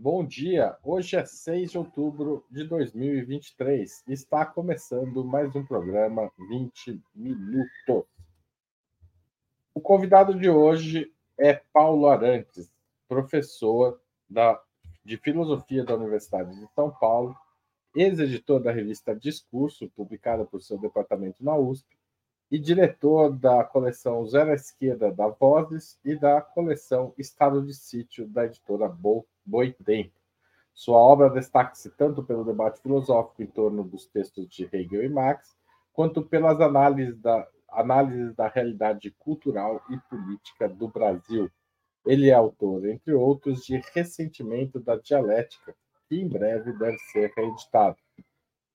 Bom 0.00 0.24
dia, 0.24 0.76
hoje 0.84 1.16
é 1.16 1.24
6 1.24 1.72
de 1.72 1.76
outubro 1.76 2.44
de 2.48 2.62
2023 2.62 4.04
e 4.06 4.12
está 4.12 4.46
começando 4.46 5.24
mais 5.24 5.52
um 5.56 5.66
programa 5.66 6.30
20 6.48 7.02
Minutos. 7.12 8.04
O 9.74 9.80
convidado 9.80 10.38
de 10.38 10.48
hoje 10.48 11.12
é 11.36 11.60
Paulo 11.72 12.06
Arantes, 12.06 12.72
professor 13.08 14.00
da, 14.30 14.62
de 15.04 15.16
Filosofia 15.16 15.84
da 15.84 15.96
Universidade 15.96 16.54
de 16.54 16.72
São 16.74 16.92
Paulo, 16.92 17.36
ex-editor 17.92 18.62
da 18.62 18.70
revista 18.70 19.16
Discurso, 19.16 19.90
publicada 19.96 20.44
por 20.44 20.62
seu 20.62 20.78
departamento 20.78 21.42
na 21.42 21.56
USP, 21.56 21.88
e 22.52 22.56
diretor 22.56 23.32
da 23.32 23.64
coleção 23.64 24.24
Zero 24.28 24.52
à 24.52 24.54
Esquerda 24.54 25.10
da 25.10 25.26
Vozes 25.26 25.98
e 26.04 26.14
da 26.14 26.40
coleção 26.40 27.12
Estado 27.18 27.60
de 27.66 27.74
Sítio 27.74 28.28
da 28.28 28.46
editora 28.46 28.88
Boa 28.88 29.24
Boitempo. 29.48 30.12
Sua 30.74 30.98
obra 30.98 31.30
destaca-se 31.30 31.90
tanto 31.90 32.22
pelo 32.22 32.44
debate 32.44 32.80
filosófico 32.80 33.42
em 33.42 33.46
torno 33.46 33.82
dos 33.82 34.06
textos 34.06 34.46
de 34.48 34.68
Hegel 34.70 35.04
e 35.04 35.08
Marx, 35.08 35.56
quanto 35.92 36.22
pelas 36.22 36.60
análises 36.60 37.18
da, 37.18 37.48
análises 37.70 38.34
da 38.36 38.46
realidade 38.46 39.10
cultural 39.18 39.82
e 39.90 39.98
política 40.08 40.68
do 40.68 40.86
Brasil. 40.86 41.50
Ele 42.06 42.30
é 42.30 42.34
autor, 42.34 42.86
entre 42.86 43.12
outros, 43.12 43.64
de 43.64 43.82
Ressentimento 43.92 44.78
da 44.78 44.96
Dialética, 44.96 45.74
que 46.08 46.20
em 46.20 46.28
breve 46.28 46.72
deve 46.74 46.98
ser 47.10 47.32
reeditado. 47.36 47.96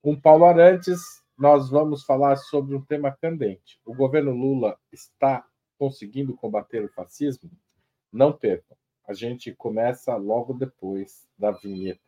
Com 0.02 0.20
Paulo 0.20 0.46
Arantes, 0.46 0.99
nós 1.38 1.70
vamos 1.70 2.04
falar 2.04 2.35
sobre 2.35 2.76
um 2.76 2.82
tema 2.82 3.12
candente. 3.12 3.80
O 3.85 3.94
governo 3.94 4.32
Lula 4.32 4.77
está 4.91 5.46
conseguindo 5.77 6.35
combater 6.35 6.84
o 6.84 6.91
fascismo? 6.91 7.49
Não 8.12 8.34
percam. 8.34 8.77
A 9.05 9.13
gente 9.13 9.53
começa 9.53 10.16
logo 10.16 10.53
depois 10.53 11.27
da 11.38 11.52
vinheta. 11.52 11.99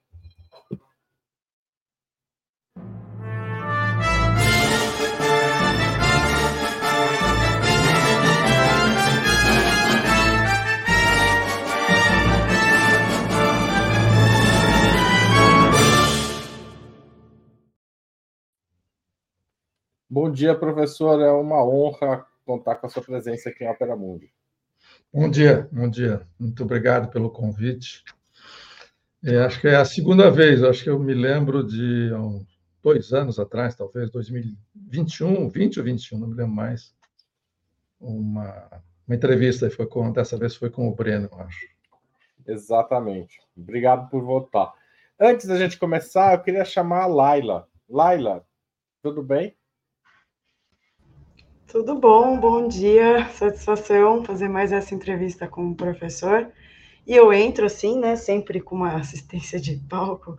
Bom 20.10 20.32
dia, 20.32 20.58
professor. 20.58 21.22
É 21.22 21.30
uma 21.30 21.62
honra 21.62 22.26
contar 22.46 22.76
com 22.76 22.88
a 22.88 22.90
sua 22.90 23.04
presença 23.04 23.50
aqui 23.50 23.66
em 23.66 23.68
Opera 23.68 23.98
Mundi. 23.98 24.32
Bom 25.16 25.30
dia, 25.30 25.66
bom 25.72 25.90
dia. 25.90 26.28
Muito 26.38 26.62
obrigado 26.62 27.10
pelo 27.10 27.30
convite. 27.30 28.04
É, 29.24 29.38
acho 29.38 29.62
que 29.62 29.68
é 29.70 29.78
a 29.78 29.86
segunda 29.86 30.30
vez, 30.30 30.62
acho 30.62 30.84
que 30.84 30.90
eu 30.90 31.00
me 31.00 31.14
lembro 31.14 31.66
de 31.66 32.12
um, 32.14 32.46
dois 32.84 33.14
anos 33.14 33.40
atrás, 33.40 33.74
talvez, 33.78 34.12
2021, 34.12 35.48
20 35.48 35.80
ou 35.80 35.86
21, 35.86 36.20
não 36.20 36.28
me 36.28 36.36
lembro 36.36 36.54
mais, 36.54 36.94
uma, 37.98 38.70
uma 39.08 39.16
entrevista, 39.16 39.70
foi 39.70 39.88
com, 39.88 40.12
dessa 40.12 40.36
vez 40.36 40.54
foi 40.54 40.70
com 40.70 40.86
o 40.90 40.94
Breno, 40.94 41.30
acho. 41.38 41.66
Exatamente. 42.46 43.40
Obrigado 43.56 44.10
por 44.10 44.22
voltar. 44.22 44.74
Antes 45.18 45.46
da 45.46 45.56
gente 45.56 45.80
começar, 45.80 46.34
eu 46.34 46.42
queria 46.42 46.66
chamar 46.66 47.04
a 47.04 47.08
Laila. 47.08 47.70
Laila, 47.90 48.46
tudo 49.02 49.24
bem? 49.24 49.56
Tudo 51.68 51.96
bom, 51.96 52.40
bom 52.40 52.68
dia, 52.68 53.28
satisfação 53.30 54.24
fazer 54.24 54.48
mais 54.48 54.72
essa 54.72 54.94
entrevista 54.94 55.48
com 55.48 55.72
o 55.72 55.76
professor. 55.76 56.52
E 57.08 57.16
eu 57.16 57.34
entro 57.34 57.66
assim, 57.66 58.00
né, 58.00 58.16
sempre 58.16 58.62
com 58.62 58.76
uma 58.76 58.96
assistência 59.02 59.60
de 59.60 59.76
palco, 59.90 60.38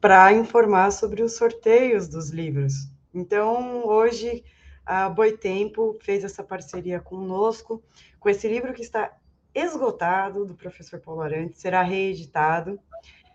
para 0.00 0.32
informar 0.32 0.92
sobre 0.92 1.22
os 1.22 1.36
sorteios 1.36 2.06
dos 2.06 2.30
livros. 2.30 2.88
Então, 3.12 3.84
hoje, 3.84 4.44
a 4.86 5.08
Boitempo 5.08 5.98
fez 6.00 6.22
essa 6.22 6.42
parceria 6.42 7.00
conosco, 7.00 7.82
com 8.20 8.28
esse 8.28 8.46
livro 8.46 8.72
que 8.72 8.82
está 8.82 9.12
esgotado, 9.52 10.46
do 10.46 10.54
professor 10.54 11.00
Paulo 11.00 11.22
Arantes, 11.22 11.60
será 11.60 11.82
reeditado, 11.82 12.78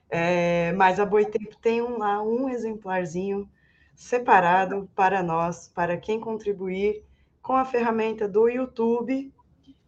é, 0.10 0.72
mas 0.72 1.02
a 1.02 1.06
Boitempo 1.06 1.58
tem 1.62 1.82
um, 1.82 1.98
lá 1.98 2.24
um 2.24 2.50
exemplarzinho 2.50 3.48
separado 3.94 4.90
para 4.96 5.22
nós, 5.22 5.68
para 5.68 5.98
quem 5.98 6.20
contribuir 6.20 7.09
com 7.50 7.56
a 7.56 7.66
ferramenta 7.66 8.28
do 8.28 8.48
YouTube. 8.48 9.34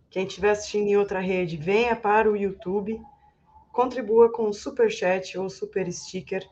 Quem 0.09 0.25
estiver 0.25 0.49
assistindo 0.49 0.87
em 0.87 0.97
outra 0.97 1.19
rede, 1.19 1.57
venha 1.57 1.95
para 1.95 2.27
o 2.27 2.35
YouTube, 2.35 2.99
contribua 3.71 4.31
com 4.31 4.49
o 4.49 4.53
super 4.53 4.89
chat 4.89 5.37
ou 5.37 5.47
super 5.47 5.93
sticker 5.93 6.43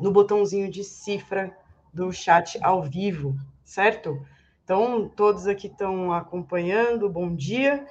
no 0.00 0.10
botãozinho 0.10 0.68
de 0.68 0.82
cifra 0.82 1.56
do 1.94 2.10
chat 2.10 2.58
ao 2.60 2.82
vivo, 2.82 3.36
certo? 3.64 4.20
Então, 4.64 5.08
todos 5.08 5.46
aqui 5.46 5.68
estão 5.68 6.12
acompanhando, 6.12 7.08
bom 7.08 7.32
dia, 7.32 7.86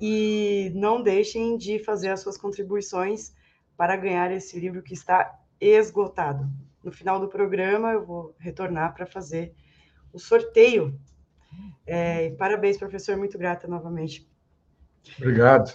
e 0.00 0.72
não 0.74 1.02
deixem 1.02 1.54
de 1.58 1.78
fazer 1.80 2.08
as 2.08 2.20
suas 2.20 2.38
contribuições 2.38 3.34
para 3.76 3.94
ganhar 3.94 4.32
esse 4.32 4.58
livro 4.58 4.82
que 4.82 4.94
está 4.94 5.38
esgotado. 5.60 6.48
No 6.82 6.90
final 6.90 7.20
do 7.20 7.28
programa, 7.28 7.92
eu 7.92 8.06
vou 8.06 8.34
retornar 8.38 8.94
para 8.94 9.04
fazer 9.04 9.54
o 10.14 10.18
sorteio 10.18 10.98
é, 11.86 12.30
parabéns, 12.30 12.78
professor, 12.78 13.16
muito 13.16 13.38
grata 13.38 13.68
novamente. 13.68 14.28
Obrigado. 15.18 15.74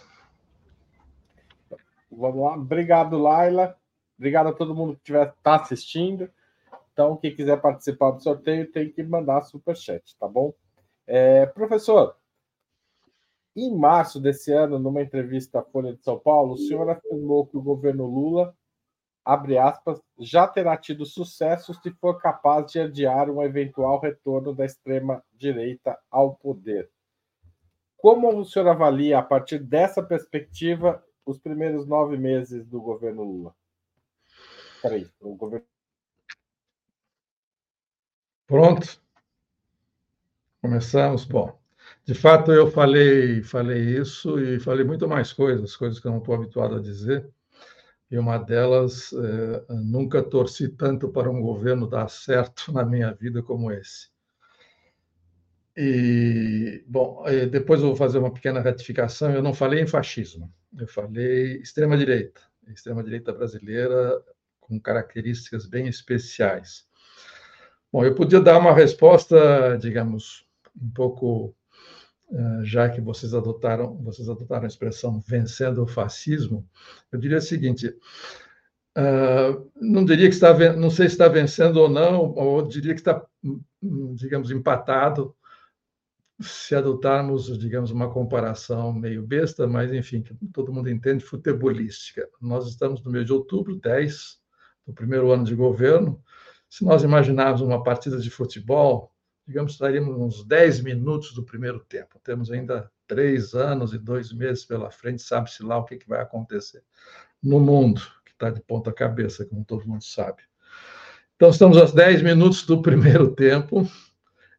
Vamos 2.12 2.41
lá. 2.41 2.56
Obrigado, 2.56 3.17
Laila. 3.17 3.75
Obrigado 4.17 4.50
a 4.50 4.53
todo 4.53 4.75
mundo 4.75 5.00
que 5.03 5.13
está 5.13 5.56
assistindo. 5.56 6.29
Então, 6.91 7.16
quem 7.16 7.34
quiser 7.34 7.62
participar 7.62 8.12
do 8.12 8.22
sorteio 8.22 8.69
tem 8.72 8.91
que 8.91 9.01
mandar 9.03 9.41
superchat, 9.44 10.17
tá 10.17 10.28
bom? 10.28 10.53
É, 11.07 11.45
professor, 11.45 12.16
em 13.56 13.73
março 13.73 14.19
desse 14.19 14.51
ano, 14.51 14.78
numa 14.79 15.01
entrevista 15.01 15.59
à 15.59 15.63
Folha 15.63 15.94
de 15.94 16.03
São 16.03 16.19
Paulo, 16.19 16.53
o 16.53 16.57
senhor 16.57 16.90
afirmou 16.90 17.46
que 17.46 17.57
o 17.57 17.61
governo 17.61 18.06
Lula 18.06 18.56
abre 19.29 19.59
aspas, 19.59 20.01
já 20.17 20.47
terá 20.47 20.75
tido 20.75 21.06
sucesso 21.06 21.72
se 21.75 21.91
for 21.91 22.19
capaz 22.19 22.72
de 22.72 22.79
adiar 22.79 23.29
um 23.29 23.44
eventual 23.44 24.00
retorno 24.00 24.56
da 24.56 24.66
extrema-direita 24.66 25.95
ao 26.09 26.34
poder. 26.35 26.90
Como 27.95 28.35
o 28.35 28.44
senhor 28.44 28.67
avalia, 28.67 29.19
a 29.19 29.22
partir 29.22 29.59
dessa 29.59 30.01
perspectiva, 30.01 31.03
os 31.23 31.38
primeiros 31.38 31.85
nove 31.85 32.17
meses 32.17 32.66
do 32.66 32.81
governo 32.81 33.23
Lula? 33.23 33.56
Peraí, 34.81 35.07
o 35.19 35.35
governo. 35.35 35.67
Pronto. 38.47 39.00
Começamos. 40.59 41.23
Bom, 41.23 41.56
de 42.03 42.16
fato, 42.16 42.51
eu 42.51 42.72
falei, 42.72 43.44
falei 43.44 44.00
isso 44.00 44.40
e 44.40 44.59
falei 44.59 44.84
muito 44.84 45.07
mais 45.07 45.31
coisas, 45.31 45.78
coisas 45.78 46.00
que 46.00 46.07
eu 46.07 46.11
não 46.11 46.17
estou 46.17 46.34
habituado 46.34 46.78
a 46.78 46.81
dizer 46.81 47.31
e 48.12 48.18
uma 48.18 48.38
delas, 48.38 49.14
é, 49.14 49.74
nunca 49.74 50.24
torci 50.24 50.68
tanto 50.68 51.09
para 51.09 51.30
um 51.30 51.42
governo 51.42 51.88
dar 51.88 52.09
certo 52.09 52.72
na 52.74 52.84
minha 52.84 53.14
vida 53.14 53.44
como 53.44 53.72
esse. 53.72 54.09
E, 55.78 56.84
bom, 56.88 57.24
eh, 57.25 57.46
depois 57.46 57.80
eu 57.80 57.88
vou 57.88 57.96
fazer 57.96 58.18
uma 58.18 58.34
pequena 58.34 58.59
retificação. 58.59 59.31
Eu 59.31 59.42
não 59.42 59.53
falei 59.53 59.81
em 59.81 59.88
fascismo, 59.88 60.52
eu 60.78 60.88
falei 60.88 61.58
extrema-direita, 61.62 62.42
extrema-direita 62.68 63.31
brasileira 63.31 64.22
com 64.59 64.78
características 64.78 65.66
bem 65.66 65.88
especiais. 65.88 66.86
Bom, 67.94 68.03
eu 68.03 68.14
podia 68.14 68.41
dar 68.41 68.58
uma 68.59 68.74
resposta, 68.74 69.78
digamos, 69.80 70.46
um 70.80 70.90
pouco 70.91 71.56
eh, 71.56 71.59
já 72.63 72.90
que 72.90 73.01
vocês 73.01 73.34
adotaram, 73.34 73.95
vocês 73.97 74.29
adotaram 74.29 74.66
a 74.66 74.67
expressão 74.67 75.19
vencendo 75.19 75.84
o 75.84 75.88
fascismo, 75.88 76.67
eu 77.11 77.20
diria 77.20 77.40
o 77.40 77.41
seguinte: 77.41 77.87
uh, 78.97 79.72
não 79.76 80.05
diria 80.05 80.28
que 80.28 80.35
está, 80.35 80.53
não 80.76 80.90
sei 80.90 81.08
se 81.08 81.16
está 81.16 81.28
vencendo 81.28 81.78
ou 81.78 81.90
não, 81.90 82.34
ou 82.35 82.61
diria 82.61 82.93
que 82.93 82.99
está, 83.02 83.26
digamos, 84.16 84.52
empatado, 84.52 85.35
se 86.40 86.76
adotarmos, 86.76 87.58
digamos, 87.58 87.91
uma 87.91 88.09
comparação 88.09 88.93
meio 88.93 89.23
besta, 89.23 89.67
mas 89.67 89.91
enfim, 89.91 90.22
que 90.22 90.34
todo 90.53 90.72
mundo 90.72 90.90
entende, 90.90 91.23
futebolística. 91.23 92.28
Nós 92.41 92.67
estamos 92.67 93.03
no 93.03 93.11
mês 93.11 93.26
de 93.26 93.34
outubro, 93.34 93.76
10, 93.76 94.40
do 94.87 94.93
primeiro 94.93 95.31
ano 95.31 95.43
de 95.43 95.53
governo. 95.55 96.23
Se 96.70 96.85
nós 96.85 97.03
imaginarmos 97.03 97.61
uma 97.61 97.84
partida 97.84 98.20
de 98.20 98.29
futebol, 98.29 99.11
digamos, 99.49 99.72
estaríamos 99.72 100.16
uns 100.16 100.43
10 100.46 100.81
minutos 100.81 101.34
do 101.34 101.41
primeiro 101.41 101.79
tempo. 101.79 102.22
Temos 102.23 102.51
ainda 102.51 102.91
três 103.07 103.55
anos 103.55 103.93
e 103.96 103.97
dois 103.97 104.31
meses 104.31 104.63
pela 104.63 104.91
frente, 104.91 105.23
sabe-se 105.23 105.63
lá 105.63 105.75
o 105.79 105.85
que, 105.85 105.97
que 105.97 106.07
vai 106.07 106.22
acontecer 106.22 106.84
no 107.41 107.59
mundo, 107.59 107.99
que 108.23 108.31
está 108.31 108.51
de 108.51 108.61
ponta 108.61 108.93
cabeça, 108.93 109.43
como 109.43 109.66
todo 109.66 109.87
mundo 109.87 110.03
sabe. 110.03 110.43
Então, 111.35 111.49
estamos 111.49 111.78
aos 111.78 111.91
10 111.91 112.22
minutos 112.22 112.63
do 112.63 112.79
primeiro 112.79 113.34
tempo, 113.34 113.90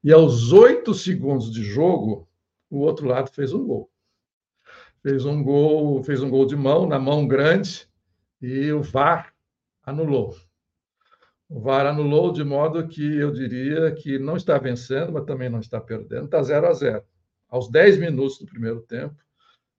e 0.03 0.13
aos 0.13 0.53
8 0.53 0.93
segundos 0.93 1.53
de 1.53 1.63
jogo, 1.63 2.29
o 2.69 2.81
outro 2.81 3.07
lado 3.07 3.31
fez 3.31 3.53
um 3.53 3.65
gol. 3.65 3.89
Fez 5.05 5.25
um 5.25 5.41
gol, 5.41 6.03
fez 6.03 6.21
um 6.21 6.29
gol 6.29 6.47
de 6.47 6.57
mão, 6.57 6.89
na 6.89 6.99
mão 6.99 7.29
grande, 7.29 7.89
e 8.43 8.73
o 8.73 8.83
VAR 8.83 9.33
anulou. 9.85 10.35
O 11.51 11.59
VAR 11.59 11.85
anulou 11.85 12.33
de 12.33 12.45
modo 12.45 12.87
que 12.87 13.17
eu 13.17 13.33
diria 13.33 13.91
que 13.93 14.21
não 14.21 14.37
está 14.37 14.57
vencendo, 14.57 15.11
mas 15.11 15.25
também 15.25 15.51
não 15.51 15.59
está 15.59 15.81
perdendo, 15.81 16.27
está 16.27 16.41
0 16.41 16.69
a 16.69 16.73
0. 16.73 17.05
Aos 17.49 17.69
10 17.69 17.99
minutos 17.99 18.39
do 18.39 18.47
primeiro 18.47 18.81
tempo, 18.83 19.17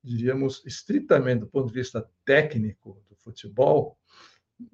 diríamos, 0.03 0.61
estritamente 0.65 1.39
do 1.39 1.47
ponto 1.47 1.67
de 1.67 1.73
vista 1.73 2.05
técnico 2.25 3.01
do 3.09 3.15
futebol, 3.15 3.97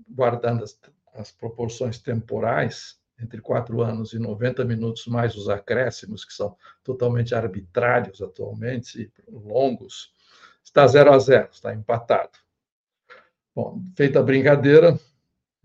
guardando 0.10 0.64
as, 0.64 0.80
as 1.14 1.32
proporções 1.32 2.00
temporais, 2.00 3.00
entre 3.22 3.42
quatro 3.42 3.84
anos 3.84 4.14
e 4.14 4.20
90 4.20 4.66
minutos, 4.66 5.06
mais 5.06 5.36
os 5.36 5.50
acréscimos, 5.50 6.26
que 6.26 6.34
são 6.34 6.58
totalmente 6.84 7.36
arbitrários 7.36 8.24
atualmente, 8.24 9.14
longos, 9.28 10.12
está 10.64 10.88
0 10.88 11.14
a 11.14 11.20
0, 11.20 11.50
está 11.52 11.76
empatado. 11.76 12.40
Bom, 13.54 13.84
feita 13.96 14.20
a 14.20 14.24
brincadeira, 14.24 15.00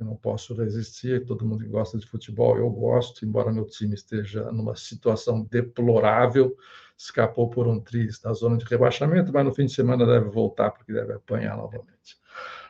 eu 0.03 0.07
não 0.07 0.17
posso 0.17 0.55
resistir, 0.55 1.25
todo 1.25 1.47
mundo 1.47 1.65
que 1.65 1.71
gosta 1.71 1.97
de 1.97 2.07
futebol, 2.07 2.59
eu 2.59 2.69
gosto, 2.69 3.25
embora 3.25 3.53
meu 3.53 3.65
time 3.65 3.95
esteja 3.95 4.51
numa 4.53 4.77
situação 4.77 5.45
deplorável, 5.45 6.57
escapou 6.99 7.49
por 7.49 7.67
um 7.67 7.81
triz 7.81 8.19
da 8.19 8.33
zona 8.33 8.59
de 8.59 8.65
rebaixamento, 8.65 9.33
mas 9.33 9.45
no 9.45 9.55
fim 9.55 9.67
de 9.67 9.73
semana 9.73 10.05
deve 10.05 10.29
voltar, 10.29 10.71
porque 10.73 10.93
deve 10.93 11.15
apanhar 11.15 11.57
novamente. 11.57 12.19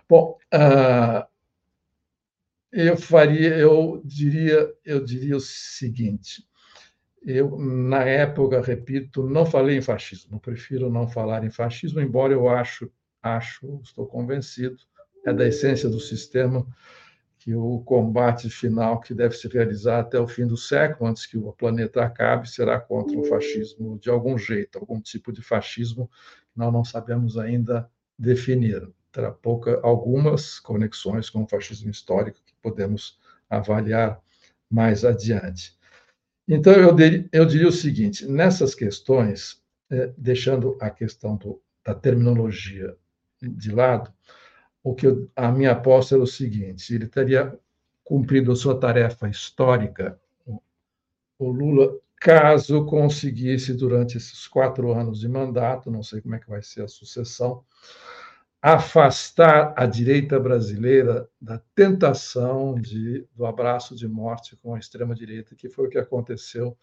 Bom, 0.08 0.38
uh, 0.54 1.26
eu 2.70 2.96
faria, 2.96 3.56
eu 3.56 4.00
diria, 4.04 4.72
eu 4.84 5.04
diria 5.04 5.36
o 5.36 5.40
seguinte. 5.40 6.46
Eu, 7.24 7.56
na 7.58 8.02
época, 8.02 8.60
repito, 8.60 9.28
não 9.28 9.46
falei 9.46 9.76
em 9.76 9.82
fascismo. 9.82 10.40
Prefiro 10.40 10.90
não 10.90 11.06
falar 11.06 11.44
em 11.44 11.50
fascismo, 11.50 12.00
embora 12.00 12.32
eu 12.32 12.48
acho, 12.48 12.90
acho, 13.22 13.80
estou 13.84 14.06
convencido, 14.06 14.76
é 15.24 15.32
da 15.32 15.46
essência 15.46 15.88
do 15.88 16.00
sistema 16.00 16.66
que 17.42 17.56
o 17.56 17.80
combate 17.80 18.48
final 18.48 19.00
que 19.00 19.12
deve 19.12 19.36
se 19.36 19.48
realizar 19.48 19.98
até 19.98 20.16
o 20.20 20.28
fim 20.28 20.46
do 20.46 20.56
século, 20.56 21.10
antes 21.10 21.26
que 21.26 21.36
o 21.36 21.52
planeta 21.52 22.04
acabe, 22.04 22.48
será 22.48 22.78
contra 22.78 23.18
o 23.18 23.24
fascismo 23.24 23.98
de 23.98 24.08
algum 24.08 24.38
jeito, 24.38 24.78
algum 24.78 25.00
tipo 25.00 25.32
de 25.32 25.42
fascismo 25.42 26.08
que 26.52 26.58
nós 26.58 26.72
não 26.72 26.84
sabemos 26.84 27.36
ainda 27.36 27.90
definir 28.16 28.88
terá 29.10 29.32
pouca, 29.32 29.80
algumas 29.82 30.60
conexões 30.60 31.28
com 31.28 31.42
o 31.42 31.48
fascismo 31.48 31.90
histórico 31.90 32.38
que 32.46 32.54
podemos 32.62 33.18
avaliar 33.50 34.20
mais 34.70 35.04
adiante. 35.04 35.76
Então, 36.46 36.72
eu, 36.74 36.96
eu 37.32 37.44
diria 37.44 37.68
o 37.68 37.72
seguinte: 37.72 38.24
nessas 38.24 38.72
questões, 38.72 39.60
é, 39.90 40.12
deixando 40.16 40.78
a 40.80 40.88
questão 40.90 41.36
do, 41.36 41.60
da 41.84 41.92
terminologia 41.92 42.96
de 43.42 43.72
lado, 43.72 44.12
o 44.82 44.94
que 44.94 45.06
eu, 45.06 45.30
a 45.36 45.50
minha 45.50 45.72
aposta 45.72 46.14
é 46.14 46.18
o 46.18 46.26
seguinte: 46.26 46.94
ele 46.94 47.06
teria 47.06 47.58
cumprido 48.04 48.52
a 48.52 48.56
sua 48.56 48.78
tarefa 48.78 49.28
histórica, 49.28 50.18
o 51.38 51.50
Lula, 51.50 51.98
caso 52.20 52.84
conseguisse, 52.86 53.74
durante 53.74 54.16
esses 54.16 54.46
quatro 54.46 54.92
anos 54.92 55.20
de 55.20 55.28
mandato, 55.28 55.90
não 55.90 56.02
sei 56.02 56.20
como 56.20 56.34
é 56.36 56.38
que 56.38 56.48
vai 56.48 56.62
ser 56.62 56.82
a 56.82 56.88
sucessão, 56.88 57.64
afastar 58.60 59.74
a 59.76 59.86
direita 59.86 60.38
brasileira 60.38 61.28
da 61.40 61.60
tentação 61.74 62.76
de, 62.76 63.26
do 63.34 63.44
abraço 63.44 63.96
de 63.96 64.06
morte 64.06 64.56
com 64.56 64.74
a 64.74 64.78
extrema-direita, 64.78 65.56
que 65.56 65.68
foi 65.68 65.86
o 65.86 65.90
que 65.90 65.98
aconteceu 65.98 66.76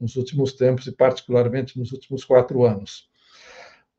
nos 0.00 0.16
últimos 0.16 0.54
tempos 0.54 0.86
e, 0.88 0.92
particularmente, 0.92 1.78
nos 1.78 1.92
últimos 1.92 2.24
quatro 2.24 2.64
anos. 2.64 3.09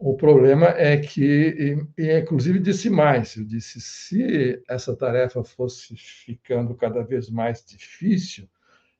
O 0.04 0.16
problema 0.16 0.66
é 0.70 0.98
que, 0.98 1.86
e, 1.96 2.20
inclusive, 2.20 2.58
disse 2.58 2.90
mais: 2.90 3.36
eu 3.36 3.46
disse, 3.46 3.80
se 3.80 4.60
essa 4.68 4.96
tarefa 4.96 5.44
fosse 5.44 5.96
ficando 5.96 6.74
cada 6.74 7.04
vez 7.04 7.30
mais 7.30 7.64
difícil, 7.64 8.50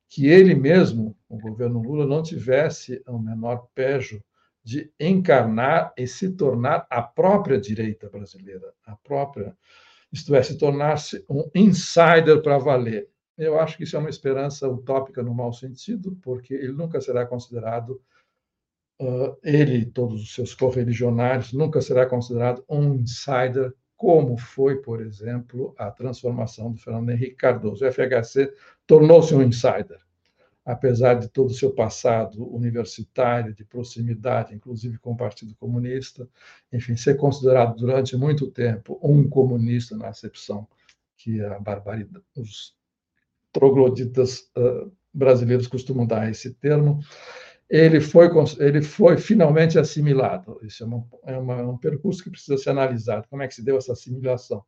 que 0.08 0.28
ele 0.28 0.54
mesmo, 0.54 1.18
o 1.28 1.40
governo 1.40 1.82
Lula, 1.82 2.06
não 2.06 2.22
tivesse 2.22 3.02
o 3.08 3.18
menor 3.18 3.68
pejo 3.74 4.24
de 4.64 4.92
encarnar 5.00 5.92
e 5.98 6.06
se 6.06 6.34
tornar 6.34 6.86
a 6.88 7.02
própria 7.02 7.60
direita 7.60 8.08
brasileira, 8.08 8.72
a 8.86 8.96
própria, 8.96 9.58
isto 10.14 10.36
é, 10.36 10.44
se 10.44 10.56
tornar-se 10.56 11.26
um 11.28 11.50
insider 11.56 12.44
para 12.44 12.60
valer. 12.60 13.10
Eu 13.36 13.60
acho 13.60 13.76
que 13.76 13.86
isso 13.86 13.96
é 13.96 14.00
uma 14.00 14.10
esperança 14.10 14.70
utópica 14.70 15.24
no 15.24 15.34
mau 15.34 15.52
sentido, 15.52 16.16
porque 16.22 16.54
ele 16.54 16.74
nunca 16.74 17.02
será 17.02 17.26
considerado, 17.26 18.00
ele 19.44 19.78
e 19.78 19.86
todos 19.86 20.22
os 20.22 20.34
seus 20.34 20.54
correligionários, 20.54 21.54
nunca 21.54 21.82
será 21.82 22.06
considerado 22.06 22.64
um 22.70 22.96
insider, 22.96 23.74
como 23.98 24.38
foi, 24.38 24.82
por 24.82 25.02
exemplo, 25.02 25.76
a 25.78 25.92
transformação 25.92 26.72
do 26.72 26.78
Fernando 26.78 27.10
Henrique 27.10 27.36
Cardoso. 27.36 27.86
O 27.86 27.92
FHC 27.92 28.52
tornou-se 28.88 29.34
um 29.34 29.42
insider 29.42 30.00
apesar 30.66 31.16
de 31.16 31.28
todo 31.28 31.50
o 31.50 31.54
seu 31.54 31.72
passado 31.72 32.48
universitário, 32.54 33.54
de 33.54 33.66
proximidade, 33.66 34.54
inclusive 34.54 34.98
com 35.00 35.14
o 35.14 35.18
Partido 35.18 35.56
Comunista, 35.56 36.28
enfim, 36.72 36.96
ser 36.96 37.18
considerado 37.18 37.76
durante 37.76 38.16
muito 38.16 38.50
tempo 38.50 39.00
um 39.02 39.28
comunista 39.28 39.98
na 39.98 40.10
acepção 40.10 40.68
que 41.18 41.42
a 41.42 41.60
barbaridade, 41.60 42.24
os 42.36 42.76
trogloditas 43.52 44.50
uh, 44.58 44.92
brasileiros 45.14 45.68
costumam 45.68 46.06
dar 46.06 46.24
a 46.24 46.30
esse 46.30 46.54
termo, 46.54 47.00
ele 47.72 48.02
foi, 48.02 48.28
ele 48.60 48.82
foi 48.82 49.18
finalmente 49.18 49.80
assimilado. 49.80 50.60
Isso 50.62 50.84
é, 50.84 50.86
uma, 50.86 51.08
é 51.26 51.38
uma, 51.38 51.56
um 51.62 51.78
percurso 51.78 52.22
que 52.22 52.30
precisa 52.30 52.58
ser 52.58 52.72
analisado. 52.72 53.26
Como 53.30 53.42
é 53.42 53.48
que 53.48 53.56
se 53.56 53.64
deu 53.64 53.78
essa 53.78 53.94
assimilação? 53.94 54.62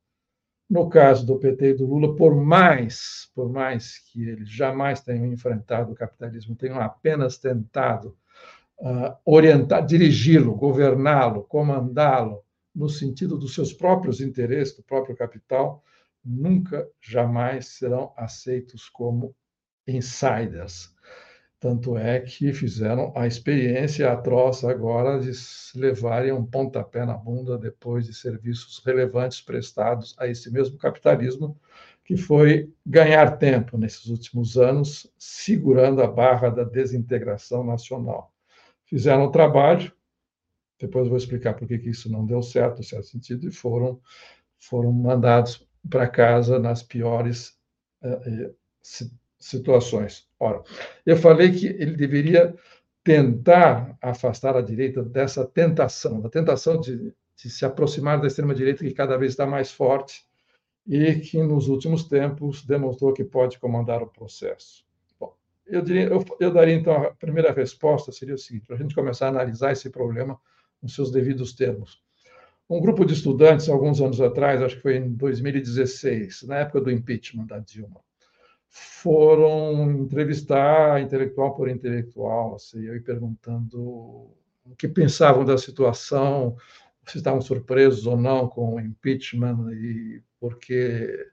No 0.69 0.87
caso 0.87 1.25
do 1.25 1.37
PT 1.37 1.71
e 1.71 1.73
do 1.73 1.85
Lula, 1.85 2.15
por 2.15 2.33
mais, 2.33 3.29
por 3.35 3.51
mais 3.51 3.99
que 3.99 4.23
eles 4.23 4.49
jamais 4.49 5.01
tenham 5.01 5.25
enfrentado 5.25 5.91
o 5.91 5.95
capitalismo, 5.95 6.55
tenham 6.55 6.79
apenas 6.79 7.37
tentado 7.37 8.17
uh, 8.79 9.13
orientar, 9.25 9.85
dirigi-lo, 9.85 10.55
governá-lo, 10.55 11.43
comandá-lo 11.43 12.41
no 12.73 12.87
sentido 12.87 13.37
dos 13.37 13.53
seus 13.53 13.73
próprios 13.73 14.21
interesses, 14.21 14.77
do 14.77 14.83
próprio 14.83 15.13
capital, 15.13 15.83
nunca, 16.23 16.87
jamais 17.01 17.67
serão 17.67 18.13
aceitos 18.15 18.87
como 18.87 19.35
insiders. 19.85 20.92
Tanto 21.63 21.97
é 21.97 22.19
que 22.19 22.51
fizeram 22.51 23.13
a 23.15 23.25
experiência 23.25 24.11
atroz 24.11 24.65
agora 24.65 25.17
de 25.17 25.33
se 25.33 25.79
levarem 25.79 26.33
um 26.33 26.45
pontapé 26.45 27.05
na 27.05 27.13
bunda 27.13 27.57
depois 27.57 28.05
de 28.05 28.13
serviços 28.13 28.83
relevantes 28.85 29.39
prestados 29.39 30.13
a 30.19 30.27
esse 30.27 30.51
mesmo 30.51 30.77
capitalismo, 30.77 31.57
que 32.03 32.17
foi 32.17 32.69
ganhar 32.85 33.37
tempo 33.37 33.77
nesses 33.77 34.07
últimos 34.07 34.57
anos, 34.57 35.09
segurando 35.17 36.03
a 36.03 36.07
barra 36.07 36.49
da 36.49 36.65
desintegração 36.65 37.63
nacional. 37.63 38.33
Fizeram 38.83 39.23
o 39.23 39.31
trabalho, 39.31 39.89
depois 40.77 41.07
vou 41.07 41.15
explicar 41.15 41.53
por 41.53 41.65
que 41.65 41.75
isso 41.75 42.11
não 42.11 42.25
deu 42.25 42.41
certo, 42.41 42.79
no 42.79 42.83
certo 42.83 43.05
sentido, 43.05 43.47
e 43.47 43.51
foram, 43.53 44.01
foram 44.59 44.91
mandados 44.91 45.65
para 45.89 46.09
casa 46.09 46.59
nas 46.59 46.83
piores 46.83 47.57
eh, 48.03 48.19
eh 48.25 48.51
situações. 49.43 50.27
Ora, 50.39 50.61
eu 51.05 51.17
falei 51.17 51.51
que 51.51 51.67
ele 51.67 51.95
deveria 51.95 52.55
tentar 53.03 53.97
afastar 54.01 54.55
a 54.55 54.61
direita 54.61 55.03
dessa 55.03 55.45
tentação, 55.45 56.21
da 56.21 56.29
tentação 56.29 56.79
de, 56.79 57.13
de 57.35 57.49
se 57.49 57.65
aproximar 57.65 58.19
da 58.19 58.27
extrema-direita, 58.27 58.83
que 58.83 58.93
cada 58.93 59.17
vez 59.17 59.33
está 59.33 59.45
mais 59.45 59.71
forte 59.71 60.25
e 60.87 61.15
que 61.15 61.41
nos 61.41 61.67
últimos 61.67 62.05
tempos 62.05 62.65
demonstrou 62.65 63.13
que 63.13 63.23
pode 63.23 63.59
comandar 63.59 64.01
o 64.01 64.07
processo. 64.07 64.85
Bom, 65.19 65.35
eu, 65.65 65.81
diria, 65.81 66.05
eu, 66.05 66.23
eu 66.39 66.51
daria 66.51 66.75
então 66.75 66.93
a 66.93 67.11
primeira 67.11 67.51
resposta 67.51 68.11
seria 68.11 68.35
o 68.35 68.37
seguinte: 68.37 68.67
para 68.67 68.75
a 68.77 68.79
gente 68.79 68.95
começar 68.95 69.27
a 69.27 69.29
analisar 69.29 69.71
esse 69.71 69.89
problema 69.89 70.39
nos 70.81 70.95
seus 70.95 71.11
devidos 71.11 71.53
termos. 71.53 72.01
Um 72.69 72.79
grupo 72.79 73.05
de 73.05 73.13
estudantes, 73.13 73.67
alguns 73.67 74.01
anos 74.01 74.21
atrás, 74.21 74.61
acho 74.61 74.77
que 74.77 74.81
foi 74.81 74.95
em 74.95 75.13
2016, 75.13 76.43
na 76.43 76.59
época 76.59 76.79
do 76.79 76.91
impeachment 76.91 77.45
da 77.45 77.59
Dilma, 77.59 77.99
foram 78.73 79.91
entrevistar 79.91 80.99
intelectual 80.99 81.55
por 81.55 81.69
intelectual, 81.69 82.55
assim, 82.55 82.83
eu 82.83 83.01
perguntando 83.03 83.79
o 83.79 84.75
que 84.75 84.87
pensavam 84.87 85.45
da 85.45 85.59
situação, 85.59 86.57
se 87.07 87.19
estavam 87.19 87.39
surpresos 87.39 88.07
ou 88.07 88.17
não 88.17 88.47
com 88.47 88.75
o 88.75 88.79
impeachment 88.79 89.71
e 89.73 90.23
porque 90.39 91.27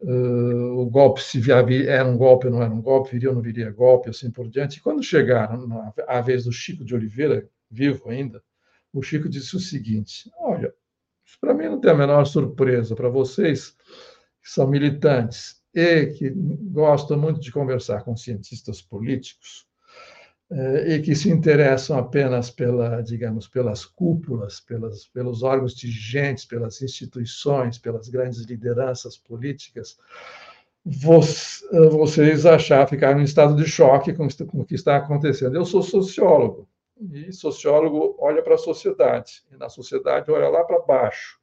uh, 0.00 0.78
o 0.78 0.84
golpe 0.90 1.22
se 1.22 1.40
via, 1.40 1.64
era 1.88 2.06
um 2.06 2.18
golpe 2.18 2.46
ou 2.46 2.52
não 2.52 2.62
era 2.62 2.74
um 2.74 2.82
golpe, 2.82 3.12
viria 3.12 3.30
ou 3.30 3.34
não 3.34 3.42
viria 3.42 3.70
golpe, 3.70 4.10
assim 4.10 4.30
por 4.30 4.46
diante. 4.46 4.76
E 4.76 4.82
quando 4.82 5.02
chegaram 5.02 5.94
a 6.06 6.20
vez 6.20 6.44
do 6.44 6.52
Chico 6.52 6.84
de 6.84 6.94
Oliveira, 6.94 7.48
vivo 7.70 8.10
ainda, 8.10 8.42
o 8.92 9.02
Chico 9.02 9.30
disse 9.30 9.56
o 9.56 9.60
seguinte: 9.60 10.30
Olha, 10.38 10.74
para 11.40 11.54
mim 11.54 11.64
não 11.66 11.80
tem 11.80 11.90
a 11.90 11.94
menor 11.94 12.26
surpresa, 12.26 12.94
para 12.94 13.08
vocês 13.08 13.74
que 14.42 14.50
são 14.50 14.68
militantes 14.68 15.63
e 15.74 16.06
que 16.06 16.30
gosta 16.30 17.16
muito 17.16 17.40
de 17.40 17.50
conversar 17.50 18.04
com 18.04 18.16
cientistas 18.16 18.80
políticos, 18.80 19.66
e 20.86 21.00
que 21.00 21.16
se 21.16 21.30
interessam 21.30 21.98
apenas 21.98 22.50
pela, 22.50 23.00
digamos, 23.02 23.48
pelas 23.48 23.84
cúpulas, 23.84 24.60
pelas, 24.60 25.06
pelos 25.06 25.42
órgãos 25.42 25.74
dirigentes, 25.74 26.44
pelas 26.44 26.80
instituições, 26.80 27.78
pelas 27.78 28.08
grandes 28.08 28.44
lideranças 28.44 29.16
políticas, 29.16 29.96
vocês 30.84 32.44
achar, 32.46 32.86
ficar 32.86 33.18
em 33.18 33.24
estado 33.24 33.56
de 33.56 33.66
choque 33.68 34.12
com 34.12 34.28
o 34.52 34.64
que 34.64 34.74
está 34.74 34.96
acontecendo. 34.96 35.56
Eu 35.56 35.64
sou 35.64 35.82
sociólogo, 35.82 36.68
e 37.12 37.32
sociólogo 37.32 38.14
olha 38.20 38.42
para 38.42 38.54
a 38.54 38.58
sociedade, 38.58 39.42
e 39.50 39.56
na 39.56 39.68
sociedade 39.68 40.30
olha 40.30 40.48
lá 40.48 40.62
para 40.62 40.80
baixo. 40.80 41.40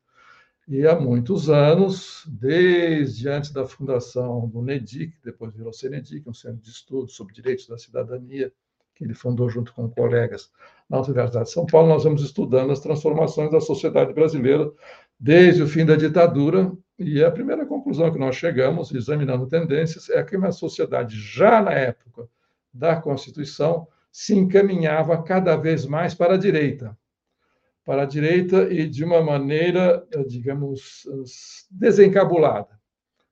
E 0.74 0.88
há 0.88 0.98
muitos 0.98 1.50
anos, 1.50 2.25
desde 2.25 3.28
antes 3.28 3.51
da 3.51 3.66
fundação 3.66 4.48
do 4.48 4.62
NEDIC, 4.62 5.18
depois 5.22 5.54
virou 5.54 5.74
CENEDIC, 5.74 6.30
um 6.30 6.34
centro 6.34 6.62
de 6.62 6.70
estudos 6.70 7.13
sobre 7.13 7.34
direitos 7.34 7.68
da 7.68 7.78
cidadania, 7.78 8.54
que 8.96 9.04
ele 9.04 9.13
fundou 9.13 9.50
junto 9.50 9.74
com 9.74 9.90
colegas 9.90 10.50
na 10.90 11.01
Universidade 11.01 11.48
de 11.48 11.51
São 11.51 11.66
Paulo, 11.66 11.90
nós 11.90 12.06
vamos 12.06 12.24
estudando 12.24 12.72
as 12.72 12.80
transformações 12.80 13.51
da 13.51 13.60
sociedade 13.60 14.13
brasileira 14.13 14.72
desde 15.20 15.62
o 15.62 15.68
fim 15.68 15.86
da 15.86 15.98
ditadura. 15.98 16.72
E 16.98 17.22
a 17.22 17.30
primeira 17.30 17.66
conclusão 17.66 18.10
que 18.10 18.18
nós 18.18 18.38
chegamos, 18.38 18.94
examinando 18.94 19.48
tendências, 19.48 20.10
é 20.10 20.24
que 20.24 20.38
uma 20.38 20.54
sociedade, 20.54 21.20
já 21.20 21.62
na 21.62 21.74
época 21.74 22.30
da 22.74 22.96
Constituição, 22.96 23.90
se 24.10 24.34
encaminhava 24.34 25.22
cada 25.22 25.58
vez 25.58 25.86
mais 25.86 26.16
para 26.16 26.36
a 26.36 26.38
direita. 26.38 26.98
Para 27.84 28.04
a 28.04 28.06
direita 28.06 28.72
e 28.72 28.88
de 28.88 29.04
uma 29.04 29.22
maneira, 29.22 30.06
digamos, 30.28 31.04
desencabulada. 31.70 32.80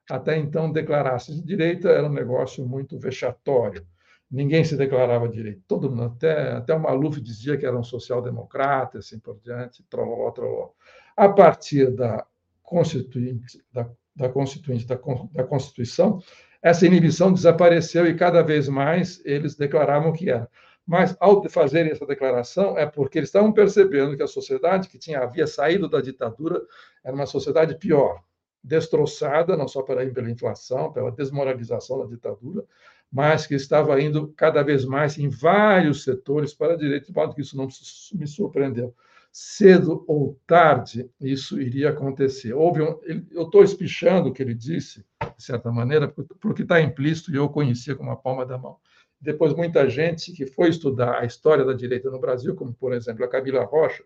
Até 0.10 0.38
então, 0.38 0.72
declarar-se 0.72 1.36
de 1.36 1.44
direita 1.44 1.90
era 1.90 2.08
um 2.08 2.14
negócio 2.14 2.66
muito 2.68 3.00
vexatório 3.00 3.86
ninguém 4.30 4.64
se 4.64 4.78
declarava 4.78 5.28
direito. 5.28 5.62
Todo 5.68 5.90
mundo, 5.90 6.04
até, 6.04 6.52
até 6.52 6.74
o 6.74 6.80
Maluf 6.80 7.20
dizia 7.20 7.58
que 7.58 7.66
era 7.66 7.78
um 7.78 7.84
social-democrata, 7.84 9.00
assim 9.00 9.18
por 9.20 9.40
diante, 9.40 9.84
trololó, 9.90 10.32
trololó. 10.32 10.70
A 11.18 11.30
partir 11.30 11.92
da 11.92 12.26
Constituinte, 12.62 13.64
da, 13.74 13.90
da 14.16 14.30
Constituinte, 14.30 14.86
da, 14.86 15.00
da 15.32 15.44
Constituição, 15.44 16.22
essa 16.62 16.86
inibição 16.86 17.34
desapareceu 17.34 18.06
e 18.06 18.16
cada 18.16 18.44
vez 18.44 18.68
mais 18.68 19.22
eles 19.26 19.56
declaravam 19.56 20.14
que 20.14 20.30
era. 20.30 20.48
Mas, 20.90 21.16
ao 21.20 21.48
fazerem 21.50 21.92
essa 21.92 22.04
declaração, 22.04 22.76
é 22.76 22.84
porque 22.84 23.20
eles 23.20 23.30
estavam 23.30 23.54
percebendo 23.54 24.18
que 24.18 24.24
a 24.24 24.28
sociedade 24.28 24.90
que 24.90 24.98
tinha 24.98 25.20
havia 25.20 25.46
saído 25.46 25.88
da 25.88 26.02
ditadura 26.02 26.60
era 27.04 27.16
uma 27.16 27.28
sociedade 27.28 27.78
pior, 27.78 28.24
destroçada, 28.64 29.56
não 29.56 29.68
só 29.68 29.84
pela, 29.84 30.04
pela 30.08 30.32
inflação, 30.32 30.92
pela 30.92 31.12
desmoralização 31.12 32.00
da 32.00 32.08
ditadura, 32.08 32.66
mas 33.12 33.46
que 33.46 33.54
estava 33.54 34.02
indo 34.02 34.34
cada 34.36 34.64
vez 34.64 34.84
mais 34.84 35.16
em 35.20 35.30
vários 35.30 36.04
setores 36.04 36.56
para 36.56 36.74
a 36.74 36.78
direita, 36.78 37.06
de 37.06 37.14
modo 37.14 37.36
que 37.36 37.42
isso 37.42 37.56
não 37.56 37.68
me 38.16 38.26
surpreendeu. 38.26 38.92
Cedo 39.32 40.04
ou 40.08 40.40
tarde, 40.48 41.08
isso 41.22 41.62
iria 41.62 41.92
acontecer. 41.92 42.52
Houve 42.54 42.82
um, 42.82 43.00
eu 43.30 43.44
estou 43.44 43.64
espichando 43.64 44.30
o 44.30 44.34
que 44.34 44.42
ele 44.42 44.56
disse, 44.56 45.06
de 45.38 45.44
certa 45.44 45.72
maneira, 45.72 46.08
porque 46.42 46.64
está 46.64 46.82
implícito 46.82 47.32
e 47.32 47.36
eu 47.36 47.48
conhecia 47.48 47.96
como 47.96 48.10
a 48.10 48.16
palma 48.16 48.44
da 48.44 48.58
mão. 48.58 48.78
Depois, 49.22 49.54
muita 49.54 49.90
gente 49.90 50.32
que 50.32 50.46
foi 50.46 50.70
estudar 50.70 51.20
a 51.20 51.26
história 51.26 51.66
da 51.66 51.74
direita 51.74 52.10
no 52.10 52.20
Brasil, 52.20 52.56
como, 52.56 52.74
por 52.74 52.94
exemplo, 52.94 53.24
a 53.26 53.28
Camila 53.28 53.64
Rocha, 53.66 54.04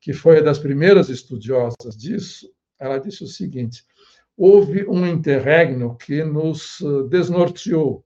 que 0.00 0.12
foi 0.12 0.42
das 0.42 0.58
primeiras 0.58 1.08
estudiosas 1.08 1.96
disso, 1.96 2.50
ela 2.78 2.98
disse 2.98 3.24
o 3.24 3.26
seguinte: 3.26 3.84
houve 4.36 4.86
um 4.86 5.06
interregno 5.06 5.96
que 5.96 6.24
nos 6.24 6.80
eh, 6.80 7.08
desnorteou 7.08 8.04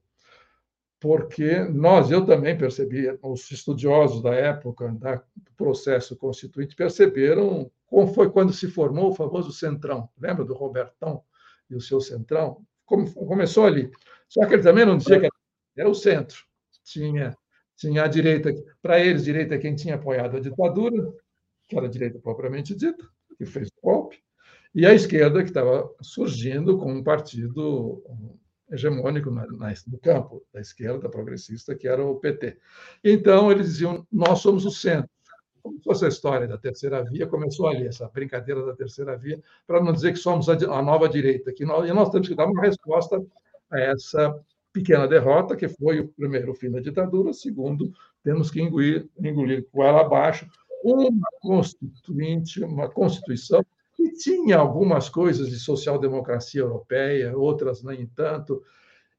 porque 1.05 1.59
nós, 1.65 2.11
eu 2.11 2.25
também 2.25 2.57
percebi, 2.57 3.07
os 3.23 3.51
estudiosos 3.51 4.23
da 4.23 4.35
época 4.35 4.89
do 4.89 5.53
processo 5.55 6.17
constituinte 6.17 6.75
perceberam 6.75 7.71
como 7.85 8.15
foi 8.15 8.31
quando 8.31 8.55
se 8.55 8.69
formou 8.69 9.11
o 9.11 9.15
famoso 9.15 9.53
Centrão. 9.53 10.09
Lembra 10.19 10.47
do 10.47 10.55
Robertão 10.55 11.23
e 11.69 11.77
o 11.77 11.81
seu 11.83 12.01
Centrão? 12.01 12.65
Como 12.87 13.13
começou 13.13 13.67
ali. 13.67 13.91
Só 14.31 14.47
que 14.47 14.55
ele 14.55 14.63
também 14.63 14.87
não 14.87 14.97
dizia 14.97 15.21
que 15.21 15.29
era 15.77 15.89
o 15.89 15.95
centro. 15.95 16.39
Tinha, 16.85 17.37
tinha 17.77 18.05
a 18.05 18.09
direita, 18.09 18.53
para 18.83 19.01
eles, 19.01 19.25
direita 19.25 19.55
é 19.55 19.59
quem 19.59 19.75
tinha 19.75 19.95
apoiado 19.95 20.37
a 20.37 20.41
ditadura, 20.41 21.13
que 21.69 21.77
era 21.77 21.87
a 21.87 21.91
direita 21.91 22.19
propriamente 22.19 22.75
dita, 22.75 23.05
que 23.37 23.45
fez 23.45 23.69
o 23.69 23.87
golpe, 23.87 24.23
e 24.75 24.85
a 24.85 24.93
esquerda, 24.93 25.43
que 25.43 25.51
estava 25.51 25.89
surgindo 26.01 26.77
com 26.79 26.93
um 26.93 27.03
partido 27.03 28.03
hegemônico 28.71 29.31
na, 29.31 29.47
na, 29.47 29.73
no 29.87 29.99
campo 29.99 30.45
da 30.53 30.61
esquerda 30.61 31.09
progressista, 31.09 31.75
que 31.75 31.87
era 31.87 32.05
o 32.05 32.17
PT. 32.17 32.59
Então, 33.03 33.53
eles 33.53 33.69
diziam: 33.69 34.07
nós 34.11 34.41
somos 34.41 34.65
o 34.65 34.71
centro. 34.71 35.09
Como 35.63 35.81
fosse 35.83 36.05
a 36.05 36.09
história 36.09 36.47
da 36.47 36.59
terceira 36.59 37.03
via, 37.05 37.27
começou 37.27 37.69
ali, 37.69 37.87
essa 37.87 38.07
brincadeira 38.09 38.67
da 38.67 38.75
terceira 38.75 39.17
via, 39.17 39.41
para 39.67 39.83
não 39.83 39.93
dizer 39.93 40.13
que 40.13 40.19
somos 40.19 40.49
a, 40.49 40.53
a 40.53 40.83
nova 40.83 41.09
direita. 41.09 41.53
Que 41.53 41.65
nós, 41.65 41.89
e 41.89 41.93
nós 41.93 42.11
temos 42.11 42.29
que 42.29 42.35
dar 42.35 42.47
uma 42.47 42.61
resposta 42.61 43.25
a 43.71 43.81
essa 43.81 44.35
pequena 44.75 45.07
derrota, 45.07 45.55
que 45.55 45.69
foi 45.69 46.01
o 46.01 46.09
primeiro 46.09 46.53
fim 46.53 46.69
da 46.69 46.81
ditadura, 46.81 47.33
segundo, 47.33 47.93
temos 48.25 48.51
que 48.51 48.61
engolir, 48.61 49.09
engolir 49.17 49.65
com 49.71 49.85
ela 49.85 50.01
abaixo 50.01 50.47
uma 50.83 51.29
constituinte, 51.41 52.63
uma 52.63 52.91
constituição 52.91 53.65
que 53.97 54.13
tinha 54.15 54.59
algumas 54.59 55.09
coisas 55.09 55.49
de 55.49 55.59
social-democracia 55.61 56.61
europeia, 56.61 57.39
outras 57.39 57.85
nem 57.85 58.05
tanto, 58.05 58.63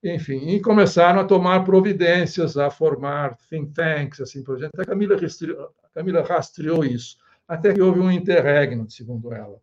enfim, 0.03 0.49
e 0.49 0.59
começaram 0.59 1.21
a 1.21 1.23
tomar 1.23 1.63
providências, 1.63 2.57
a 2.57 2.69
formar 2.69 3.37
think 3.49 3.71
tanks, 3.73 4.19
assim 4.19 4.43
por 4.43 4.57
diante. 4.57 4.79
A 4.79 4.85
Camila, 4.85 5.17
rastreou, 5.17 5.69
Camila 5.93 6.21
rastreou 6.21 6.83
isso, 6.83 7.17
até 7.47 7.73
que 7.73 7.81
houve 7.81 8.01
um 8.01 8.11
interregno, 8.11 8.91
segundo 8.91 9.33
ela. 9.33 9.57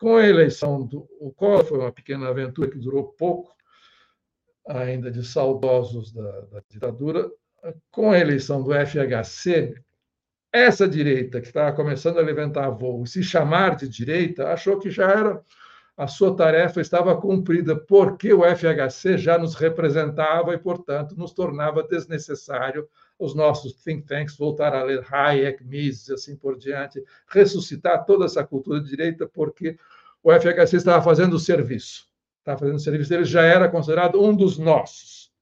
Com 0.00 0.16
a 0.16 0.26
eleição 0.26 0.84
do 0.84 1.06
o 1.20 1.30
Collor, 1.30 1.64
foi 1.64 1.78
uma 1.78 1.92
pequena 1.92 2.28
aventura 2.28 2.68
que 2.68 2.78
durou 2.78 3.04
pouco, 3.04 3.53
ainda 4.66 5.10
de 5.10 5.24
saudosos 5.24 6.12
da, 6.12 6.40
da 6.42 6.62
ditadura, 6.68 7.30
com 7.90 8.10
a 8.10 8.18
eleição 8.18 8.62
do 8.62 8.72
FHC, 8.72 9.74
essa 10.52 10.86
direita, 10.86 11.40
que 11.40 11.48
estava 11.48 11.74
começando 11.74 12.18
a 12.18 12.22
levantar 12.22 12.70
voo 12.70 13.02
e 13.02 13.08
se 13.08 13.22
chamar 13.22 13.76
de 13.76 13.88
direita, 13.88 14.48
achou 14.48 14.78
que 14.78 14.90
já 14.90 15.10
era 15.10 15.42
a 15.96 16.08
sua 16.08 16.34
tarefa 16.34 16.80
estava 16.80 17.16
cumprida, 17.16 17.76
porque 17.76 18.32
o 18.32 18.42
FHC 18.42 19.16
já 19.16 19.38
nos 19.38 19.54
representava 19.54 20.52
e, 20.52 20.58
portanto, 20.58 21.16
nos 21.16 21.32
tornava 21.32 21.84
desnecessário 21.84 22.88
os 23.16 23.34
nossos 23.34 23.74
think 23.74 24.04
tanks 24.04 24.36
voltar 24.36 24.74
a 24.74 24.82
ler 24.82 25.06
Hayek, 25.08 25.64
Mises, 25.64 26.10
assim 26.10 26.36
por 26.36 26.58
diante, 26.58 27.02
ressuscitar 27.28 28.04
toda 28.04 28.24
essa 28.24 28.44
cultura 28.44 28.80
de 28.80 28.88
direita, 28.88 29.26
porque 29.26 29.78
o 30.22 30.32
FHC 30.32 30.76
estava 30.76 31.02
fazendo 31.02 31.34
o 31.34 31.38
serviço. 31.38 32.08
Estava 32.44 32.58
fazendo 32.58 32.76
o 32.76 32.80
serviço, 32.80 33.14
ele 33.14 33.24
já 33.24 33.40
era 33.40 33.70
considerado 33.70 34.22
um 34.22 34.36
dos 34.36 34.58
nossos. 34.58 35.32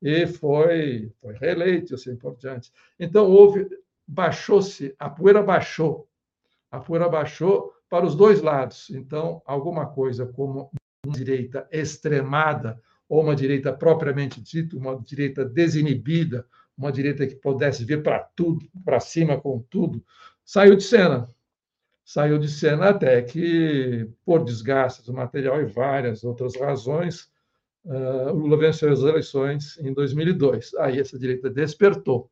E 0.00 0.24
foi, 0.24 1.10
foi 1.20 1.34
reeleito, 1.34 1.96
assim 1.96 2.14
por 2.14 2.36
diante. 2.36 2.70
Então, 2.96 3.28
houve 3.28 3.68
baixou-se, 4.06 4.94
a 4.96 5.10
poeira 5.10 5.42
baixou. 5.42 6.08
A 6.70 6.78
poeira 6.78 7.08
baixou 7.08 7.72
para 7.90 8.06
os 8.06 8.14
dois 8.14 8.40
lados. 8.40 8.88
Então, 8.90 9.42
alguma 9.44 9.86
coisa 9.86 10.26
como 10.26 10.70
uma 11.04 11.12
direita 11.12 11.66
extremada, 11.72 12.80
ou 13.08 13.20
uma 13.20 13.34
direita 13.34 13.72
propriamente 13.72 14.40
dita, 14.40 14.76
uma 14.76 14.96
direita 15.00 15.44
desinibida, 15.44 16.46
uma 16.78 16.92
direita 16.92 17.26
que 17.26 17.34
pudesse 17.34 17.84
vir 17.84 18.00
para 18.00 18.20
tudo, 18.20 18.64
para 18.84 19.00
cima 19.00 19.40
com 19.40 19.58
tudo, 19.68 20.04
saiu 20.44 20.76
de 20.76 20.84
cena. 20.84 21.28
Saiu 22.04 22.38
de 22.38 22.48
cena 22.48 22.90
até 22.90 23.22
que, 23.22 24.08
por 24.24 24.44
desgaste 24.44 25.04
do 25.04 25.12
material 25.12 25.60
e 25.60 25.64
várias 25.64 26.22
outras 26.22 26.54
razões, 26.54 27.30
uh, 27.84 28.32
Lula 28.32 28.58
venceu 28.58 28.92
as 28.92 29.00
eleições 29.00 29.78
em 29.78 29.92
2002. 29.92 30.74
Aí 30.74 31.00
essa 31.00 31.18
direita 31.18 31.48
despertou 31.48 32.30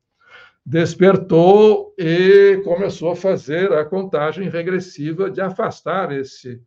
despertou 0.64 1.92
e 1.98 2.60
começou 2.64 3.10
a 3.10 3.16
fazer 3.16 3.72
a 3.72 3.84
contagem 3.84 4.48
regressiva 4.48 5.30
de 5.30 5.40
afastar 5.40 6.12
esse 6.12 6.62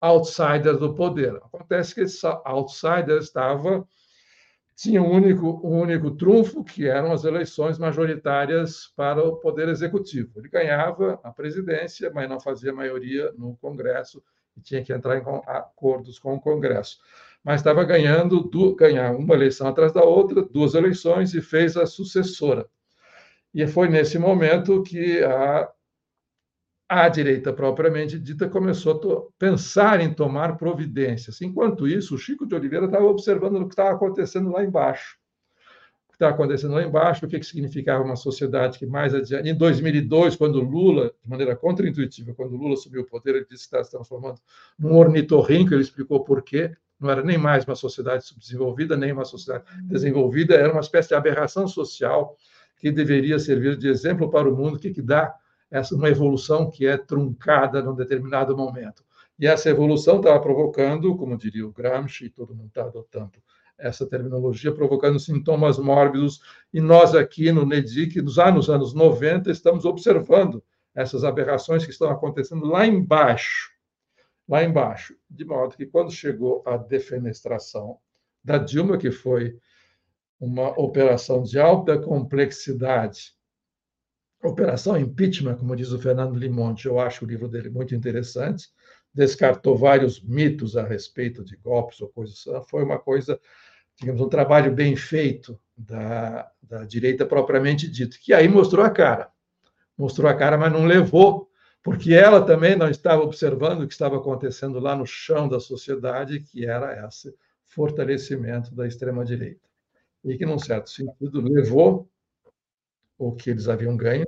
outsider 0.00 0.76
do 0.76 0.94
poder. 0.94 1.36
Acontece 1.36 1.94
que 1.94 2.00
esse 2.02 2.26
outsider 2.44 3.18
estava 3.18 3.86
tinha 4.82 5.00
um 5.00 5.08
único, 5.08 5.60
um 5.62 5.80
único 5.80 6.10
trunfo, 6.10 6.64
que 6.64 6.88
eram 6.88 7.12
as 7.12 7.22
eleições 7.22 7.78
majoritárias 7.78 8.92
para 8.96 9.22
o 9.22 9.36
poder 9.36 9.68
executivo. 9.68 10.32
Ele 10.34 10.48
ganhava 10.48 11.20
a 11.22 11.30
presidência, 11.30 12.10
mas 12.12 12.28
não 12.28 12.40
fazia 12.40 12.72
maioria 12.72 13.32
no 13.38 13.56
Congresso 13.58 14.20
e 14.56 14.60
tinha 14.60 14.82
que 14.82 14.92
entrar 14.92 15.16
em 15.16 15.22
acordos 15.46 16.18
com 16.18 16.34
o 16.34 16.40
Congresso. 16.40 16.98
Mas 17.44 17.60
estava 17.60 17.84
ganhando 17.84 18.50
ganhar 18.74 19.14
uma 19.14 19.34
eleição 19.34 19.68
atrás 19.68 19.92
da 19.92 20.02
outra, 20.02 20.42
duas 20.42 20.74
eleições, 20.74 21.32
e 21.32 21.40
fez 21.40 21.76
a 21.76 21.86
sucessora. 21.86 22.66
E 23.54 23.64
foi 23.68 23.88
nesse 23.88 24.18
momento 24.18 24.82
que 24.82 25.22
a, 25.22 25.70
a 26.94 27.08
direita 27.08 27.54
propriamente 27.54 28.18
dita 28.18 28.46
começou 28.50 28.92
a 28.92 29.38
pensar 29.38 29.98
em 30.02 30.12
tomar 30.12 30.58
providências. 30.58 31.40
Enquanto 31.40 31.88
isso, 31.88 32.14
o 32.14 32.18
Chico 32.18 32.46
de 32.46 32.54
Oliveira 32.54 32.84
estava 32.84 33.06
observando 33.06 33.56
o 33.56 33.64
que 33.66 33.72
estava 33.72 33.92
acontecendo 33.92 34.50
lá 34.50 34.62
embaixo. 34.62 35.16
que 36.08 36.16
está 36.16 36.28
acontecendo 36.28 36.74
lá 36.74 36.82
embaixo, 36.82 37.24
o 37.24 37.28
que, 37.28 37.38
que 37.38 37.46
significava 37.46 38.04
uma 38.04 38.14
sociedade 38.14 38.78
que 38.78 38.84
mais 38.84 39.14
adiante. 39.14 39.48
Em 39.48 39.56
2002, 39.56 40.36
quando 40.36 40.60
Lula, 40.60 41.14
de 41.22 41.30
maneira 41.30 41.56
contraintuitiva, 41.56 42.34
quando 42.34 42.56
Lula 42.56 42.74
assumiu 42.74 43.00
o 43.00 43.06
poder, 43.06 43.36
ele 43.36 43.46
disse 43.48 43.62
que 43.62 43.68
estava 43.68 43.84
se 43.84 43.90
transformando 43.90 44.38
num 44.78 44.94
ornitorrinco, 44.94 45.72
ele 45.72 45.80
explicou 45.80 46.22
por 46.22 46.42
quê. 46.42 46.76
Não 47.00 47.08
era 47.08 47.22
nem 47.22 47.38
mais 47.38 47.64
uma 47.64 47.74
sociedade 47.74 48.26
subdesenvolvida, 48.26 48.98
nem 48.98 49.12
uma 49.12 49.24
sociedade 49.24 49.64
desenvolvida, 49.84 50.54
era 50.56 50.70
uma 50.70 50.82
espécie 50.82 51.08
de 51.08 51.14
aberração 51.14 51.66
social 51.66 52.36
que 52.76 52.90
deveria 52.92 53.38
servir 53.38 53.78
de 53.78 53.88
exemplo 53.88 54.30
para 54.30 54.46
o 54.46 54.54
mundo, 54.54 54.78
que, 54.78 54.90
que 54.90 55.00
dá 55.00 55.34
essa, 55.72 55.96
uma 55.96 56.10
evolução 56.10 56.70
que 56.70 56.86
é 56.86 56.98
truncada 56.98 57.82
num 57.82 57.94
determinado 57.94 58.54
momento. 58.54 59.02
E 59.38 59.46
essa 59.46 59.70
evolução 59.70 60.18
estava 60.18 60.38
provocando, 60.38 61.16
como 61.16 61.36
diria 61.36 61.66
o 61.66 61.72
Gramsci, 61.72 62.28
todo 62.28 62.54
mundo 62.54 62.68
está 62.68 62.82
adotando 62.82 63.42
essa 63.78 64.06
terminologia, 64.06 64.70
provocando 64.70 65.18
sintomas 65.18 65.78
mórbidos. 65.78 66.40
E 66.72 66.80
nós 66.80 67.14
aqui 67.14 67.50
no 67.50 67.64
NEDIC, 67.64 68.20
nos 68.20 68.38
anos, 68.38 68.68
anos 68.68 68.92
90, 68.92 69.50
estamos 69.50 69.86
observando 69.86 70.62
essas 70.94 71.24
aberrações 71.24 71.84
que 71.84 71.90
estão 71.90 72.10
acontecendo 72.10 72.66
lá 72.66 72.86
embaixo, 72.86 73.72
lá 74.46 74.62
embaixo, 74.62 75.16
de 75.28 75.44
modo 75.44 75.74
que 75.74 75.86
quando 75.86 76.12
chegou 76.12 76.62
a 76.66 76.76
defenestração 76.76 77.96
da 78.44 78.58
Dilma, 78.58 78.98
que 78.98 79.10
foi 79.10 79.56
uma 80.38 80.68
operação 80.78 81.42
de 81.42 81.58
alta 81.58 81.98
complexidade. 81.98 83.34
Operação 84.42 84.96
Impeachment, 84.96 85.56
como 85.56 85.76
diz 85.76 85.92
o 85.92 85.98
Fernando 85.98 86.36
Limonte, 86.36 86.86
eu 86.86 86.98
acho 86.98 87.24
o 87.24 87.28
livro 87.28 87.48
dele 87.48 87.70
muito 87.70 87.94
interessante, 87.94 88.68
descartou 89.14 89.76
vários 89.76 90.20
mitos 90.20 90.76
a 90.76 90.82
respeito 90.82 91.44
de 91.44 91.56
golpes 91.56 92.00
ou 92.00 92.08
coisas. 92.08 92.44
Foi 92.68 92.82
uma 92.82 92.98
coisa, 92.98 93.38
digamos, 93.96 94.20
um 94.20 94.28
trabalho 94.28 94.74
bem 94.74 94.96
feito 94.96 95.60
da, 95.76 96.50
da 96.60 96.84
direita 96.84 97.24
propriamente 97.24 97.88
dito, 97.88 98.18
que 98.20 98.32
aí 98.32 98.48
mostrou 98.48 98.84
a 98.84 98.90
cara. 98.90 99.30
Mostrou 99.96 100.28
a 100.28 100.34
cara, 100.34 100.58
mas 100.58 100.72
não 100.72 100.86
levou, 100.86 101.48
porque 101.82 102.12
ela 102.12 102.44
também 102.44 102.74
não 102.74 102.88
estava 102.88 103.22
observando 103.22 103.82
o 103.82 103.86
que 103.86 103.92
estava 103.92 104.16
acontecendo 104.16 104.80
lá 104.80 104.96
no 104.96 105.06
chão 105.06 105.48
da 105.48 105.60
sociedade, 105.60 106.40
que 106.40 106.66
era 106.66 107.06
esse 107.06 107.32
fortalecimento 107.68 108.74
da 108.74 108.86
extrema-direita 108.86 109.72
e 110.24 110.36
que, 110.36 110.46
num 110.46 110.58
certo 110.58 110.90
sentido, 110.90 111.40
levou 111.40 112.08
o 113.26 113.32
que 113.32 113.50
eles 113.50 113.68
haviam 113.68 113.96
ganho, 113.96 114.26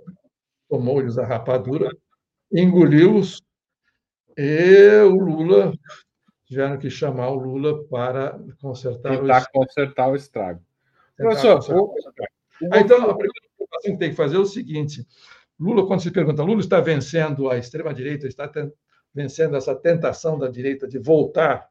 tomou-lhes 0.68 1.18
a 1.18 1.26
rapadura, 1.26 1.90
engoliu-os, 2.52 3.42
e 4.36 5.00
o 5.02 5.16
Lula 5.16 5.72
tiveram 6.44 6.78
que 6.78 6.88
chamar 6.88 7.30
o 7.30 7.34
Lula 7.34 7.84
para 7.88 8.38
consertar 8.60 9.12
o 9.12 9.52
consertar 9.52 10.08
o 10.10 10.16
estrago. 10.16 10.62
Professor, 11.16 11.76
o... 11.76 11.94
Ah, 12.72 12.80
então, 12.80 12.98
a 13.10 13.14
primeira 13.16 13.48
coisa 13.56 13.82
que 13.82 13.96
tem 13.96 14.10
que 14.10 14.16
fazer 14.16 14.36
é 14.36 14.40
o 14.40 14.46
seguinte: 14.46 15.04
Lula, 15.58 15.86
quando 15.86 16.00
se 16.00 16.10
pergunta, 16.10 16.42
Lula 16.42 16.60
está 16.60 16.80
vencendo 16.80 17.50
a 17.50 17.58
extrema-direita, 17.58 18.28
está 18.28 18.50
vencendo 19.12 19.56
essa 19.56 19.74
tentação 19.74 20.38
da 20.38 20.48
direita 20.48 20.86
de 20.86 20.98
voltar 20.98 21.68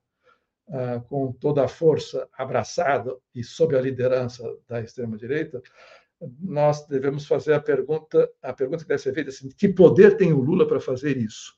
ah, 0.70 1.01
com 1.08 1.32
toda 1.32 1.63
a 1.63 1.68
força 1.70 2.27
abraçada 2.38 3.15
e 3.34 3.44
sob 3.44 3.77
a 3.77 3.82
liderança 3.82 4.44
da 4.68 4.82
extrema 4.82 5.18
direita, 5.18 5.62
nós 6.39 6.86
devemos 6.88 7.25
fazer 7.25 7.53
a 7.53 7.60
pergunta, 7.60 8.30
a 8.42 8.53
pergunta 8.53 8.84
que 8.84 8.89
deve 8.89 9.01
ser 9.01 9.13
feita 9.13 9.30
assim, 9.30 9.50
que 9.50 9.70
poder 9.70 10.18
tem 10.18 10.34
o 10.34 10.39
Lula 10.39 10.68
para 10.68 10.80
fazer 10.80 11.18
isso? 11.18 11.58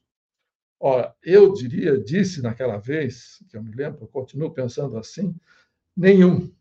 Ora, 0.79 1.15
eu 1.23 1.53
diria, 1.53 1.97
disse 1.97 2.41
naquela 2.41 2.77
vez, 2.77 3.43
que 3.49 3.57
eu 3.57 3.63
me 3.63 3.71
lembro, 3.71 4.03
eu 4.03 4.07
continuo 4.07 4.51
pensando 4.51 4.97
assim, 4.97 5.35
nenhum. 5.95 6.53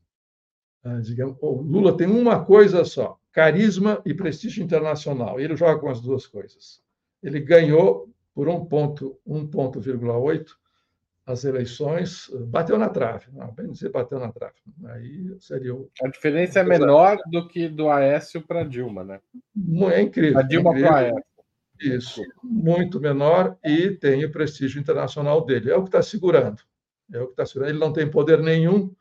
Ah, 0.82 1.00
digamos, 1.00 1.37
o 1.40 1.62
Lula 1.62 1.96
tem 1.96 2.06
uma 2.06 2.44
coisa 2.44 2.84
só, 2.84 3.18
carisma 3.32 4.00
e 4.04 4.14
prestígio 4.14 4.62
internacional. 4.62 5.40
Ele 5.40 5.56
joga 5.56 5.80
com 5.80 5.88
as 5.88 6.00
duas 6.00 6.26
coisas. 6.26 6.82
Ele 7.23 7.40
ganhou 7.40 8.12
por 8.34 8.49
um 8.49 8.64
ponto, 8.64 9.18
1,8 9.26 10.56
as 11.26 11.44
eleições, 11.44 12.30
bateu 12.48 12.78
na 12.78 12.88
trave. 12.88 13.26
Não, 13.32 13.50
bem 13.52 13.70
dizer, 13.70 13.90
bateu 13.90 14.18
na 14.18 14.30
trave. 14.30 14.54
Aí 14.87 15.34
seria 15.40 15.74
o... 15.74 15.90
A 16.02 16.08
diferença 16.08 16.60
é 16.60 16.64
menor 16.64 17.18
do 17.30 17.48
que 17.48 17.68
do 17.68 17.88
Aécio 17.88 18.42
para 18.42 18.64
Dilma, 18.64 19.02
né? 19.02 19.20
É 19.92 20.02
incrível. 20.02 20.38
A 20.38 20.42
Dilma 20.42 20.76
é 20.76 20.82
para 20.82 20.96
Aécio. 20.96 21.24
Isso, 21.80 22.22
muito 22.42 23.00
menor 23.00 23.56
e 23.64 23.90
tem 23.90 24.24
o 24.24 24.30
prestígio 24.30 24.80
internacional 24.80 25.44
dele. 25.44 25.70
É 25.70 25.76
o 25.76 25.82
que 25.82 25.88
está 25.88 26.02
segurando. 26.02 26.62
É 27.12 27.20
o 27.20 27.26
que 27.26 27.32
está 27.32 27.44
segurando. 27.44 27.70
Ele 27.70 27.80
não 27.80 27.92
tem 27.92 28.08
poder 28.08 28.40
nenhum 28.40 28.94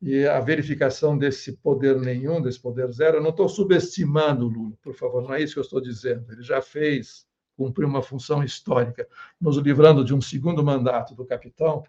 e 0.00 0.26
a 0.26 0.40
verificação 0.40 1.18
desse 1.18 1.56
poder 1.56 2.00
nenhum, 2.00 2.40
desse 2.40 2.60
poder 2.60 2.90
zero, 2.92 3.16
eu 3.16 3.22
não 3.22 3.30
estou 3.30 3.48
subestimando 3.48 4.46
o 4.46 4.48
Lula, 4.48 4.76
por 4.80 4.94
favor, 4.94 5.22
não 5.22 5.34
é 5.34 5.42
isso 5.42 5.54
que 5.54 5.58
eu 5.58 5.64
estou 5.64 5.80
dizendo. 5.80 6.32
Ele 6.32 6.42
já 6.42 6.62
fez 6.62 7.26
cumprir 7.58 7.84
uma 7.84 8.00
função 8.00 8.44
histórica, 8.44 9.08
nos 9.40 9.56
livrando 9.56 10.04
de 10.04 10.14
um 10.14 10.20
segundo 10.20 10.62
mandato 10.62 11.12
do 11.12 11.26
capitão, 11.26 11.82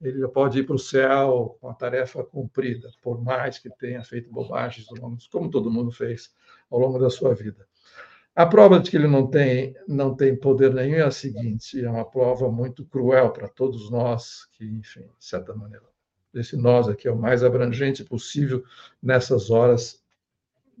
ele 0.00 0.20
já 0.20 0.28
pode 0.28 0.60
ir 0.60 0.64
para 0.64 0.76
o 0.76 0.78
céu 0.78 1.58
com 1.60 1.68
a 1.68 1.74
tarefa 1.74 2.22
cumprida, 2.22 2.88
por 3.02 3.20
mais 3.20 3.58
que 3.58 3.68
tenha 3.68 4.04
feito 4.04 4.30
bobagens, 4.30 4.86
como 5.32 5.50
todo 5.50 5.70
mundo 5.70 5.90
fez 5.90 6.32
ao 6.70 6.78
longo 6.78 6.98
da 6.98 7.10
sua 7.10 7.34
vida. 7.34 7.66
A 8.36 8.46
prova 8.46 8.78
de 8.78 8.90
que 8.90 8.96
ele 8.96 9.08
não 9.08 9.26
tem, 9.26 9.74
não 9.88 10.14
tem 10.14 10.36
poder 10.36 10.72
nenhum 10.72 10.96
é 10.96 11.02
a 11.02 11.10
seguinte: 11.10 11.82
é 11.82 11.90
uma 11.90 12.04
prova 12.04 12.52
muito 12.52 12.84
cruel 12.84 13.30
para 13.30 13.48
todos 13.48 13.90
nós, 13.90 14.46
que, 14.52 14.64
enfim, 14.64 15.08
de 15.18 15.24
certa 15.24 15.54
maneira, 15.54 15.86
esse 16.34 16.54
nós 16.54 16.86
aqui 16.86 17.08
é 17.08 17.10
o 17.10 17.18
mais 17.18 17.42
abrangente 17.42 18.04
possível 18.04 18.62
nessas 19.02 19.50
horas 19.50 20.04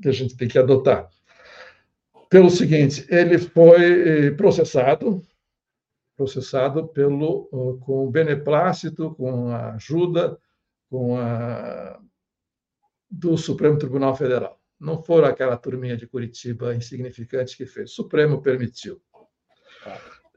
que 0.00 0.08
a 0.08 0.12
gente 0.12 0.36
tem 0.36 0.46
que 0.46 0.58
adotar 0.58 1.08
pelo 2.28 2.50
seguinte, 2.50 3.06
ele 3.08 3.38
foi 3.38 4.26
eh, 4.26 4.30
processado, 4.32 5.22
processado 6.16 6.88
pelo 6.88 7.46
com 7.80 8.10
beneplácito, 8.10 9.14
com 9.14 9.48
a 9.48 9.74
ajuda, 9.74 10.38
com 10.90 11.16
a 11.16 12.00
do 13.10 13.36
Supremo 13.36 13.78
Tribunal 13.78 14.16
Federal. 14.16 14.60
Não 14.78 15.02
foram 15.02 15.28
aquela 15.28 15.56
turminha 15.56 15.96
de 15.96 16.06
Curitiba 16.06 16.74
insignificante 16.74 17.56
que 17.56 17.64
fez. 17.64 17.92
O 17.92 17.94
Supremo 17.94 18.42
permitiu. 18.42 19.00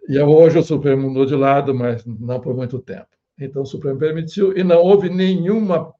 E 0.07 0.19
hoje 0.19 0.59
o 0.59 0.63
Supremo 0.63 1.09
mudou 1.09 1.25
de 1.25 1.35
lado, 1.35 1.73
mas 1.73 2.05
não 2.05 2.39
por 2.39 2.55
muito 2.55 2.79
tempo. 2.79 3.09
Então 3.37 3.63
o 3.63 3.65
Supremo 3.65 3.97
permitiu 3.99 4.55
e 4.55 4.63
não 4.63 4.81
houve 4.81 5.09
nenhuma 5.09 5.93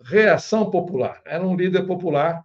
reação 0.00 0.70
popular. 0.70 1.22
Era 1.24 1.46
um 1.46 1.56
líder 1.56 1.86
popular 1.86 2.44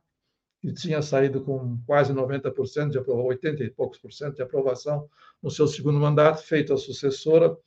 que 0.61 0.73
tinha 0.73 1.01
saído 1.01 1.41
com 1.41 1.79
quase 1.85 2.13
90% 2.13 2.89
de 2.89 2.97
aprovação, 2.97 3.25
80 3.27 3.63
e 3.63 3.69
poucos 3.69 3.97
por 3.97 4.11
cento 4.11 4.35
de 4.35 4.41
aprovação 4.41 5.09
no 5.41 5.49
seu 5.49 5.67
segundo 5.67 5.99
mandato, 5.99 6.43
feito 6.43 6.73
a 6.73 6.77
sucessora, 6.77 7.57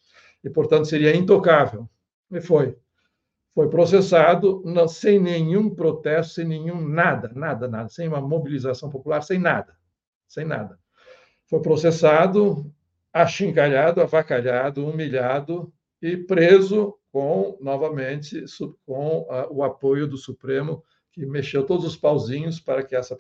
e, 0.45 0.51
portanto, 0.51 0.87
seria 0.87 1.17
intocável. 1.17 1.89
E 2.31 2.41
foi. 2.41 2.77
Foi 3.55 3.69
processado 3.69 4.63
não, 4.65 4.89
sem 4.89 5.19
nenhum 5.19 5.75
protesto, 5.75 6.35
sem 6.35 6.47
nenhum 6.47 6.87
nada, 6.87 7.31
nada, 7.35 7.69
nada, 7.69 7.89
sem 7.89 8.09
uma 8.09 8.21
mobilização 8.21 8.91
popular, 8.91 9.23
sem 9.23 9.39
nada, 9.39 9.77
sem 10.27 10.45
nada. 10.45 10.79
Foi 11.47 11.61
processado, 11.61 12.73
achincalhado, 13.13 14.01
avacalhado, 14.01 14.87
humilhado 14.87 15.73
e 16.01 16.17
preso 16.17 16.99
com, 17.13 17.59
novamente, 17.61 18.43
com 18.87 19.27
o 19.51 19.63
apoio 19.63 20.07
do 20.07 20.17
Supremo 20.17 20.83
que 21.13 21.27
mexeu 21.27 21.65
todos 21.65 21.85
os 21.85 21.97
pauzinhos 21.97 22.59
para 22.59 22.83
que 22.83 22.97
essa 22.97 23.17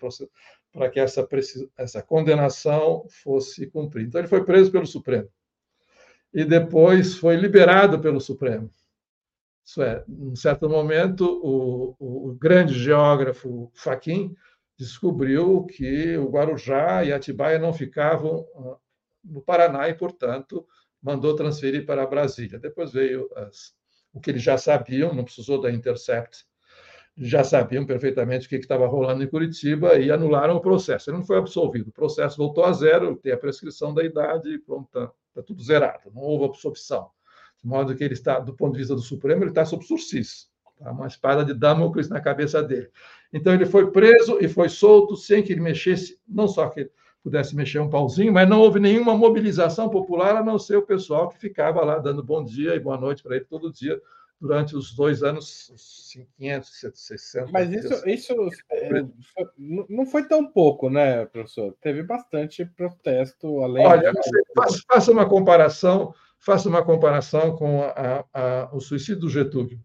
para 0.72 0.88
que 0.88 0.98
essa, 0.98 1.28
essa 1.76 2.02
condenação 2.02 3.07
fosse 3.09 3.66
cumprida. 3.66 4.09
Então 4.09 4.20
ele 4.20 4.28
foi 4.28 4.44
preso 4.44 4.72
pelo 4.72 4.87
Supremo 4.87 5.28
e 6.33 6.44
depois 6.44 7.14
foi 7.14 7.37
liberado 7.37 8.00
pelo 8.00 8.20
Supremo. 8.20 8.70
Isso 9.64 9.83
é, 9.83 10.02
num 10.09 10.35
certo 10.35 10.68
momento 10.68 11.24
o, 11.24 12.28
o 12.31 12.35
grande 12.35 12.74
geógrafo 12.74 13.70
Faquin 13.74 14.35
descobriu 14.78 15.64
que 15.66 16.16
o 16.16 16.28
Guarujá 16.28 17.05
e 17.05 17.12
Atibaia 17.12 17.59
não 17.59 17.72
ficavam 17.72 18.44
ah, 18.57 18.76
no 19.22 19.40
Paraná 19.40 19.88
e, 19.88 19.94
portanto, 19.94 20.66
mandou 21.00 21.37
transferir 21.37 21.87
para 21.87 22.07
Brasília. 22.07 22.59
Depois 22.59 22.92
veio 22.92 23.31
as, 23.37 23.74
o 24.12 24.20
que 24.20 24.31
eles 24.31 24.42
já 24.42 24.59
sabiam, 24.59 25.14
não 25.14 25.22
precisou 25.22 25.61
da 25.61 25.70
Intercept 25.70 26.44
já 27.16 27.44
sabiam 27.44 27.85
perfeitamente 27.85 28.46
o 28.46 28.48
que 28.48 28.57
estava 28.57 28.87
rolando 28.87 29.22
em 29.22 29.29
Curitiba 29.29 29.98
e 29.98 30.11
anularam 30.11 30.57
o 30.57 30.61
processo. 30.61 31.11
Ele 31.11 31.18
não 31.18 31.25
foi 31.25 31.37
absolvido, 31.37 31.88
o 31.88 31.92
processo 31.92 32.38
voltou 32.38 32.64
a 32.64 32.72
zero, 32.72 33.16
tem 33.16 33.33
a 33.33 33.37
prescrição 33.37 33.92
da 33.92 34.03
idade 34.03 34.59
pronto, 34.61 34.87
está 34.87 35.12
tá 35.35 35.42
tudo 35.42 35.62
zerado, 35.62 36.11
não 36.14 36.22
houve 36.22 36.46
absolvição. 36.46 37.11
De 37.62 37.68
modo 37.68 37.94
que 37.94 38.03
ele 38.03 38.14
está, 38.14 38.40
do 38.40 38.55
ponto 38.55 38.72
de 38.72 38.79
vista 38.79 38.94
do 38.94 39.03
Supremo, 39.03 39.42
ele 39.42 39.51
está 39.51 39.64
sob 39.64 39.85
sursis, 39.85 40.48
tá? 40.79 40.90
uma 40.90 41.07
espada 41.07 41.44
de 41.44 41.55
Damocles 41.55 42.09
na 42.09 42.20
cabeça 42.20 42.62
dele. 42.62 42.90
Então 43.33 43.53
ele 43.53 43.66
foi 43.66 43.90
preso 43.90 44.38
e 44.40 44.48
foi 44.48 44.68
solto 44.68 45.14
sem 45.16 45.42
que 45.42 45.53
ele 45.53 45.61
mexesse, 45.61 46.18
não 46.27 46.48
só 46.48 46.68
que 46.68 46.81
ele 46.81 46.90
pudesse 47.22 47.55
mexer 47.55 47.79
um 47.79 47.88
pauzinho, 47.88 48.33
mas 48.33 48.48
não 48.48 48.61
houve 48.61 48.81
nenhuma 48.81 49.16
mobilização 49.16 49.88
popular, 49.88 50.37
a 50.37 50.42
não 50.42 50.59
ser 50.59 50.77
o 50.77 50.83
pessoal 50.83 51.29
que 51.29 51.38
ficava 51.38 51.85
lá 51.85 51.98
dando 51.98 52.22
bom 52.22 52.42
dia 52.42 52.75
e 52.75 52.81
boa 52.81 52.98
noite 52.98 53.22
para 53.22 53.37
ele 53.37 53.44
todo 53.44 53.72
dia, 53.72 54.01
durante 54.42 54.74
os 54.74 54.92
dois 54.92 55.22
anos 55.22 55.72
500, 56.37 56.81
600. 56.94 57.52
Mas 57.52 57.70
isso, 57.70 58.09
isso 58.09 58.33
é, 58.72 59.07
não 59.57 60.05
foi 60.05 60.26
tão 60.26 60.44
pouco, 60.44 60.90
né, 60.90 61.24
professor? 61.26 61.76
Teve 61.81 62.02
bastante 62.02 62.64
protesto 62.64 63.62
além. 63.62 63.87
Olha, 63.87 64.12
faça, 64.57 64.83
faça 64.88 65.12
uma 65.12 65.28
comparação, 65.28 66.12
faça 66.40 66.68
uma 66.68 66.85
comparação 66.85 67.55
com 67.55 67.83
a, 67.83 68.24
a, 68.35 68.68
o 68.72 68.81
suicídio 68.81 69.20
do 69.20 69.31
Getúlio, 69.31 69.81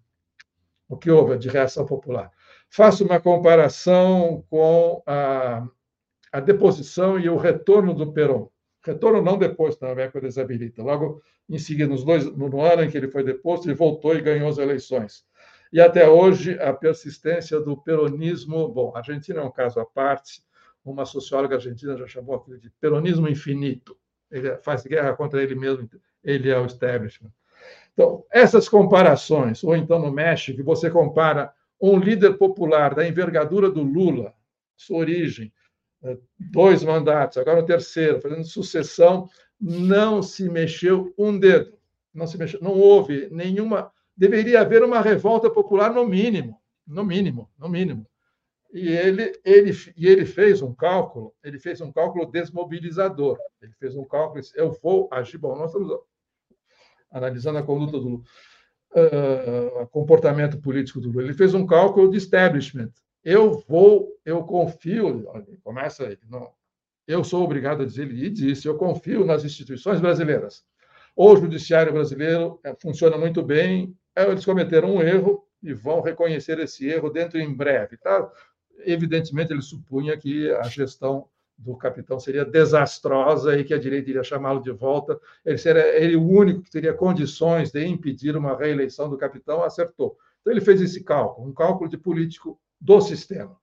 o 0.89 0.97
que 0.97 1.11
houve 1.11 1.37
de 1.37 1.49
reação 1.49 1.85
popular. 1.85 2.31
Faça 2.67 3.03
uma 3.03 3.19
comparação 3.19 4.43
com 4.49 5.03
a, 5.05 5.67
a 6.31 6.39
deposição 6.39 7.19
e 7.19 7.29
o 7.29 7.37
retorno 7.37 7.93
do 7.93 8.11
Perón. 8.11 8.47
Retorno 8.87 9.21
não 9.21 9.37
depois, 9.37 9.77
na 9.81 9.89
época 9.89 10.21
desabilita. 10.21 10.81
Logo 10.81 11.21
em 11.49 11.59
seguida, 11.59 11.89
nos 11.89 12.05
dois, 12.05 12.25
no 12.25 12.61
ano 12.61 12.83
em 12.83 12.89
que 12.89 12.97
ele 12.97 13.09
foi 13.09 13.21
deposto, 13.21 13.67
ele 13.67 13.75
voltou 13.75 14.15
e 14.15 14.21
ganhou 14.21 14.47
as 14.47 14.57
eleições. 14.57 15.25
E 15.73 15.81
até 15.81 16.07
hoje, 16.07 16.57
a 16.59 16.71
persistência 16.71 17.59
do 17.59 17.75
peronismo. 17.75 18.69
Bom, 18.69 18.93
a 18.95 18.99
Argentina 18.99 19.41
é 19.41 19.43
um 19.43 19.51
caso 19.51 19.81
à 19.81 19.85
parte. 19.85 20.41
Uma 20.85 21.05
socióloga 21.05 21.55
argentina 21.55 21.97
já 21.97 22.07
chamou 22.07 22.35
aquilo 22.35 22.57
de 22.57 22.69
peronismo 22.79 23.27
infinito. 23.27 23.97
Ele 24.31 24.55
faz 24.59 24.83
guerra 24.83 25.13
contra 25.13 25.43
ele 25.43 25.55
mesmo, 25.55 25.89
ele 26.23 26.49
é 26.49 26.57
o 26.57 26.65
establishment. 26.65 27.31
Então, 27.93 28.23
essas 28.31 28.69
comparações, 28.69 29.63
ou 29.65 29.75
então 29.75 29.99
no 29.99 30.11
México, 30.11 30.63
você 30.63 30.89
compara 30.89 31.53
um 31.81 31.99
líder 31.99 32.37
popular 32.37 32.95
da 32.95 33.05
envergadura 33.05 33.69
do 33.69 33.83
Lula, 33.83 34.33
sua 34.77 34.99
origem, 34.99 35.51
dois 36.39 36.83
mandatos, 36.83 37.37
agora 37.37 37.59
o 37.59 37.65
terceiro, 37.65 38.21
fazendo 38.21 38.43
sucessão, 38.43 39.29
não 39.59 40.21
se 40.21 40.49
mexeu 40.49 41.13
um 41.17 41.37
dedo. 41.37 41.77
Não 42.13 42.27
se 42.27 42.37
mexeu, 42.37 42.59
não 42.61 42.73
houve 42.73 43.29
nenhuma. 43.31 43.91
Deveria 44.15 44.61
haver 44.61 44.83
uma 44.83 45.01
revolta 45.01 45.49
popular 45.49 45.93
no 45.93 46.05
mínimo, 46.05 46.59
no 46.85 47.03
mínimo, 47.03 47.49
no 47.57 47.69
mínimo. 47.69 48.07
E 48.73 48.89
ele, 48.89 49.33
ele, 49.45 49.71
e 49.95 50.07
ele 50.07 50.25
fez 50.25 50.61
um 50.61 50.73
cálculo, 50.73 51.33
ele 51.43 51.57
fez 51.57 51.79
um 51.79 51.91
cálculo 51.91 52.25
desmobilizador. 52.25 53.37
Ele 53.61 53.73
fez 53.79 53.95
um 53.95 54.03
cálculo, 54.03 54.43
eu 54.55 54.71
vou 54.81 55.07
agir. 55.11 55.37
Bom, 55.37 55.55
nós 55.55 55.71
estamos 55.71 55.97
analisando 57.11 57.59
a 57.59 57.63
conduta 57.63 57.99
do 57.99 58.15
uh, 58.15 59.87
comportamento 59.87 60.59
político 60.59 60.99
do 60.99 61.09
Lula. 61.09 61.23
Ele 61.23 61.33
fez 61.33 61.53
um 61.53 61.65
cálculo 61.65 62.09
de 62.09 62.17
establishment. 62.17 62.91
Eu 63.29 63.61
vou, 63.67 64.17
eu 64.23 64.41
confio, 64.41 65.25
começa 65.61 66.05
ele, 66.05 66.21
não, 66.29 66.49
eu 67.05 67.25
sou 67.25 67.43
obrigado 67.43 67.81
a 67.81 67.85
dizer, 67.85 68.09
e 68.09 68.29
disse, 68.29 68.69
eu 68.69 68.77
confio 68.77 69.25
nas 69.25 69.43
instituições 69.43 69.99
brasileiras. 69.99 70.63
O 71.13 71.35
judiciário 71.35 71.91
brasileiro 71.91 72.57
eh, 72.63 72.73
funciona 72.81 73.17
muito 73.17 73.43
bem, 73.43 73.93
eh, 74.15 74.31
eles 74.31 74.45
cometeram 74.45 74.95
um 74.95 75.01
erro 75.01 75.45
e 75.61 75.73
vão 75.73 75.99
reconhecer 75.99 76.57
esse 76.59 76.87
erro 76.87 77.09
dentro 77.09 77.37
em 77.37 77.53
breve. 77.53 77.97
Tá? 77.97 78.31
Evidentemente, 78.85 79.51
ele 79.51 79.61
supunha 79.61 80.15
que 80.15 80.49
a 80.51 80.63
gestão 80.63 81.27
do 81.57 81.75
capitão 81.75 82.21
seria 82.21 82.45
desastrosa 82.45 83.59
e 83.59 83.65
que 83.65 83.73
a 83.73 83.77
direita 83.77 84.09
iria 84.09 84.23
chamá-lo 84.23 84.61
de 84.61 84.71
volta. 84.71 85.19
Ele 85.45 85.57
seria 85.57 86.01
ele 86.01 86.15
o 86.15 86.25
único 86.25 86.61
que 86.61 86.71
teria 86.71 86.93
condições 86.93 87.73
de 87.73 87.85
impedir 87.85 88.37
uma 88.37 88.57
reeleição 88.57 89.09
do 89.09 89.17
capitão, 89.17 89.65
acertou. 89.65 90.17
Então, 90.39 90.53
ele 90.53 90.61
fez 90.61 90.79
esse 90.81 91.03
cálculo, 91.03 91.45
um 91.45 91.53
cálculo 91.53 91.89
de 91.89 91.97
político 91.97 92.57
do 92.79 93.01
sistema. 93.01 93.57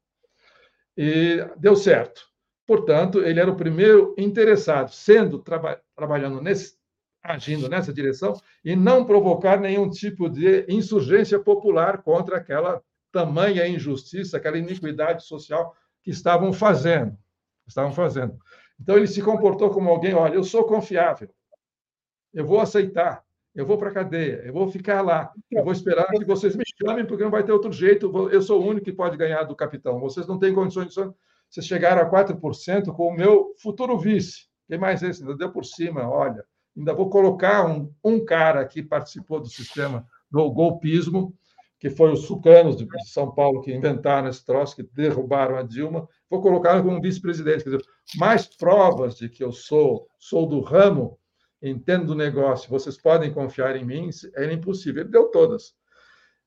E 0.96 1.44
deu 1.56 1.76
certo. 1.76 2.22
Portanto, 2.66 3.22
ele 3.22 3.40
era 3.40 3.50
o 3.50 3.56
primeiro 3.56 4.14
interessado, 4.16 4.90
sendo 4.90 5.38
traba 5.38 5.80
trabalhando 5.94 6.40
nesse, 6.40 6.76
agindo 7.22 7.68
nessa 7.68 7.92
direção 7.92 8.34
e 8.64 8.76
não 8.76 9.04
provocar 9.04 9.58
nenhum 9.58 9.88
tipo 9.90 10.28
de 10.28 10.64
insurgência 10.68 11.38
popular 11.38 12.02
contra 12.02 12.36
aquela 12.36 12.82
tamanha 13.12 13.66
injustiça, 13.66 14.36
aquela 14.36 14.58
iniquidade 14.58 15.24
social 15.24 15.74
que 16.02 16.10
estavam 16.10 16.52
fazendo, 16.52 17.16
estavam 17.66 17.92
fazendo. 17.92 18.36
Então 18.80 18.96
ele 18.96 19.06
se 19.06 19.22
comportou 19.22 19.70
como 19.70 19.88
alguém, 19.88 20.14
olha, 20.14 20.34
eu 20.34 20.44
sou 20.44 20.64
confiável, 20.64 21.30
eu 22.32 22.44
vou 22.44 22.60
aceitar, 22.60 23.24
eu 23.54 23.64
vou 23.64 23.78
para 23.78 23.90
a 23.90 23.94
cadeia, 23.94 24.42
eu 24.44 24.52
vou 24.52 24.68
ficar 24.68 25.00
lá, 25.00 25.32
eu 25.50 25.62
vou 25.62 25.72
esperar 25.72 26.06
que 26.06 26.24
vocês 26.24 26.56
me 26.56 26.64
chamem, 26.80 27.06
porque 27.06 27.22
não 27.22 27.30
vai 27.30 27.44
ter 27.44 27.52
outro 27.52 27.72
jeito, 27.72 28.12
eu 28.30 28.42
sou 28.42 28.60
o 28.60 28.66
único 28.66 28.84
que 28.84 28.92
pode 28.92 29.16
ganhar 29.16 29.44
do 29.44 29.54
capitão, 29.54 30.00
vocês 30.00 30.26
não 30.26 30.38
têm 30.38 30.52
condições 30.52 30.88
de 30.88 30.94
vocês 31.54 31.66
chegaram 31.66 32.02
a 32.02 32.10
4% 32.10 32.92
com 32.92 33.06
o 33.06 33.14
meu 33.14 33.54
futuro 33.62 33.96
vice. 33.96 34.48
Quem 34.66 34.76
mais 34.76 35.04
é 35.04 35.10
esse? 35.10 35.22
Ainda 35.22 35.36
deu 35.36 35.52
por 35.52 35.64
cima, 35.64 36.08
olha. 36.08 36.44
Ainda 36.76 36.92
vou 36.92 37.08
colocar 37.08 37.64
um, 37.64 37.92
um 38.02 38.24
cara 38.24 38.64
que 38.64 38.82
participou 38.82 39.38
do 39.38 39.46
sistema 39.46 40.04
do 40.28 40.50
golpismo, 40.50 41.32
que 41.78 41.88
foi 41.90 42.10
os 42.10 42.26
sucanos 42.26 42.76
de 42.76 42.88
São 43.06 43.32
Paulo 43.32 43.60
que 43.60 43.72
inventaram 43.72 44.28
esse 44.28 44.44
troço, 44.44 44.74
que 44.74 44.82
derrubaram 44.82 45.56
a 45.56 45.62
Dilma, 45.62 46.08
vou 46.28 46.40
colocar 46.40 46.82
como 46.82 47.00
vice-presidente. 47.00 47.62
Quer 47.62 47.70
dizer, 47.70 47.84
mais 48.16 48.46
provas 48.46 49.16
de 49.16 49.28
que 49.28 49.44
eu 49.44 49.52
sou, 49.52 50.08
sou 50.18 50.48
do 50.48 50.60
ramo, 50.60 51.16
entendo 51.70 52.06
do 52.06 52.14
negócio, 52.14 52.70
vocês 52.70 52.96
podem 52.96 53.32
confiar 53.32 53.76
em 53.76 53.84
mim, 53.84 54.10
era 54.34 54.52
impossível. 54.52 55.02
Ele 55.02 55.10
deu 55.10 55.30
todas. 55.30 55.74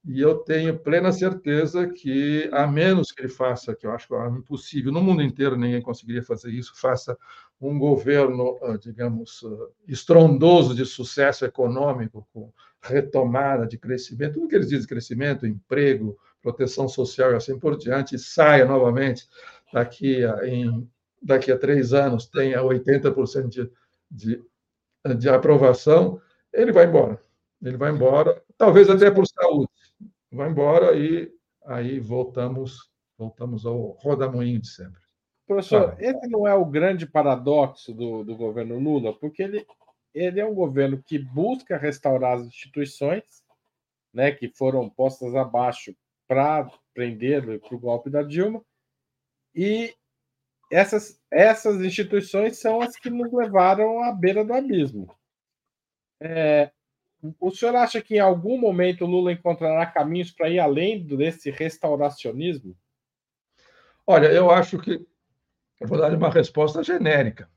E 0.06 0.22
eu 0.22 0.36
tenho 0.36 0.80
plena 0.80 1.12
certeza 1.12 1.86
que, 1.88 2.50
a 2.54 2.66
menos 2.66 3.12
que 3.12 3.22
ele 3.22 3.28
faça, 3.28 3.76
que 3.76 3.86
eu 3.86 3.92
acho 3.92 4.16
é 4.16 4.30
impossível, 4.30 4.92
no 4.92 5.02
mundo 5.02 5.22
inteiro 5.22 5.58
ninguém 5.58 5.82
conseguiria 5.82 6.24
fazer 6.24 6.50
isso, 6.52 6.72
faça 6.80 7.18
um 7.60 7.78
governo, 7.78 8.58
ah, 8.64 8.78
digamos, 8.78 9.44
ah, 9.44 9.68
estrondoso 9.86 10.74
de 10.74 10.86
sucesso 10.86 11.44
econômico, 11.44 12.26
com 12.32 12.54
retomada 12.82 13.68
de 13.68 13.78
crescimento, 13.78 14.36
tudo 14.36 14.48
que 14.48 14.56
eles 14.56 14.70
dizem, 14.70 14.88
crescimento, 14.88 15.46
emprego, 15.46 16.18
proteção 16.42 16.88
social 16.88 17.34
e 17.34 17.36
assim 17.36 17.60
por 17.60 17.78
diante, 17.78 18.16
e 18.16 18.20
saia 18.20 18.64
novamente 18.64 19.28
daqui 19.74 20.24
a, 20.24 20.48
em, 20.48 20.90
daqui 21.22 21.52
a 21.52 21.58
três 21.58 21.92
anos, 21.94 22.28
tenha 22.28 22.62
80% 22.62 23.50
de, 23.50 23.70
de, 24.10 24.42
de 25.16 25.30
aprovação, 25.30 26.20
ele 26.54 26.72
vai 26.72 26.86
embora. 26.86 27.20
Ele 27.62 27.78
vai 27.78 27.92
embora, 27.92 28.42
talvez 28.58 28.90
até 28.90 29.10
por 29.10 29.26
saúde 29.26 29.70
vai 30.32 30.50
embora 30.50 30.96
e 30.98 31.32
aí 31.66 32.00
voltamos 32.00 32.92
voltamos 33.18 33.66
ao 33.66 33.98
rodamoinho 34.04 34.62
de 34.62 34.68
sempre. 34.68 35.02
Professor, 35.48 35.96
esse 36.00 36.28
não 36.28 36.48
é 36.48 36.54
o 36.54 36.66
grande 36.66 37.08
paradoxo 37.08 37.92
do, 37.92 38.24
do 38.24 38.36
governo 38.36 38.78
Lula, 38.78 39.18
porque 39.18 39.42
ele, 39.42 39.66
ele 40.14 40.40
é 40.40 40.46
um 40.46 40.54
governo 40.54 41.02
que 41.02 41.18
busca 41.18 41.78
restaurar 41.78 42.38
as 42.38 42.46
instituições, 42.46 43.44
né, 44.14 44.32
que 44.32 44.50
foram 44.50 44.88
postas 44.88 45.34
abaixo 45.34 45.96
para 46.28 46.70
prender 46.94 47.60
para 47.62 47.76
o 47.76 47.80
golpe 47.80 48.08
da 48.08 48.22
Dilma, 48.22 48.62
e 49.56 49.96
essas, 50.70 51.20
essas 51.32 51.82
instituições 51.82 52.58
são 52.58 52.82
as 52.82 52.96
que 52.96 53.10
nos 53.10 53.32
levaram 53.32 54.04
à 54.04 54.12
beira 54.12 54.44
do 54.44 54.54
abismo. 54.54 55.16
É, 56.20 56.72
o 57.40 57.52
senhor 57.52 57.76
acha 57.76 58.02
que 58.02 58.16
em 58.16 58.20
algum 58.20 58.58
momento 58.60 59.06
Lula 59.06 59.32
encontrará 59.32 59.86
caminhos 59.86 60.32
para 60.32 60.50
ir 60.50 60.60
além 60.60 61.06
desse 61.06 61.50
restauracionismo? 61.50 62.76
Olha, 64.06 64.28
eu 64.28 64.52
acho 64.52 64.78
que 64.80 65.06
eu 65.80 65.88
vou 65.88 65.98
dar 65.98 66.14
uma 66.14 66.30
resposta 66.30 66.84
genérica. 66.84 67.50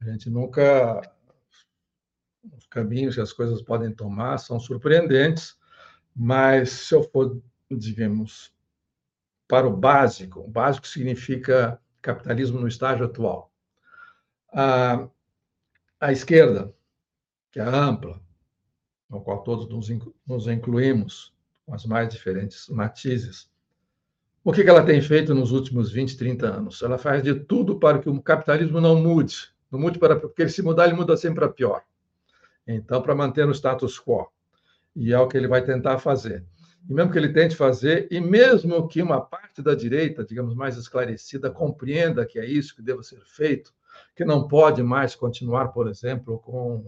A 0.00 0.04
gente 0.10 0.28
nunca. 0.28 1.00
Os 2.56 2.66
caminhos 2.66 3.14
que 3.14 3.20
as 3.20 3.32
coisas 3.32 3.62
podem 3.62 3.92
tomar 3.92 4.38
são 4.38 4.58
surpreendentes, 4.58 5.56
mas 6.14 6.70
se 6.70 6.94
eu 6.94 7.04
for, 7.04 7.40
digamos, 7.70 8.52
para 9.46 9.68
o 9.68 9.76
básico, 9.76 10.40
o 10.40 10.48
básico 10.48 10.88
significa 10.88 11.80
capitalismo 12.02 12.60
no 12.60 12.68
estágio 12.68 13.06
atual. 13.06 13.50
A, 14.52 15.08
a 16.00 16.12
esquerda, 16.12 16.74
que 17.50 17.60
é 17.60 17.62
ampla, 17.62 18.20
no 19.08 19.20
qual 19.20 19.42
todos 19.42 19.68
nos 20.26 20.48
incluímos, 20.48 21.32
com 21.64 21.74
as 21.74 21.86
mais 21.86 22.08
diferentes 22.08 22.68
matizes. 22.68 23.50
O 24.44 24.52
que 24.52 24.62
ela 24.62 24.84
tem 24.84 25.00
feito 25.00 25.34
nos 25.34 25.52
últimos 25.52 25.92
20, 25.92 26.16
30 26.16 26.46
anos? 26.46 26.82
Ela 26.82 26.98
faz 26.98 27.22
de 27.22 27.34
tudo 27.34 27.78
para 27.78 28.00
que 28.00 28.08
o 28.08 28.20
capitalismo 28.20 28.80
não 28.80 28.96
mude, 29.00 29.50
não 29.70 29.78
mude 29.78 29.98
para 29.98 30.18
porque 30.18 30.42
ele 30.42 30.50
se 30.50 30.62
mudar, 30.62 30.86
ele 30.86 30.94
muda 30.94 31.16
sempre 31.16 31.40
para 31.40 31.48
pior. 31.48 31.82
Então, 32.66 33.00
para 33.00 33.14
manter 33.14 33.46
o 33.46 33.52
status 33.52 33.98
quo. 34.00 34.28
E 34.94 35.12
é 35.12 35.18
o 35.18 35.28
que 35.28 35.36
ele 35.36 35.48
vai 35.48 35.64
tentar 35.64 35.98
fazer. 35.98 36.44
E 36.88 36.92
mesmo 36.92 37.12
que 37.12 37.18
ele 37.18 37.32
tente 37.32 37.54
fazer, 37.54 38.08
e 38.10 38.20
mesmo 38.20 38.88
que 38.88 39.00
uma 39.00 39.20
parte 39.20 39.62
da 39.62 39.74
direita, 39.74 40.24
digamos, 40.24 40.54
mais 40.54 40.76
esclarecida, 40.76 41.50
compreenda 41.50 42.26
que 42.26 42.38
é 42.38 42.44
isso 42.44 42.74
que 42.74 42.82
deva 42.82 43.02
ser 43.02 43.20
feito, 43.24 43.72
que 44.16 44.24
não 44.24 44.48
pode 44.48 44.82
mais 44.82 45.14
continuar, 45.14 45.68
por 45.68 45.88
exemplo, 45.88 46.38
com 46.40 46.84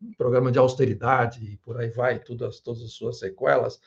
um 0.00 0.12
programa 0.14 0.52
de 0.52 0.58
austeridade 0.58 1.44
e 1.44 1.56
por 1.58 1.78
aí 1.78 1.90
vai, 1.90 2.18
todas, 2.18 2.60
todas 2.60 2.82
as 2.82 2.92
suas 2.92 3.18
sequelas, 3.18 3.80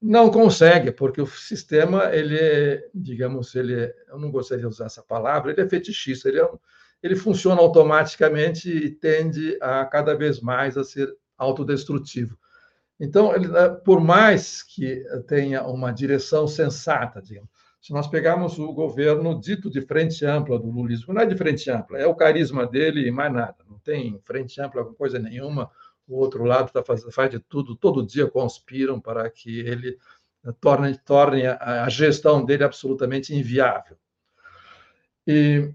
não 0.00 0.30
consegue, 0.30 0.90
porque 0.90 1.20
o 1.20 1.26
sistema, 1.26 2.12
ele 2.12 2.36
é, 2.36 2.88
digamos, 2.92 3.54
ele 3.54 3.82
é, 3.82 3.94
eu 4.08 4.18
não 4.18 4.32
gostaria 4.32 4.62
de 4.62 4.68
usar 4.68 4.86
essa 4.86 5.02
palavra, 5.02 5.52
ele 5.52 5.60
é 5.60 5.68
fetichista, 5.68 6.28
ele, 6.28 6.40
é 6.40 6.44
um, 6.44 6.58
ele 7.00 7.14
funciona 7.14 7.60
automaticamente 7.60 8.68
e 8.68 8.90
tende 8.90 9.56
a 9.60 9.84
cada 9.84 10.14
vez 10.14 10.40
mais 10.40 10.76
a 10.76 10.82
ser 10.82 11.16
autodestrutivo. 11.38 12.36
Então, 12.98 13.34
ele, 13.34 13.46
eh, 13.56 13.68
por 13.84 14.00
mais 14.00 14.62
que 14.62 15.02
tenha 15.26 15.64
uma 15.64 15.92
direção 15.92 16.46
sensata, 16.46 17.20
digamos, 17.20 17.50
se 17.80 17.92
nós 17.92 18.06
pegarmos 18.06 18.58
o 18.60 18.72
governo 18.72 19.40
dito 19.40 19.68
de 19.68 19.80
frente 19.80 20.24
ampla 20.24 20.56
do 20.56 20.70
lulismo, 20.70 21.12
não 21.12 21.22
é 21.22 21.26
de 21.26 21.36
frente 21.36 21.68
ampla, 21.68 21.98
é 21.98 22.06
o 22.06 22.14
carisma 22.14 22.64
dele 22.64 23.08
e 23.08 23.10
mais 23.10 23.32
nada, 23.32 23.56
não 23.68 23.78
tem 23.80 24.20
frente 24.24 24.60
ampla 24.60 24.84
coisa 24.94 25.18
nenhuma, 25.18 25.68
o 26.06 26.16
outro 26.16 26.44
lado 26.44 26.70
tá 26.70 26.82
faz, 26.84 27.02
faz 27.12 27.30
de 27.30 27.40
tudo, 27.40 27.74
todo 27.74 28.06
dia 28.06 28.28
conspiram 28.28 29.00
para 29.00 29.28
que 29.28 29.60
ele 29.60 29.98
torne, 30.60 30.96
torne 30.98 31.46
a, 31.46 31.84
a 31.84 31.88
gestão 31.88 32.44
dele 32.44 32.62
absolutamente 32.62 33.34
inviável. 33.34 33.96
E 35.26 35.72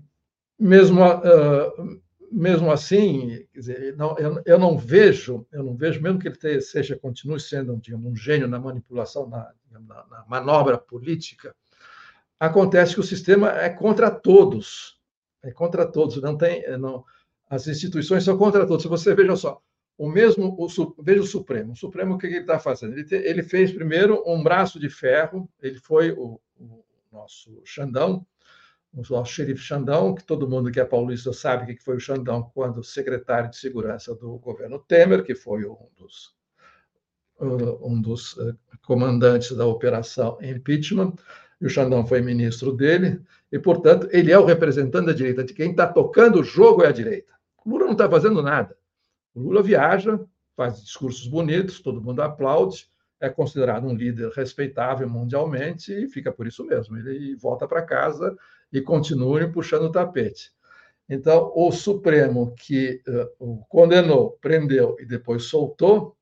mesmo, 0.59 1.01
uh, 1.03 2.01
mesmo 2.31 2.71
assim, 2.71 3.45
dizer, 3.53 3.95
não, 3.95 4.17
eu, 4.17 4.41
eu, 4.45 4.59
não 4.59 4.77
vejo, 4.77 5.45
eu 5.51 5.63
não 5.63 5.75
vejo, 5.75 6.01
mesmo 6.01 6.19
que 6.19 6.27
ele 6.27 6.61
seja, 6.61 6.97
continue 6.97 7.39
sendo 7.39 7.77
digamos, 7.77 8.11
um 8.11 8.15
gênio 8.15 8.47
na 8.47 8.59
manipulação, 8.59 9.27
na, 9.27 9.51
na, 9.71 9.79
na, 9.79 10.25
manobra 10.27 10.77
política, 10.77 11.55
acontece 12.39 12.93
que 12.93 12.99
o 12.99 13.03
sistema 13.03 13.51
é 13.51 13.69
contra 13.69 14.11
todos, 14.11 14.99
é 15.41 15.51
contra 15.51 15.85
todos, 15.85 16.21
não 16.21 16.37
tem, 16.37 16.63
não, 16.77 17.03
as 17.49 17.67
instituições 17.67 18.23
são 18.23 18.37
contra 18.37 18.67
todos. 18.67 18.83
Se 18.83 18.89
você 18.89 19.15
veja 19.15 19.35
só, 19.35 19.61
o 19.97 20.09
mesmo, 20.09 20.55
o, 20.59 20.67
veja 21.01 21.21
o 21.21 21.25
Supremo, 21.25 21.73
o 21.73 21.75
Supremo 21.75 22.15
o 22.15 22.17
que 22.17 22.27
ele 22.27 22.39
está 22.39 22.59
fazendo? 22.59 22.93
Ele, 22.93 23.03
te, 23.03 23.15
ele, 23.15 23.41
fez 23.41 23.71
primeiro 23.71 24.23
um 24.27 24.43
braço 24.43 24.79
de 24.79 24.89
ferro, 24.89 25.49
ele 25.61 25.79
foi 25.79 26.11
o, 26.11 26.39
o 26.59 26.83
nosso 27.11 27.61
Xandão, 27.65 28.25
o 28.97 29.13
nosso 29.13 29.31
xerife 29.31 29.61
Xandão, 29.61 30.15
que 30.15 30.23
todo 30.23 30.49
mundo 30.49 30.71
que 30.71 30.79
é 30.79 30.85
paulista 30.85 31.31
sabe 31.31 31.75
que 31.75 31.83
foi 31.83 31.97
o 31.97 31.99
Xandão 31.99 32.51
quando 32.53 32.83
secretário 32.83 33.49
de 33.49 33.57
segurança 33.57 34.15
do 34.15 34.37
governo 34.39 34.79
Temer, 34.79 35.23
que 35.23 35.35
foi 35.35 35.65
um 35.65 35.77
dos, 35.95 36.35
um 37.39 38.01
dos 38.01 38.37
eh, 38.39 38.53
comandantes 38.83 39.55
da 39.55 39.67
operação 39.67 40.39
impeachment, 40.41 41.13
e 41.61 41.67
o 41.67 41.69
Xandão 41.69 42.05
foi 42.05 42.21
ministro 42.21 42.71
dele, 42.71 43.21
e, 43.51 43.59
portanto, 43.59 44.07
ele 44.11 44.31
é 44.31 44.39
o 44.39 44.45
representante 44.45 45.07
da 45.07 45.13
direita. 45.13 45.43
De 45.43 45.53
quem 45.53 45.71
está 45.71 45.87
tocando 45.87 46.39
o 46.39 46.43
jogo 46.43 46.83
é 46.83 46.87
a 46.87 46.91
direita. 46.91 47.33
O 47.63 47.69
Lula 47.69 47.85
não 47.85 47.93
está 47.93 48.09
fazendo 48.09 48.41
nada. 48.41 48.75
O 49.33 49.41
Lula 49.41 49.61
viaja, 49.61 50.19
faz 50.55 50.83
discursos 50.83 51.27
bonitos, 51.27 51.79
todo 51.79 52.01
mundo 52.01 52.21
aplaude, 52.21 52.87
é 53.19 53.29
considerado 53.29 53.87
um 53.87 53.95
líder 53.95 54.29
respeitável 54.31 55.09
mundialmente 55.09 55.91
e 55.91 56.07
fica 56.07 56.31
por 56.31 56.47
isso 56.47 56.63
mesmo. 56.65 56.97
Ele 56.97 57.35
volta 57.35 57.67
para 57.67 57.81
casa 57.81 58.35
e 58.71 58.81
continua 58.81 59.47
puxando 59.47 59.83
o 59.83 59.91
tapete. 59.91 60.51
Então, 61.09 61.51
o 61.55 61.71
Supremo, 61.71 62.53
que 62.55 63.01
uh, 63.39 63.65
condenou, 63.69 64.37
prendeu 64.41 64.97
e 64.99 65.05
depois 65.05 65.43
soltou, 65.43 66.17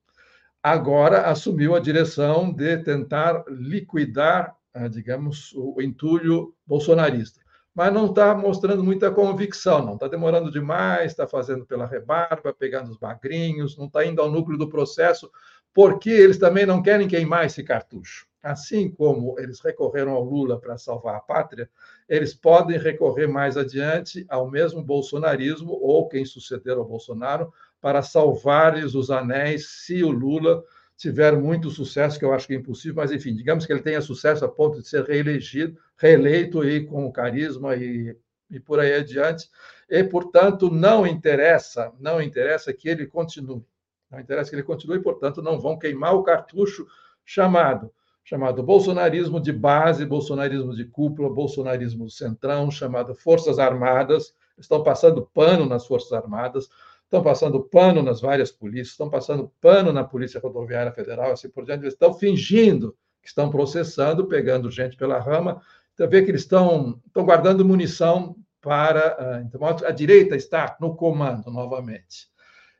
agora 0.61 1.23
assumiu 1.27 1.75
a 1.75 1.79
direção 1.79 2.53
de 2.53 2.77
tentar 2.77 3.43
liquidar, 3.47 4.55
uh, 4.75 4.87
digamos, 4.87 5.53
o 5.55 5.81
entulho 5.81 6.53
bolsonarista. 6.67 7.41
Mas 7.73 7.91
não 7.91 8.05
está 8.05 8.33
mostrando 8.33 8.83
muita 8.83 9.11
convicção, 9.11 9.83
não. 9.83 9.95
Está 9.95 10.07
demorando 10.07 10.51
demais, 10.51 11.11
está 11.11 11.27
fazendo 11.27 11.65
pela 11.65 11.85
rebarba, 11.85 12.53
pegando 12.53 12.91
os 12.91 12.99
magrinhos, 12.99 13.77
não 13.77 13.87
está 13.87 14.05
indo 14.05 14.21
ao 14.21 14.31
núcleo 14.31 14.57
do 14.57 14.69
processo, 14.69 15.29
porque 15.73 16.09
eles 16.09 16.37
também 16.37 16.65
não 16.65 16.81
querem 16.81 17.07
queimar 17.07 17.45
esse 17.45 17.63
cartucho. 17.63 18.27
Assim 18.41 18.89
como 18.89 19.37
eles 19.39 19.59
recorreram 19.59 20.13
ao 20.13 20.23
Lula 20.23 20.57
para 20.57 20.77
salvar 20.77 21.15
a 21.15 21.19
pátria, 21.19 21.69
eles 22.07 22.33
podem 22.33 22.77
recorrer 22.77 23.27
mais 23.27 23.57
adiante 23.57 24.25
ao 24.29 24.49
mesmo 24.49 24.83
bolsonarismo 24.83 25.71
ou 25.71 26.07
quem 26.07 26.23
suceder 26.23 26.77
ao 26.77 26.85
Bolsonaro 26.85 27.51
para 27.81 28.01
salvar-lhes 28.01 28.93
os 28.93 29.09
anéis 29.09 29.67
se 29.85 30.03
o 30.03 30.11
Lula 30.11 30.63
tiver 30.95 31.35
muito 31.35 31.69
sucesso, 31.69 32.17
que 32.17 32.23
eu 32.23 32.33
acho 32.33 32.47
que 32.47 32.53
é 32.53 32.57
impossível, 32.57 32.95
mas 32.95 33.11
enfim, 33.11 33.35
digamos 33.35 33.65
que 33.65 33.73
ele 33.73 33.81
tenha 33.81 34.01
sucesso 34.01 34.45
a 34.45 34.49
ponto 34.49 34.81
de 34.81 34.87
ser 34.87 35.03
reelegido, 35.03 35.77
reeleito 35.97 36.63
e 36.63 36.85
com 36.85 37.11
carisma 37.11 37.75
e, 37.75 38.15
e 38.49 38.59
por 38.59 38.79
aí 38.79 38.93
adiante, 38.93 39.49
e 39.89 40.03
portanto 40.03 40.69
não 40.69 41.05
interessa, 41.05 41.91
não 41.99 42.21
interessa 42.21 42.73
que 42.73 42.87
ele 42.87 43.05
continue. 43.05 43.65
Não 44.09 44.19
interessa 44.19 44.49
que 44.49 44.55
ele 44.55 44.63
continue, 44.63 45.01
portanto, 45.01 45.41
não 45.41 45.59
vão 45.59 45.77
queimar 45.77 46.15
o 46.15 46.23
cartucho 46.23 46.87
chamado 47.25 47.91
chamado 48.25 48.63
bolsonarismo 48.63 49.39
de 49.39 49.53
base, 49.53 50.03
bolsonarismo 50.03 50.75
de 50.75 50.83
cúpula, 50.83 51.29
bolsonarismo 51.29 52.09
centrão, 52.09 52.71
chamado 52.71 53.13
Forças 53.13 53.59
Armadas. 53.59 54.33
Estão 54.57 54.81
passando 54.81 55.29
pano 55.31 55.67
nas 55.67 55.85
Forças 55.85 56.11
Armadas, 56.11 56.67
estão 57.03 57.21
passando 57.21 57.61
pano 57.61 58.01
nas 58.01 58.21
várias 58.21 58.51
polícias, 58.51 58.89
estão 58.89 59.11
passando 59.11 59.51
pano 59.61 59.93
na 59.93 60.03
Polícia 60.03 60.39
Rodoviária 60.39 60.91
Federal, 60.91 61.31
assim 61.31 61.49
por 61.49 61.65
diante. 61.65 61.83
Eles 61.83 61.93
estão 61.93 62.15
fingindo 62.15 62.97
que 63.21 63.27
estão 63.27 63.51
processando, 63.51 64.25
pegando 64.25 64.71
gente 64.71 64.97
pela 64.97 65.19
rama. 65.19 65.61
Então, 65.93 66.09
vê 66.09 66.23
que 66.23 66.31
eles 66.31 66.41
estão, 66.41 66.99
estão 67.05 67.23
guardando 67.23 67.63
munição 67.63 68.35
para. 68.59 69.15
Ah, 69.19 69.41
então, 69.45 69.61
a 69.63 69.91
direita 69.91 70.35
está 70.35 70.75
no 70.81 70.95
comando 70.95 71.51
novamente. 71.51 72.27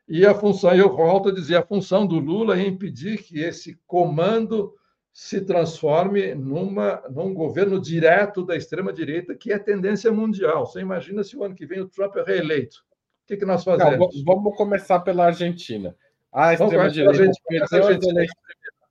E 0.08 0.26
a 0.26 0.34
função, 0.34 0.74
eu 0.74 0.96
volto 0.96 1.30
a 1.30 1.32
dizer, 1.32 1.56
a 1.56 1.66
função 1.66 2.08
do 2.08 2.18
Lula 2.18 2.58
é 2.58 2.66
impedir 2.66 3.22
que 3.24 3.40
esse 3.40 3.80
comando 3.86 4.74
se 5.16 5.40
transforme 5.40 6.36
numa, 6.36 7.02
num 7.10 7.34
governo 7.34 7.80
direto 7.80 8.46
da 8.46 8.54
extrema-direita, 8.54 9.34
que 9.34 9.54
é 9.54 9.58
tendência 9.58 10.12
mundial. 10.12 10.66
Você 10.66 10.82
imagina 10.82 11.24
se 11.24 11.38
o 11.38 11.44
ano 11.46 11.56
que 11.56 11.66
vem 11.66 11.80
o 11.80 11.88
Trump 11.88 12.18
é 12.18 12.24
reeleito. 12.24 12.80
O 13.24 13.28
que, 13.28 13.38
que 13.38 13.46
nós 13.46 13.64
fazemos? 13.64 14.14
Não, 14.14 14.26
vamos 14.26 14.58
começar 14.58 15.00
pela 15.00 15.28
Argentina. 15.28 15.96
A 16.34 16.54
extrema-direita 16.54 17.32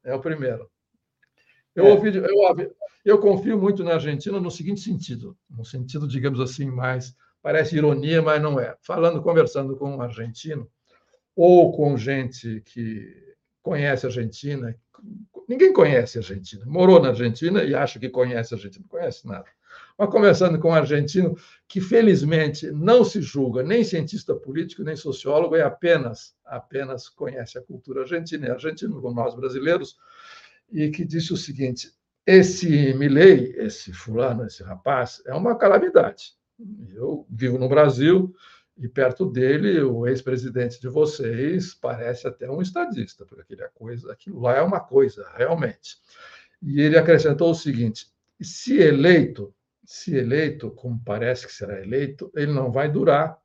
É 0.02 0.14
o 0.14 0.18
primeiro. 0.18 0.66
Eu, 1.76 1.88
é. 1.88 1.90
ouvi, 1.90 2.16
eu, 2.16 2.37
ouvi, 2.38 2.70
eu 3.04 3.18
confio 3.18 3.60
muito 3.60 3.84
na 3.84 3.92
Argentina 3.92 4.40
no 4.40 4.50
seguinte 4.50 4.80
sentido, 4.80 5.37
no 5.50 5.62
sentido, 5.62 6.08
digamos 6.08 6.40
assim, 6.40 6.64
mais 6.70 7.14
parece 7.42 7.76
ironia, 7.76 8.22
mas 8.22 8.40
não 8.40 8.58
é. 8.58 8.74
Falando, 8.80 9.20
conversando 9.20 9.76
com 9.76 9.94
um 9.94 10.00
argentino, 10.00 10.66
ou 11.37 11.70
com 11.70 11.98
gente 11.98 12.62
que 12.62 13.14
conhece 13.62 14.06
a 14.06 14.08
Argentina. 14.08 14.74
Ninguém 15.48 15.72
conhece 15.72 16.18
a 16.18 16.20
Argentina. 16.20 16.64
Morou 16.66 17.00
na 17.00 17.09
Argentina 17.09 17.62
e 17.62 17.74
acha 17.74 17.98
que 17.98 18.09
conhece 18.09 18.54
a 18.54 18.57
Argentina. 18.57 18.85
Não 18.85 18.98
conhece 18.98 19.26
nada. 19.26 19.46
Mas 19.98 20.11
conversando 20.11 20.59
com 20.59 20.68
um 20.68 20.74
argentino 20.74 21.37
que, 21.68 21.80
felizmente, 21.80 22.70
não 22.70 23.04
se 23.04 23.20
julga 23.20 23.62
nem 23.62 23.85
cientista 23.85 24.35
político, 24.35 24.83
nem 24.83 24.96
sociólogo, 24.96 25.57
é 25.57 25.62
apenas, 25.62 26.35
apenas 26.44 27.09
conhece 27.09 27.59
a 27.59 27.62
cultura 27.62 28.02
argentina, 28.02 28.46
é 28.46 28.50
argentino 28.50 29.00
como 29.00 29.14
nós 29.14 29.35
brasileiros, 29.35 29.96
e 30.70 30.90
que 30.90 31.04
disse 31.04 31.33
o 31.33 31.37
seguinte: 31.37 31.92
esse 32.26 32.94
Milley, 32.94 33.54
esse 33.57 33.92
fulano, 33.92 34.44
esse 34.44 34.62
rapaz, 34.62 35.22
é 35.26 35.35
uma 35.35 35.57
calamidade. 35.57 36.33
Eu 36.94 37.26
vivo 37.28 37.59
no 37.59 37.68
Brasil, 37.68 38.35
e 38.76 38.88
perto 38.88 39.24
dele, 39.24 39.80
o 39.82 40.06
ex-presidente 40.06 40.80
de 40.80 40.88
vocês 40.88 41.74
parece 41.74 42.26
até 42.26 42.50
um 42.50 42.60
estadista, 42.60 43.24
porque 43.24 43.42
aquilo, 43.42 43.62
é 43.62 43.68
coisa, 43.72 44.12
aquilo 44.12 44.40
lá 44.40 44.56
é 44.56 44.62
uma 44.62 44.80
coisa, 44.80 45.28
realmente. 45.37 45.96
E 46.60 46.80
ele 46.80 46.98
acrescentou 46.98 47.50
o 47.50 47.54
seguinte: 47.54 48.08
se 48.40 48.78
eleito, 48.78 49.54
se 49.84 50.16
eleito, 50.16 50.70
como 50.72 51.00
parece 51.04 51.46
que 51.46 51.52
será 51.52 51.80
eleito, 51.80 52.32
ele 52.34 52.52
não 52.52 52.72
vai 52.72 52.90
durar, 52.90 53.38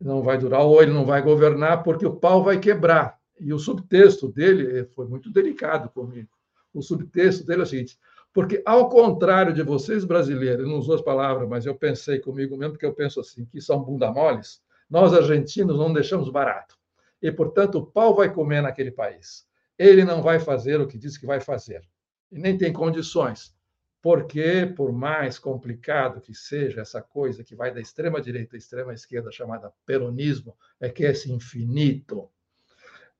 não 0.00 0.22
vai 0.22 0.36
durar, 0.36 0.62
ou 0.62 0.82
ele 0.82 0.92
não 0.92 1.04
vai 1.04 1.22
governar, 1.22 1.82
porque 1.84 2.06
o 2.06 2.16
pau 2.16 2.42
vai 2.42 2.58
quebrar. 2.58 3.20
E 3.38 3.52
o 3.52 3.58
subtexto 3.58 4.30
dele 4.30 4.84
foi 4.86 5.06
muito 5.06 5.32
delicado 5.32 5.88
comigo. 5.90 6.28
O 6.74 6.82
subtexto 6.82 7.46
dele 7.46 7.60
é 7.60 7.64
o 7.64 7.66
seguinte: 7.66 7.98
porque, 8.32 8.62
ao 8.64 8.88
contrário 8.88 9.52
de 9.52 9.62
vocês 9.62 10.04
brasileiros, 10.04 10.66
não 10.66 10.78
usou 10.78 10.94
as 10.94 11.02
palavras, 11.02 11.48
mas 11.48 11.66
eu 11.66 11.74
pensei 11.74 12.20
comigo 12.20 12.56
mesmo, 12.56 12.74
porque 12.74 12.86
eu 12.86 12.94
penso 12.94 13.18
assim, 13.18 13.44
que 13.44 13.60
são 13.60 13.82
bunda 13.82 14.12
moles, 14.12 14.62
nós 14.88 15.12
argentinos 15.12 15.76
não 15.76 15.92
deixamos 15.92 16.30
barato. 16.30 16.76
E, 17.20 17.30
portanto, 17.32 17.78
o 17.78 17.86
pau 17.86 18.14
vai 18.14 18.32
comer 18.32 18.62
naquele 18.62 18.92
país. 18.92 19.46
Ele 19.76 20.04
não 20.04 20.22
vai 20.22 20.38
fazer 20.38 20.80
o 20.80 20.86
que 20.86 20.96
diz 20.96 21.18
que 21.18 21.26
vai 21.26 21.40
fazer. 21.40 21.82
E 22.30 22.38
nem 22.38 22.56
tem 22.56 22.72
condições. 22.72 23.54
Porque, 24.00 24.72
por 24.76 24.92
mais 24.92 25.38
complicado 25.38 26.20
que 26.20 26.32
seja 26.32 26.80
essa 26.80 27.02
coisa 27.02 27.44
que 27.44 27.54
vai 27.54 27.74
da 27.74 27.80
extrema 27.80 28.20
direita 28.20 28.56
à 28.56 28.58
extrema 28.58 28.94
esquerda, 28.94 29.30
chamada 29.30 29.72
peronismo, 29.84 30.56
é 30.80 30.88
que 30.88 31.04
esse 31.04 31.30
infinito, 31.30 32.30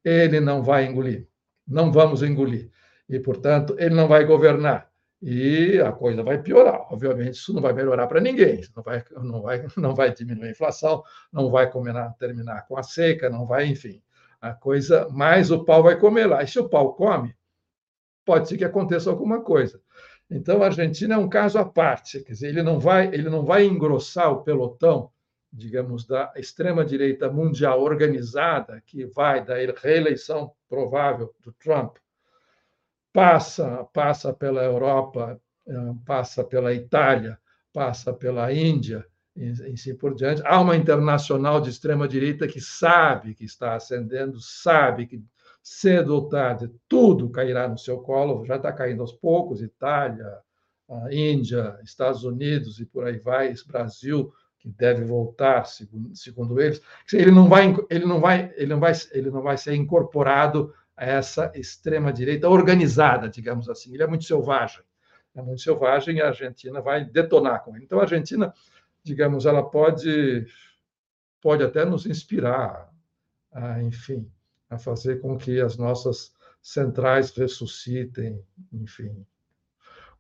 ele 0.05 0.41
não 0.41 0.63
vai 0.63 0.87
engolir. 0.87 1.27
Não 1.67 1.93
vamos 1.93 2.23
engolir. 2.23 2.71
E, 3.09 3.19
portanto, 3.19 3.75
ele 3.79 3.95
não 3.95 4.09
vai 4.09 4.25
governar 4.25 4.90
e 5.23 5.81
a 5.81 5.93
coisa 5.93 6.23
vai 6.23 6.41
piorar. 6.43 6.87
Obviamente, 6.93 7.35
isso 7.35 7.53
não 7.53 7.63
vai 7.63 7.73
melhorar 7.73 8.07
para 8.07 8.21
ninguém, 8.21 8.63
não 8.75 8.83
vai, 8.83 9.05
não, 9.23 9.43
vai, 9.43 9.67
não 9.77 9.95
vai 9.95 10.15
diminuir 10.15 10.49
a 10.49 10.51
inflação, 10.51 11.03
não 11.33 11.51
vai 11.51 11.71
combinar, 11.71 12.15
terminar 12.19 12.67
com 12.67 12.77
a 12.77 12.83
seca, 12.83 13.29
não 13.29 13.47
vai, 13.47 13.67
enfim, 13.67 14.03
a 14.41 14.53
coisa, 14.53 15.09
mais 15.11 15.51
o 15.51 15.65
pau 15.65 15.83
vai 15.83 15.99
comer 15.99 16.27
lá. 16.27 16.43
E 16.43 16.49
se 16.49 16.59
o 16.59 16.69
pau 16.69 16.95
come, 16.95 17.35
pode 18.25 18.49
ser 18.49 18.57
que 18.57 18.65
aconteça 18.65 19.11
alguma 19.11 19.43
coisa. 19.43 19.81
Então, 20.31 20.63
a 20.63 20.67
Argentina 20.67 21.15
é 21.17 21.19
um 21.19 21.29
caso 21.29 21.59
à 21.59 21.65
parte, 21.65 22.21
quer 22.21 22.33
dizer, 22.33 22.49
ele 22.49 22.63
não 22.63 22.79
vai, 22.79 23.09
ele 23.09 23.29
não 23.29 23.45
vai 23.45 23.65
engrossar 23.65 24.33
o 24.33 24.43
pelotão 24.43 25.11
digamos, 25.53 26.07
da 26.07 26.33
extrema-direita 26.37 27.31
mundial 27.31 27.83
organizada, 27.83 28.81
que 28.87 29.05
vai 29.07 29.45
da 29.45 29.55
reeleição 29.77 30.53
provável 30.69 31.35
do 31.41 31.53
Trump, 31.53 31.97
passa, 33.13 33.85
passa 33.93 34.33
pela 34.33 34.63
Europa, 34.63 35.41
eh, 35.67 35.95
passa 36.05 36.45
pela 36.45 36.73
Itália, 36.73 37.39
passa 37.73 38.13
pela 38.13 38.53
Índia, 38.53 39.07
e 39.37 39.51
assim 39.73 39.95
por 39.95 40.15
diante. 40.15 40.43
Há 40.45 40.61
uma 40.61 40.77
internacional 40.77 41.61
de 41.61 41.71
extrema-direita 41.71 42.47
que 42.49 42.61
sabe 42.61 43.35
que 43.35 43.45
está 43.45 43.75
ascendendo, 43.75 44.41
sabe 44.41 45.07
que 45.07 45.23
cedo 45.63 46.15
ou 46.15 46.29
tarde 46.29 46.71
tudo 46.89 47.31
cairá 47.31 47.69
no 47.69 47.79
seu 47.79 47.99
colo, 47.99 48.45
já 48.45 48.57
está 48.57 48.73
caindo 48.73 49.03
aos 49.03 49.13
poucos 49.13 49.63
Itália, 49.63 50.39
Índia, 51.11 51.79
Estados 51.85 52.25
Unidos 52.25 52.81
e 52.81 52.85
por 52.85 53.05
aí 53.05 53.19
vai, 53.19 53.55
Brasil, 53.67 54.33
que 54.59 54.69
deve 54.69 55.05
voltar, 55.05 55.65
segundo, 55.67 56.15
segundo 56.17 56.61
eles. 56.61 56.83
Ele 57.13 57.31
não 57.31 57.49
vai, 57.49 57.75
ele 57.89 58.05
não 58.05 58.21
vai, 58.21 58.53
ele 58.57 58.67
não 58.67 58.81
vai, 58.81 58.93
ele 59.13 59.31
não 59.31 59.43
vai 59.43 59.57
ser 59.57 59.75
incorporado 59.75 60.75
a 61.01 61.05
essa 61.05 61.51
extrema 61.55 62.13
direita 62.13 62.49
organizada, 62.49 63.29
digamos 63.29 63.69
assim. 63.69 63.95
Ele 63.95 64.03
é 64.03 64.07
muito 64.07 64.25
selvagem, 64.25 64.83
é 65.35 65.43
muito 65.43 65.63
selvagem 65.63 66.19
e 66.19 66.23
a 66.23 66.29
Argentina 66.29 66.81
vai 66.81 67.05
detonar 67.05 67.65
com 67.65 67.75
ele. 67.75 67.85
Então 67.85 67.99
a 67.99 68.03
Argentina 68.03 68.53
digamos, 69.03 69.47
ela 69.47 69.63
pode 69.63 70.47
pode 71.41 71.63
até 71.63 71.85
nos 71.85 72.05
inspirar, 72.05 72.93
a, 73.51 73.83
enfim, 73.83 74.31
a 74.69 74.79
fazer 74.79 75.21
com 75.21 75.39
que 75.39 75.59
as 75.61 75.77
nossas 75.79 76.35
centrais 76.61 77.31
ressuscitem, 77.31 78.45
enfim, 78.71 79.25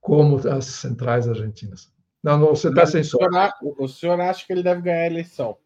como 0.00 0.36
as 0.48 0.64
centrais 0.64 1.28
argentinas. 1.28 1.92
Não, 2.22 2.38
não 2.38 2.48
você 2.48 2.68
está 2.68 2.86
sem 2.86 3.04
som. 3.04 3.18
O 3.78 3.86
senhor 3.86 4.18
acha 4.18 4.46
que 4.46 4.52
ele 4.52 4.62
deve 4.62 4.80
ganhar 4.80 5.02
a 5.02 5.06
eleição? 5.06 5.58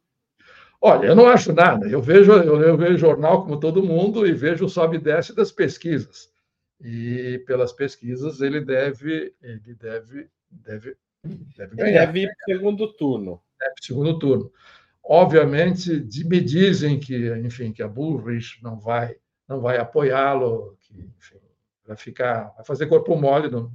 Olha, 0.87 1.07
eu 1.07 1.17
não 1.17 1.27
acho 1.27 1.53
nada. 1.53 1.89
Eu 1.89 2.03
vejo, 2.03 2.33
eu, 2.33 2.61
eu 2.61 2.77
vejo 2.77 2.99
jornal 2.99 3.43
como 3.43 3.59
todo 3.59 3.83
mundo 3.83 4.27
e 4.27 4.33
vejo 4.33 4.67
o 4.67 4.69
sobe 4.69 4.97
e 4.97 5.01
desce 5.01 5.35
das 5.35 5.51
pesquisas. 5.51 6.31
E 6.81 7.43
pelas 7.47 7.73
pesquisas 7.73 8.41
ele 8.43 8.61
deve, 8.61 9.35
ele 9.43 9.75
deve, 9.75 10.29
deve 10.51 10.97
Deve 11.57 11.77
ganhar. 11.77 12.07
Deve 12.07 12.23
ir 12.23 12.27
para 12.27 12.55
o 12.55 12.57
segundo 12.57 12.93
turno. 12.93 13.41
Deve 13.59 13.73
para 13.75 13.85
segundo 13.85 14.19
turno. 14.19 14.53
Obviamente, 15.03 16.07
me 16.25 16.41
dizem 16.41 16.99
que, 16.99 17.31
enfim, 17.39 17.73
que 17.73 17.83
a 17.83 17.89
Bullrich 17.89 18.63
não 18.63 18.79
vai, 18.79 19.17
não 19.49 19.61
vai 19.61 19.79
apoiá-lo, 19.79 20.77
que, 20.81 20.95
enfim, 21.19 21.41
vai 21.87 21.97
ficar, 21.97 22.53
vai 22.57 22.65
fazer 22.65 22.87
corpo 22.87 23.17
mole. 23.17 23.51
Não, 23.51 23.71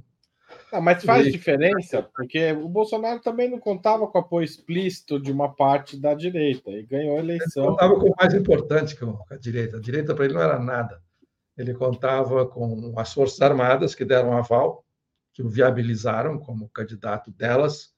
não 0.72 0.80
mas 0.80 1.04
faz 1.04 1.26
e... 1.26 1.30
diferença, 1.30 2.02
porque 2.14 2.52
o 2.52 2.68
Bolsonaro 2.68 3.20
também 3.20 3.50
não 3.50 3.58
contava 3.58 4.06
com 4.06 4.18
apoio 4.18 4.44
explícito 4.44 5.20
de 5.20 5.30
uma 5.30 5.54
parte 5.54 5.96
da 5.96 6.14
direita 6.14 6.70
e 6.70 6.82
ganhou 6.84 7.16
a 7.16 7.20
eleição. 7.20 7.64
Ele 7.64 7.72
contava 7.72 7.98
com 7.98 8.10
o 8.10 8.14
mais 8.18 8.34
importante 8.34 8.96
que 8.96 9.04
a 9.04 9.36
direita. 9.36 9.76
A 9.76 9.80
direita 9.80 10.14
para 10.14 10.24
ele 10.24 10.34
não 10.34 10.42
era 10.42 10.58
nada. 10.58 11.00
Ele 11.56 11.74
contava 11.74 12.46
com 12.46 12.94
as 12.96 13.12
Forças 13.12 13.40
Armadas, 13.40 13.94
que 13.94 14.04
deram 14.04 14.36
aval, 14.36 14.84
que 15.32 15.42
o 15.42 15.48
viabilizaram 15.48 16.38
como 16.38 16.68
candidato 16.70 17.30
delas 17.30 17.92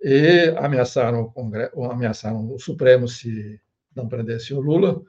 e 0.00 0.54
ameaçaram 0.58 1.22
o, 1.22 1.32
Congresso, 1.32 1.82
ameaçaram 1.84 2.52
o 2.52 2.58
Supremo 2.58 3.08
se 3.08 3.60
não 3.94 4.08
prendessem 4.08 4.56
o 4.56 4.60
Lula 4.60 5.02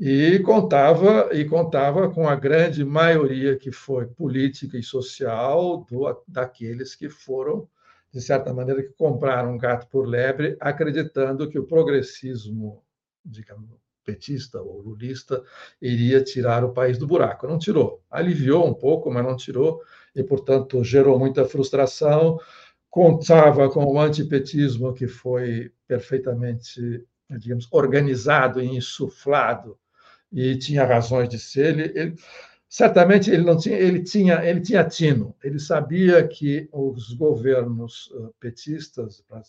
e 0.00 0.38
contava 0.38 1.28
e 1.30 1.44
contava 1.44 2.10
com 2.10 2.26
a 2.26 2.34
grande 2.34 2.82
maioria 2.86 3.58
que 3.58 3.70
foi 3.70 4.06
política 4.06 4.78
e 4.78 4.82
social 4.82 5.84
do, 5.84 6.22
daqueles 6.26 6.96
que 6.96 7.10
foram 7.10 7.68
de 8.10 8.18
certa 8.22 8.52
maneira 8.54 8.82
que 8.82 8.94
compraram 8.94 9.52
um 9.52 9.58
gato 9.58 9.86
por 9.88 10.08
lebre, 10.08 10.56
acreditando 10.58 11.48
que 11.50 11.58
o 11.58 11.66
progressismo, 11.66 12.82
digamos, 13.22 13.68
petista 14.02 14.60
ou 14.62 14.80
lulista 14.80 15.44
iria 15.82 16.24
tirar 16.24 16.64
o 16.64 16.72
país 16.72 16.96
do 16.96 17.06
buraco. 17.06 17.46
Não 17.46 17.58
tirou. 17.58 18.02
Aliviou 18.10 18.66
um 18.66 18.74
pouco, 18.74 19.10
mas 19.10 19.22
não 19.22 19.36
tirou 19.36 19.82
e, 20.16 20.24
portanto, 20.24 20.82
gerou 20.82 21.18
muita 21.18 21.44
frustração. 21.44 22.38
Contava 22.88 23.68
com 23.68 23.84
o 23.84 24.00
antipetismo 24.00 24.94
que 24.94 25.06
foi 25.06 25.70
perfeitamente, 25.86 27.06
digamos, 27.28 27.68
organizado 27.70 28.62
e 28.62 28.66
insuflado 28.66 29.78
e 30.32 30.56
tinha 30.56 30.84
razões 30.84 31.28
de 31.28 31.38
ser. 31.38 31.78
Ele, 31.78 31.98
ele, 31.98 32.14
certamente 32.68 33.30
ele 33.30 33.42
não 33.42 33.56
tinha, 33.56 33.76
ele 33.76 34.02
tinha, 34.02 34.44
ele 34.44 34.60
tinha 34.60 34.84
tino. 34.84 35.34
Ele 35.42 35.58
sabia 35.58 36.26
que 36.26 36.68
os 36.72 37.12
governos 37.12 38.12
eh, 38.14 38.28
petistas, 38.38 39.22
para 39.28 39.42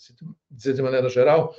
dizer 0.49 0.73
de 0.73 0.81
maneira 0.81 1.09
geral, 1.09 1.55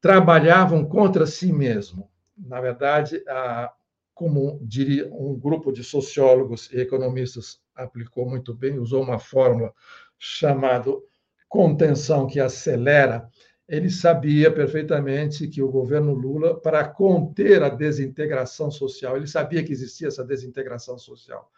trabalhavam 0.00 0.84
contra 0.84 1.26
si 1.26 1.52
mesmo. 1.52 2.08
Na 2.36 2.60
verdade, 2.60 3.22
a, 3.28 3.72
como 4.14 4.58
diria 4.62 5.12
um 5.12 5.34
grupo 5.38 5.72
de 5.72 5.82
sociólogos 5.82 6.70
e 6.72 6.80
economistas 6.80 7.60
aplicou 7.74 8.28
muito 8.28 8.54
bem, 8.54 8.78
usou 8.78 9.02
uma 9.02 9.18
fórmula 9.18 9.72
chamada 10.18 10.92
contenção 11.48 12.26
que 12.26 12.38
acelera, 12.38 13.28
ele 13.70 13.88
sabia 13.88 14.50
perfeitamente 14.50 15.46
que 15.46 15.62
o 15.62 15.70
governo 15.70 16.12
Lula, 16.12 16.60
para 16.60 16.82
conter 16.88 17.62
a 17.62 17.68
desintegração 17.68 18.68
social, 18.68 19.16
ele 19.16 19.28
sabia 19.28 19.62
que 19.62 19.70
existia 19.70 20.08
essa 20.08 20.24
desintegração 20.24 20.98
social, 20.98 21.48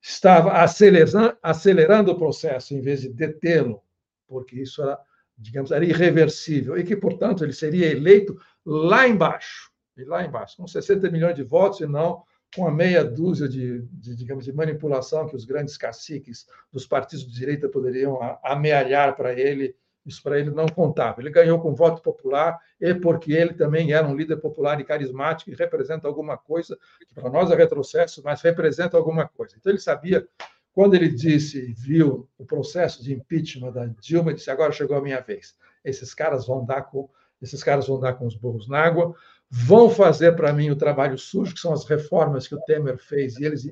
estava 0.00 0.54
acelerando, 0.54 1.38
acelerando 1.40 2.10
o 2.10 2.18
processo 2.18 2.74
em 2.74 2.80
vez 2.80 3.02
de 3.02 3.08
detê-lo, 3.10 3.80
porque 4.26 4.60
isso 4.60 4.82
era, 4.82 4.98
digamos, 5.38 5.70
era 5.70 5.84
irreversível 5.84 6.76
e 6.76 6.82
que, 6.82 6.96
portanto, 6.96 7.44
ele 7.44 7.52
seria 7.52 7.86
eleito 7.86 8.36
lá 8.66 9.06
embaixo, 9.06 9.70
e 9.96 10.02
lá 10.02 10.26
embaixo, 10.26 10.56
com 10.56 10.66
60 10.66 11.08
milhões 11.10 11.36
de 11.36 11.44
votos 11.44 11.78
e 11.78 11.86
não 11.86 12.24
com 12.56 12.66
a 12.66 12.72
meia 12.72 13.04
dúzia 13.04 13.48
de, 13.48 13.82
de, 13.82 14.16
digamos, 14.16 14.44
de 14.44 14.52
manipulação 14.52 15.28
que 15.28 15.36
os 15.36 15.44
grandes 15.44 15.76
caciques 15.76 16.44
dos 16.72 16.86
partidos 16.86 17.24
de 17.24 17.32
direita 17.32 17.68
poderiam 17.68 18.18
amealhar 18.42 19.14
para 19.14 19.32
ele, 19.32 19.76
isso 20.04 20.22
para 20.22 20.38
ele 20.38 20.50
não 20.50 20.66
contava. 20.66 21.20
Ele 21.20 21.30
ganhou 21.30 21.60
com 21.60 21.74
voto 21.74 22.02
popular 22.02 22.58
e 22.80 22.94
porque 22.94 23.32
ele 23.32 23.54
também 23.54 23.92
era 23.92 24.06
um 24.06 24.16
líder 24.16 24.36
popular 24.36 24.80
e 24.80 24.84
carismático 24.84 25.50
e 25.50 25.54
representa 25.54 26.08
alguma 26.08 26.36
coisa, 26.36 26.78
que 27.06 27.14
para 27.14 27.30
nós 27.30 27.50
é 27.50 27.54
retrocesso, 27.54 28.22
mas 28.24 28.42
representa 28.42 28.96
alguma 28.96 29.28
coisa. 29.28 29.54
Então 29.58 29.70
ele 29.70 29.80
sabia, 29.80 30.26
quando 30.72 30.94
ele 30.94 31.08
disse, 31.08 31.72
viu 31.72 32.28
o 32.36 32.44
processo 32.44 33.02
de 33.02 33.12
impeachment 33.12 33.72
da 33.72 33.86
Dilma, 33.86 34.34
disse, 34.34 34.50
agora 34.50 34.72
chegou 34.72 34.96
a 34.96 35.02
minha 35.02 35.20
vez. 35.20 35.54
Esses 35.84 36.14
caras 36.14 36.46
vão 36.46 36.64
dar 36.64 36.82
com 36.82 37.08
esses 37.40 37.64
caras 37.64 37.88
vão 37.88 37.98
dar 37.98 38.12
com 38.12 38.24
os 38.24 38.36
burros 38.36 38.68
na 38.68 38.78
água, 38.78 39.16
vão 39.50 39.90
fazer 39.90 40.36
para 40.36 40.52
mim 40.52 40.70
o 40.70 40.76
trabalho 40.76 41.18
sujo, 41.18 41.52
que 41.52 41.60
são 41.60 41.72
as 41.72 41.84
reformas 41.84 42.46
que 42.46 42.54
o 42.54 42.60
Temer 42.60 42.96
fez, 42.98 43.36
e 43.36 43.44
eles, 43.44 43.68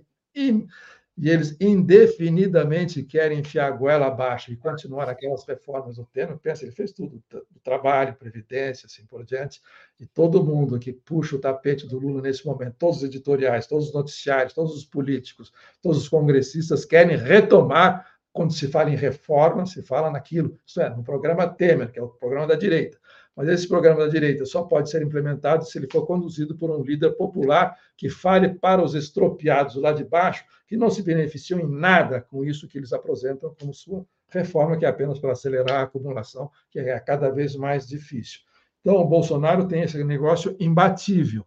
e, 1.21 1.29
eles 1.29 1.55
indefinidamente 1.61 3.03
querem 3.03 3.41
enfiar 3.41 3.67
a 3.67 3.71
goela 3.71 4.07
abaixo 4.07 4.51
e 4.51 4.57
continuar 4.57 5.07
aquelas 5.07 5.45
reformas 5.45 5.97
do 5.97 6.07
Temer. 6.07 6.39
Pensa, 6.39 6.65
ele 6.65 6.73
fez 6.73 6.93
tudo, 6.93 7.23
trabalho, 7.63 8.15
previdência, 8.15 8.87
assim 8.87 9.05
por 9.05 9.23
diante, 9.23 9.61
e 10.01 10.07
todo 10.07 10.43
mundo 10.43 10.79
que 10.79 10.95
puxa 10.95 11.37
o 11.37 11.39
tapete 11.39 11.87
do 11.87 11.99
Lula 11.99 12.23
nesse 12.23 12.47
momento, 12.47 12.77
todos 12.79 12.99
os 12.99 13.05
editoriais, 13.05 13.67
todos 13.67 13.89
os 13.89 13.95
noticiários, 13.95 14.55
todos 14.55 14.75
os 14.75 14.85
políticos, 14.85 15.53
todos 15.83 15.99
os 15.99 16.09
congressistas 16.09 16.87
querem 16.87 17.19
retomar 17.19 18.07
quando 18.33 18.55
se 18.55 18.69
fala 18.69 18.91
em 18.91 18.97
reforma, 18.97 19.67
se 19.67 19.83
fala 19.83 20.11
naquilo, 20.11 20.57
isso 20.65 20.81
é, 20.81 20.89
no 20.89 21.03
programa 21.03 21.47
Temer, 21.47 21.91
que 21.91 21.99
é 21.99 22.03
o 22.03 22.09
programa 22.09 22.47
da 22.47 22.55
direita. 22.55 22.99
Mas 23.37 23.49
esse 23.49 23.69
programa 23.69 24.01
da 24.01 24.09
direita 24.09 24.45
só 24.45 24.63
pode 24.63 24.91
ser 24.91 25.03
implementado 25.03 25.65
se 25.65 25.79
ele 25.79 25.89
for 25.91 26.07
conduzido 26.07 26.57
por 26.57 26.71
um 26.71 26.83
líder 26.83 27.13
popular 27.13 27.77
que 27.97 28.09
fale 28.11 28.55
para 28.55 28.83
os 28.83 28.95
estropiados 28.95 29.77
lá 29.77 29.93
de 29.93 30.05
baixo, 30.05 30.45
que 30.67 30.77
não 30.77 30.91
se 30.91 31.03
beneficiam 31.03 31.61
em 31.61 31.71
nada 31.71 32.21
com 32.21 32.45
isso 32.45 32.69
que 32.69 32.79
eles 32.79 32.93
apresentam 32.93 33.55
como 33.59 33.73
sua 33.73 34.05
reforma, 34.29 34.77
que 34.77 34.85
é 34.85 34.89
apenas 34.89 35.19
para 35.19 35.33
acelerar 35.33 35.81
a 35.81 35.83
acumulação, 35.83 36.51
que 36.71 36.79
é 36.79 36.99
cada 37.01 37.31
vez 37.31 37.57
mais 37.57 37.87
difícil. 37.87 38.41
Então, 38.81 38.97
o 38.97 39.07
Bolsonaro 39.07 39.67
tem 39.67 39.83
esse 39.83 40.03
negócio 40.05 40.57
imbatível. 40.59 41.45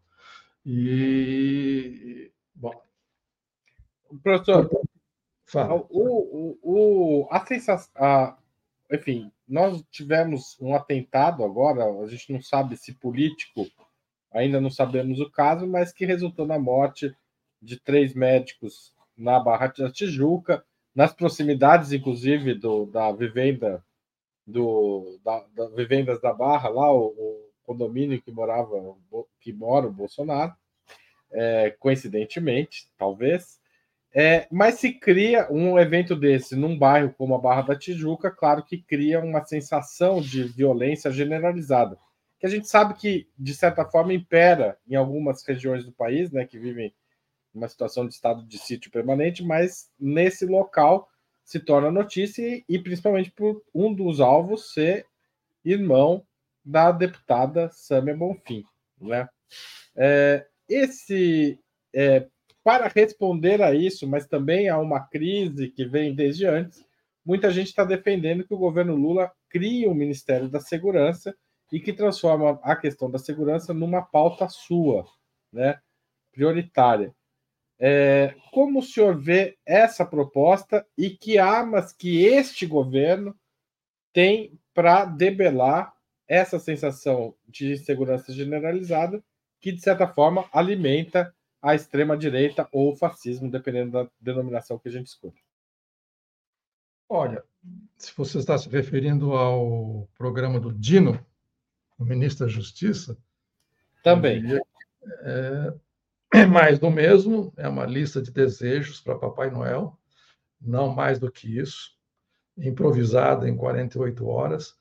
E. 0.65 2.31
Bom. 2.55 2.73
Professor, 4.21 4.69
Fala. 5.45 5.75
O, 5.75 5.85
o, 5.89 6.59
o, 6.63 7.27
a 7.29 7.45
sensação. 7.45 7.91
A, 7.95 8.37
enfim, 8.93 9.31
nós 9.47 9.83
tivemos 9.89 10.55
um 10.61 10.75
atentado 10.75 11.43
agora, 11.43 11.83
a 11.83 12.07
gente 12.07 12.31
não 12.31 12.41
sabe 12.41 12.77
se 12.77 12.93
político, 12.93 13.65
ainda 14.31 14.61
não 14.61 14.69
sabemos 14.69 15.19
o 15.19 15.29
caso, 15.31 15.65
mas 15.67 15.91
que 15.91 16.05
resultou 16.05 16.45
na 16.45 16.59
morte 16.59 17.15
de 17.61 17.79
três 17.79 18.13
médicos 18.13 18.93
na 19.17 19.39
Barra 19.39 19.67
da 19.67 19.91
Tijuca, 19.91 20.63
nas 20.93 21.13
proximidades, 21.13 21.91
inclusive, 21.91 22.53
do, 22.53 22.85
da 22.85 23.11
vivenda 23.11 23.83
do, 24.45 25.19
da, 25.23 25.43
da 25.55 25.69
Vivendas 25.69 26.21
da 26.21 26.33
Barra, 26.33 26.69
lá, 26.69 26.91
o, 26.91 27.07
o, 27.07 27.49
condomínio 27.63 28.21
que 28.21 28.29
morava, 28.29 28.75
que 29.39 29.53
mora 29.53 29.87
o 29.87 29.91
Bolsonaro, 29.91 30.53
é, 31.31 31.71
coincidentemente, 31.79 32.89
talvez. 32.97 33.59
É, 34.15 34.47
mas 34.51 34.75
se 34.75 34.93
cria 34.93 35.51
um 35.51 35.79
evento 35.79 36.15
desse 36.15 36.55
num 36.55 36.77
bairro 36.77 37.13
como 37.17 37.33
a 37.33 37.39
Barra 37.39 37.63
da 37.63 37.75
Tijuca, 37.75 38.29
claro 38.29 38.63
que 38.63 38.77
cria 38.77 39.19
uma 39.19 39.43
sensação 39.43 40.21
de 40.21 40.43
violência 40.43 41.11
generalizada, 41.11 41.97
que 42.39 42.45
a 42.45 42.49
gente 42.49 42.67
sabe 42.67 42.93
que, 42.93 43.27
de 43.37 43.55
certa 43.55 43.83
forma, 43.85 44.13
impera 44.13 44.77
em 44.87 44.95
algumas 44.95 45.43
regiões 45.43 45.83
do 45.83 45.91
país, 45.91 46.31
né, 46.31 46.45
que 46.45 46.59
vivem 46.59 46.93
uma 47.53 47.67
situação 47.67 48.07
de 48.07 48.13
estado 48.13 48.45
de 48.45 48.57
sítio 48.59 48.91
permanente, 48.91 49.43
mas 49.43 49.89
nesse 49.99 50.45
local 50.45 51.09
se 51.43 51.59
torna 51.59 51.89
notícia 51.89 52.63
e 52.67 52.79
principalmente 52.79 53.31
por 53.31 53.63
um 53.73 53.93
dos 53.93 54.19
alvos 54.19 54.73
ser 54.73 55.05
irmão 55.65 56.25
da 56.63 56.91
deputada 56.91 57.69
Sâmia 57.71 58.15
Bonfim, 58.15 58.63
né? 58.99 59.27
É, 59.95 60.47
esse 60.67 61.59
é, 61.93 62.27
para 62.63 62.87
responder 62.87 63.61
a 63.61 63.73
isso, 63.73 64.07
mas 64.07 64.25
também 64.25 64.69
a 64.69 64.77
uma 64.79 65.01
crise 65.01 65.69
que 65.69 65.85
vem 65.85 66.15
desde 66.15 66.45
antes, 66.45 66.85
muita 67.25 67.51
gente 67.51 67.67
está 67.67 67.83
defendendo 67.83 68.45
que 68.45 68.53
o 68.53 68.57
governo 68.57 68.95
Lula 68.95 69.31
crie 69.49 69.85
o 69.85 69.93
Ministério 69.93 70.47
da 70.49 70.59
Segurança 70.59 71.35
e 71.71 71.79
que 71.79 71.91
transforma 71.91 72.59
a 72.63 72.75
questão 72.75 73.09
da 73.09 73.17
segurança 73.17 73.73
numa 73.73 74.01
pauta 74.01 74.47
sua, 74.47 75.05
né, 75.51 75.79
prioritária. 76.31 77.13
É, 77.79 78.35
como 78.51 78.79
o 78.79 78.83
senhor 78.83 79.19
vê 79.19 79.57
essa 79.65 80.05
proposta 80.05 80.85
e 80.97 81.09
que 81.09 81.37
armas 81.37 81.91
que 81.91 82.23
este 82.23 82.65
governo 82.65 83.35
tem 84.13 84.57
para 84.73 85.05
debelar 85.05 85.93
essa 86.27 86.59
sensação 86.59 87.35
de 87.47 87.73
insegurança 87.73 88.31
generalizada 88.31 89.23
que, 89.59 89.71
de 89.71 89.81
certa 89.81 90.07
forma, 90.07 90.45
alimenta 90.53 91.33
a 91.63 91.73
extrema-direita 91.73 92.67
ou 92.73 92.91
o 92.91 92.95
fascismo, 92.95 93.49
dependendo 93.49 93.91
da 93.91 94.09
denominação 94.19 94.77
que 94.77 94.89
a 94.89 94.91
gente 94.91 95.07
escuta. 95.07 95.39
Olha, 97.07 97.41
se 97.97 98.11
você 98.15 98.39
está 98.39 98.57
se 98.57 98.67
referindo 98.67 99.31
ao 99.31 100.09
programa 100.17 100.59
do 100.59 100.73
Dino, 100.73 101.25
o 101.97 102.03
ministro 102.03 102.45
da 102.45 102.51
Justiça. 102.51 103.17
Também. 104.03 104.43
É, 105.21 105.73
é 106.33 106.45
mais 106.45 106.79
do 106.79 106.91
mesmo, 106.91 107.53
é 107.55 107.69
uma 107.69 107.85
lista 107.85 108.21
de 108.21 108.31
desejos 108.31 108.99
para 108.99 109.17
Papai 109.17 109.49
Noel, 109.49 109.97
não 110.59 110.93
mais 110.93 111.17
do 111.17 111.31
que 111.31 111.59
isso, 111.59 111.97
improvisada 112.57 113.47
em 113.47 113.55
48 113.55 114.27
horas. 114.27 114.75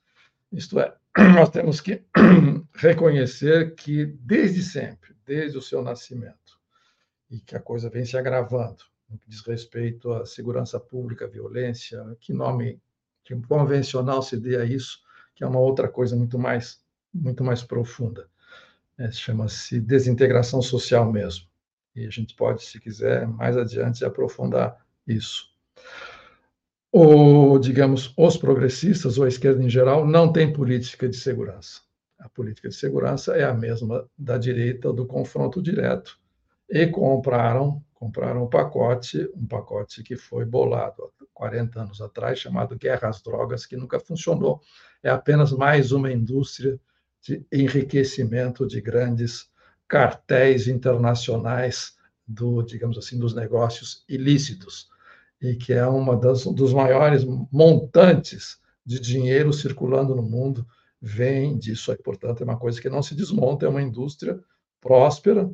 Isto 0.51 0.81
é, 0.81 0.97
nós 1.37 1.51
temos 1.51 1.81
que 1.81 2.03
reconhecer 2.75 3.77
que, 3.77 4.07
desde 4.07 4.63
sempre, 4.63 5.15
desde 5.25 5.59
o 5.59 5.63
seu 5.63 5.81
nascimento, 5.81 6.42
e 7.33 7.41
que 7.41 7.57
a 7.57 7.61
coisa 7.61 7.89
vem 7.89 8.05
se 8.05 8.17
agravando 8.17 8.85
no 9.09 9.19
que 9.19 9.29
diz 9.29 9.41
respeito 9.41 10.13
à 10.13 10.25
segurança 10.27 10.79
pública, 10.79 11.27
violência, 11.27 12.05
que 12.21 12.33
nome 12.33 12.79
que 13.25 13.35
convencional 13.43 14.23
se 14.23 14.37
dê 14.37 14.57
a 14.57 14.65
isso, 14.65 15.01
que 15.35 15.43
é 15.43 15.47
uma 15.47 15.59
outra 15.59 15.89
coisa 15.89 16.15
muito 16.15 16.39
mais 16.39 16.81
muito 17.13 17.43
mais 17.45 17.63
profunda. 17.63 18.29
É, 18.99 19.11
Chama-se 19.11 19.81
desintegração 19.81 20.63
social 20.63 21.11
mesmo. 21.11 21.47
E 21.95 22.07
a 22.07 22.11
gente 22.11 22.35
pode, 22.35 22.65
se 22.65 22.81
quiser, 22.81 23.27
mais 23.27 23.57
adiante 23.57 24.03
aprofundar 24.03 24.83
isso. 25.07 25.51
Ou, 26.91 27.59
digamos, 27.59 28.15
os 28.17 28.37
progressistas 28.39 29.19
ou 29.19 29.25
a 29.25 29.29
esquerda 29.29 29.63
em 29.63 29.69
geral 29.69 30.07
não 30.07 30.33
têm 30.33 30.53
política 30.53 31.07
de 31.07 31.17
segurança. 31.17 31.83
A 32.19 32.31
política 32.31 32.71
de 32.71 32.75
segurança 32.75 33.37
é 33.37 33.45
a 33.45 33.53
mesma 33.53 34.09
da 34.17 34.39
direita 34.39 34.91
do 34.91 35.05
confronto 35.05 35.61
direto 35.61 36.22
e 36.73 36.87
compraram 36.87 37.85
compraram 38.03 38.43
um 38.43 38.49
pacote, 38.49 39.31
um 39.33 39.47
pacote 39.47 40.03
que 40.03 40.17
foi 40.17 40.45
bolado 40.45 41.05
há 41.05 41.25
40 41.33 41.83
anos 41.83 42.01
atrás, 42.01 42.41
chamado 42.41 42.77
Guerra 42.77 43.09
às 43.09 43.23
Drogas, 43.23 43.65
que 43.65 43.77
nunca 43.77 44.01
funcionou. 44.01 44.61
É 45.05 45.09
apenas 45.09 45.53
mais 45.53 45.93
uma 45.93 46.11
indústria 46.11 46.81
de 47.21 47.47
enriquecimento 47.53 48.67
de 48.67 48.81
grandes 48.81 49.49
cartéis 49.87 50.67
internacionais 50.67 51.97
do, 52.27 52.61
digamos 52.63 52.99
assim, 52.99 53.17
dos 53.21 53.37
negócios 53.37 54.05
ilícitos 54.09 54.89
e 55.41 55.55
que 55.55 55.73
é 55.73 55.87
uma 55.87 56.17
das 56.17 56.45
dos 56.45 56.73
maiores 56.73 57.25
montantes 57.53 58.59
de 58.85 58.99
dinheiro 58.99 59.53
circulando 59.53 60.13
no 60.17 60.23
mundo 60.23 60.67
vem 61.01 61.57
disso 61.57 61.93
aí. 61.93 61.99
Portanto, 61.99 62.41
é 62.41 62.45
uma 62.45 62.59
coisa 62.59 62.81
que 62.81 62.91
não 62.91 63.01
se 63.01 63.15
desmonta, 63.15 63.65
é 63.65 63.69
uma 63.69 63.83
indústria 63.83 64.41
próspera 64.81 65.49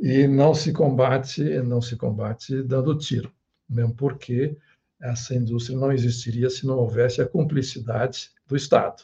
e 0.00 0.26
não 0.26 0.54
se 0.54 0.72
combate, 0.72 1.42
não 1.62 1.82
se 1.82 1.94
combate 1.94 2.62
dando 2.62 2.96
tiro, 2.96 3.30
mesmo 3.68 3.94
porque 3.94 4.56
essa 4.98 5.34
indústria 5.34 5.78
não 5.78 5.92
existiria 5.92 6.48
se 6.48 6.66
não 6.66 6.78
houvesse 6.78 7.20
a 7.20 7.26
cumplicidade 7.26 8.30
do 8.46 8.56
Estado 8.56 9.02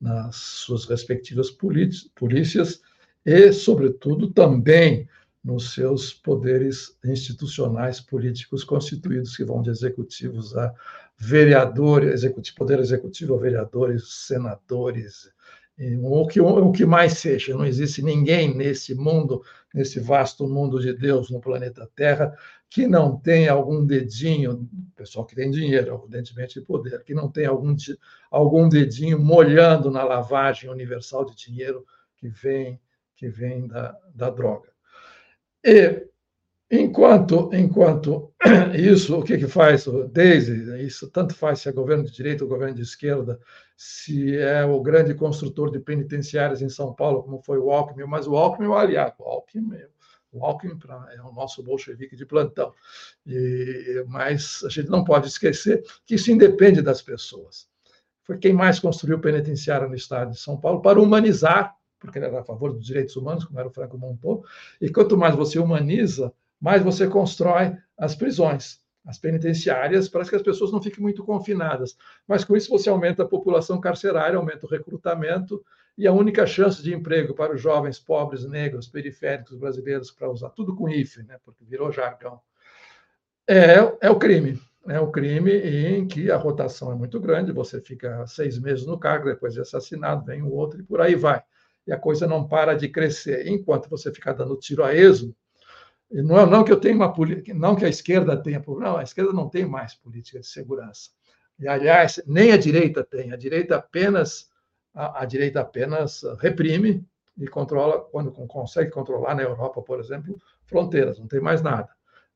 nas 0.00 0.36
suas 0.36 0.84
respectivas 0.86 1.50
polícias 1.50 2.80
e, 3.24 3.52
sobretudo, 3.52 4.30
também 4.30 5.06
nos 5.44 5.72
seus 5.72 6.12
poderes 6.12 6.96
institucionais 7.04 8.00
políticos 8.00 8.64
constituídos, 8.64 9.36
que 9.36 9.44
vão 9.44 9.62
de 9.62 9.70
executivos 9.70 10.56
a 10.56 10.74
vereadores, 11.16 12.12
executivo, 12.12 12.56
poder 12.56 12.78
executivo 12.78 13.34
a 13.34 13.38
vereadores, 13.38 14.26
senadores, 14.26 15.30
o 16.02 16.26
que, 16.26 16.40
o 16.40 16.72
que 16.72 16.84
mais 16.84 17.18
seja. 17.18 17.54
Não 17.54 17.64
existe 17.64 18.02
ninguém 18.02 18.54
nesse 18.54 18.94
mundo, 18.94 19.42
nesse 19.72 20.00
vasto 20.00 20.48
mundo 20.48 20.80
de 20.80 20.92
Deus 20.92 21.30
no 21.30 21.40
planeta 21.40 21.88
Terra, 21.94 22.36
que 22.68 22.86
não 22.86 23.16
tenha 23.16 23.52
algum 23.52 23.86
dedinho, 23.86 24.68
pessoal 24.96 25.24
que 25.24 25.36
tem 25.36 25.50
dinheiro, 25.50 25.94
evidentemente, 25.94 26.58
de 26.58 26.66
poder, 26.66 27.02
que 27.04 27.14
não 27.14 27.30
tenha 27.30 27.50
algum, 27.50 27.74
algum 28.30 28.68
dedinho 28.68 29.18
molhando 29.18 29.90
na 29.90 30.02
lavagem 30.02 30.68
universal 30.68 31.24
de 31.24 31.36
dinheiro 31.36 31.86
que 32.16 32.28
vem, 32.28 32.80
que 33.16 33.28
vem 33.28 33.66
da, 33.66 33.96
da 34.14 34.30
droga. 34.30 34.68
E 35.64 36.08
Enquanto, 36.70 37.48
enquanto 37.54 38.30
isso, 38.76 39.18
o 39.18 39.22
que, 39.22 39.38
que 39.38 39.48
faz, 39.48 39.86
desde 40.12 40.82
isso 40.82 41.10
tanto 41.10 41.34
faz 41.34 41.60
se 41.60 41.68
é 41.70 41.72
governo 41.72 42.04
de 42.04 42.12
direita 42.12 42.44
ou 42.44 42.50
governo 42.50 42.74
de 42.74 42.82
esquerda, 42.82 43.40
se 43.74 44.36
é 44.36 44.66
o 44.66 44.82
grande 44.82 45.14
construtor 45.14 45.70
de 45.70 45.80
penitenciárias 45.80 46.60
em 46.60 46.68
São 46.68 46.92
Paulo, 46.92 47.22
como 47.22 47.40
foi 47.40 47.58
o 47.58 47.70
Alckmin, 47.70 48.04
mas 48.04 48.26
o 48.26 48.36
Alckmin 48.36 48.66
é 48.66 48.68
o 48.68 48.74
aliado, 48.74 49.14
o 49.18 49.24
Alckmin, 49.24 49.78
o 50.30 50.44
Alckmin 50.44 50.78
é 51.16 51.22
o 51.22 51.32
nosso 51.32 51.62
bolchevique 51.62 52.14
de 52.14 52.26
plantão. 52.26 52.74
E, 53.26 54.04
mas 54.06 54.62
a 54.62 54.68
gente 54.68 54.90
não 54.90 55.04
pode 55.04 55.28
esquecer 55.28 55.82
que 56.04 56.16
isso 56.16 56.30
independe 56.30 56.82
das 56.82 57.00
pessoas. 57.00 57.66
Foi 58.24 58.36
quem 58.36 58.52
mais 58.52 58.78
construiu 58.78 59.18
penitenciária 59.20 59.88
no 59.88 59.94
estado 59.94 60.32
de 60.32 60.38
São 60.38 60.60
Paulo 60.60 60.82
para 60.82 61.00
humanizar, 61.00 61.74
porque 61.98 62.18
ele 62.18 62.26
era 62.26 62.40
a 62.40 62.44
favor 62.44 62.74
dos 62.74 62.84
direitos 62.84 63.16
humanos, 63.16 63.46
como 63.46 63.58
era 63.58 63.68
o 63.68 63.72
Franco 63.72 63.96
Montoro, 63.96 64.44
e 64.78 64.90
quanto 64.90 65.16
mais 65.16 65.34
você 65.34 65.58
humaniza, 65.58 66.30
mais 66.60 66.82
você 66.82 67.06
constrói 67.06 67.76
as 67.96 68.14
prisões, 68.14 68.80
as 69.04 69.18
penitenciárias, 69.18 70.08
para 70.08 70.24
que 70.24 70.36
as 70.36 70.42
pessoas 70.42 70.72
não 70.72 70.82
fiquem 70.82 71.00
muito 71.00 71.24
confinadas. 71.24 71.96
Mas 72.26 72.44
com 72.44 72.56
isso 72.56 72.70
você 72.70 72.88
aumenta 72.88 73.22
a 73.22 73.28
população 73.28 73.80
carcerária, 73.80 74.36
aumenta 74.36 74.66
o 74.66 74.68
recrutamento, 74.68 75.64
e 75.96 76.06
a 76.06 76.12
única 76.12 76.46
chance 76.46 76.80
de 76.80 76.94
emprego 76.94 77.34
para 77.34 77.52
os 77.52 77.60
jovens 77.60 77.98
pobres, 77.98 78.48
negros, 78.48 78.86
periféricos 78.86 79.56
brasileiros, 79.56 80.12
para 80.12 80.30
usar 80.30 80.50
tudo 80.50 80.76
com 80.76 80.88
IFE, 80.88 81.24
né, 81.24 81.38
porque 81.44 81.64
virou 81.64 81.90
jargão, 81.90 82.40
é, 83.48 83.76
é 84.02 84.10
o 84.10 84.16
crime. 84.16 84.60
É 84.86 85.00
o 85.00 85.10
crime 85.10 85.52
em 85.52 86.06
que 86.06 86.30
a 86.30 86.36
rotação 86.36 86.92
é 86.92 86.94
muito 86.94 87.18
grande, 87.18 87.50
você 87.50 87.80
fica 87.80 88.26
seis 88.26 88.58
meses 88.58 88.86
no 88.86 88.98
cargo, 88.98 89.28
depois 89.28 89.52
de 89.52 89.60
assassinado, 89.60 90.24
vem 90.24 90.40
o 90.40 90.50
outro 90.50 90.80
e 90.80 90.82
por 90.82 91.00
aí 91.00 91.14
vai. 91.14 91.42
E 91.86 91.92
a 91.92 91.98
coisa 91.98 92.26
não 92.26 92.46
para 92.46 92.74
de 92.74 92.88
crescer. 92.88 93.48
Enquanto 93.48 93.90
você 93.90 94.12
fica 94.12 94.32
dando 94.32 94.56
tiro 94.56 94.84
a 94.84 94.94
esmo, 94.94 95.34
não, 96.10 96.46
não 96.46 96.64
que 96.64 96.72
eu 96.72 96.80
tenha 96.80 96.94
uma 96.94 97.14
não 97.54 97.76
que 97.76 97.84
a 97.84 97.88
esquerda 97.88 98.36
tenha, 98.36 98.62
não, 98.66 98.96
a 98.96 99.02
esquerda 99.02 99.32
não 99.32 99.48
tem 99.48 99.66
mais 99.66 99.94
política 99.94 100.40
de 100.40 100.46
segurança. 100.46 101.10
E, 101.58 101.68
aliás, 101.68 102.20
nem 102.26 102.52
a 102.52 102.56
direita 102.56 103.04
tem. 103.04 103.32
A 103.32 103.36
direita 103.36 103.76
apenas 103.76 104.48
a, 104.94 105.22
a 105.22 105.24
direita 105.24 105.60
apenas 105.60 106.22
reprime 106.40 107.04
e 107.36 107.46
controla 107.46 108.00
quando 108.00 108.32
consegue 108.32 108.90
controlar 108.90 109.34
na 109.34 109.42
Europa, 109.42 109.82
por 109.82 110.00
exemplo, 110.00 110.40
fronteiras. 110.64 111.18
Não 111.18 111.28
tem 111.28 111.40
mais 111.40 111.60
nada. 111.62 111.88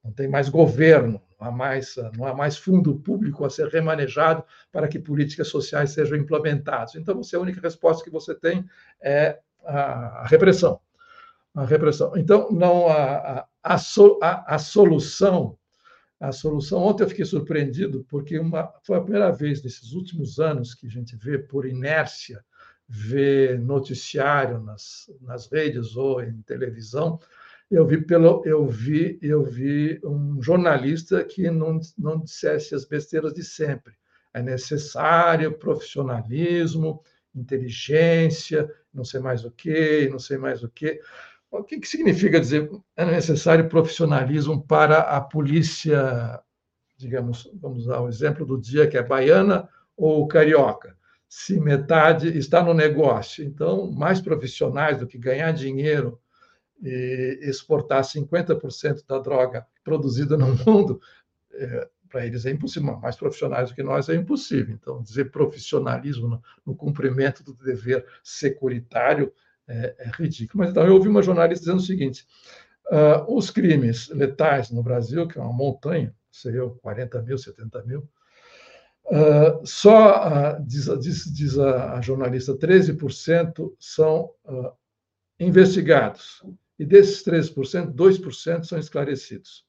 Não 0.05 0.13
tem 0.13 0.29
mais 0.29 0.49
governo. 0.49 1.23
Não 1.41 1.49
há 1.49 1.51
mais 1.51 1.97
não 2.17 2.27
há 2.27 2.35
mais 2.35 2.57
fundo 2.57 2.95
público 2.97 3.45
a 3.45 3.51
ser 3.51 3.69
remanejado 3.69 4.45
para 4.71 4.87
que 4.87 4.99
políticas 4.99 5.49
sociais 5.49 5.93
sejam 5.93 6.17
implementadas. 6.17 6.95
Então, 6.95 7.17
você 7.17 7.37
a 7.37 7.41
única 7.41 7.61
resposta 7.61 8.05
que 8.05 8.11
você 8.11 8.35
tem 8.35 8.69
é 9.01 9.39
a 9.65 10.27
repressão 10.27 10.81
a 11.55 11.65
repressão. 11.65 12.13
Então, 12.17 12.51
não 12.51 12.89
a, 12.89 13.47
a, 13.63 13.77
a, 13.77 14.55
a, 14.55 14.59
solução, 14.59 15.59
a 16.19 16.33
solução. 16.33 16.79
Ontem 16.79 17.05
eu 17.05 17.09
fiquei 17.09 17.25
surpreendido 17.25 18.05
porque 18.09 18.39
uma, 18.39 18.73
foi 18.83 18.97
a 18.97 19.01
primeira 19.01 19.31
vez 19.31 19.63
nesses 19.63 19.93
últimos 19.93 20.39
anos 20.39 20.75
que 20.75 20.87
a 20.87 20.91
gente 20.91 21.17
vê 21.17 21.39
por 21.39 21.67
inércia 21.67 22.43
vê 22.89 23.57
noticiário 23.57 24.61
nas, 24.61 25.11
nas 25.21 25.51
redes 25.51 25.97
ou 25.97 26.23
em 26.23 26.43
televisão. 26.43 27.19
Eu 27.71 27.87
vi 27.87 28.05
pelo 28.05 28.43
eu 28.45 28.67
vi 28.69 29.19
eu 29.23 29.43
vi 29.43 29.99
um 30.05 30.43
jornalista 30.43 31.25
que 31.25 31.51
não 31.51 31.81
não 31.97 32.21
dissesse 32.21 32.75
as 32.75 32.85
besteiras 32.85 33.33
de 33.33 33.43
sempre. 33.43 33.95
É 34.35 34.43
necessário 34.43 35.59
profissionalismo, 35.59 37.03
inteligência 37.35 38.69
não 38.93 39.05
sei 39.05 39.21
mais 39.21 39.45
o 39.45 39.51
quê, 39.51 40.09
não 40.11 40.19
sei 40.19 40.37
mais 40.37 40.63
o 40.63 40.69
quê. 40.69 41.01
O 41.53 41.63
que, 41.63 41.79
que 41.79 41.87
significa 41.87 42.41
dizer 42.41 42.71
é 42.97 43.05
necessário 43.05 43.69
profissionalismo 43.69 44.67
para 44.67 45.01
a 45.01 45.21
polícia, 45.21 46.41
digamos, 46.97 47.47
vamos 47.61 47.81
usar 47.81 48.01
o 48.01 48.09
exemplo 48.09 48.47
do 48.47 48.59
dia 48.59 48.89
que 48.89 48.97
é 48.97 49.03
baiana 49.03 49.69
ou 49.95 50.27
carioca? 50.27 50.97
Se 51.29 51.61
metade 51.61 52.37
está 52.39 52.65
no 52.65 52.73
negócio, 52.73 53.45
então, 53.45 53.91
mais 53.93 54.19
profissionais 54.19 54.97
do 54.97 55.07
que 55.07 55.19
ganhar 55.19 55.53
dinheiro 55.53 56.19
e 56.83 57.39
exportar 57.43 58.03
50% 58.03 59.05
da 59.07 59.19
droga 59.19 59.67
produzida 59.85 60.39
no 60.39 60.57
mundo, 60.65 61.03
é, 61.53 61.89
para 62.09 62.27
eles 62.27 62.47
é 62.47 62.51
impossível. 62.51 62.97
Mais 62.97 63.17
profissionais 63.17 63.69
do 63.69 63.75
que 63.75 63.83
nós 63.83 64.09
é 64.09 64.15
impossível. 64.15 64.75
Então, 64.75 65.03
dizer 65.03 65.31
profissionalismo 65.31 66.29
no, 66.29 66.43
no 66.65 66.75
cumprimento 66.75 67.45
do 67.45 67.53
dever 67.53 68.07
securitário 68.23 69.31
é, 69.69 69.95
é, 69.99 70.11
ridículo. 70.17 70.63
Mas 70.63 70.71
então, 70.71 70.87
eu 70.87 70.95
ouvi 70.95 71.09
uma 71.09 71.23
jornalista 71.23 71.65
dizendo 71.65 71.81
o 71.81 71.87
seguinte: 71.87 72.27
uh, 72.91 73.37
os 73.37 73.51
crimes 73.51 74.09
letais 74.09 74.71
no 74.71 74.83
Brasil, 74.83 75.27
que 75.27 75.39
é 75.39 75.43
uma 75.43 75.53
montanha, 75.53 76.15
sei 76.31 76.59
eu, 76.59 76.71
40 76.83 77.23
mil, 77.23 77.39
70 77.39 77.83
mil, 77.85 78.09
uh, 79.07 79.65
só, 79.65 80.29
uh, 80.29 80.67
diz, 80.67 80.87
diz, 81.01 81.33
diz 81.33 81.59
a, 81.59 81.95
a, 81.95 82.01
jornalista, 82.01 82.57
13% 82.57 83.73
são 83.79 84.31
investigados. 85.39 86.43
E 86.79 86.85
desses 86.85 87.23
13%, 87.25 87.93
2% 87.93 88.65
são 88.65 88.79
esclarecidos. 88.79 89.65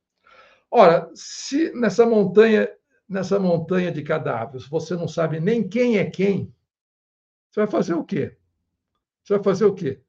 Ora, 0.71 1.07
se 1.13 1.71
nessa 1.73 2.05
montanha, 2.05 2.67
nessa 3.07 3.39
montanha 3.39 3.91
de 3.91 4.01
cadáveres, 4.01 4.67
você 4.67 4.95
não 4.95 5.07
sabe 5.07 5.39
nem 5.39 5.67
quem 5.67 5.99
é 5.99 6.05
quem, 6.09 6.51
você 7.51 7.59
vai 7.59 7.67
fazer 7.67 7.93
o 7.93 8.03
quê? 8.03 8.35
Você 9.23 9.33
vai 9.35 9.43
fazer 9.43 9.65
o 9.65 9.73
quê? 9.73 10.01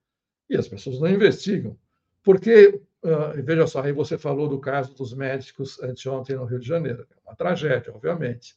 E 0.49 0.57
as 0.57 0.69
pessoas 0.69 1.01
não 1.01 1.09
investigam. 1.09 1.79
Porque, 2.23 2.81
uh, 3.03 3.43
veja 3.43 3.67
só, 3.67 3.83
aí 3.83 3.93
você 3.93 4.19
falou 4.19 4.49
do 4.49 4.59
caso 4.59 4.95
dos 4.95 5.15
médicos 5.15 5.81
anteontem 5.83 6.37
no 6.37 6.45
Rio 6.45 6.59
de 6.59 6.67
Janeiro. 6.67 7.07
É 7.11 7.29
uma 7.29 7.37
tragédia, 7.37 7.95
obviamente, 7.95 8.57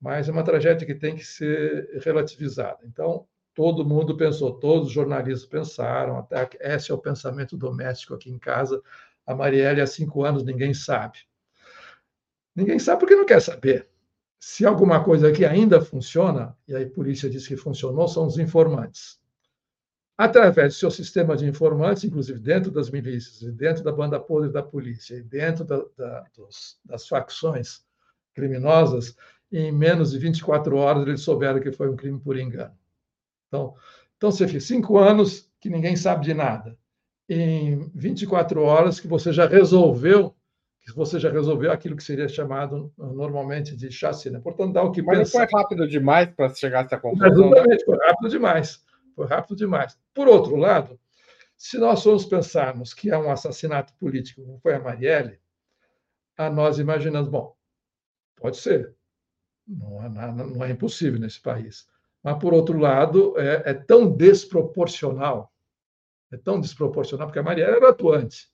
mas 0.00 0.28
é 0.28 0.32
uma 0.32 0.44
tragédia 0.44 0.86
que 0.86 0.94
tem 0.94 1.16
que 1.16 1.24
ser 1.24 2.00
relativizada. 2.02 2.80
Então, 2.84 3.26
todo 3.54 3.86
mundo 3.86 4.16
pensou, 4.16 4.52
todos 4.52 4.88
os 4.88 4.92
jornalistas 4.92 5.46
pensaram, 5.48 6.18
até 6.18 6.48
esse 6.60 6.90
é 6.90 6.94
o 6.94 6.98
pensamento 6.98 7.56
doméstico 7.56 8.14
aqui 8.14 8.30
em 8.30 8.38
casa. 8.38 8.82
A 9.26 9.34
Marielle, 9.34 9.80
há 9.80 9.86
cinco 9.86 10.24
anos, 10.24 10.44
ninguém 10.44 10.74
sabe. 10.74 11.20
Ninguém 12.54 12.78
sabe 12.78 13.00
porque 13.00 13.16
não 13.16 13.24
quer 13.24 13.40
saber. 13.40 13.88
Se 14.38 14.66
alguma 14.66 15.02
coisa 15.02 15.28
aqui 15.28 15.44
ainda 15.44 15.80
funciona, 15.80 16.56
e 16.68 16.76
a 16.76 16.90
polícia 16.90 17.30
diz 17.30 17.48
que 17.48 17.56
funcionou, 17.56 18.06
são 18.06 18.26
os 18.26 18.38
informantes. 18.38 19.18
Através 20.16 20.74
do 20.74 20.78
seu 20.78 20.90
sistema 20.90 21.36
de 21.36 21.46
informantes, 21.46 22.04
inclusive 22.04 22.38
dentro 22.38 22.70
das 22.70 22.88
milícias, 22.90 23.42
e 23.42 23.50
dentro 23.50 23.82
da 23.82 23.90
banda 23.90 24.20
podre 24.20 24.50
da 24.50 24.62
polícia, 24.62 25.16
e 25.16 25.22
dentro 25.22 25.64
da, 25.64 25.82
da, 25.96 26.24
dos, 26.36 26.78
das 26.84 27.08
facções 27.08 27.84
criminosas, 28.32 29.16
em 29.50 29.72
menos 29.72 30.12
de 30.12 30.18
24 30.18 30.76
horas 30.76 31.06
eles 31.06 31.20
souberam 31.20 31.60
que 31.60 31.72
foi 31.72 31.88
um 31.88 31.96
crime 31.96 32.20
por 32.20 32.38
engano. 32.38 32.74
Então, 33.48 33.74
então 34.16 34.30
você 34.30 34.46
fica 34.46 34.60
cinco 34.60 34.98
anos 34.98 35.50
que 35.60 35.68
ninguém 35.68 35.96
sabe 35.96 36.24
de 36.24 36.34
nada. 36.34 36.76
Em 37.28 37.90
24 37.94 38.62
horas 38.62 39.00
que 39.00 39.08
você 39.08 39.32
já 39.32 39.46
resolveu 39.46 40.34
que 40.84 40.92
você 40.94 41.18
já 41.18 41.30
resolveu 41.30 41.72
aquilo 41.72 41.96
que 41.96 42.04
seria 42.04 42.28
chamado 42.28 42.92
normalmente 42.98 43.74
de 43.74 43.90
chacina. 43.90 44.38
Portanto, 44.38 44.74
dá 44.74 44.82
o 44.82 44.92
que 44.92 45.00
Mas 45.00 45.18
pensar. 45.18 45.38
Mas 45.40 45.50
foi 45.50 45.60
rápido 45.60 45.88
demais 45.88 46.28
para 46.28 46.54
chegar 46.54 46.80
a 46.80 46.84
essa 46.84 46.98
conclusão? 46.98 47.50
Né? 47.50 47.56
Exatamente, 47.56 47.78
né? 47.78 47.84
foi 47.86 48.06
rápido 48.06 48.28
demais. 48.28 48.84
Foi 49.14 49.26
rápido 49.26 49.56
demais. 49.56 49.98
Por 50.12 50.28
outro 50.28 50.56
lado, 50.56 50.98
se 51.56 51.78
nós 51.78 52.02
formos 52.02 52.24
pensarmos 52.24 52.92
que 52.92 53.10
é 53.10 53.18
um 53.18 53.30
assassinato 53.30 53.94
político, 53.94 54.42
como 54.42 54.58
foi 54.58 54.74
a 54.74 54.80
Marielle, 54.80 55.40
a 56.36 56.50
nós 56.50 56.78
imaginamos, 56.78 57.28
bom, 57.28 57.56
pode 58.36 58.56
ser, 58.56 58.94
não 59.66 60.02
é, 60.04 60.08
não 60.08 60.64
é 60.64 60.70
impossível 60.70 61.18
nesse 61.18 61.40
país. 61.40 61.86
Mas, 62.22 62.38
por 62.38 62.52
outro 62.52 62.78
lado, 62.78 63.38
é, 63.38 63.70
é 63.70 63.74
tão 63.74 64.10
desproporcional, 64.10 65.52
é 66.32 66.36
tão 66.36 66.60
desproporcional, 66.60 67.28
porque 67.28 67.38
a 67.38 67.42
Marielle 67.42 67.76
era 67.76 67.90
atuante. 67.90 68.50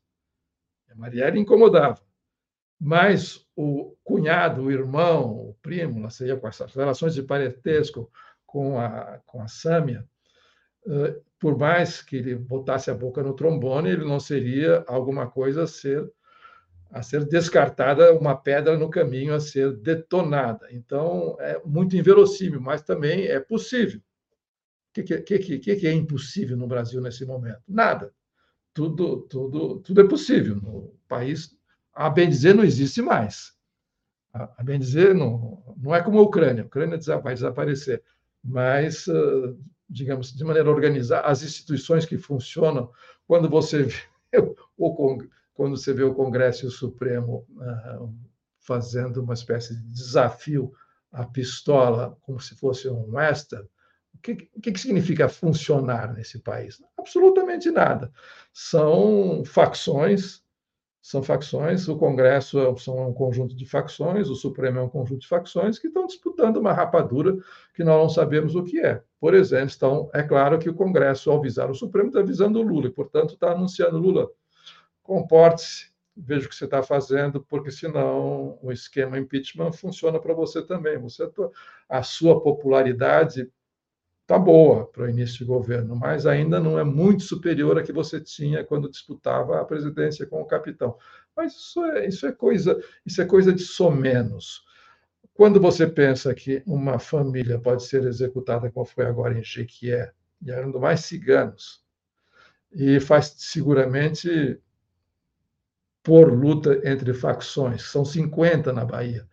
A 0.90 0.94
Marielle 0.94 1.38
incomodava 1.38 2.02
mas 2.80 3.46
o 3.54 3.94
cunhado, 4.02 4.62
o 4.62 4.72
irmão, 4.72 5.50
o 5.50 5.54
primo, 5.60 6.10
seria 6.10 6.36
com 6.36 6.48
essas 6.48 6.72
relações 6.74 7.14
de 7.14 7.22
parentesco 7.22 8.10
com 8.46 8.80
a, 8.80 9.20
com 9.26 9.42
a 9.42 9.48
Sâmia, 9.48 10.08
por 11.38 11.58
mais 11.58 12.02
que 12.02 12.16
ele 12.16 12.34
botasse 12.34 12.90
a 12.90 12.94
boca 12.94 13.22
no 13.22 13.34
trombone, 13.34 13.90
ele 13.90 14.04
não 14.04 14.20
seria 14.20 14.84
alguma 14.86 15.30
coisa 15.30 15.64
a 15.64 15.66
ser 15.66 16.10
a 16.92 17.02
ser 17.02 17.24
descartada, 17.24 18.12
uma 18.14 18.34
pedra 18.34 18.76
no 18.76 18.90
caminho 18.90 19.32
a 19.32 19.38
ser 19.38 19.76
detonada. 19.76 20.66
Então, 20.72 21.36
é 21.38 21.60
muito 21.64 21.96
inverossímil, 21.96 22.60
mas 22.60 22.82
também 22.82 23.26
é 23.26 23.38
possível. 23.38 24.00
O 24.00 24.94
que, 24.94 25.20
que, 25.20 25.38
que, 25.38 25.76
que 25.76 25.86
é 25.86 25.92
impossível 25.92 26.56
no 26.56 26.66
Brasil 26.66 27.00
nesse 27.00 27.24
momento? 27.24 27.62
Nada. 27.68 28.12
Tudo, 28.74 29.20
tudo, 29.22 29.78
tudo 29.80 30.00
é 30.00 30.08
possível. 30.08 30.56
No 30.56 30.92
país 31.06 31.56
a 31.94 32.10
bem 32.10 32.28
dizer, 32.28 32.54
não 32.54 32.64
existe 32.64 33.00
mais. 33.00 33.52
A 34.32 34.62
bem 34.62 34.78
dizer, 34.78 35.14
não, 35.14 35.62
não 35.76 35.94
é 35.94 36.02
como 36.02 36.18
a 36.18 36.22
Ucrânia. 36.22 36.64
A 36.64 36.66
Ucrânia 36.66 36.98
vai 37.22 37.34
desaparecer. 37.34 38.02
Mas, 38.42 39.06
ah, 39.08 39.54
digamos, 39.90 40.32
de 40.32 40.44
maneira 40.44 40.70
organizada, 40.70 41.26
as 41.26 41.42
instituições 41.42 42.06
que 42.06 42.16
funcionam, 42.16 42.90
quando 43.26 43.48
você 43.48 43.82
vê 43.82 43.96
o, 44.78 45.18
quando 45.52 45.76
você 45.76 45.92
vê 45.92 46.04
o 46.04 46.14
Congresso 46.14 46.64
e 46.64 46.68
o 46.68 46.70
Supremo 46.70 47.44
ah, 47.60 48.08
fazendo 48.60 49.22
uma 49.22 49.34
espécie 49.34 49.74
de 49.74 49.92
desafio 49.92 50.72
à 51.10 51.26
pistola, 51.26 52.16
como 52.22 52.40
se 52.40 52.54
fosse 52.54 52.88
um 52.88 53.14
western, 53.14 53.68
o 54.14 54.18
que, 54.18 54.48
o 54.54 54.60
que 54.60 54.78
significa 54.78 55.28
funcionar 55.28 56.14
nesse 56.14 56.38
país? 56.38 56.82
Absolutamente 56.96 57.70
nada. 57.70 58.12
São 58.52 59.42
facções 59.44 60.42
são 61.02 61.22
facções, 61.22 61.88
o 61.88 61.96
Congresso 61.96 62.60
é 62.60 62.76
são 62.76 63.08
um 63.08 63.14
conjunto 63.14 63.56
de 63.56 63.64
facções, 63.64 64.28
o 64.28 64.34
Supremo 64.34 64.78
é 64.78 64.82
um 64.82 64.88
conjunto 64.88 65.20
de 65.20 65.28
facções 65.28 65.78
que 65.78 65.88
estão 65.88 66.06
disputando 66.06 66.58
uma 66.58 66.72
rapadura 66.72 67.36
que 67.74 67.82
nós 67.82 68.00
não 68.00 68.08
sabemos 68.08 68.54
o 68.54 68.62
que 68.62 68.78
é. 68.80 69.02
Por 69.18 69.34
exemplo, 69.34 69.72
então, 69.74 70.10
é 70.12 70.22
claro 70.22 70.58
que 70.58 70.68
o 70.68 70.74
Congresso, 70.74 71.30
ao 71.30 71.40
visar 71.40 71.70
o 71.70 71.74
Supremo, 71.74 72.08
está 72.08 72.20
visando 72.20 72.58
o 72.58 72.62
Lula, 72.62 72.88
e, 72.88 72.90
portanto, 72.90 73.34
está 73.34 73.52
anunciando 73.52 73.98
Lula, 73.98 74.28
comporte-se, 75.02 75.90
veja 76.16 76.46
o 76.46 76.48
que 76.50 76.54
você 76.54 76.66
está 76.66 76.82
fazendo, 76.82 77.40
porque 77.40 77.70
senão 77.70 78.58
o 78.62 78.70
esquema 78.70 79.18
impeachment 79.18 79.72
funciona 79.72 80.20
para 80.20 80.34
você 80.34 80.62
também. 80.62 80.98
Você, 80.98 81.30
a 81.88 82.02
sua 82.02 82.40
popularidade 82.42 83.50
está 84.30 84.38
boa 84.38 84.86
para 84.86 85.02
o 85.02 85.10
início 85.10 85.38
de 85.38 85.44
governo, 85.44 85.96
mas 85.96 86.24
ainda 86.24 86.60
não 86.60 86.78
é 86.78 86.84
muito 86.84 87.24
superior 87.24 87.76
à 87.76 87.82
que 87.82 87.92
você 87.92 88.20
tinha 88.20 88.62
quando 88.62 88.88
disputava 88.88 89.60
a 89.60 89.64
presidência 89.64 90.24
com 90.24 90.40
o 90.40 90.46
capitão. 90.46 90.96
Mas 91.36 91.52
isso 91.52 91.84
é, 91.84 92.06
isso 92.06 92.26
é 92.28 92.30
coisa, 92.30 92.80
isso 93.04 93.20
é 93.20 93.24
coisa 93.24 93.52
de 93.52 93.64
somenos. 93.64 94.62
Quando 95.34 95.60
você 95.60 95.84
pensa 95.84 96.32
que 96.32 96.62
uma 96.64 97.00
família 97.00 97.58
pode 97.58 97.82
ser 97.84 98.04
executada, 98.04 98.70
como 98.70 98.86
foi 98.86 99.04
agora 99.04 99.36
em 99.36 99.42
Jequié, 99.42 100.12
e 100.40 100.52
ainda 100.52 100.78
mais 100.78 101.00
ciganos, 101.00 101.82
e 102.70 103.00
faz 103.00 103.34
seguramente 103.36 104.60
por 106.04 106.32
luta 106.32 106.80
entre 106.88 107.12
facções, 107.12 107.82
são 107.82 108.04
50 108.04 108.72
na 108.72 108.84
Bahia. 108.84 109.28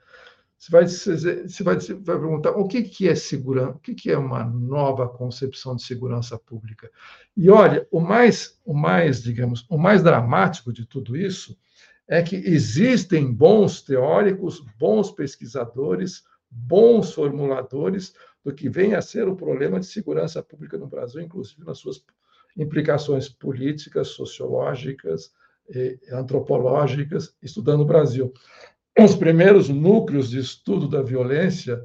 Você 0.57 0.71
vai, 0.71 0.87
você 0.87 1.63
vai, 1.63 1.75
você 1.75 1.93
vai 1.93 2.19
perguntar 2.19 2.51
o 2.51 2.67
que, 2.67 2.81
que 2.81 3.07
é 3.07 3.13
segurança, 3.13 3.71
o 3.71 3.79
que, 3.79 3.93
que 3.93 4.11
é 4.11 4.17
uma 4.17 4.43
nova 4.43 5.07
concepção 5.07 5.75
de 5.75 5.83
segurança 5.83 6.37
pública. 6.37 6.89
E 7.35 7.49
olha, 7.49 7.87
o 7.91 7.99
mais, 7.99 8.59
o 8.65 8.73
mais, 8.73 9.21
digamos, 9.21 9.65
o 9.69 9.77
mais 9.77 10.01
dramático 10.01 10.73
de 10.73 10.85
tudo 10.85 11.15
isso 11.15 11.55
é 12.07 12.23
que 12.23 12.35
existem 12.37 13.31
bons 13.31 13.83
teóricos, 13.83 14.65
bons 14.79 15.11
pesquisadores, 15.11 16.23
bons 16.49 17.13
formuladores 17.13 18.13
do 18.43 18.53
que 18.53 18.67
vem 18.67 18.95
a 18.95 19.01
ser 19.01 19.27
o 19.27 19.35
problema 19.35 19.79
de 19.79 19.85
segurança 19.85 20.41
pública 20.41 20.77
no 20.77 20.87
Brasil, 20.87 21.21
inclusive 21.21 21.63
nas 21.65 21.77
suas 21.77 22.03
implicações 22.57 23.29
políticas, 23.29 24.07
sociológicas, 24.07 25.31
antropológicas, 26.11 27.35
estudando 27.43 27.81
o 27.81 27.85
Brasil 27.85 28.33
os 28.99 29.15
primeiros 29.15 29.69
núcleos 29.69 30.29
de 30.29 30.39
estudo 30.39 30.87
da 30.87 31.03
violência 31.03 31.79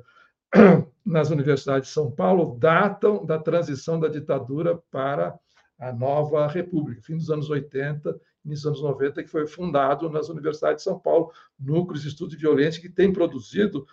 nas 1.04 1.30
universidades 1.30 1.88
de 1.88 1.94
São 1.94 2.10
Paulo 2.10 2.56
datam 2.58 3.24
da 3.24 3.38
transição 3.38 4.00
da 4.00 4.08
ditadura 4.08 4.80
para 4.90 5.38
a 5.78 5.92
nova 5.92 6.46
república, 6.46 7.02
fim 7.02 7.16
dos 7.16 7.30
anos 7.30 7.50
80, 7.50 8.18
início 8.44 8.70
dos 8.70 8.80
anos 8.80 8.82
90, 8.82 9.22
que 9.22 9.28
foi 9.28 9.46
fundado 9.46 10.08
nas 10.08 10.28
universidades 10.28 10.78
de 10.78 10.90
São 10.90 10.98
Paulo, 10.98 11.30
núcleos 11.58 12.02
de 12.02 12.08
estudo 12.08 12.30
de 12.30 12.36
violência 12.36 12.80
que 12.80 12.88
tem 12.88 13.12
produzido 13.12 13.86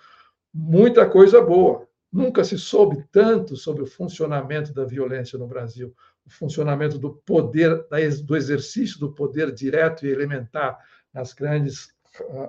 muita 0.53 1.09
coisa 1.09 1.41
boa. 1.41 1.87
Nunca 2.11 2.43
se 2.43 2.57
soube 2.57 3.03
tanto 3.11 3.55
sobre 3.55 3.83
o 3.83 3.87
funcionamento 3.87 4.73
da 4.73 4.85
violência 4.85 5.37
no 5.37 5.47
Brasil. 5.47 5.93
o 6.25 6.29
funcionamento 6.29 6.97
do 6.97 7.15
poder, 7.25 7.85
do 8.23 8.35
exercício 8.37 8.99
do 8.99 9.11
poder 9.11 9.51
direto 9.51 10.05
e 10.05 10.09
elementar 10.09 10.77
nas 11.13 11.33
grandes 11.33 11.91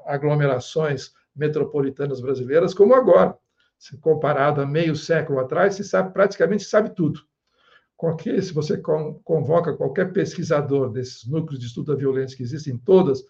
aglomerações 0.07 1.13
metropolitanas 1.35 2.21
brasileiras, 2.21 2.75
como 2.75 2.95
agora. 2.95 3.37
Se 3.79 3.97
comparado 3.97 4.61
a 4.61 4.67
meio 4.67 4.95
século 4.95 5.41
atrás, 5.41 5.75
se 5.75 5.85
sabe 5.85 6.13
praticamente 6.13 6.65
sabe 6.65 6.91
tudo. 6.95 7.21
Qualquer, 7.97 8.43
se 8.43 8.53
você 8.53 8.79
convoca 8.79 9.77
qualquer 9.77 10.13
pesquisador 10.13 10.91
desses 10.91 11.27
núcleos 11.27 11.61
de 11.61 11.67
estudo 11.67 11.93
da 11.93 11.99
violência 11.99 12.37
que 12.37 12.43
existem 12.43 12.77
todas 12.77 13.23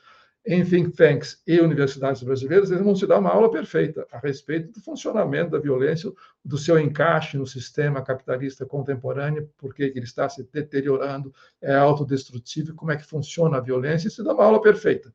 em 0.47 0.65
think 0.65 0.93
tanks 0.93 1.43
e 1.47 1.61
universidades 1.61 2.23
brasileiras, 2.23 2.71
eles 2.71 2.83
vão 2.83 2.95
te 2.95 3.07
dar 3.07 3.19
uma 3.19 3.31
aula 3.31 3.51
perfeita 3.51 4.07
a 4.11 4.19
respeito 4.19 4.73
do 4.73 4.81
funcionamento 4.81 5.51
da 5.51 5.59
violência, 5.59 6.11
do 6.45 6.57
seu 6.57 6.79
encaixe 6.79 7.37
no 7.37 7.47
sistema 7.47 8.03
capitalista 8.03 8.65
contemporâneo, 8.65 9.51
por 9.59 9.75
que 9.75 9.83
ele 9.83 10.05
está 10.05 10.29
se 10.29 10.43
deteriorando, 10.51 11.33
é 11.61 11.75
autodestrutivo, 11.75 12.75
como 12.75 12.91
é 12.91 12.97
que 12.97 13.05
funciona 13.05 13.59
a 13.59 13.61
violência, 13.61 14.09
isso 14.09 14.25
dá 14.25 14.33
uma 14.33 14.45
aula 14.45 14.63
perfeita. 14.63 15.13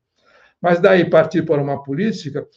Mas 0.62 0.80
daí 0.80 1.10
partir 1.10 1.43
para 1.43 1.62
uma 1.62 1.84
política, 1.84 2.47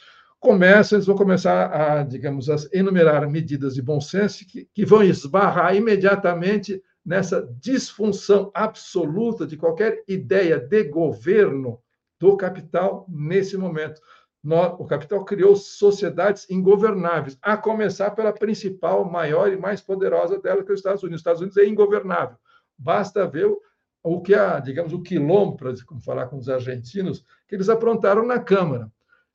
começa, 0.40 0.94
eles 0.94 1.06
vão 1.06 1.16
começar 1.16 1.66
a, 1.72 2.02
digamos, 2.02 2.48
a 2.48 2.56
enumerar 2.72 3.28
medidas 3.28 3.74
de 3.74 3.82
bom 3.82 4.00
senso 4.00 4.46
que, 4.46 4.68
que 4.72 4.84
vão 4.84 5.02
esbarrar 5.02 5.74
imediatamente 5.74 6.82
nessa 7.04 7.48
disfunção 7.60 8.50
absoluta 8.54 9.46
de 9.46 9.56
qualquer 9.56 10.02
ideia 10.06 10.58
de 10.58 10.84
governo 10.84 11.80
do 12.20 12.36
capital 12.36 13.06
nesse 13.08 13.56
momento. 13.56 14.00
O 14.78 14.86
capital 14.86 15.24
criou 15.24 15.56
sociedades 15.56 16.48
ingovernáveis, 16.48 17.36
a 17.42 17.56
começar 17.56 18.12
pela 18.12 18.32
principal, 18.32 19.04
maior 19.04 19.52
e 19.52 19.56
mais 19.56 19.80
poderosa 19.80 20.40
dela, 20.40 20.62
que 20.62 20.70
é 20.70 20.74
os 20.74 20.80
Estados 20.80 21.02
Unidos. 21.02 21.16
Os 21.16 21.20
Estados 21.20 21.40
Unidos 21.40 21.56
é 21.56 21.66
ingovernável. 21.66 22.36
Basta 22.76 23.26
ver 23.26 23.50
o 24.02 24.20
que 24.20 24.34
a, 24.34 24.60
digamos, 24.60 24.92
o 24.92 25.02
quilombo, 25.02 25.56
para 25.56 25.74
falar 26.00 26.26
com 26.26 26.38
os 26.38 26.48
argentinos, 26.48 27.24
que 27.46 27.54
eles 27.54 27.68
aprontaram 27.68 28.24
na 28.24 28.38
Câmara. 28.38 28.90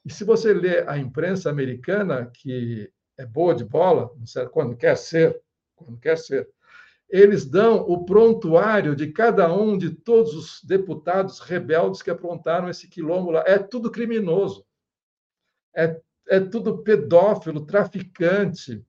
E 0.06 0.12
se 0.12 0.24
você 0.24 0.54
lê 0.54 0.88
a 0.88 0.98
imprensa 0.98 1.50
americana, 1.50 2.30
que 2.34 2.92
é 3.18 3.26
boa 3.26 3.54
de 3.54 3.64
bola, 3.64 4.12
quando 4.52 4.76
quer 4.76 4.98
ser, 4.98 5.42
quando 5.76 5.98
quer 6.00 6.18
ser, 6.18 6.50
eles 7.10 7.46
dão 7.46 7.78
o 7.88 8.06
prontuário 8.06 8.96
de 8.96 9.12
cada 9.12 9.54
um 9.54 9.78
de 9.78 9.92
todos 9.92 10.34
os 10.34 10.64
deputados 10.64 11.40
rebeldes 11.40 12.02
que 12.02 12.10
aprontaram 12.10 12.68
esse 12.70 12.88
quilombo 12.88 13.32
lá. 13.32 13.44
É 13.46 13.60
tudo 13.60 13.92
criminoso. 13.92 14.66
É, 15.76 16.02
é 16.28 16.40
tudo 16.40 16.80
pedófilo, 16.80 17.66
traficante, 17.66 18.84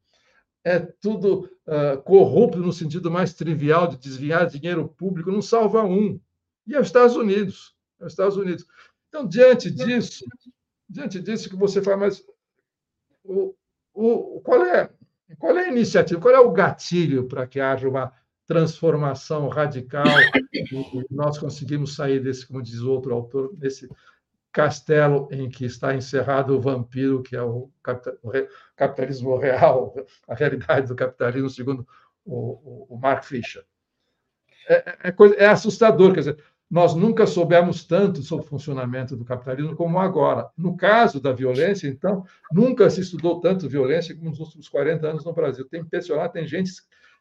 é 0.65 0.81
tudo 0.81 1.51
uh, 1.67 2.01
corrupto 2.03 2.59
no 2.59 2.73
sentido 2.73 3.11
mais 3.11 3.35
trivial 3.35 3.87
de 3.87 3.99
desviar 3.99 4.47
dinheiro 4.47 4.89
público, 4.89 5.31
não 5.31 5.43
salva 5.43 5.85
um. 5.85 6.19
E 6.67 6.75
é 6.75 6.81
os 6.81 6.87
Estados 6.87 7.17
Unidos. 7.17 7.77
É 8.01 8.07
os 8.07 8.13
Estados 8.13 8.37
Unidos. 8.37 8.67
Então, 9.09 9.29
diante 9.29 9.71
disso, 9.71 10.25
diante 10.89 11.21
disso 11.21 11.51
que 11.51 11.57
você 11.57 11.83
faz, 11.83 11.99
mas 11.99 12.27
o, 13.23 13.55
o, 13.93 14.41
qual 14.41 14.65
é 14.65 14.91
qual 15.39 15.57
é 15.57 15.67
a 15.67 15.71
iniciativa? 15.71 16.21
Qual 16.21 16.35
é 16.35 16.41
o 16.41 16.53
gatilho 16.53 17.27
para 17.27 17.47
que 17.47 17.61
haja 17.61 17.89
uma 17.89 18.13
transformação 18.47 19.49
radical 19.49 20.05
e 20.53 21.07
nós 21.11 21.39
conseguimos 21.39 21.95
sair 21.95 22.21
desse, 22.21 22.47
como 22.47 22.63
diz 22.63 22.81
outro 22.81 23.15
autor, 23.15 23.55
desse 23.57 23.89
castelo 24.55 25.29
em 25.33 25.51
que 25.51 25.65
está 25.65 25.97
encerrado 25.97 26.57
o 26.57 26.61
vampiro, 26.61 27.25
que 27.25 27.35
é 27.35 27.43
o 27.43 27.69
capitalismo 28.77 29.37
real, 29.37 29.93
a 30.29 30.35
realidade 30.35 30.87
do 30.87 30.95
capitalismo, 30.95 31.51
segundo 31.51 31.87
o, 32.25 32.87
o 32.89 32.97
Mark 32.97 33.25
Fisher. 33.25 33.65
É, 34.69 34.75
é, 34.75 34.99
é, 35.09 35.13
coisa, 35.13 35.35
é 35.35 35.47
assustador, 35.47 36.15
quer 36.15 36.21
dizer, 36.21 36.45
nós 36.71 36.95
nunca 36.95 37.27
soubemos 37.27 37.85
tanto 37.85 38.23
sobre 38.23 38.47
o 38.47 38.49
funcionamento 38.49 39.17
do 39.17 39.25
capitalismo 39.25 39.75
como 39.75 39.99
agora. 39.99 40.49
No 40.57 40.77
caso 40.77 41.21
da 41.21 41.33
violência, 41.33 41.89
então, 41.89 42.25
nunca 42.53 42.89
se 42.89 43.01
estudou 43.01 43.41
tanto 43.41 43.69
violência 43.69 44.15
como 44.15 44.31
nos 44.31 44.39
últimos 44.39 44.69
40 44.69 45.07
anos 45.07 45.25
no 45.25 45.33
Brasil. 45.33 45.69
Tem 45.69 45.81
impressionado, 45.81 46.33
tem 46.33 46.47
gente 46.47 46.71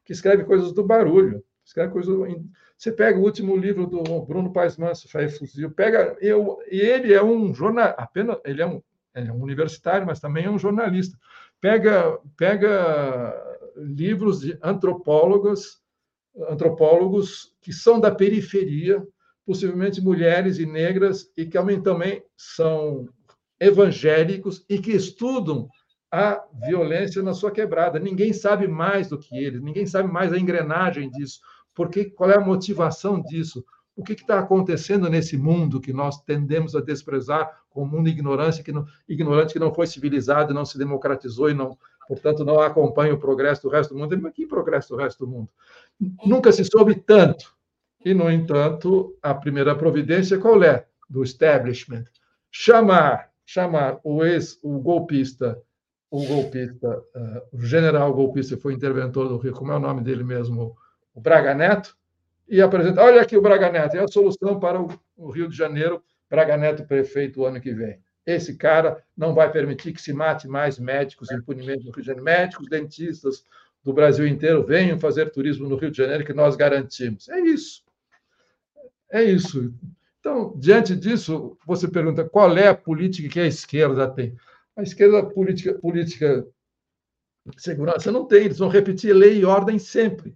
que 0.05 0.13
escreve 0.13 0.43
coisas 0.43 0.71
do 0.71 0.85
barulho, 0.85 1.43
escreve 1.65 1.91
coisas. 1.91 2.15
Você 2.77 2.91
pega 2.91 3.17
o 3.17 3.23
último 3.23 3.55
livro 3.55 3.87
do 3.87 4.21
Bruno 4.21 4.51
Paes 4.51 4.77
Manso, 4.77 5.07
Fé 5.07 5.25
e 5.25 5.29
Fuzil, 5.29 5.71
pega 5.71 6.17
eu 6.19 6.59
e 6.69 6.79
ele 6.79 7.13
é 7.13 7.23
um 7.23 7.53
jornal, 7.53 7.93
apenas 7.97 8.37
ele 8.43 8.61
é 8.61 8.65
um, 8.65 8.81
é 9.13 9.31
um 9.31 9.41
universitário, 9.41 10.05
mas 10.05 10.19
também 10.19 10.45
é 10.45 10.49
um 10.49 10.59
jornalista. 10.59 11.17
Pega 11.61 12.19
pega 12.35 13.33
livros 13.77 14.41
de 14.41 14.57
antropólogos, 14.61 15.81
antropólogos 16.49 17.55
que 17.61 17.71
são 17.71 17.99
da 17.99 18.13
periferia 18.13 19.01
possivelmente 19.45 20.01
mulheres 20.01 20.57
e 20.57 20.65
negras, 20.65 21.31
e 21.35 21.45
que 21.45 21.57
também 21.81 22.23
são 22.37 23.07
evangélicos 23.59 24.65
e 24.69 24.79
que 24.79 24.91
estudam 24.91 25.67
a 26.11 26.43
violência 26.65 27.21
na 27.23 27.33
sua 27.33 27.51
quebrada. 27.51 27.99
Ninguém 27.99 28.33
sabe 28.33 28.67
mais 28.67 29.09
do 29.09 29.17
que 29.17 29.37
eles, 29.37 29.61
ninguém 29.61 29.85
sabe 29.85 30.11
mais 30.11 30.31
a 30.31 30.37
engrenagem 30.37 31.09
disso. 31.09 31.39
Porque 31.73 32.05
qual 32.05 32.29
é 32.29 32.37
a 32.37 32.41
motivação 32.41 33.21
disso? 33.21 33.63
O 33.95 34.03
que 34.03 34.13
está 34.13 34.39
acontecendo 34.39 35.09
nesse 35.09 35.37
mundo 35.37 35.79
que 35.79 35.93
nós 35.93 36.21
tendemos 36.21 36.75
a 36.75 36.81
desprezar 36.81 37.63
como 37.69 37.97
mundo 37.97 38.09
ignorante 38.09 38.63
que 38.63 38.71
não, 38.71 38.85
ignorante 39.07 39.53
que 39.53 39.59
não 39.59 39.73
foi 39.73 39.85
civilizado, 39.87 40.53
não 40.53 40.65
se 40.65 40.77
democratizou 40.77 41.49
e 41.49 41.53
não, 41.53 41.77
portanto, 42.07 42.43
não 42.43 42.59
acompanha 42.59 43.13
o 43.13 43.19
progresso 43.19 43.63
do 43.63 43.69
resto 43.69 43.93
do 43.93 43.99
mundo? 43.99 44.17
Mas 44.21 44.33
que 44.33 44.47
progresso 44.47 44.89
do 44.89 44.95
resto 44.95 45.25
do 45.25 45.31
mundo? 45.31 45.49
Nunca 46.25 46.51
se 46.51 46.63
soube 46.65 46.95
tanto 46.95 47.55
e, 48.03 48.13
no 48.13 48.29
entanto, 48.29 49.15
a 49.21 49.33
primeira 49.33 49.75
providência 49.75 50.37
qual 50.37 50.61
é? 50.63 50.85
Do 51.09 51.23
establishment. 51.23 52.05
Chamar, 52.51 53.29
chamar 53.45 53.99
o 54.03 54.23
ex, 54.23 54.59
o 54.63 54.79
golpista, 54.79 55.61
o 56.11 56.25
golpista, 56.25 56.99
uh, 57.15 57.57
o 57.57 57.61
general 57.61 58.13
golpista 58.13 58.57
foi 58.57 58.73
interventor 58.73 59.27
do 59.27 59.37
Rio, 59.37 59.53
como 59.53 59.71
é 59.71 59.75
o 59.75 59.79
nome 59.79 60.01
dele 60.01 60.23
mesmo? 60.23 60.75
O 61.13 61.21
Braga 61.21 61.53
Neto, 61.53 61.95
e 62.47 62.61
apresentar, 62.61 63.03
olha 63.03 63.21
aqui 63.21 63.37
o 63.37 63.41
Braga 63.41 63.71
Neto, 63.71 63.95
é 63.95 64.03
a 64.03 64.07
solução 64.07 64.59
para 64.59 64.81
o, 64.81 65.29
Rio 65.29 65.47
de 65.47 65.55
Janeiro, 65.55 66.03
Braga 66.29 66.57
Neto 66.57 66.85
prefeito 66.85 67.41
o 67.41 67.45
ano 67.45 67.61
que 67.61 67.73
vem. 67.73 67.99
Esse 68.25 68.55
cara 68.55 69.03
não 69.15 69.33
vai 69.33 69.51
permitir 69.51 69.93
que 69.93 70.01
se 70.01 70.13
mate 70.13 70.47
mais 70.47 70.79
médicos 70.79 71.29
impunemente 71.31 71.85
no 71.85 71.91
Rio 71.91 72.01
de 72.01 72.07
Janeiro. 72.07 72.23
Médicos, 72.23 72.69
dentistas 72.69 73.45
do 73.83 73.93
Brasil 73.93 74.25
inteiro 74.25 74.65
venham 74.65 74.99
fazer 74.99 75.29
turismo 75.29 75.67
no 75.67 75.75
Rio 75.75 75.91
de 75.91 75.97
Janeiro, 75.97 76.25
que 76.25 76.33
nós 76.33 76.55
garantimos. 76.55 77.27
É 77.29 77.39
isso. 77.39 77.83
É 79.11 79.23
isso. 79.23 79.73
Então, 80.19 80.53
diante 80.57 80.95
disso, 80.95 81.57
você 81.67 81.87
pergunta 81.87 82.23
qual 82.23 82.57
é 82.57 82.67
a 82.67 82.75
política 82.75 83.27
que 83.27 83.39
a 83.39 83.45
esquerda 83.45 84.09
tem. 84.09 84.35
A 84.75 84.81
esquerda 84.81 85.23
política, 85.23 85.73
política 85.75 86.47
de 87.45 87.61
segurança 87.61 88.11
não 88.11 88.25
tem, 88.25 88.45
eles 88.45 88.57
vão 88.57 88.69
repetir 88.69 89.13
lei 89.13 89.39
e 89.39 89.45
ordem 89.45 89.77
sempre. 89.77 90.35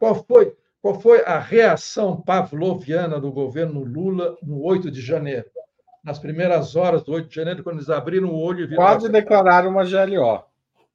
Qual 0.00 0.14
foi, 0.24 0.56
qual 0.82 1.00
foi 1.00 1.22
a 1.24 1.38
reação 1.38 2.20
pavloviana 2.20 3.20
do 3.20 3.30
governo 3.30 3.84
Lula 3.84 4.36
no 4.42 4.60
8 4.62 4.90
de 4.90 5.00
janeiro? 5.00 5.46
Nas 6.02 6.18
primeiras 6.18 6.74
horas 6.74 7.04
do 7.04 7.12
8 7.12 7.28
de 7.28 7.34
janeiro, 7.34 7.62
quando 7.62 7.76
eles 7.76 7.90
abriram 7.90 8.30
o 8.30 8.40
olho 8.40 8.64
e 8.64 8.66
viram. 8.66 8.82
Quase 8.82 9.08
declararam 9.08 9.70
uma 9.70 9.84
GLO. 9.84 10.42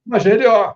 Uma 0.06 0.18
GLO. 0.18 0.76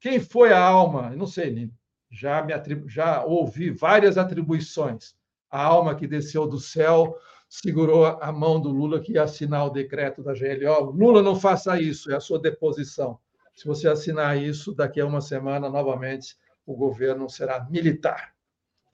Quem 0.00 0.20
foi 0.20 0.52
a 0.52 0.60
alma? 0.60 1.10
não 1.10 1.26
sei, 1.26 1.70
já, 2.10 2.42
me 2.42 2.52
atribu... 2.52 2.88
já 2.88 3.24
ouvi 3.24 3.70
várias 3.70 4.16
atribuições 4.16 5.14
a 5.54 5.62
alma 5.62 5.94
que 5.94 6.08
desceu 6.08 6.48
do 6.48 6.58
céu 6.58 7.16
segurou 7.48 8.04
a 8.06 8.32
mão 8.32 8.60
do 8.60 8.70
Lula 8.70 9.00
que 9.00 9.12
ia 9.12 9.22
assinar 9.22 9.64
o 9.64 9.70
decreto 9.70 10.20
da 10.20 10.32
GLO. 10.32 10.90
Lula, 10.90 11.22
não 11.22 11.36
faça 11.36 11.80
isso, 11.80 12.10
é 12.10 12.16
a 12.16 12.20
sua 12.20 12.40
deposição. 12.40 13.20
Se 13.54 13.64
você 13.64 13.86
assinar 13.86 14.36
isso, 14.36 14.74
daqui 14.74 15.00
a 15.00 15.06
uma 15.06 15.20
semana, 15.20 15.70
novamente, 15.70 16.36
o 16.66 16.74
governo 16.74 17.28
será 17.28 17.66
militar, 17.68 18.34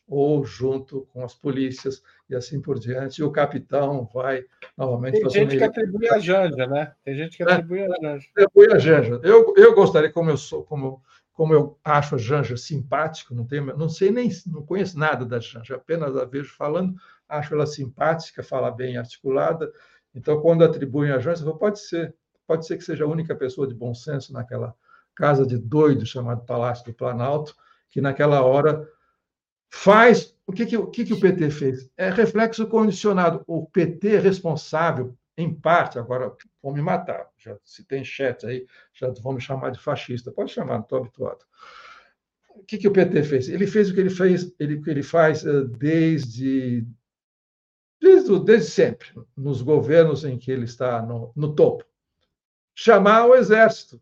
ou 0.06 0.44
junto 0.44 1.06
com 1.12 1.24
as 1.24 1.34
polícias 1.34 2.02
e 2.28 2.34
assim 2.34 2.60
por 2.60 2.78
diante. 2.78 3.20
E 3.20 3.24
o 3.24 3.30
capitão 3.30 4.08
vai 4.12 4.44
novamente 4.76 5.20
Tem 5.20 5.30
gente 5.30 5.56
que 5.56 5.62
atribui 5.62 6.08
a 6.08 6.18
Janja, 6.18 6.66
né? 6.66 6.92
Tem 7.04 7.14
gente 7.14 7.36
que 7.36 7.42
atribui 7.42 7.80
é, 7.80 7.86
a 7.86 8.00
Janja. 8.02 8.28
Atribui 8.36 8.72
a 8.72 8.78
Janja. 8.78 9.20
Eu, 9.22 9.54
eu 9.56 9.74
gostaria, 9.74 10.12
como 10.12 10.30
eu 10.30 10.36
sou, 10.36 10.64
como 10.64 11.00
como 11.40 11.54
eu 11.54 11.78
acho 11.82 12.16
a 12.16 12.18
Janja 12.18 12.54
simpática, 12.54 13.34
não 13.34 13.46
tenho, 13.46 13.74
não 13.74 13.88
sei 13.88 14.10
nem, 14.10 14.28
não 14.46 14.62
conheço 14.62 14.98
nada 14.98 15.24
da 15.24 15.40
Janja, 15.40 15.76
apenas 15.76 16.14
a 16.14 16.26
vejo 16.26 16.52
falando, 16.54 16.94
acho 17.26 17.54
ela 17.54 17.64
simpática, 17.64 18.42
fala 18.42 18.70
bem 18.70 18.98
articulada. 18.98 19.72
Então, 20.14 20.38
quando 20.42 20.62
atribuem 20.62 21.12
a 21.12 21.18
Janja, 21.18 21.50
pode 21.54 21.80
ser, 21.80 22.14
pode 22.46 22.66
ser 22.66 22.76
que 22.76 22.84
seja 22.84 23.04
a 23.04 23.08
única 23.08 23.34
pessoa 23.34 23.66
de 23.66 23.74
bom 23.74 23.94
senso 23.94 24.34
naquela 24.34 24.76
casa 25.20 25.46
de 25.46 25.58
doido 25.58 26.06
chamada 26.06 26.40
Palácio 26.40 26.86
do 26.86 26.94
Planalto, 26.94 27.54
que 27.90 28.00
naquela 28.00 28.42
hora 28.42 28.88
faz 29.68 30.34
o 30.46 30.52
que, 30.52 30.64
que, 30.64 30.76
o, 30.76 30.86
que, 30.86 31.04
que 31.04 31.12
o 31.12 31.20
PT 31.20 31.50
fez? 31.50 31.90
É 31.96 32.10
reflexo 32.10 32.66
condicionado. 32.66 33.44
O 33.46 33.66
PT 33.66 34.18
responsável 34.18 35.14
em 35.36 35.54
parte, 35.54 35.98
agora 35.98 36.34
vão 36.62 36.72
me 36.72 36.82
matar. 36.82 37.28
Já 37.36 37.56
se 37.62 37.84
tem 37.84 38.02
chat 38.02 38.44
aí, 38.46 38.66
já 38.92 39.12
vão 39.22 39.34
me 39.34 39.40
chamar 39.40 39.70
de 39.70 39.78
fascista. 39.78 40.32
Pode 40.32 40.52
chamar, 40.52 40.74
não 40.74 40.80
estou 40.80 40.98
habituado. 40.98 41.44
o 42.48 42.64
que, 42.64 42.78
que 42.78 42.88
o 42.88 42.92
PT 42.92 43.22
fez? 43.22 43.48
Ele 43.48 43.66
fez 43.66 43.90
o 43.90 43.94
que 43.94 44.00
ele 44.00 44.10
fez, 44.10 44.52
ele, 44.58 44.80
que 44.80 44.90
ele 44.90 45.02
faz 45.02 45.46
eh, 45.46 45.64
desde, 45.78 46.84
desde, 48.00 48.40
desde 48.40 48.70
sempre, 48.70 49.08
nos 49.36 49.62
governos 49.62 50.24
em 50.24 50.36
que 50.36 50.50
ele 50.50 50.64
está 50.64 51.00
no, 51.00 51.32
no 51.36 51.54
topo. 51.54 51.84
Chamar 52.74 53.26
o 53.26 53.36
exército. 53.36 54.00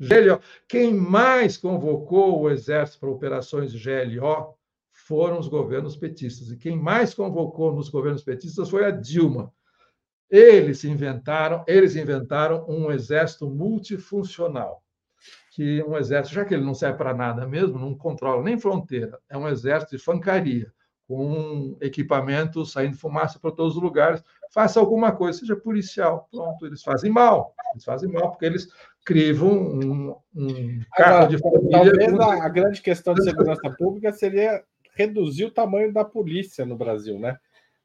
GLO. 0.00 0.40
Quem 0.66 0.94
mais 0.94 1.56
convocou 1.56 2.40
o 2.40 2.50
exército 2.50 3.00
para 3.00 3.10
operações 3.10 3.72
GLO 3.72 4.56
foram 4.92 5.38
os 5.38 5.48
governos 5.48 5.96
petistas. 5.96 6.50
E 6.50 6.56
quem 6.56 6.76
mais 6.76 7.12
convocou 7.12 7.74
nos 7.74 7.88
governos 7.88 8.24
petistas 8.24 8.70
foi 8.70 8.84
a 8.84 8.90
Dilma. 8.90 9.52
Eles 10.30 10.84
inventaram, 10.84 11.64
eles 11.66 11.96
inventaram 11.96 12.64
um 12.68 12.90
exército 12.90 13.50
multifuncional 13.50 14.82
que 15.50 15.82
um 15.82 15.96
exército, 15.96 16.34
já 16.34 16.44
que 16.44 16.54
ele 16.54 16.64
não 16.64 16.74
serve 16.74 16.96
para 16.96 17.12
nada 17.12 17.46
mesmo, 17.46 17.78
não 17.78 17.94
controla 17.94 18.42
nem 18.42 18.58
fronteira, 18.58 19.18
é 19.28 19.36
um 19.36 19.48
exército 19.48 19.96
de 19.96 20.02
fancaria, 20.02 20.72
com 21.06 21.76
equipamento 21.80 22.64
saindo 22.64 22.96
fumaça 22.96 23.38
para 23.38 23.50
todos 23.50 23.76
os 23.76 23.82
lugares, 23.82 24.22
faça 24.50 24.78
alguma 24.78 25.12
coisa, 25.12 25.38
seja 25.38 25.56
policial. 25.56 26.28
Pronto, 26.30 26.66
eles 26.66 26.82
fazem 26.82 27.10
mal. 27.10 27.54
Eles 27.72 27.84
fazem 27.84 28.10
mal 28.10 28.30
porque 28.30 28.44
eles 28.44 28.68
crivam 29.04 29.50
um, 29.50 30.16
um 30.34 30.80
carro 30.94 31.28
de 31.28 31.38
família. 31.38 31.70
Talvez 31.70 32.20
a, 32.20 32.48
grande 32.48 32.82
questão 32.82 33.14
de 33.14 33.24
segurança 33.24 33.70
pública 33.70 34.12
seria 34.12 34.62
reduzir 34.94 35.46
o 35.46 35.50
tamanho 35.50 35.92
da 35.92 36.04
polícia 36.04 36.66
no 36.66 36.76
Brasil, 36.76 37.18
né? 37.18 37.38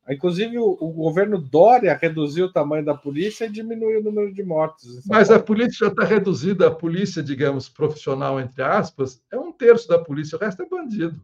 Inclusive, 0.07 0.59
o, 0.59 0.78
o, 0.80 0.91
governo 0.91 1.39
Dória 1.39 1.97
reduziu 1.99 2.45
o 2.45 2.51
tamanho 2.51 2.86
da 2.86 2.93
polícia 2.93 3.45
e 3.45 3.51
diminuiu 3.51 4.01
o 4.01 4.03
número 4.03 4.32
de 4.32 4.43
mortos. 4.43 5.01
Mas 5.07 5.32
a 5.32 5.39
polícia 5.39 5.88
já 5.88 5.88
está 5.88 6.03
reduzida, 6.03 6.68
a 6.68 6.72
polícia, 6.72 7.24
digamos, 7.24 7.68
profissional, 7.68 8.39
entre 8.39 8.61
aspas, 8.61 9.20
é 9.32 9.38
um 9.38 9.51
terço 9.51 9.88
da 9.88 9.97
polícia, 9.97 10.38
o 10.38 10.39
resto 10.39 10.61
é 10.61 10.70
bandido. 10.70 11.20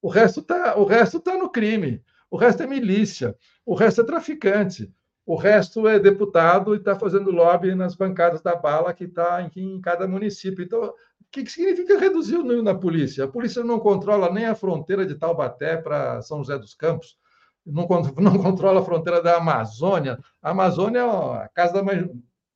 O 0.00 0.08
resto 0.08 0.40
está 0.40 0.74
tá 1.22 1.36
no 1.36 1.50
crime, 1.50 2.02
o 2.36 2.38
resto 2.38 2.62
é 2.62 2.66
milícia, 2.66 3.34
o 3.64 3.74
resto 3.74 4.02
é 4.02 4.04
traficante, 4.04 4.92
o 5.24 5.36
resto 5.36 5.88
é 5.88 5.98
deputado 5.98 6.74
e 6.74 6.78
está 6.78 6.94
fazendo 6.94 7.30
lobby 7.30 7.74
nas 7.74 7.94
bancadas 7.94 8.42
da 8.42 8.54
bala 8.54 8.92
que 8.92 9.04
está 9.04 9.50
em, 9.56 9.80
cada 9.80 10.06
município. 10.06 10.62
Então, 10.62 10.84
o 10.84 10.94
que, 11.32 11.42
que 11.42 11.50
significa 11.50 11.98
reduzir 11.98 12.36
o 12.36 12.42
número 12.42 12.62
na 12.62 12.74
polícia? 12.74 13.24
A 13.24 13.28
polícia 13.28 13.64
não 13.64 13.80
controla 13.80 14.30
nem 14.30 14.44
a 14.44 14.54
fronteira 14.54 15.06
de 15.06 15.14
Taubaté 15.14 15.78
para 15.78 16.20
São 16.20 16.38
José 16.44 16.58
dos 16.58 16.74
Campos 16.74 17.16
não, 17.64 17.88
não 18.20 18.38
controla 18.38 18.80
a 18.80 18.84
fronteira 18.84 19.22
da 19.22 19.38
Amazônia. 19.38 20.18
A 20.42 20.50
Amazônia 20.50 20.98
é 20.98 21.44
a 21.44 21.48
casa 21.48 21.72
da 21.72 21.82
mãe. 21.82 22.08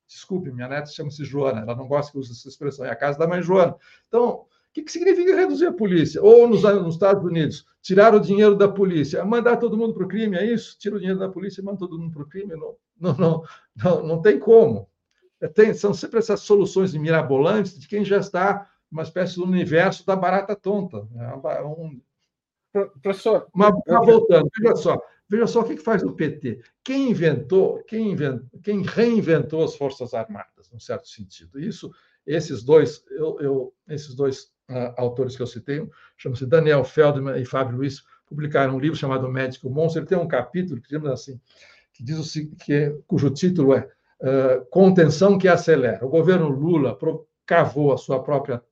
Desculpe, 0.06 0.52
minha 0.52 0.68
neta 0.68 0.90
chama-se 0.90 1.24
Joana, 1.24 1.60
ela 1.60 1.74
não 1.74 1.88
gosta 1.88 2.12
que 2.12 2.18
use 2.18 2.32
essa 2.32 2.48
expressão, 2.48 2.84
é 2.84 2.90
a 2.90 2.96
casa 2.96 3.16
da 3.18 3.28
mãe 3.28 3.40
Joana. 3.40 3.76
Então, 4.08 4.44
o 4.70 4.72
que, 4.72 4.82
que 4.82 4.92
significa 4.92 5.34
reduzir 5.34 5.66
a 5.66 5.72
polícia? 5.72 6.22
Ou 6.22 6.48
nos, 6.48 6.62
nos, 6.62 6.94
Estados 6.94 7.24
Unidos, 7.24 7.66
tirar 7.82 8.14
o 8.14 8.20
dinheiro 8.20 8.54
da 8.54 8.68
polícia, 8.68 9.24
mandar 9.24 9.56
todo 9.56 9.76
mundo 9.76 9.94
para 9.94 10.04
o 10.04 10.08
crime, 10.08 10.36
é 10.36 10.52
isso? 10.52 10.78
Tira 10.78 10.94
o 10.94 10.98
dinheiro 10.98 11.18
da 11.18 11.28
polícia 11.28 11.60
e 11.60 11.64
manda 11.64 11.78
todo 11.78 11.98
mundo 11.98 12.12
para 12.12 12.22
o 12.22 12.28
crime? 12.28 12.54
Não, 12.54 12.76
não, 12.98 13.16
não, 13.16 13.44
não, 13.76 14.06
não 14.06 14.22
tem 14.22 14.38
como. 14.38 14.88
É, 15.40 15.48
tem, 15.48 15.74
são 15.74 15.92
sempre 15.92 16.18
essas 16.18 16.40
soluções 16.40 16.94
mirabolantes 16.94 17.78
de 17.78 17.88
quem 17.88 18.04
já 18.04 18.18
está 18.18 18.70
uma 18.90 19.02
espécie 19.02 19.36
do 19.36 19.44
universo 19.44 20.06
da 20.06 20.14
barata 20.14 20.54
tonta. 20.54 21.06
É 21.16 21.62
um, 21.64 22.00
Professor. 23.02 23.48
Mas, 23.52 23.72
mas 23.86 24.06
voltando, 24.06 24.48
veja 24.60 24.76
só, 24.76 25.02
veja 25.28 25.46
só 25.46 25.60
o 25.60 25.64
que 25.64 25.76
faz 25.76 26.02
o 26.02 26.12
PT. 26.12 26.62
Quem 26.84 27.10
inventou, 27.10 27.82
quem, 27.84 28.12
inventou, 28.12 28.60
quem 28.62 28.82
reinventou 28.82 29.64
as 29.64 29.74
Forças 29.74 30.14
Armadas, 30.14 30.70
num 30.70 30.78
certo 30.78 31.08
sentido. 31.08 31.58
Isso, 31.58 31.90
esses 32.24 32.62
dois, 32.62 33.04
eu, 33.10 33.40
eu 33.40 33.74
esses 33.88 34.14
dois 34.14 34.52
uh, 34.70 34.94
autores 34.96 35.36
que 35.36 35.42
eu 35.42 35.46
citei, 35.46 35.86
chamam-se 36.16 36.46
Daniel 36.46 36.84
Feldman 36.84 37.40
e 37.40 37.44
Fábio 37.44 37.76
Luiz, 37.76 38.02
publicaram 38.26 38.76
um 38.76 38.78
livro 38.78 38.96
chamado 38.96 39.28
Médico 39.28 39.68
Monstro. 39.68 40.00
Ele 40.00 40.08
tem 40.08 40.18
um 40.18 40.28
capítulo 40.28 40.80
que 40.80 40.96
diz 40.96 41.04
assim, 41.06 41.40
que 41.92 42.04
diz 42.04 42.36
o, 42.36 42.56
que, 42.56 42.96
cujo 43.06 43.28
título 43.30 43.74
é 43.74 43.88
uh, 44.20 44.64
Contenção 44.70 45.36
que 45.36 45.48
acelera. 45.48 46.04
O 46.06 46.08
governo 46.08 46.48
Lula 46.48 46.96
cavou 47.44 47.92
a 47.92 47.98
sua 47.98 48.22
própria 48.22 48.62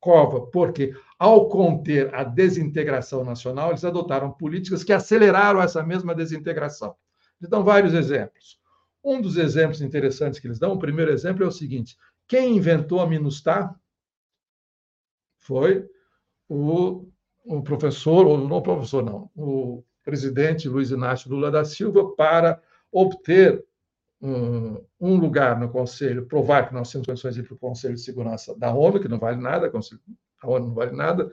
cova, 0.00 0.46
porque 0.46 0.94
ao 1.16 1.48
conter 1.48 2.12
a 2.12 2.24
desintegração 2.24 3.24
nacional, 3.24 3.70
eles 3.70 3.84
adotaram 3.84 4.32
políticas 4.32 4.82
que 4.82 4.92
aceleraram 4.92 5.62
essa 5.62 5.82
mesma 5.82 6.12
desintegração. 6.14 6.96
Eles 7.40 7.48
dão 7.48 7.62
vários 7.62 7.94
exemplos. 7.94 8.58
Um 9.04 9.20
dos 9.20 9.36
exemplos 9.36 9.80
interessantes 9.80 10.40
que 10.40 10.46
eles 10.46 10.58
dão, 10.58 10.72
o 10.72 10.78
primeiro 10.78 11.12
exemplo 11.12 11.44
é 11.44 11.46
o 11.46 11.52
seguinte: 11.52 11.96
quem 12.26 12.56
inventou 12.56 13.00
a 13.00 13.06
MINUSTAH 13.06 13.74
foi 15.42 15.86
o, 16.48 17.08
o 17.44 17.62
professor, 17.62 18.26
ou 18.26 18.38
não 18.38 18.62
professor, 18.62 19.04
não, 19.04 19.30
o 19.36 19.84
presidente 20.04 20.68
Luiz 20.68 20.90
Inácio 20.90 21.30
Lula 21.30 21.50
da 21.50 21.64
Silva, 21.64 22.14
para 22.16 22.60
obter 22.90 23.64
um, 24.20 24.84
um 25.00 25.16
lugar 25.16 25.58
no 25.58 25.68
Conselho, 25.68 26.26
provar 26.26 26.68
que 26.68 26.74
nós 26.74 26.90
temos 26.90 27.06
condições 27.06 27.34
de 27.34 27.40
ir 27.40 27.44
para 27.44 27.54
o 27.54 27.58
Conselho 27.58 27.94
de 27.94 28.00
Segurança 28.00 28.56
da 28.56 28.72
ONU, 28.72 29.00
que 29.00 29.08
não 29.08 29.18
vale 29.18 29.40
nada, 29.40 29.70
a 30.42 30.48
ONU 30.48 30.68
não 30.68 30.74
vale 30.74 30.92
nada, 30.92 31.30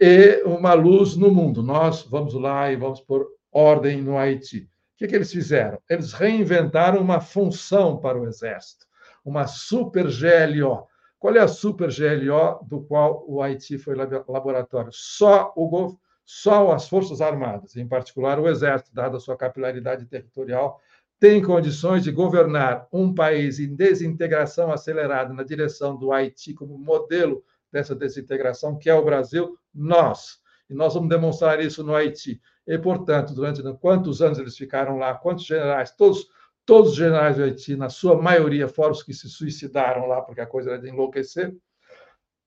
e 0.00 0.42
uma 0.44 0.72
luz 0.72 1.16
no 1.16 1.30
mundo. 1.30 1.62
Nós 1.62 2.02
vamos 2.02 2.34
lá 2.34 2.72
e 2.72 2.76
vamos 2.76 3.00
pôr 3.00 3.26
ordem 3.52 4.00
no 4.00 4.16
Haiti. 4.16 4.60
O 4.60 4.68
que, 4.96 5.08
que 5.08 5.14
eles 5.14 5.32
fizeram? 5.32 5.78
Eles 5.88 6.12
reinventaram 6.12 7.00
uma 7.00 7.20
função 7.20 7.98
para 7.98 8.18
o 8.18 8.26
Exército, 8.26 8.86
uma 9.24 9.46
super 9.46 10.06
GLO. 10.06 10.86
Qual 11.22 11.36
é 11.36 11.38
a 11.38 11.46
super 11.46 11.88
GLO 11.88 12.66
do 12.66 12.82
qual 12.82 13.24
o 13.28 13.40
Haiti 13.40 13.78
foi 13.78 13.94
laboratório? 13.94 14.90
Só 14.92 15.52
o 15.54 15.96
só 16.24 16.72
as 16.72 16.88
Forças 16.88 17.20
Armadas, 17.20 17.76
em 17.76 17.86
particular 17.86 18.40
o 18.40 18.48
Exército, 18.48 18.92
dada 18.92 19.18
a 19.18 19.20
sua 19.20 19.36
capilaridade 19.36 20.04
territorial, 20.06 20.80
tem 21.20 21.40
condições 21.40 22.02
de 22.02 22.10
governar 22.10 22.88
um 22.92 23.14
país 23.14 23.60
em 23.60 23.72
desintegração 23.72 24.72
acelerada 24.72 25.32
na 25.32 25.44
direção 25.44 25.96
do 25.96 26.10
Haiti 26.10 26.54
como 26.54 26.76
modelo 26.76 27.44
dessa 27.70 27.94
desintegração, 27.94 28.76
que 28.76 28.90
é 28.90 28.94
o 28.94 29.04
Brasil, 29.04 29.56
nós. 29.72 30.40
E 30.68 30.74
nós 30.74 30.94
vamos 30.94 31.08
demonstrar 31.08 31.60
isso 31.60 31.84
no 31.84 31.94
Haiti. 31.94 32.40
E, 32.66 32.76
portanto, 32.76 33.32
durante 33.32 33.62
quantos 33.74 34.20
anos 34.20 34.40
eles 34.40 34.56
ficaram 34.56 34.98
lá, 34.98 35.14
quantos 35.14 35.44
generais, 35.44 35.92
todos, 35.92 36.26
todos 36.72 36.92
os 36.92 36.96
generais 36.96 37.36
do 37.36 37.42
Haiti, 37.42 37.76
na 37.76 37.90
sua 37.90 38.16
maioria, 38.16 38.66
fora 38.66 38.92
os 38.92 39.02
que 39.02 39.12
se 39.12 39.28
suicidaram 39.28 40.06
lá, 40.06 40.22
porque 40.22 40.40
a 40.40 40.46
coisa 40.46 40.70
era 40.70 40.80
de 40.80 40.88
enlouquecer, 40.88 41.54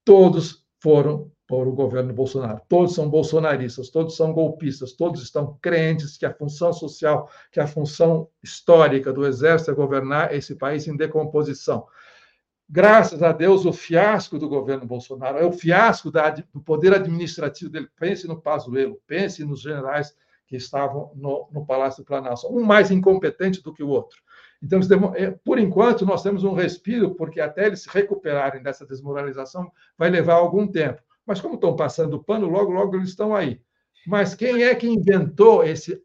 todos 0.04 0.66
foram 0.82 1.32
por 1.46 1.68
o 1.68 1.72
governo 1.72 2.12
Bolsonaro. 2.12 2.60
Todos 2.68 2.96
são 2.96 3.08
bolsonaristas, 3.08 3.92
todos 3.92 4.18
são 4.18 4.34
golpistas, 4.34 4.94
todos 4.94 5.22
estão 5.22 5.60
crentes 5.62 6.18
que 6.18 6.26
a 6.26 6.34
função 6.34 6.74
social, 6.74 7.30
que 7.52 7.60
a 7.60 7.68
função 7.68 8.28
histórica 8.42 9.14
do 9.14 9.28
exército 9.28 9.70
é 9.70 9.76
governar 9.76 10.34
esse 10.34 10.56
país 10.56 10.88
em 10.88 10.98
decomposição. 10.98 11.86
Graças 12.68 13.22
a 13.22 13.32
Deus, 13.32 13.64
o 13.64 13.72
fiasco 13.72 14.40
do 14.40 14.50
governo 14.50 14.88
Bolsonaro 14.88 15.38
é 15.38 15.46
o 15.46 15.52
fiasco 15.52 16.10
da, 16.10 16.32
do 16.32 16.62
poder 16.62 16.96
administrativo 16.96 17.70
dele. 17.70 17.88
Pense 17.96 18.28
no 18.28 18.42
Pazuello, 18.42 19.00
pense 19.06 19.46
nos 19.46 19.62
generais 19.62 20.16
que 20.48 20.56
estavam 20.56 21.12
no, 21.16 21.48
no 21.52 21.66
Palácio 21.66 22.04
do 22.04 22.08
Planalto, 22.08 22.48
um 22.48 22.64
mais 22.64 22.92
incompetente 22.92 23.62
do 23.64 23.74
que 23.74 23.84
o 23.84 23.90
outro. 23.90 24.18
Então, 24.62 24.80
é, 25.16 25.32
por 25.32 25.60
enquanto, 25.60 26.06
nós 26.06 26.24
temos 26.24 26.44
um 26.44 26.54
respiro, 26.54 27.16
porque 27.16 27.40
até 27.40 27.68
eles 27.68 27.84
se 27.84 27.90
recuperarem 27.90 28.64
dessa 28.64 28.86
desmoralização 28.86 29.72
vai 29.98 30.10
levar 30.10 30.36
algum 30.36 30.68
tempo. 30.68 31.02
Mas 31.26 31.42
como 31.42 31.56
estão 31.56 31.76
passando 31.76 32.16
o 32.16 32.24
pano, 32.24 32.48
logo, 32.48 32.72
logo 32.72 32.96
eles 32.96 33.10
estão 33.10 33.36
aí. 33.36 33.60
Mas 34.06 34.36
quem 34.36 34.64
é 34.64 34.76
que 34.76 34.88
inventou 34.88 35.64
esse 35.64 36.02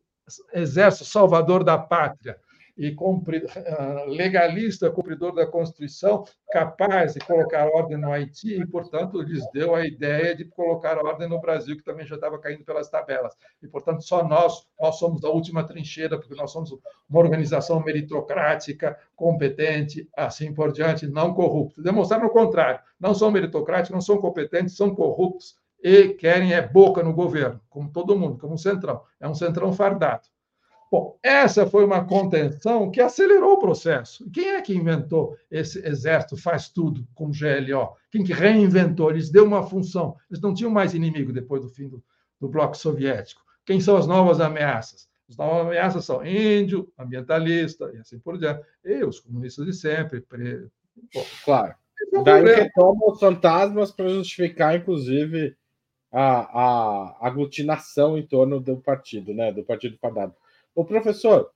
exército 0.53 1.05
salvador 1.05 1.63
da 1.63 1.77
pátria? 1.77 2.39
E 2.81 2.97
ah, 3.77 4.05
legalista, 4.07 4.91
cumpridor 4.91 5.35
da 5.35 5.47
Constituição, 5.47 6.25
capaz 6.51 7.13
de 7.13 7.21
colocar 7.21 7.69
ordem 7.69 7.99
no 7.99 8.11
Haiti 8.11 8.59
e, 8.59 8.67
portanto, 8.67 9.21
lhes 9.21 9.45
deu 9.53 9.75
a 9.75 9.85
ideia 9.85 10.35
de 10.35 10.47
colocar 10.47 10.97
ordem 10.97 11.29
no 11.29 11.39
Brasil, 11.39 11.77
que 11.77 11.85
também 11.85 12.07
já 12.07 12.15
estava 12.15 12.39
caindo 12.39 12.65
pelas 12.65 12.89
tabelas. 12.89 13.37
E, 13.63 13.69
portanto, 13.69 14.03
só 14.03 14.27
nós, 14.27 14.67
nós 14.81 14.99
somos 14.99 15.23
a 15.25 15.29
última 15.29 15.63
trincheira, 15.63 16.19
porque 16.19 16.35
nós 16.35 16.53
somos 16.53 16.71
uma 16.71 17.21
organização 17.21 17.85
meritocrática, 17.85 18.99
competente, 19.15 20.09
assim 20.17 20.55
por 20.55 20.73
diante, 20.73 21.07
não 21.07 21.35
corrupta. 21.35 21.83
Demonstraram 21.83 22.29
o 22.29 22.31
contrário. 22.31 22.81
Não 22.99 23.15
são 23.15 23.31
meritocráticos, 23.31 23.91
não 23.91 24.01
são 24.01 24.17
competentes, 24.17 24.75
são 24.75 24.95
corruptos 24.95 25.55
e 25.83 26.15
querem 26.15 26.55
é 26.55 26.67
boca 26.67 27.03
no 27.03 27.13
governo, 27.13 27.61
como 27.69 27.93
todo 27.93 28.19
mundo, 28.19 28.39
como 28.39 28.55
um 28.55 28.59
centrão. 28.59 29.03
É 29.21 29.29
um 29.29 29.35
centrão 29.35 29.71
fardado. 29.71 30.23
Bom, 30.91 31.17
essa 31.23 31.67
foi 31.67 31.85
uma 31.85 32.05
contenção 32.05 32.91
que 32.91 33.01
acelerou 33.01 33.53
o 33.53 33.59
processo. 33.61 34.29
Quem 34.33 34.49
é 34.49 34.61
que 34.61 34.75
inventou 34.75 35.37
esse 35.49 35.79
exército 35.87 36.37
faz 36.37 36.69
tudo 36.69 37.07
com 37.15 37.31
GLO? 37.31 37.95
Quem 38.11 38.25
que 38.25 38.33
reinventou? 38.33 39.11
Eles 39.11 39.31
deu 39.31 39.45
uma 39.45 39.63
função. 39.63 40.17
Eles 40.29 40.43
não 40.43 40.53
tinham 40.53 40.71
mais 40.71 40.93
inimigo 40.93 41.33
depois 41.33 41.63
do 41.63 41.69
fim 41.69 41.89
do, 41.89 42.03
do 42.41 42.49
bloco 42.49 42.77
soviético. 42.77 43.41
Quem 43.65 43.81
são 43.81 43.97
as 43.97 44.07
novas 44.09 44.41
ameaças? 44.41 45.09
As 45.29 45.37
novas 45.37 45.67
ameaças 45.67 46.05
são 46.05 46.27
índio, 46.27 46.93
ambientalista 46.99 47.93
e 47.95 47.99
assim 47.99 48.19
por 48.19 48.37
diante. 48.37 48.61
E 48.85 49.05
os 49.05 49.21
comunistas 49.21 49.67
de 49.67 49.73
sempre. 49.73 50.21
Pre... 50.23 50.67
Bom, 51.15 51.25
claro. 51.45 51.75
daí 52.25 52.43
retoma 52.43 53.13
os 53.13 53.21
fantasmas 53.21 53.93
para 53.93 54.09
justificar, 54.09 54.75
inclusive, 54.75 55.57
a, 56.11 57.21
a 57.21 57.29
aglutinação 57.29 58.19
em 58.19 58.27
torno 58.27 58.59
do 58.59 58.77
partido, 58.79 59.33
né? 59.33 59.53
Do 59.53 59.63
partido 59.63 59.97
fadado. 59.99 60.35
O 60.75 60.85
professor, 60.85 61.51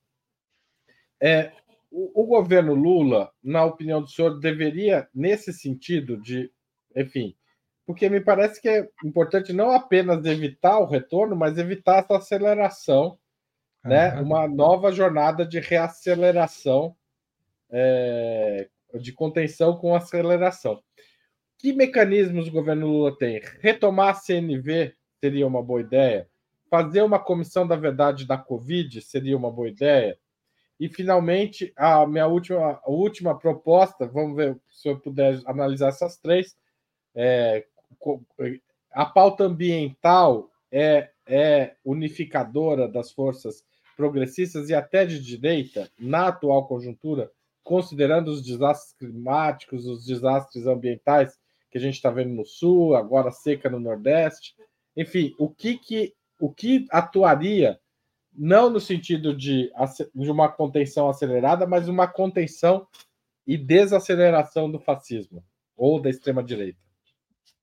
é, 1.20 1.52
o, 1.90 2.22
o, 2.22 2.26
governo 2.26 2.74
Lula, 2.74 3.32
na 3.42 3.64
opinião 3.64 4.02
do 4.02 4.08
senhor, 4.08 4.38
deveria, 4.40 5.08
nesse 5.14 5.52
sentido 5.52 6.20
de, 6.20 6.50
enfim, 6.96 7.36
porque 7.86 8.08
me 8.08 8.20
parece 8.20 8.60
que 8.60 8.68
é 8.68 8.88
importante 9.04 9.52
não 9.52 9.70
apenas 9.70 10.24
evitar 10.24 10.78
o 10.78 10.86
retorno, 10.86 11.36
mas 11.36 11.58
evitar 11.58 11.98
essa 11.98 12.16
aceleração, 12.16 13.18
né? 13.84 14.18
Uma 14.20 14.48
nova 14.48 14.90
jornada 14.90 15.44
de 15.44 15.60
reaceleração, 15.60 16.96
é, 17.70 18.68
de 18.94 19.12
contenção 19.12 19.76
com 19.76 19.94
aceleração. 19.94 20.82
Que 21.58 21.72
mecanismos 21.72 22.48
o 22.48 22.52
governo 22.52 22.86
Lula 22.86 23.16
tem? 23.16 23.40
Retomar 23.60 24.10
a 24.10 24.14
CNV 24.14 24.94
seria 25.22 25.46
uma 25.46 25.62
boa 25.62 25.80
ideia? 25.80 26.28
Fazer 26.74 27.02
uma 27.02 27.20
comissão 27.20 27.64
da 27.64 27.76
verdade 27.76 28.26
da 28.26 28.36
Covid 28.36 29.00
seria 29.00 29.36
uma 29.36 29.48
boa 29.48 29.68
ideia? 29.68 30.18
E, 30.80 30.88
finalmente, 30.88 31.72
a 31.76 32.04
minha 32.04 32.26
última, 32.26 32.80
a 32.82 32.90
última 32.90 33.38
proposta, 33.38 34.08
vamos 34.08 34.34
ver 34.34 34.60
se 34.68 34.88
eu 34.88 34.98
puder 34.98 35.40
analisar 35.46 35.90
essas 35.90 36.16
três. 36.16 36.56
É, 37.14 37.64
a 38.90 39.06
pauta 39.06 39.44
ambiental 39.44 40.50
é, 40.68 41.10
é 41.24 41.76
unificadora 41.84 42.88
das 42.88 43.12
forças 43.12 43.64
progressistas 43.96 44.68
e 44.68 44.74
até 44.74 45.06
de 45.06 45.20
direita 45.20 45.88
na 45.96 46.26
atual 46.26 46.66
conjuntura, 46.66 47.30
considerando 47.62 48.32
os 48.32 48.42
desastres 48.42 48.96
climáticos, 48.98 49.86
os 49.86 50.04
desastres 50.04 50.66
ambientais 50.66 51.38
que 51.70 51.78
a 51.78 51.80
gente 51.80 51.94
está 51.94 52.10
vendo 52.10 52.34
no 52.34 52.44
sul, 52.44 52.96
agora 52.96 53.30
seca 53.30 53.70
no 53.70 53.78
nordeste. 53.78 54.56
Enfim, 54.96 55.32
o 55.38 55.48
que, 55.48 55.78
que, 55.78 56.12
o 56.45 56.53
que 56.53 56.86
atuaria, 56.90 57.80
não 58.30 58.68
no 58.68 58.78
sentido 58.78 59.34
de, 59.34 59.72
de 60.14 60.30
uma 60.30 60.47
contenção 60.47 61.09
acelerada, 61.09 61.66
mas 61.66 61.88
uma 61.88 62.07
contenção 62.07 62.86
e 63.47 63.57
desaceleração 63.57 64.70
do 64.70 64.78
fascismo 64.78 65.42
ou 65.74 65.99
da 65.99 66.11
extrema-direita? 66.11 66.78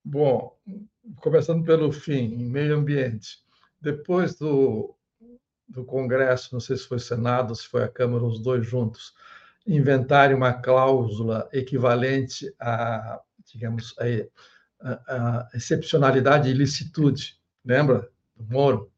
Bom, 0.03 0.57
começando 1.17 1.63
pelo 1.63 1.91
fim, 1.91 2.33
em 2.33 2.49
meio 2.49 2.75
ambiente. 2.75 3.37
Depois 3.79 4.33
do, 4.35 4.95
do 5.67 5.85
Congresso, 5.85 6.49
não 6.51 6.59
sei 6.59 6.75
se 6.75 6.87
foi 6.87 6.97
Senado, 6.97 7.53
se 7.53 7.67
foi 7.67 7.83
a 7.83 7.87
Câmara, 7.87 8.23
os 8.23 8.39
dois 8.39 8.65
juntos, 8.65 9.13
inventarem 9.67 10.35
uma 10.35 10.53
cláusula 10.53 11.47
equivalente 11.53 12.51
a 12.59 13.21
digamos, 13.45 13.93
a, 14.79 15.47
excepcionalidade 15.53 16.49
e 16.49 16.51
ilicitude. 16.51 17.39
Lembra 17.63 18.09
do 18.41 18.53
Moro? 18.53 18.91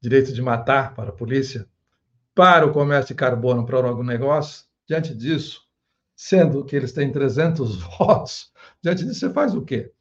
Direito 0.00 0.32
de 0.32 0.40
matar 0.40 0.94
para 0.94 1.10
a 1.10 1.12
polícia, 1.12 1.66
para 2.34 2.66
o 2.66 2.72
comércio 2.72 3.14
de 3.14 3.18
carbono, 3.18 3.66
para 3.66 3.92
o 3.92 4.02
negócio. 4.02 4.66
Diante 4.86 5.14
disso, 5.14 5.62
sendo 6.14 6.64
que 6.64 6.76
eles 6.76 6.92
têm 6.92 7.12
300 7.12 7.76
votos, 7.98 8.52
diante 8.82 9.04
disso 9.04 9.20
você 9.20 9.30
faz 9.30 9.54
o 9.54 9.62
quê? 9.62 9.92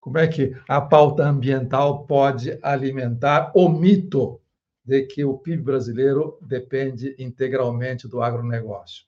Como 0.00 0.18
é 0.18 0.26
que 0.26 0.56
a 0.68 0.80
pauta 0.80 1.24
ambiental 1.24 2.06
pode 2.06 2.58
alimentar 2.62 3.52
o 3.54 3.68
mito 3.68 4.40
de 4.84 5.02
que 5.02 5.24
o 5.24 5.38
PIB 5.38 5.62
brasileiro 5.62 6.38
depende 6.42 7.14
integralmente 7.18 8.08
do 8.08 8.20
agronegócio? 8.20 9.04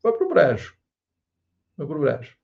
Foi 0.00 0.12
para 0.12 0.26
o 0.26 0.28
brejo. 0.28 0.74
Foi 1.76 1.86
para 1.86 1.96
o 1.96 2.00
brejo. 2.00 2.36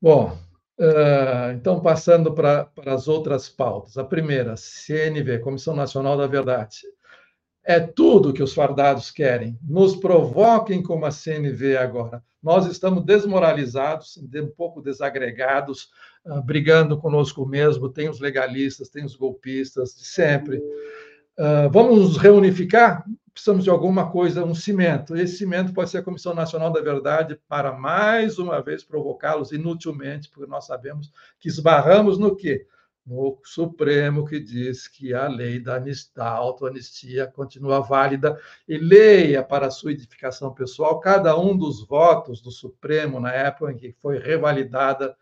Bom, 0.00 0.38
uh, 0.78 1.52
então 1.54 1.80
passando 1.80 2.32
para 2.32 2.68
as 2.86 3.08
outras 3.08 3.48
pautas. 3.48 3.96
A 3.96 4.04
primeira, 4.04 4.54
CNV, 4.56 5.38
Comissão 5.40 5.74
Nacional 5.74 6.16
da 6.16 6.26
Verdade. 6.26 6.78
É 7.64 7.80
tudo 7.80 8.32
que 8.32 8.42
os 8.42 8.52
fardados 8.52 9.10
querem. 9.10 9.58
Nos 9.62 9.96
provoquem 9.96 10.82
como 10.82 11.06
a 11.06 11.10
CNV 11.10 11.76
agora. 11.78 12.22
Nós 12.42 12.66
estamos 12.66 13.02
desmoralizados, 13.04 14.18
um 14.18 14.46
pouco 14.54 14.82
desagregados, 14.82 15.88
uh, 16.26 16.42
brigando 16.42 16.98
conosco 16.98 17.46
mesmo. 17.46 17.88
Tem 17.88 18.08
os 18.08 18.20
legalistas, 18.20 18.90
tem 18.90 19.04
os 19.04 19.16
golpistas, 19.16 19.94
de 19.94 20.04
sempre. 20.04 20.58
Uh, 21.38 21.70
vamos 21.72 21.98
nos 21.98 22.16
reunificar? 22.18 23.02
Precisamos 23.34 23.64
de 23.64 23.70
alguma 23.70 24.08
coisa, 24.10 24.44
um 24.44 24.54
cimento. 24.54 25.16
Esse 25.16 25.38
cimento 25.38 25.74
pode 25.74 25.90
ser 25.90 25.98
a 25.98 26.02
Comissão 26.02 26.32
Nacional 26.32 26.72
da 26.72 26.80
Verdade 26.80 27.38
para 27.48 27.72
mais 27.72 28.38
uma 28.38 28.62
vez 28.62 28.84
provocá-los 28.84 29.50
inutilmente, 29.50 30.30
porque 30.30 30.48
nós 30.48 30.66
sabemos 30.66 31.12
que 31.40 31.48
esbarramos 31.48 32.16
no 32.16 32.36
quê? 32.36 32.64
No 33.04 33.38
Supremo 33.44 34.24
que 34.24 34.40
diz 34.40 34.88
que 34.88 35.12
a 35.12 35.28
lei 35.28 35.60
da, 35.60 35.82
da 36.14 36.28
autoanistia 36.30 37.26
continua 37.26 37.80
válida 37.80 38.40
e 38.66 38.78
leia 38.78 39.42
para 39.42 39.68
sua 39.68 39.92
edificação 39.92 40.54
pessoal 40.54 41.00
cada 41.00 41.38
um 41.38 41.54
dos 41.54 41.84
votos 41.84 42.40
do 42.40 42.52
Supremo 42.52 43.18
na 43.20 43.32
época 43.32 43.72
em 43.72 43.76
que 43.76 43.92
foi 44.00 44.18
revalidada 44.18 45.14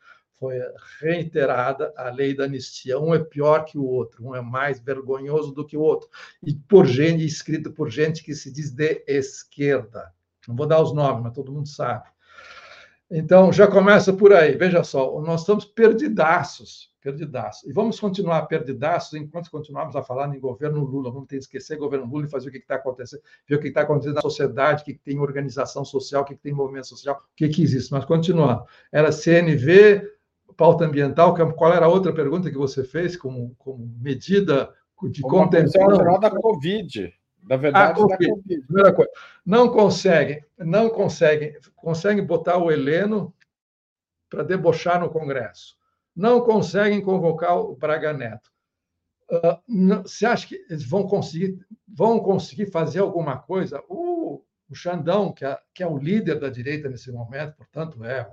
foi 0.43 0.61
reiterada 1.01 1.95
a 1.97 2.11
lei 2.11 2.35
da 2.35 2.47
anistia. 2.47 2.99
Um 2.99 3.15
é 3.15 3.21
pior 3.21 3.65
que 3.65 3.79
o 3.79 3.85
outro, 3.85 4.27
um 4.27 4.35
é 4.35 4.41
mais 4.41 4.81
vergonhoso 4.81 5.53
do 5.53 5.65
que 5.65 5.77
o 5.77 5.81
outro. 5.81 6.09
E 6.43 6.53
por 6.53 6.85
gente, 6.85 7.25
escrito 7.25 7.71
por 7.71 7.89
gente 7.89 8.25
que 8.25 8.35
se 8.35 8.53
diz 8.53 8.73
de 8.73 9.05
esquerda. 9.07 10.13
Não 10.49 10.57
vou 10.57 10.67
dar 10.67 10.83
os 10.83 10.93
nomes, 10.93 11.23
mas 11.23 11.33
todo 11.33 11.53
mundo 11.53 11.69
sabe. 11.69 12.09
Então, 13.09 13.53
já 13.53 13.69
começa 13.69 14.13
por 14.13 14.33
aí. 14.33 14.57
Veja 14.57 14.83
só, 14.83 15.21
nós 15.21 15.43
estamos 15.43 15.65
perdidaços, 15.65 16.91
perdidaços. 17.01 17.69
E 17.69 17.73
vamos 17.73 18.01
continuar 18.01 18.47
perdidaços 18.47 19.13
enquanto 19.13 19.51
continuarmos 19.51 19.95
a 19.95 20.03
falar 20.03 20.35
em 20.35 20.41
governo 20.41 20.83
Lula. 20.83 21.13
Vamos 21.13 21.29
ter 21.29 21.37
que 21.37 21.43
esquecer 21.43 21.77
governo 21.77 22.07
Lula 22.07 22.25
e 22.25 22.31
fazer 22.31 22.49
o 22.49 22.51
que 22.51 22.59
está 22.59 22.77
acontecendo, 22.77 23.21
ver 23.47 23.57
o 23.57 23.61
que 23.61 23.69
está 23.69 23.83
acontecendo 23.83 24.15
na 24.15 24.23
sociedade, 24.23 24.83
o 24.83 24.85
que 24.87 24.95
tem 24.95 25.21
organização 25.21 25.85
social, 25.85 26.23
o 26.23 26.25
que 26.25 26.35
tem 26.35 26.55
movimento 26.55 26.89
social, 26.89 27.17
o 27.17 27.37
que, 27.37 27.49
que 27.49 27.63
existe. 27.63 27.93
Mas 27.93 28.07
continuando. 28.07 28.65
Era 28.91 29.13
CNV, 29.13 30.11
pauta 30.63 30.85
ambiental, 30.85 31.37
é, 31.37 31.53
qual 31.55 31.75
era 31.75 31.87
a 31.87 31.89
outra 31.89 32.15
pergunta 32.15 32.49
que 32.49 32.57
você 32.57 32.85
fez 32.85 33.17
como, 33.17 33.53
como 33.57 33.85
medida 33.99 34.73
de 35.11 35.21
Uma 35.21 35.29
contenção? 35.29 35.89
da 36.21 36.31
Covid. 36.31 37.13
Da 37.43 37.57
verdade, 37.57 37.91
ah, 37.91 37.95
COVID. 37.95 38.25
da 38.25 38.33
Covid. 38.37 38.67
Primeira 38.67 38.93
coisa. 38.93 39.11
Não 39.45 39.69
conseguem, 39.69 40.45
não 40.57 40.89
conseguem, 40.89 41.57
conseguem 41.75 42.25
botar 42.25 42.59
o 42.59 42.71
Heleno 42.71 43.35
para 44.31 44.45
debochar 44.45 45.01
no 45.01 45.11
Congresso. 45.11 45.77
Não 46.15 46.41
conseguem 46.41 47.01
convocar 47.01 47.59
o 47.59 47.75
Braga 47.75 48.13
Neto. 48.13 48.49
Uh, 49.29 49.59
não, 49.67 50.03
você 50.03 50.25
acha 50.25 50.47
que 50.47 50.65
eles 50.71 50.89
vão 50.89 51.09
conseguir, 51.09 51.59
vão 51.89 52.21
conseguir 52.21 52.67
fazer 52.67 53.01
alguma 53.01 53.37
coisa? 53.37 53.83
O, 53.89 54.41
o 54.71 54.75
Xandão, 54.77 55.33
que 55.33 55.45
é, 55.45 55.59
que 55.75 55.83
é 55.83 55.89
o 55.89 55.99
líder 55.99 56.39
da 56.39 56.49
direita 56.49 56.89
nesse 56.89 57.11
momento, 57.11 57.57
portanto, 57.57 58.05
é 58.05 58.31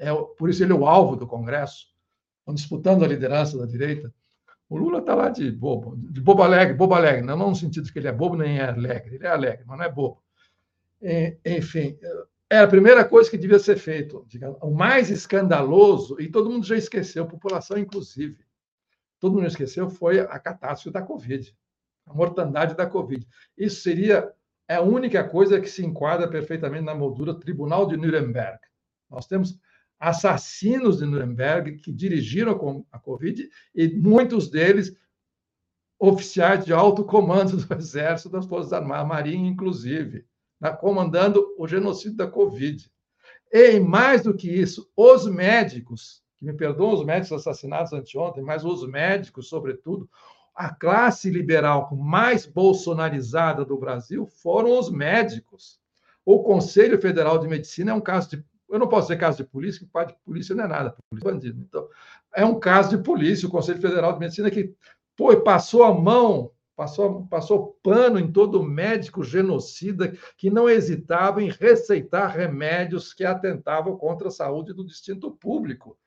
é, 0.00 0.12
por 0.36 0.48
isso 0.48 0.62
ele 0.64 0.72
é 0.72 0.74
o 0.74 0.86
alvo 0.86 1.14
do 1.14 1.26
Congresso, 1.26 1.86
estão 2.38 2.54
disputando 2.54 3.04
a 3.04 3.08
liderança 3.08 3.58
da 3.58 3.66
direita. 3.66 4.12
O 4.68 4.78
Lula 4.78 5.00
está 5.00 5.14
lá 5.14 5.28
de 5.28 5.50
bobo, 5.50 5.96
de 5.96 6.20
bobo 6.20 6.42
alegre, 6.42 6.74
bobo 6.74 6.94
alegre, 6.94 7.22
não, 7.22 7.36
não 7.36 7.50
no 7.50 7.56
sentido 7.56 7.92
que 7.92 7.98
ele 7.98 8.08
é 8.08 8.12
bobo 8.12 8.36
nem 8.36 8.58
é 8.58 8.70
alegre, 8.70 9.16
ele 9.16 9.26
é 9.26 9.30
alegre, 9.30 9.64
mas 9.66 9.78
não 9.78 9.84
é 9.84 9.90
bobo. 9.90 10.22
E, 11.02 11.36
enfim, 11.44 11.98
é 12.48 12.58
a 12.58 12.68
primeira 12.68 13.04
coisa 13.04 13.30
que 13.30 13.36
devia 13.36 13.58
ser 13.58 13.76
feito, 13.76 14.26
o 14.62 14.70
mais 14.70 15.10
escandaloso, 15.10 16.20
e 16.20 16.28
todo 16.28 16.50
mundo 16.50 16.64
já 16.64 16.76
esqueceu, 16.76 17.26
população 17.26 17.76
inclusive, 17.76 18.38
todo 19.18 19.34
mundo 19.34 19.46
esqueceu, 19.46 19.90
foi 19.90 20.20
a 20.20 20.38
catástrofe 20.38 20.92
da 20.92 21.02
Covid, 21.02 21.54
a 22.06 22.14
mortandade 22.14 22.74
da 22.74 22.86
Covid. 22.86 23.26
Isso 23.56 23.82
seria 23.82 24.32
é 24.66 24.76
a 24.76 24.82
única 24.82 25.24
coisa 25.24 25.60
que 25.60 25.68
se 25.68 25.84
enquadra 25.84 26.28
perfeitamente 26.28 26.84
na 26.84 26.94
moldura 26.94 27.34
Tribunal 27.34 27.88
de 27.88 27.96
Nuremberg. 27.96 28.60
Nós 29.10 29.26
temos 29.26 29.58
assassinos 30.00 30.98
de 30.98 31.04
Nuremberg 31.04 31.76
que 31.76 31.92
dirigiram 31.92 32.86
a 32.90 32.98
Covid 32.98 33.48
e 33.74 33.88
muitos 33.88 34.48
deles 34.48 34.96
oficiais 35.98 36.64
de 36.64 36.72
alto 36.72 37.04
comando 37.04 37.58
do 37.58 37.74
Exército, 37.76 38.30
das 38.30 38.46
Forças 38.46 38.72
Armadas, 38.72 39.06
Marinha, 39.06 39.50
inclusive, 39.50 40.24
né, 40.58 40.72
comandando 40.72 41.46
o 41.58 41.68
genocídio 41.68 42.16
da 42.16 42.26
Covid. 42.26 42.90
E, 43.52 43.78
mais 43.78 44.22
do 44.22 44.32
que 44.32 44.48
isso, 44.48 44.90
os 44.96 45.26
médicos, 45.26 46.22
me 46.40 46.54
perdoam 46.54 46.94
os 46.94 47.04
médicos 47.04 47.32
assassinados 47.32 47.92
anteontem, 47.92 48.42
mas 48.42 48.64
os 48.64 48.88
médicos, 48.88 49.48
sobretudo, 49.48 50.08
a 50.54 50.72
classe 50.72 51.28
liberal 51.28 51.94
mais 51.94 52.46
bolsonarizada 52.46 53.64
do 53.64 53.76
Brasil 53.76 54.24
foram 54.26 54.78
os 54.78 54.90
médicos. 54.90 55.78
O 56.24 56.42
Conselho 56.42 57.00
Federal 57.00 57.38
de 57.38 57.48
Medicina 57.48 57.90
é 57.90 57.94
um 57.94 58.00
caso 58.00 58.30
de 58.30 58.44
eu 58.70 58.78
não 58.78 58.88
posso 58.88 59.08
dizer 59.08 59.18
caso 59.18 59.38
de 59.38 59.44
polícia, 59.44 59.86
porque 59.92 60.14
polícia 60.24 60.54
não 60.54 60.64
é 60.64 60.68
nada, 60.68 60.94
polícia 61.10 61.28
é 61.28 61.32
bandido. 61.32 61.60
Então, 61.68 61.88
é 62.34 62.44
um 62.44 62.58
caso 62.58 62.96
de 62.96 63.02
polícia, 63.02 63.48
o 63.48 63.50
Conselho 63.50 63.80
Federal 63.80 64.12
de 64.12 64.20
Medicina 64.20 64.50
que 64.50 64.74
pô, 65.16 65.36
passou 65.40 65.84
a 65.84 65.94
mão, 65.94 66.52
Passou, 66.80 67.26
passou 67.26 67.78
pano 67.82 68.18
em 68.18 68.32
todo 68.32 68.62
médico 68.62 69.22
genocida 69.22 70.14
que 70.38 70.48
não 70.48 70.66
hesitava 70.66 71.42
em 71.42 71.50
receitar 71.50 72.34
remédios 72.34 73.12
que 73.12 73.22
atentavam 73.22 73.98
contra 73.98 74.28
a 74.28 74.30
saúde 74.30 74.72
do 74.72 74.86
distinto 74.86 75.30
público. 75.30 75.98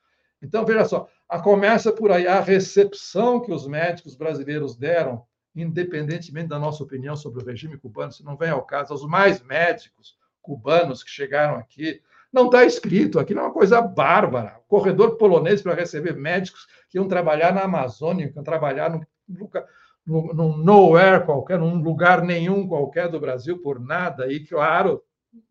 Então, 0.42 0.66
veja 0.66 0.86
só, 0.86 1.08
a 1.30 1.40
começa 1.40 1.92
por 1.92 2.12
aí 2.12 2.28
a 2.28 2.42
recepção 2.42 3.40
que 3.40 3.52
os 3.52 3.68
médicos 3.68 4.16
brasileiros 4.16 4.76
deram, 4.76 5.24
independentemente 5.56 6.48
da 6.48 6.58
nossa 6.58 6.82
opinião 6.82 7.16
sobre 7.16 7.44
o 7.44 7.46
regime 7.46 7.78
cubano, 7.78 8.12
se 8.12 8.26
não 8.26 8.36
vem 8.36 8.50
ao 8.50 8.66
caso, 8.66 8.94
aos 8.94 9.06
mais 9.06 9.44
médicos 9.44 10.18
cubanos 10.42 11.04
que 11.04 11.12
chegaram 11.12 11.56
aqui, 11.56 12.02
não 12.34 12.48
está 12.48 12.66
escrito, 12.66 13.20
aquilo 13.20 13.42
é 13.42 13.44
uma 13.44 13.54
coisa 13.54 13.80
bárbara. 13.80 14.60
Corredor 14.68 15.18
polonês 15.18 15.62
para 15.62 15.76
receber 15.76 16.16
médicos 16.16 16.66
que 16.90 16.98
iam 16.98 17.08
trabalhar 17.08 17.54
na 17.54 17.62
Amazônia, 17.62 18.28
que 18.28 18.36
iam 18.36 18.44
trabalhar 18.44 18.90
no 18.90 20.58
nowhere 20.58 21.24
qualquer, 21.24 21.60
num 21.60 21.82
lugar 21.82 22.24
nenhum 22.24 22.68
qualquer 22.68 23.08
do 23.08 23.20
Brasil 23.20 23.62
por 23.62 23.80
nada, 23.80 24.32
e, 24.32 24.46
claro, 24.46 25.02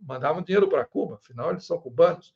mandavam 0.00 0.42
dinheiro 0.42 0.68
para 0.68 0.84
Cuba, 0.84 1.14
afinal, 1.14 1.50
eles 1.50 1.64
são 1.64 1.78
cubanos. 1.78 2.34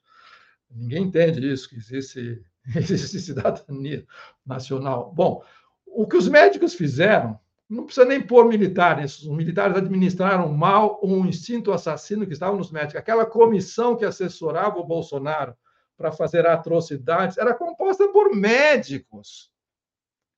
Ninguém 0.71 1.05
entende 1.05 1.53
isso, 1.53 1.69
que 1.69 1.77
existe, 1.77 2.43
existe 2.75 3.19
cidadania 3.19 4.07
nacional. 4.45 5.13
Bom, 5.13 5.43
o 5.87 6.07
que 6.07 6.17
os 6.17 6.29
médicos 6.29 6.75
fizeram, 6.75 7.39
não 7.69 7.85
precisa 7.85 8.07
nem 8.07 8.21
pôr 8.21 8.47
militares, 8.47 9.23
os 9.23 9.37
militares 9.37 9.77
administraram 9.77 10.53
mal 10.53 11.01
um 11.03 11.27
instinto 11.27 11.73
assassino 11.73 12.27
que 12.27 12.33
estava 12.33 12.57
nos 12.57 12.71
médicos. 12.71 12.97
Aquela 12.97 13.27
comissão 13.27 13.97
que 13.97 14.05
assessorava 14.05 14.79
o 14.79 14.87
Bolsonaro 14.87 15.55
para 15.97 16.13
fazer 16.13 16.47
atrocidades 16.47 17.39
era 17.39 17.55
composta 17.55 18.09
por 18.09 18.35
médicos 18.35 19.51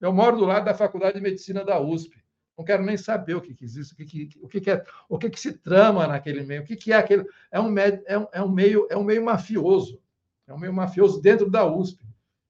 eu 0.01 0.13
moro 0.13 0.37
do 0.37 0.45
lado 0.45 0.65
da 0.65 0.75
Faculdade 0.75 1.15
de 1.15 1.21
Medicina 1.21 1.65
da 1.65 1.81
USP. 1.81 2.23
Não 2.57 2.65
quero 2.65 2.85
nem 2.85 2.97
saber 2.97 3.35
o 3.35 3.41
que, 3.41 3.55
que 3.55 3.65
existe, 3.65 3.95
o 3.95 3.97
que, 3.97 4.05
que, 4.05 4.29
o 4.41 4.49
que, 4.49 4.61
que 4.61 4.71
é, 4.71 4.85
o 5.09 5.19
que, 5.19 5.31
que 5.31 5.41
se 5.41 5.53
trama 5.53 6.07
naquele 6.07 6.43
meio, 6.43 6.63
o 6.63 6.65
que, 6.65 6.77
que 6.77 6.93
é 6.93 6.97
aquele. 6.97 7.25
É 7.51 7.61
um, 7.61 7.73
é, 7.79 8.19
um, 8.19 8.27
é, 8.33 8.43
um 8.43 8.49
meio, 8.49 8.87
é 8.91 8.97
um 8.97 9.05
meio 9.05 9.25
mafioso. 9.25 10.01
É 10.47 10.53
um 10.53 10.59
meio 10.59 10.73
mafioso 10.73 11.21
dentro 11.21 11.49
da 11.49 11.65
USP. 11.65 12.05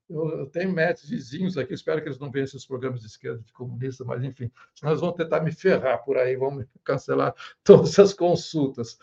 Eu, 0.08 0.46
tenho 0.46 0.72
médicos 0.72 1.10
vizinhos 1.10 1.58
aqui, 1.58 1.74
espero 1.74 2.00
que 2.00 2.08
eles 2.08 2.18
não 2.18 2.30
vejam 2.30 2.46
esses 2.46 2.66
programas 2.66 3.00
de 3.00 3.06
esquerda, 3.06 3.42
de 3.42 3.52
comunista, 3.52 4.04
mas 4.04 4.24
enfim, 4.24 4.50
nós 4.82 5.00
vamos 5.00 5.16
tentar 5.16 5.40
me 5.40 5.52
ferrar 5.52 6.02
por 6.04 6.16
aí, 6.16 6.34
vamos 6.36 6.64
cancelar 6.82 7.34
todas 7.62 7.90
essas 7.90 8.14
consultas. 8.14 8.98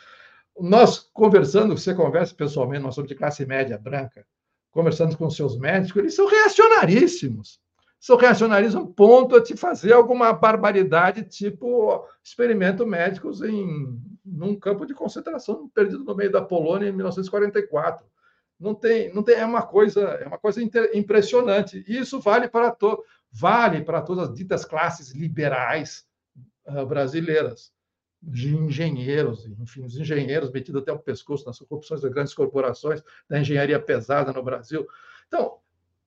Nós 0.59 0.99
conversando, 1.13 1.77
você 1.77 1.93
conversa 1.93 2.33
pessoalmente, 2.33 2.83
nós 2.83 2.95
somos 2.95 3.09
de 3.09 3.15
classe 3.15 3.45
média 3.45 3.77
branca, 3.77 4.25
conversando 4.71 5.15
com 5.17 5.29
seus 5.29 5.57
médicos, 5.57 6.01
eles 6.01 6.15
são 6.15 6.27
reacionaríssimos 6.27 7.59
seu 8.05 8.17
reacionarismo 8.17 8.93
ponto 8.93 9.35
a 9.35 9.41
te 9.41 9.57
fazer 9.57 9.91
alguma 9.91 10.31
barbaridade, 10.31 11.23
tipo 11.23 12.07
experimento 12.23 12.85
médicos 12.85 13.41
em 13.41 13.99
num 14.23 14.55
campo 14.55 14.85
de 14.85 14.93
concentração 14.93 15.67
perdido 15.69 16.03
no 16.03 16.15
meio 16.15 16.31
da 16.31 16.39
Polônia 16.39 16.89
em 16.89 16.91
1944. 16.91 18.05
Não 18.59 18.73
tem, 18.73 19.13
não 19.13 19.21
tem, 19.21 19.35
é 19.35 19.45
uma 19.45 19.61
coisa, 19.61 20.01
é 20.01 20.27
uma 20.27 20.37
coisa 20.37 20.61
impressionante. 20.93 21.83
E 21.87 21.97
isso 21.97 22.19
vale 22.19 22.47
para 22.47 22.71
to, 22.71 23.03
vale 23.31 23.81
para 23.83 24.01
todas 24.01 24.29
as 24.29 24.35
ditas 24.35 24.63
classes 24.63 25.11
liberais 25.11 26.05
uh, 26.67 26.85
brasileiras, 26.85 27.73
de 28.21 28.55
engenheiros, 28.55 29.45
enfim, 29.45 29.83
os 29.83 29.95
engenheiros 29.97 30.51
metidos 30.51 30.81
até 30.81 30.91
o 30.91 30.97
pescoço 30.97 31.45
nas 31.45 31.59
corrupções 31.59 32.01
das 32.01 32.11
grandes 32.11 32.33
corporações, 32.33 33.03
da 33.29 33.39
engenharia 33.39 33.79
pesada 33.79 34.33
no 34.33 34.41
Brasil. 34.41 34.87
Então, 35.27 35.59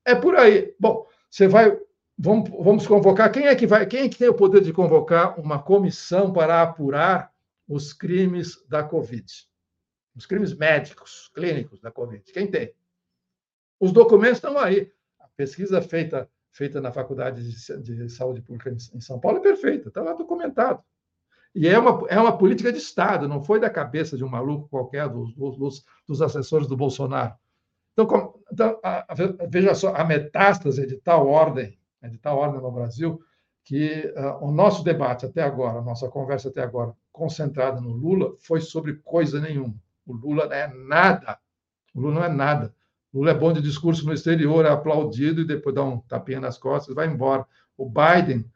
é 0.05 0.15
por 0.15 0.35
aí. 0.35 0.75
Bom, 0.81 1.07
você 1.31 1.47
vai 1.47 1.79
vamos, 2.19 2.51
vamos 2.51 2.87
convocar. 2.87 3.31
Quem 3.31 3.47
é 3.47 3.55
que 3.55 3.67
vai? 3.67 3.87
Quem 3.87 4.01
é 4.01 4.09
que 4.09 4.19
tem 4.19 4.29
o 4.29 4.35
poder 4.35 4.63
de 4.63 4.73
convocar 4.73 5.39
uma 5.39 5.63
comissão 5.63 6.33
para 6.33 6.63
apurar 6.63 7.33
os 7.69 7.93
crimes 7.93 8.65
da 8.69 8.83
Covid? 8.83 9.48
Os 10.19 10.27
crimes 10.27 10.55
médicos, 10.55 11.31
clínicos 11.35 11.81
da 11.81 11.91
Covid. 11.91 12.23
Quem 12.33 12.47
tem? 12.47 12.75
Os 13.81 13.93
documentos 13.93 14.39
estão 14.39 14.59
aí. 14.59 14.93
A 15.19 15.29
pesquisa 15.37 15.81
feita 15.81 16.29
feita 16.51 16.81
na 16.81 16.91
Faculdade 16.91 17.43
de, 17.43 17.83
de 17.83 18.09
Saúde 18.09 18.43
Pública 18.43 18.71
em 18.71 19.01
São 19.01 19.21
Paulo 19.21 19.39
é 19.39 19.41
perfeita, 19.41 19.89
está 19.89 20.03
lá 20.03 20.13
documentado. 20.13 20.83
E 21.55 21.69
é 21.69 21.79
uma, 21.79 22.07
é 22.09 22.19
uma 22.19 22.37
política 22.37 22.73
de 22.73 22.79
Estado, 22.79 23.29
não 23.29 23.41
foi 23.41 23.61
da 23.61 23.71
cabeça 23.71 24.17
de 24.17 24.25
um 24.25 24.29
maluco 24.29 24.69
qualquer 24.69 25.09
dos, 25.09 25.33
dos, 25.35 25.85
dos 26.07 26.21
assessores 26.21 26.67
do 26.67 26.77
Bolsonaro. 26.77 27.35
Então, 27.93 28.35
então 28.51 28.81
a, 28.83 29.13
a, 29.13 29.15
veja 29.49 29.73
só, 29.75 29.95
a 29.95 30.05
metástase 30.05 30.85
de 30.85 30.97
tal 30.97 31.29
ordem 31.29 31.79
né, 32.01 32.09
de 32.09 32.19
tal 32.19 32.39
ordem 32.39 32.61
no 32.61 32.71
Brasil, 32.71 33.21
que 33.65 34.13
uh, 34.17 34.45
o 34.45 34.51
nosso 34.51 34.83
debate 34.83 35.27
até 35.27 35.43
agora, 35.43 35.79
a 35.79 35.83
nossa 35.83 36.09
conversa 36.09 36.49
até 36.49 36.63
agora, 36.63 36.95
concentrada 37.13 37.81
no 37.81 37.91
Lula, 37.91 38.35
foi 38.39 38.61
sobre 38.61 38.95
coisa 39.05 39.41
nenhuma. 39.41 39.75
O 40.09 40.15
Lula 40.15 40.47
não 40.47 40.55
é 40.55 40.73
nada. 40.75 41.39
O 41.95 42.01
Lula 42.01 42.15
não 42.15 42.25
é 42.25 42.29
nada. 42.29 42.75
O 43.13 43.19
Lula 43.19 43.31
é 43.33 43.35
bom 43.35 43.53
de 43.53 43.61
discurso 43.61 44.07
no 44.07 44.15
exterior, 44.15 44.65
é 44.65 44.71
aplaudido 44.71 45.43
e 45.43 45.45
depois 45.45 45.75
dá 45.75 45.85
um 45.85 45.99
tapinha 46.01 46.41
nas 46.41 46.57
costas 46.57 46.93
e 46.93 46.95
vai 46.95 47.07
embora. 47.07 47.47
O 47.77 47.89
Biden, 47.89 48.51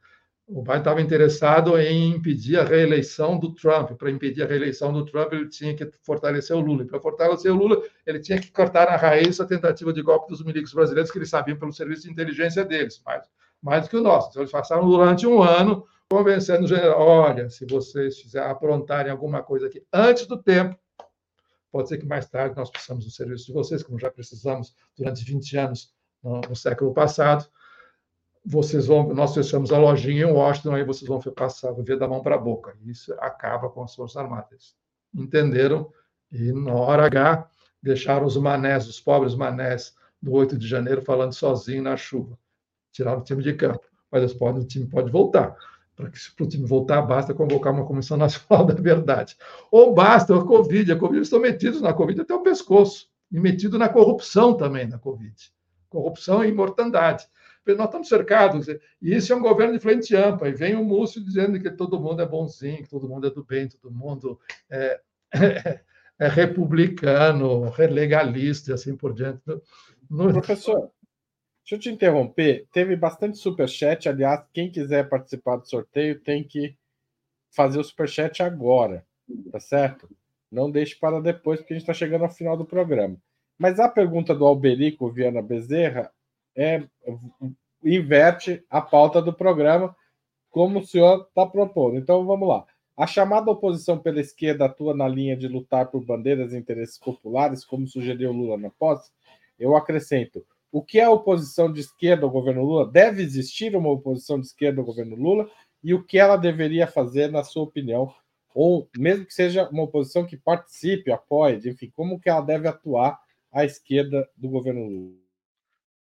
o 0.46 0.62
Biden 0.62 0.78
estava 0.78 1.00
interessado 1.02 1.78
em 1.78 2.14
impedir 2.14 2.58
a 2.58 2.64
reeleição 2.64 3.38
do 3.38 3.54
Trump. 3.54 3.92
Para 3.92 4.10
impedir 4.10 4.42
a 4.42 4.46
reeleição 4.46 4.92
do 4.92 5.04
Trump, 5.04 5.32
ele 5.32 5.48
tinha 5.48 5.74
que 5.74 5.90
fortalecer 6.02 6.56
o 6.56 6.60
Lula. 6.60 6.84
E 6.84 6.86
para 6.86 7.00
fortalecer 7.00 7.52
o 7.52 7.54
Lula, 7.54 7.82
ele 8.06 8.18
tinha 8.18 8.40
que 8.40 8.50
cortar 8.50 8.90
na 8.90 8.96
raiz 8.96 9.38
a 9.38 9.46
tentativa 9.46 9.92
de 9.92 10.02
golpe 10.02 10.28
dos 10.28 10.42
milicos 10.42 10.72
brasileiros, 10.72 11.10
que 11.10 11.18
eles 11.18 11.30
sabiam 11.30 11.58
pelo 11.58 11.72
serviço 11.72 12.02
de 12.02 12.10
inteligência 12.10 12.64
deles, 12.64 13.00
mais, 13.04 13.26
mais 13.62 13.84
do 13.84 13.90
que 13.90 13.96
o 13.96 14.02
nosso. 14.02 14.30
Então, 14.30 14.42
eles 14.42 14.52
passaram 14.52 14.88
durante 14.88 15.26
um 15.26 15.42
ano 15.42 15.84
convencendo 16.10 16.64
o 16.64 16.68
general: 16.68 17.00
olha, 17.00 17.48
se 17.48 17.66
vocês 17.66 18.18
fizerem, 18.18 18.48
aprontarem 18.48 19.12
alguma 19.12 19.42
coisa 19.42 19.66
aqui 19.66 19.82
antes 19.92 20.26
do 20.26 20.36
tempo, 20.36 20.76
pode 21.72 21.88
ser 21.88 21.98
que 21.98 22.06
mais 22.06 22.28
tarde 22.28 22.54
nós 22.54 22.70
precisamos 22.70 23.04
do 23.04 23.10
serviço 23.10 23.46
de 23.46 23.52
vocês, 23.52 23.82
como 23.82 23.98
já 23.98 24.10
precisamos 24.10 24.74
durante 24.96 25.24
20 25.24 25.56
anos 25.56 25.94
no, 26.22 26.40
no 26.42 26.54
século 26.54 26.92
passado 26.94 27.48
vocês 28.44 28.86
vão, 28.86 29.14
nós 29.14 29.34
fechamos 29.34 29.72
a 29.72 29.78
lojinha 29.78 30.22
em 30.22 30.32
Washington, 30.32 30.74
aí 30.74 30.84
vocês 30.84 31.08
vão 31.08 31.20
passar, 31.20 31.72
ver 31.72 31.98
da 31.98 32.08
mão 32.08 32.22
para 32.22 32.34
a 32.34 32.38
boca. 32.38 32.76
Isso 32.84 33.14
acaba 33.18 33.68
com 33.68 33.82
as 33.82 33.94
Forças 33.94 34.16
Armadas. 34.16 34.74
Entenderam? 35.14 35.92
E 36.30 36.52
na 36.52 36.74
hora 36.74 37.06
H, 37.06 37.48
deixaram 37.82 38.26
os 38.26 38.36
manés, 38.36 38.88
os 38.88 39.00
pobres 39.00 39.34
manés 39.34 39.94
do 40.20 40.32
8 40.32 40.58
de 40.58 40.66
janeiro 40.66 41.02
falando 41.02 41.32
sozinho 41.32 41.82
na 41.82 41.96
chuva. 41.96 42.38
Tiraram 42.90 43.20
o 43.20 43.24
time 43.24 43.42
de 43.42 43.54
campo. 43.54 43.84
Mas 44.10 44.34
podem, 44.34 44.62
o 44.62 44.66
time 44.66 44.86
pode 44.86 45.10
voltar. 45.10 45.56
Para 45.94 46.10
que 46.10 46.18
o 46.40 46.46
time 46.46 46.66
voltar, 46.66 47.02
basta 47.02 47.34
convocar 47.34 47.72
uma 47.72 47.84
Comissão 47.84 48.16
Nacional 48.18 48.66
da 48.66 48.74
Verdade. 48.74 49.36
Ou 49.70 49.94
basta 49.94 50.36
a 50.36 50.44
Covid. 50.44 50.92
A 50.92 50.96
Covid 50.96 51.22
estão 51.22 51.40
metidos 51.40 51.80
na 51.80 51.92
Covid 51.92 52.20
até 52.20 52.34
o 52.34 52.42
pescoço. 52.42 53.10
E 53.30 53.40
metido 53.40 53.78
na 53.78 53.88
corrupção 53.88 54.54
também, 54.54 54.86
na 54.86 54.98
Covid. 54.98 55.34
Corrupção 55.88 56.44
e 56.44 56.52
mortandade 56.52 57.26
nós 57.66 57.86
estamos 57.86 58.08
cercados, 58.08 58.66
e 58.68 58.80
isso 59.00 59.32
é 59.32 59.36
um 59.36 59.40
governo 59.40 59.72
de 59.74 59.78
frente 59.78 60.14
ampla, 60.16 60.48
e 60.48 60.52
vem 60.52 60.74
o 60.74 60.84
Múcio 60.84 61.22
dizendo 61.22 61.60
que 61.60 61.70
todo 61.70 62.00
mundo 62.00 62.20
é 62.20 62.26
bonzinho, 62.26 62.82
que 62.82 62.88
todo 62.88 63.08
mundo 63.08 63.26
é 63.26 63.30
do 63.30 63.44
bem, 63.44 63.68
todo 63.68 63.94
mundo 63.94 64.38
é, 64.68 65.00
é, 65.32 65.80
é 66.18 66.28
republicano, 66.28 67.72
legalista 67.78 68.70
e 68.70 68.74
assim 68.74 68.96
por 68.96 69.14
diante. 69.14 69.40
No... 70.10 70.32
Professor, 70.32 70.90
deixa 71.62 71.74
eu 71.74 71.78
te 71.78 71.90
interromper, 71.90 72.66
teve 72.72 72.96
bastante 72.96 73.38
superchat, 73.38 74.08
aliás, 74.08 74.44
quem 74.52 74.70
quiser 74.70 75.08
participar 75.08 75.56
do 75.56 75.68
sorteio 75.68 76.20
tem 76.20 76.42
que 76.42 76.76
fazer 77.50 77.78
o 77.78 77.84
superchat 77.84 78.42
agora, 78.42 79.06
tá 79.50 79.60
certo? 79.60 80.08
Não 80.50 80.70
deixe 80.70 80.96
para 80.96 81.20
depois, 81.20 81.60
porque 81.60 81.72
a 81.72 81.76
gente 81.76 81.84
está 81.84 81.94
chegando 81.94 82.24
ao 82.24 82.30
final 82.30 82.56
do 82.56 82.64
programa. 82.64 83.16
Mas 83.58 83.78
a 83.78 83.88
pergunta 83.88 84.34
do 84.34 84.46
Alberico 84.46 85.10
Viana 85.10 85.40
Bezerra 85.40 86.10
é, 86.56 86.82
inverte 87.84 88.64
a 88.68 88.80
pauta 88.80 89.22
do 89.22 89.32
programa, 89.32 89.94
como 90.50 90.80
o 90.80 90.86
senhor 90.86 91.26
está 91.28 91.46
propondo. 91.46 91.96
Então 91.96 92.26
vamos 92.26 92.48
lá. 92.48 92.66
A 92.96 93.06
chamada 93.06 93.50
oposição 93.50 93.98
pela 93.98 94.20
esquerda 94.20 94.66
atua 94.66 94.94
na 94.94 95.08
linha 95.08 95.36
de 95.36 95.48
lutar 95.48 95.90
por 95.90 96.04
bandeiras 96.04 96.52
e 96.52 96.58
interesses 96.58 96.98
populares, 96.98 97.64
como 97.64 97.86
sugeriu 97.86 98.32
Lula 98.32 98.58
na 98.58 98.70
posse? 98.70 99.10
Eu 99.58 99.74
acrescento: 99.74 100.44
o 100.72 100.82
que 100.82 100.98
é 100.98 101.04
a 101.04 101.10
oposição 101.10 101.70
de 101.70 101.80
esquerda 101.80 102.24
ao 102.24 102.30
governo 102.30 102.64
Lula? 102.64 102.90
Deve 102.90 103.22
existir 103.22 103.76
uma 103.76 103.90
oposição 103.90 104.40
de 104.40 104.46
esquerda 104.46 104.80
ao 104.80 104.86
governo 104.86 105.14
Lula? 105.14 105.48
E 105.84 105.92
o 105.92 106.02
que 106.02 106.18
ela 106.18 106.38
deveria 106.38 106.86
fazer, 106.86 107.30
na 107.30 107.44
sua 107.44 107.64
opinião? 107.64 108.10
Ou 108.54 108.88
mesmo 108.96 109.26
que 109.26 109.34
seja 109.34 109.68
uma 109.68 109.82
oposição 109.82 110.24
que 110.24 110.36
participe, 110.36 111.12
apoie, 111.12 111.60
enfim, 111.66 111.92
como 111.94 112.18
que 112.18 112.30
ela 112.30 112.40
deve 112.40 112.66
atuar 112.66 113.20
à 113.52 113.66
esquerda 113.66 114.26
do 114.34 114.48
governo 114.48 114.88
Lula? 114.88 115.22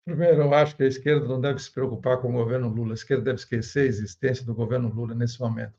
Primeiro, 0.06 0.42
eu 0.42 0.54
acho 0.54 0.78
que 0.78 0.84
a 0.84 0.88
esquerda 0.88 1.28
não 1.28 1.42
deve 1.42 1.60
se 1.60 1.72
preocupar 1.72 2.22
com 2.22 2.30
o 2.30 2.34
governo 2.34 2.70
Lula. 2.70 2.92
A 2.92 2.96
esquerda 2.96 3.24
deve 3.24 3.40
esquecer 3.40 3.82
a 3.82 3.88
existência 3.88 4.46
do 4.46 4.56
governo 4.56 4.90
Lula 4.94 5.14
nesse 5.14 5.42
momento. 5.42 5.74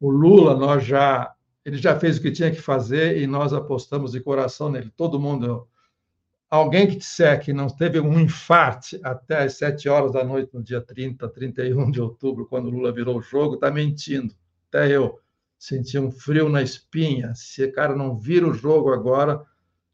O 0.00 0.10
Lula, 0.10 0.56
nós 0.56 0.84
já, 0.84 1.34
ele 1.64 1.76
já 1.76 1.98
fez 1.98 2.16
o 2.16 2.22
que 2.22 2.30
tinha 2.30 2.50
que 2.50 2.60
fazer 2.60 3.18
e 3.18 3.26
nós 3.26 3.52
apostamos 3.52 4.12
de 4.12 4.20
coração 4.20 4.70
nele. 4.70 4.90
Todo 4.96 5.20
mundo 5.20 5.68
alguém 6.52 6.86
que 6.86 6.96
disser 6.96 7.40
que 7.40 7.50
não 7.50 7.66
teve 7.66 7.98
um 7.98 8.20
infarte 8.20 9.00
até 9.02 9.44
as 9.44 9.54
7 9.54 9.88
horas 9.88 10.12
da 10.12 10.22
noite 10.22 10.52
no 10.52 10.62
dia 10.62 10.82
30, 10.82 11.26
31 11.30 11.90
de 11.90 11.98
outubro, 11.98 12.46
quando 12.46 12.68
Lula 12.68 12.92
virou 12.92 13.16
o 13.16 13.22
jogo, 13.22 13.54
está 13.54 13.70
mentindo. 13.70 14.34
Até 14.68 14.94
eu 14.94 15.18
senti 15.58 15.98
um 15.98 16.10
frio 16.10 16.50
na 16.50 16.60
espinha. 16.60 17.34
Se 17.34 17.64
o 17.64 17.72
cara 17.72 17.96
não 17.96 18.18
vira 18.18 18.46
o 18.46 18.52
jogo 18.52 18.92
agora, 18.92 19.42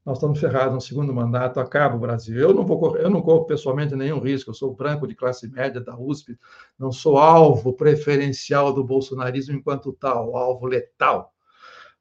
nós 0.05 0.17
estamos 0.17 0.41
ferrados 0.41 0.75
no 0.75 0.81
segundo 0.81 1.15
mandato, 1.15 1.61
acaba 1.61 1.95
o 1.95 2.01
Brasil. 2.01 2.37
Eu 2.37 2.53
não 2.53 2.67
vou 2.67 2.97
eu 2.97 3.09
não 3.09 3.23
corro 3.23 3.45
pessoalmente 3.45 3.95
nenhum 3.95 4.19
risco, 4.19 4.51
eu 4.51 4.55
sou 4.55 4.75
branco 4.75 5.07
de 5.07 5.15
classe 5.15 5.47
média 5.47 5.81
da 5.81 5.97
USP, 5.97 6.37
não 6.77 6.91
sou 6.91 7.19
alvo 7.19 7.73
preferencial 7.73 8.73
do 8.73 8.83
bolsonarismo 8.83 9.55
enquanto 9.55 9.93
tal, 9.93 10.37
alvo 10.37 10.67
letal. 10.67 11.33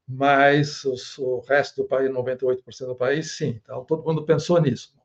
Mas 0.08 0.84
o, 1.18 1.40
resto 1.40 1.82
do 1.82 1.88
país, 1.88 2.10
98% 2.10 2.86
do 2.86 2.96
país, 2.96 3.36
sim. 3.36 3.60
Então, 3.62 3.84
todo 3.84 4.02
mundo 4.02 4.24
pensou 4.24 4.58
nisso. 4.60 4.96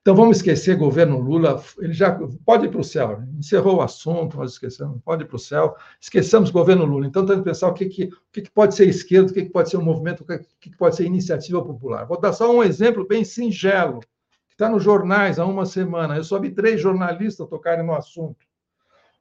Então, 0.00 0.14
vamos 0.14 0.38
esquecer 0.38 0.76
governo 0.76 1.18
Lula, 1.18 1.62
ele 1.78 1.92
já 1.92 2.18
pode 2.44 2.66
ir 2.66 2.70
para 2.70 2.80
o 2.80 2.84
céu, 2.84 3.22
encerrou 3.38 3.76
o 3.76 3.82
assunto, 3.82 4.36
nós 4.36 4.52
esquecemos, 4.52 5.00
pode 5.02 5.24
ir 5.24 5.26
para 5.26 5.36
o 5.36 5.38
céu, 5.38 5.76
esqueçamos 6.00 6.50
governo 6.50 6.84
Lula. 6.84 7.06
Então, 7.06 7.24
temos 7.24 7.42
que 7.42 7.50
pensar 7.50 7.68
o 7.68 7.74
que, 7.74 7.86
que, 7.86 8.04
o 8.04 8.10
que, 8.32 8.50
pode 8.50 8.74
ser 8.74 8.86
esquerda, 8.88 9.30
o 9.30 9.34
que, 9.34 9.44
que 9.44 9.50
pode 9.50 9.70
ser 9.70 9.78
um 9.78 9.82
movimento, 9.82 10.22
o 10.22 10.26
que, 10.26 10.38
que 10.60 10.76
pode 10.76 10.96
ser 10.96 11.04
iniciativa 11.04 11.64
popular. 11.64 12.06
Vou 12.06 12.20
dar 12.20 12.32
só 12.32 12.54
um 12.54 12.62
exemplo 12.62 13.06
bem 13.06 13.24
singelo, 13.24 14.00
que 14.00 14.54
está 14.54 14.68
nos 14.68 14.82
jornais 14.82 15.38
há 15.38 15.46
uma 15.46 15.64
semana. 15.64 16.16
Eu 16.16 16.24
só 16.24 16.38
vi 16.38 16.50
três 16.50 16.80
jornalistas 16.80 17.48
tocarem 17.48 17.84
no 17.84 17.94
assunto. 17.94 18.46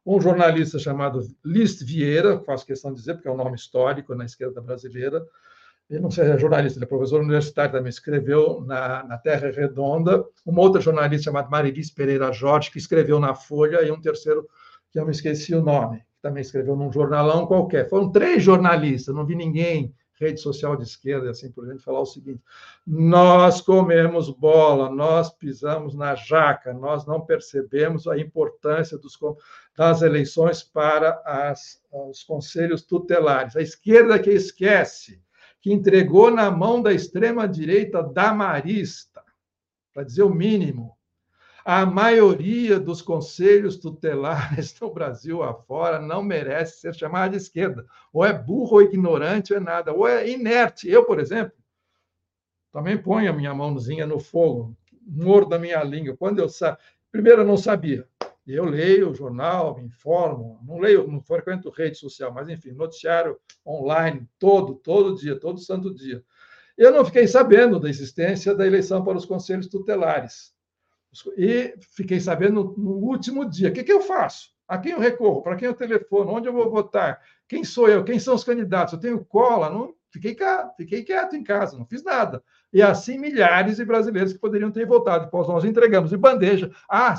Um 0.06 0.20
jornalista 0.20 0.78
chamado 0.78 1.22
List 1.44 1.84
Vieira, 1.84 2.40
faço 2.40 2.66
questão 2.66 2.92
de 2.92 3.00
dizer, 3.00 3.14
porque 3.16 3.28
é 3.28 3.32
um 3.32 3.38
nome 3.38 3.56
histórico 3.56 4.14
na 4.14 4.26
esquerda 4.26 4.62
brasileira, 4.62 5.26
ele 5.90 6.00
não 6.00 6.10
é 6.10 6.38
jornalista, 6.38 6.80
ele 6.80 6.86
é 6.86 6.88
professor 6.88 7.22
universitário, 7.22 7.72
também 7.72 7.90
escreveu 7.90 8.62
na, 8.62 9.04
na 9.04 9.18
Terra 9.18 9.52
Redonda, 9.52 10.26
uma 10.46 10.62
outra 10.62 10.82
jornalista 10.82 11.26
chamada 11.26 11.50
Marilis 11.50 11.92
Pereira 11.92 12.32
Jorge, 12.32 12.72
que 12.72 12.78
escreveu 12.78 13.20
na 13.20 13.36
Folha, 13.36 13.82
e 13.84 13.92
um 13.92 14.00
terceiro, 14.00 14.48
que 14.92 15.00
eu 15.00 15.06
me 15.06 15.12
esqueci 15.12 15.54
o 15.54 15.62
nome, 15.62 16.00
que 16.00 16.22
também 16.22 16.42
escreveu 16.42 16.76
num 16.76 16.92
jornalão 16.92 17.46
qualquer. 17.46 17.90
Foram 17.90 18.12
três 18.12 18.42
jornalistas, 18.42 19.14
não 19.14 19.26
vi 19.26 19.36
ninguém, 19.36 19.94
rede 20.20 20.40
social 20.40 20.76
de 20.76 20.84
esquerda 20.84 21.28
e 21.28 21.30
assim 21.30 21.52
por 21.52 21.66
diante, 21.66 21.84
falar 21.84 22.00
o 22.00 22.06
seguinte: 22.06 22.42
nós 22.86 23.62
comemos 23.62 24.30
bola, 24.30 24.90
nós 24.90 25.30
pisamos 25.32 25.96
na 25.96 26.16
jaca, 26.16 26.74
nós 26.74 27.06
não 27.06 27.22
percebemos 27.22 28.08
a 28.08 28.18
importância 28.18 28.98
dos, 28.98 29.18
das 29.76 30.02
eleições 30.02 30.62
para 30.64 31.22
as, 31.26 31.82
os 31.92 32.24
conselhos 32.24 32.84
tutelares. 32.84 33.56
A 33.56 33.62
esquerda 33.62 34.20
que 34.20 34.30
esquece 34.30 35.22
que 35.62 35.72
entregou 35.72 36.30
na 36.30 36.52
mão 36.52 36.82
da 36.82 36.92
extrema-direita 36.92 38.04
damarista, 38.04 39.24
para 39.94 40.04
dizer 40.04 40.24
o 40.24 40.30
mínimo, 40.30 40.98
a 41.66 41.86
maioria 41.86 42.78
dos 42.78 43.02
conselhos 43.02 43.78
tutelares 43.78 44.78
no 44.82 44.94
Brasil 44.94 45.42
afora 45.42 46.00
não 46.00 46.22
merece 46.22 46.82
ser 46.82 46.94
chamada 46.94 47.32
de 47.32 47.38
esquerda. 47.38 47.86
Ou 48.12 48.26
é 48.26 48.34
burro, 48.34 48.74
ou 48.74 48.82
ignorante, 48.82 49.54
ou 49.54 49.58
é 49.58 49.62
nada. 49.62 49.94
Ou 49.94 50.06
é 50.06 50.30
inerte. 50.30 50.90
Eu, 50.90 51.06
por 51.06 51.20
exemplo, 51.20 51.54
também 52.72 52.98
ponho 52.98 53.30
a 53.30 53.34
minha 53.34 53.54
mãozinha 53.54 54.06
no 54.06 54.20
fogo, 54.20 54.76
mordo 55.02 55.56
a 55.56 55.60
minha 55.60 55.82
língua. 55.84 56.18
Quando 56.18 56.40
eu 56.40 56.50
sa... 56.50 56.78
Primeiro, 57.10 57.44
eu 57.44 57.48
não 57.48 57.56
sabia. 57.56 58.06
Eu 58.46 58.66
leio 58.66 59.10
o 59.10 59.16
jornal, 59.16 59.78
me 59.78 59.86
informo, 59.86 60.60
não 60.66 60.78
leio, 60.78 61.08
não 61.08 61.22
frequento 61.22 61.70
rede 61.70 61.98
social, 61.98 62.34
mas 62.34 62.50
enfim, 62.50 62.72
noticiário 62.72 63.38
online 63.66 64.28
todo, 64.38 64.76
todo 64.76 65.16
dia, 65.16 65.40
todo 65.40 65.60
santo 65.60 65.94
dia. 65.94 66.24
Eu 66.78 66.92
não 66.92 67.06
fiquei 67.06 67.28
sabendo 67.28 67.80
da 67.80 67.90
existência 67.90 68.54
da 68.54 68.66
eleição 68.66 69.04
para 69.04 69.18
os 69.18 69.26
conselhos 69.26 69.68
tutelares. 69.68 70.54
E 71.38 71.76
fiquei 71.96 72.20
sabendo 72.20 72.74
no, 72.78 72.96
último 72.96 73.48
dia. 73.48 73.70
O 73.70 73.72
que, 73.72 73.84
que 73.84 73.94
eu 73.94 74.02
faço? 74.02 74.52
A 74.68 74.78
quem 74.78 74.94
eu 74.94 75.00
recorro? 75.00 75.42
Para 75.44 75.56
quem 75.56 75.68
eu 75.68 75.74
telefono? 75.74 76.32
Onde 76.32 76.48
eu 76.48 76.54
vou 76.54 76.70
votar? 76.70 77.22
Quem 77.48 77.64
sou 77.64 77.88
eu? 77.88 78.04
Quem 78.04 78.18
são 78.18 78.34
os 78.34 78.44
candidatos? 78.44 78.94
Eu 78.94 79.00
tenho 79.00 79.24
cola? 79.24 79.70
Não, 79.70 79.94
fiquei, 80.12 80.36
fiquei 80.76 81.04
quieto 81.04 81.36
em 81.36 81.44
casa, 81.44 81.78
não 81.78 81.86
fiz 81.86 82.04
nada. 82.04 82.44
E 82.74 82.82
assim 82.82 83.20
milhares 83.20 83.78
de 83.78 83.86
brasileiros 83.86 84.34
que 84.34 84.40
poderiam 84.40 84.72
ter 84.72 84.88
votado. 84.88 85.30
Nós 85.32 85.64
entregamos 85.64 86.10
de 86.10 86.18
bandeja. 86.18 86.72
Ah, 86.90 87.16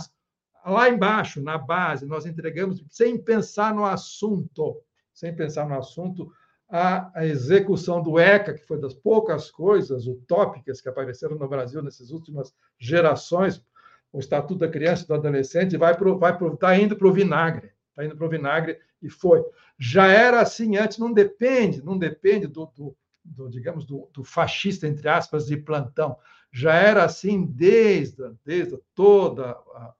lá 0.64 0.88
embaixo, 0.88 1.42
na 1.42 1.58
base, 1.58 2.06
nós 2.06 2.26
entregamos, 2.26 2.84
sem 2.88 3.18
pensar 3.18 3.74
no 3.74 3.84
assunto, 3.84 4.80
sem 5.12 5.34
pensar 5.34 5.68
no 5.68 5.78
assunto, 5.78 6.32
a, 6.68 7.24
execução 7.26 8.02
do 8.02 8.18
ECA, 8.18 8.54
que 8.54 8.66
foi 8.66 8.80
das 8.80 8.94
poucas 8.94 9.50
coisas 9.50 10.06
utópicas 10.06 10.80
que 10.80 10.88
apareceram 10.88 11.36
no 11.36 11.48
Brasil 11.48 11.82
nessas 11.82 12.10
últimas 12.10 12.54
gerações, 12.78 13.64
o 14.12 14.18
Estatuto 14.18 14.60
da 14.60 14.68
Criança 14.68 15.04
e 15.04 15.06
do 15.08 15.14
Adolescente, 15.14 15.76
vai 15.76 15.94
vai 15.96 16.38
tá 16.56 16.76
indo 16.76 16.96
para 16.96 17.08
o 17.08 17.12
vinagre, 17.12 17.72
está 17.90 18.04
indo 18.04 18.16
para 18.16 18.26
o 18.26 18.30
vinagre 18.30 18.78
e 19.02 19.08
foi. 19.08 19.44
Já 19.78 20.06
era 20.06 20.40
assim 20.40 20.76
antes, 20.76 20.98
não 20.98 21.12
depende, 21.12 21.84
não 21.84 21.98
depende 21.98 22.46
do, 22.46 22.66
do, 22.66 22.96
do 23.24 23.50
digamos, 23.50 23.84
do, 23.84 24.08
do, 24.12 24.24
fascista, 24.24 24.86
entre 24.86 25.08
aspas, 25.08 25.46
de 25.46 25.56
plantão. 25.56 26.16
Já 26.50 26.74
era 26.74 27.04
assim 27.04 27.44
desde, 27.44 28.22
desde 28.44 28.78
toda 28.94 29.50
a, 29.50 29.92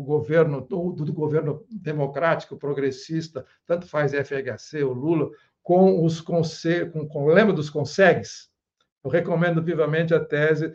o 0.00 0.04
governo, 0.04 0.60
do, 0.60 0.92
do 0.92 1.12
governo 1.12 1.64
democrático, 1.70 2.56
progressista, 2.56 3.44
tanto 3.66 3.86
faz 3.86 4.12
FHC, 4.12 4.84
o 4.84 4.92
Lula, 4.92 5.30
com 5.62 6.04
os 6.04 6.20
conselhos, 6.20 6.92
com, 6.92 7.06
com 7.08 7.24
o 7.24 7.28
lema 7.28 7.52
dos 7.52 7.68
consegues. 7.68 8.48
Eu 9.04 9.10
recomendo 9.10 9.62
vivamente 9.62 10.14
a 10.14 10.20
tese 10.20 10.72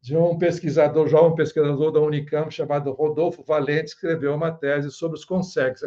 de 0.00 0.16
um 0.16 0.36
pesquisador, 0.36 1.06
jovem 1.06 1.36
pesquisador 1.36 1.92
da 1.92 2.00
Unicamp, 2.00 2.52
chamado 2.52 2.90
Rodolfo 2.92 3.44
Valente, 3.44 3.90
escreveu 3.90 4.34
uma 4.34 4.50
tese 4.50 4.90
sobre 4.90 5.16
os 5.16 5.24
consegues, 5.24 5.82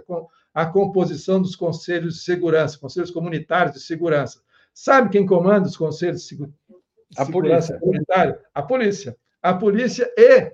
a 0.54 0.66
composição 0.66 1.42
dos 1.42 1.56
conselhos 1.56 2.16
de 2.16 2.22
segurança, 2.22 2.80
conselhos 2.80 3.12
comunitários 3.12 3.76
de 3.76 3.82
segurança. 3.82 4.42
Sabe 4.74 5.10
quem 5.10 5.26
comanda 5.26 5.68
os 5.68 5.76
conselhos 5.76 6.22
de 6.22 6.28
segurança 6.28 6.66
a 7.18 7.26
polícia. 7.26 7.80
comunitário? 7.80 8.38
A 8.54 8.62
polícia. 8.62 9.18
A 9.42 9.54
polícia 9.54 10.12
e 10.18 10.54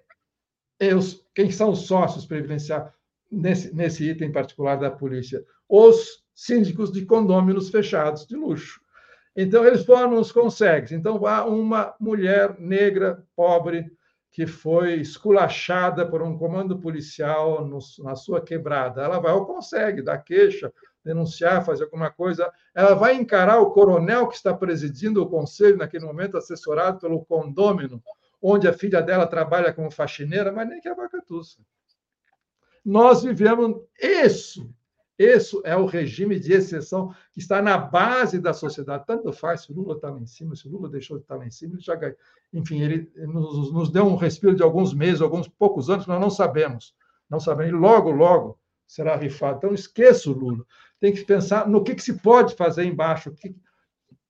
os, 0.96 1.24
quem 1.36 1.52
são 1.52 1.70
os 1.72 1.86
sócios 1.86 2.26
previdenciários 2.26 2.92
nesse, 3.32 3.76
nesse 3.76 4.10
item 4.10 4.32
particular 4.32 4.78
da 4.78 4.90
polícia? 4.90 5.44
Os 5.70 6.24
síndicos 6.34 6.92
de 6.92 7.06
condôminos 7.06 7.70
fechados 7.70 8.26
de 8.26 8.36
luxo. 8.36 8.82
Então, 9.36 9.66
eles 9.66 9.86
formam 9.86 10.20
os 10.20 10.32
consegues. 10.32 10.92
Então, 10.92 11.26
há 11.26 11.46
uma 11.46 11.96
mulher 12.00 12.60
negra, 12.60 13.24
pobre, 13.36 13.92
que 14.32 14.48
foi 14.48 14.96
esculachada 14.96 16.06
por 16.06 16.22
um 16.22 16.38
comando 16.38 16.80
policial 16.80 17.66
no, 17.66 17.80
na 18.00 18.16
sua 18.16 18.42
quebrada. 18.42 19.02
Ela 19.04 19.20
vai 19.20 19.32
ao 19.32 19.46
consegue, 19.46 20.02
dá 20.02 20.18
queixa, 20.18 20.74
denunciar, 21.04 21.66
fazer 21.66 21.84
alguma 21.84 22.10
coisa. 22.10 22.50
Ela 22.74 22.94
vai 22.94 23.16
encarar 23.16 23.60
o 23.60 23.72
coronel 23.72 24.28
que 24.28 24.36
está 24.36 24.54
presidindo 24.54 25.22
o 25.22 25.30
conselho 25.30 25.78
naquele 25.78 26.06
momento, 26.06 26.38
assessorado 26.38 27.00
pelo 27.00 27.26
condômino, 27.26 28.02
onde 28.42 28.68
a 28.68 28.74
filha 28.74 29.02
dela 29.02 29.28
trabalha 29.28 29.74
como 29.74 29.92
faxineira, 29.92 30.52
mas 30.52 30.68
nem 30.68 30.82
que 30.82 30.94
vaca 30.94 31.22
tussa. 31.22 31.60
Nós 32.84 33.24
vivemos 33.24 33.82
isso. 34.02 34.74
Isso 35.20 35.62
é 35.64 35.76
o 35.76 35.86
regime 35.86 36.40
de 36.40 36.52
exceção 36.52 37.14
que 37.32 37.40
está 37.40 37.62
na 37.62 37.78
base 37.78 38.40
da 38.40 38.54
sociedade. 38.54 39.06
Tanto 39.06 39.32
faz 39.32 39.62
se 39.62 39.72
o 39.72 39.76
Lula 39.76 39.94
está 39.94 40.10
lá 40.10 40.20
em 40.20 40.26
cima, 40.26 40.56
se 40.56 40.68
o 40.68 40.72
Lula 40.72 40.90
deixou 40.90 41.18
de 41.18 41.24
estar 41.24 41.36
lá 41.36 41.46
em 41.46 41.52
cima, 41.52 41.76
ele 41.76 41.82
já 41.82 41.96
Enfim, 42.52 42.82
ele 42.82 43.12
nos, 43.16 43.72
nos 43.72 43.92
deu 43.92 44.04
um 44.08 44.16
respiro 44.16 44.56
de 44.56 44.64
alguns 44.64 44.96
meses, 44.96 45.22
alguns 45.22 45.48
poucos 45.48 45.92
anos, 45.92 46.08
nós 46.08 46.20
não 46.20 46.32
sabemos. 46.32 46.96
Não 47.30 47.40
sabemos. 47.40 47.72
E 47.72 47.76
logo, 47.76 48.10
logo 48.10 48.60
será 48.88 49.16
rifado. 49.16 49.58
Então, 49.58 49.74
esqueça 49.76 50.28
o 50.32 50.34
Lula. 50.34 50.66
Tem 51.00 51.14
que 51.14 51.24
pensar 51.24 51.68
no 51.68 51.84
que, 51.84 51.94
que 51.94 52.02
se 52.02 52.14
pode 52.14 52.56
fazer 52.56 52.86
embaixo. 52.86 53.32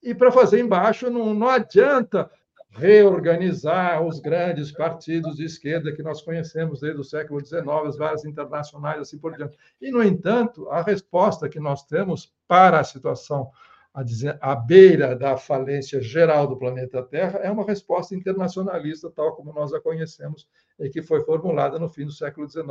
E 0.04 0.14
para 0.14 0.32
fazer 0.32 0.60
embaixo, 0.60 1.10
não, 1.10 1.34
não 1.34 1.48
adianta 1.48 2.30
reorganizar 2.72 4.02
os 4.02 4.20
grandes 4.20 4.72
partidos 4.72 5.36
de 5.36 5.44
esquerda 5.44 5.92
que 5.92 6.02
nós 6.02 6.22
conhecemos 6.22 6.80
desde 6.80 7.00
o 7.00 7.04
século 7.04 7.44
XIX, 7.44 7.68
as 7.86 7.98
várias 7.98 8.26
internacionais, 8.26 9.00
assim 9.00 9.18
por 9.18 9.36
diante. 9.36 9.58
E, 9.82 9.92
no 9.92 10.02
entanto, 10.02 10.70
a 10.70 10.82
resposta 10.82 11.50
que 11.50 11.60
nós 11.60 11.84
temos 11.86 12.34
para 12.48 12.80
a 12.80 12.84
situação 12.84 13.52
a 13.94 14.04
à 14.40 14.56
beira 14.56 15.16
da 15.18 15.36
falência 15.36 16.02
geral 16.02 16.48
do 16.48 16.58
planeta 16.58 17.04
Terra 17.04 17.40
é 17.40 17.52
uma 17.52 17.66
resposta 17.66 18.16
internacionalista, 18.16 19.12
tal 19.12 19.36
como 19.36 19.52
nós 19.52 19.74
a 19.74 19.82
conhecemos 19.82 20.48
e 20.80 20.90
que 20.90 21.02
foi 21.02 21.22
formulada 21.26 21.78
no 21.78 21.90
fim 21.90 22.06
do 22.06 22.12
século 22.12 22.50
XIX, 22.50 22.66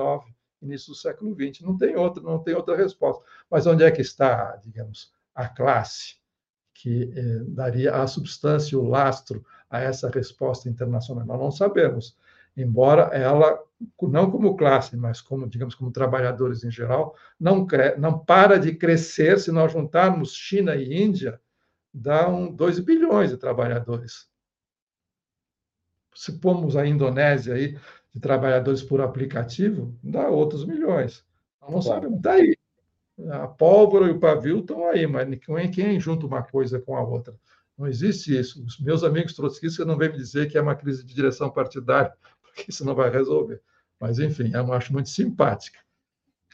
início 0.62 0.92
do 0.92 0.98
século 0.98 1.34
XX. 1.34 1.60
Não 1.60 1.76
tem 1.76 1.94
outra, 1.94 2.22
não 2.22 2.38
tem 2.38 2.54
outra 2.54 2.74
resposta. 2.74 3.22
Mas 3.50 3.66
onde 3.66 3.84
é 3.84 3.90
que 3.90 4.00
está, 4.00 4.56
digamos, 4.64 5.12
a 5.34 5.46
classe 5.46 6.16
que 6.72 7.12
eh, 7.14 7.44
daria 7.48 7.94
a 7.94 8.06
substância, 8.06 8.78
o 8.78 8.88
lastro 8.88 9.44
a 9.70 9.80
essa 9.80 10.10
resposta 10.10 10.68
internacional? 10.68 11.24
Nós 11.24 11.40
não 11.40 11.50
sabemos, 11.50 12.16
embora 12.56 13.02
ela, 13.16 13.62
não 14.02 14.30
como 14.30 14.56
classe, 14.56 14.96
mas 14.96 15.20
como, 15.20 15.48
digamos, 15.48 15.74
como 15.74 15.92
trabalhadores 15.92 16.64
em 16.64 16.70
geral, 16.70 17.14
não, 17.38 17.66
não 17.98 18.18
para 18.18 18.58
de 18.58 18.74
crescer 18.74 19.38
se 19.38 19.52
nós 19.52 19.72
juntarmos 19.72 20.34
China 20.34 20.74
e 20.74 21.02
Índia, 21.02 21.40
dá 21.94 22.28
um 22.28 22.52
2 22.52 22.80
bilhões 22.80 23.30
de 23.30 23.36
trabalhadores. 23.36 24.28
se 26.14 26.38
pomos 26.38 26.76
a 26.76 26.86
Indonésia 26.86 27.54
aí 27.54 27.78
de 28.12 28.20
trabalhadores 28.20 28.82
por 28.82 29.00
aplicativo, 29.00 29.96
dá 30.02 30.28
outros 30.28 30.64
milhões. 30.64 31.24
Nós 31.62 31.70
não 31.70 31.82
sabemos, 31.82 32.20
daí. 32.20 32.56
A 33.32 33.46
pólvora 33.46 34.06
e 34.06 34.10
o 34.10 34.18
pavio 34.18 34.60
estão 34.60 34.88
aí, 34.88 35.06
mas 35.06 35.28
quem 35.74 36.00
junta 36.00 36.26
uma 36.26 36.42
coisa 36.42 36.80
com 36.80 36.96
a 36.96 37.02
outra? 37.02 37.34
Não 37.80 37.88
existe 37.88 38.38
isso. 38.38 38.62
Os 38.62 38.78
meus 38.78 39.02
amigos 39.02 39.32
trotskistas 39.32 39.86
não 39.86 39.96
vêm 39.96 40.10
me 40.10 40.18
dizer 40.18 40.50
que 40.50 40.58
é 40.58 40.60
uma 40.60 40.74
crise 40.74 41.02
de 41.02 41.14
direção 41.14 41.50
partidária, 41.50 42.12
porque 42.44 42.66
isso 42.68 42.84
não 42.84 42.94
vai 42.94 43.08
resolver. 43.08 43.62
Mas, 43.98 44.18
enfim, 44.18 44.50
eu 44.52 44.70
acho 44.74 44.92
muito 44.92 45.08
simpática. 45.08 45.78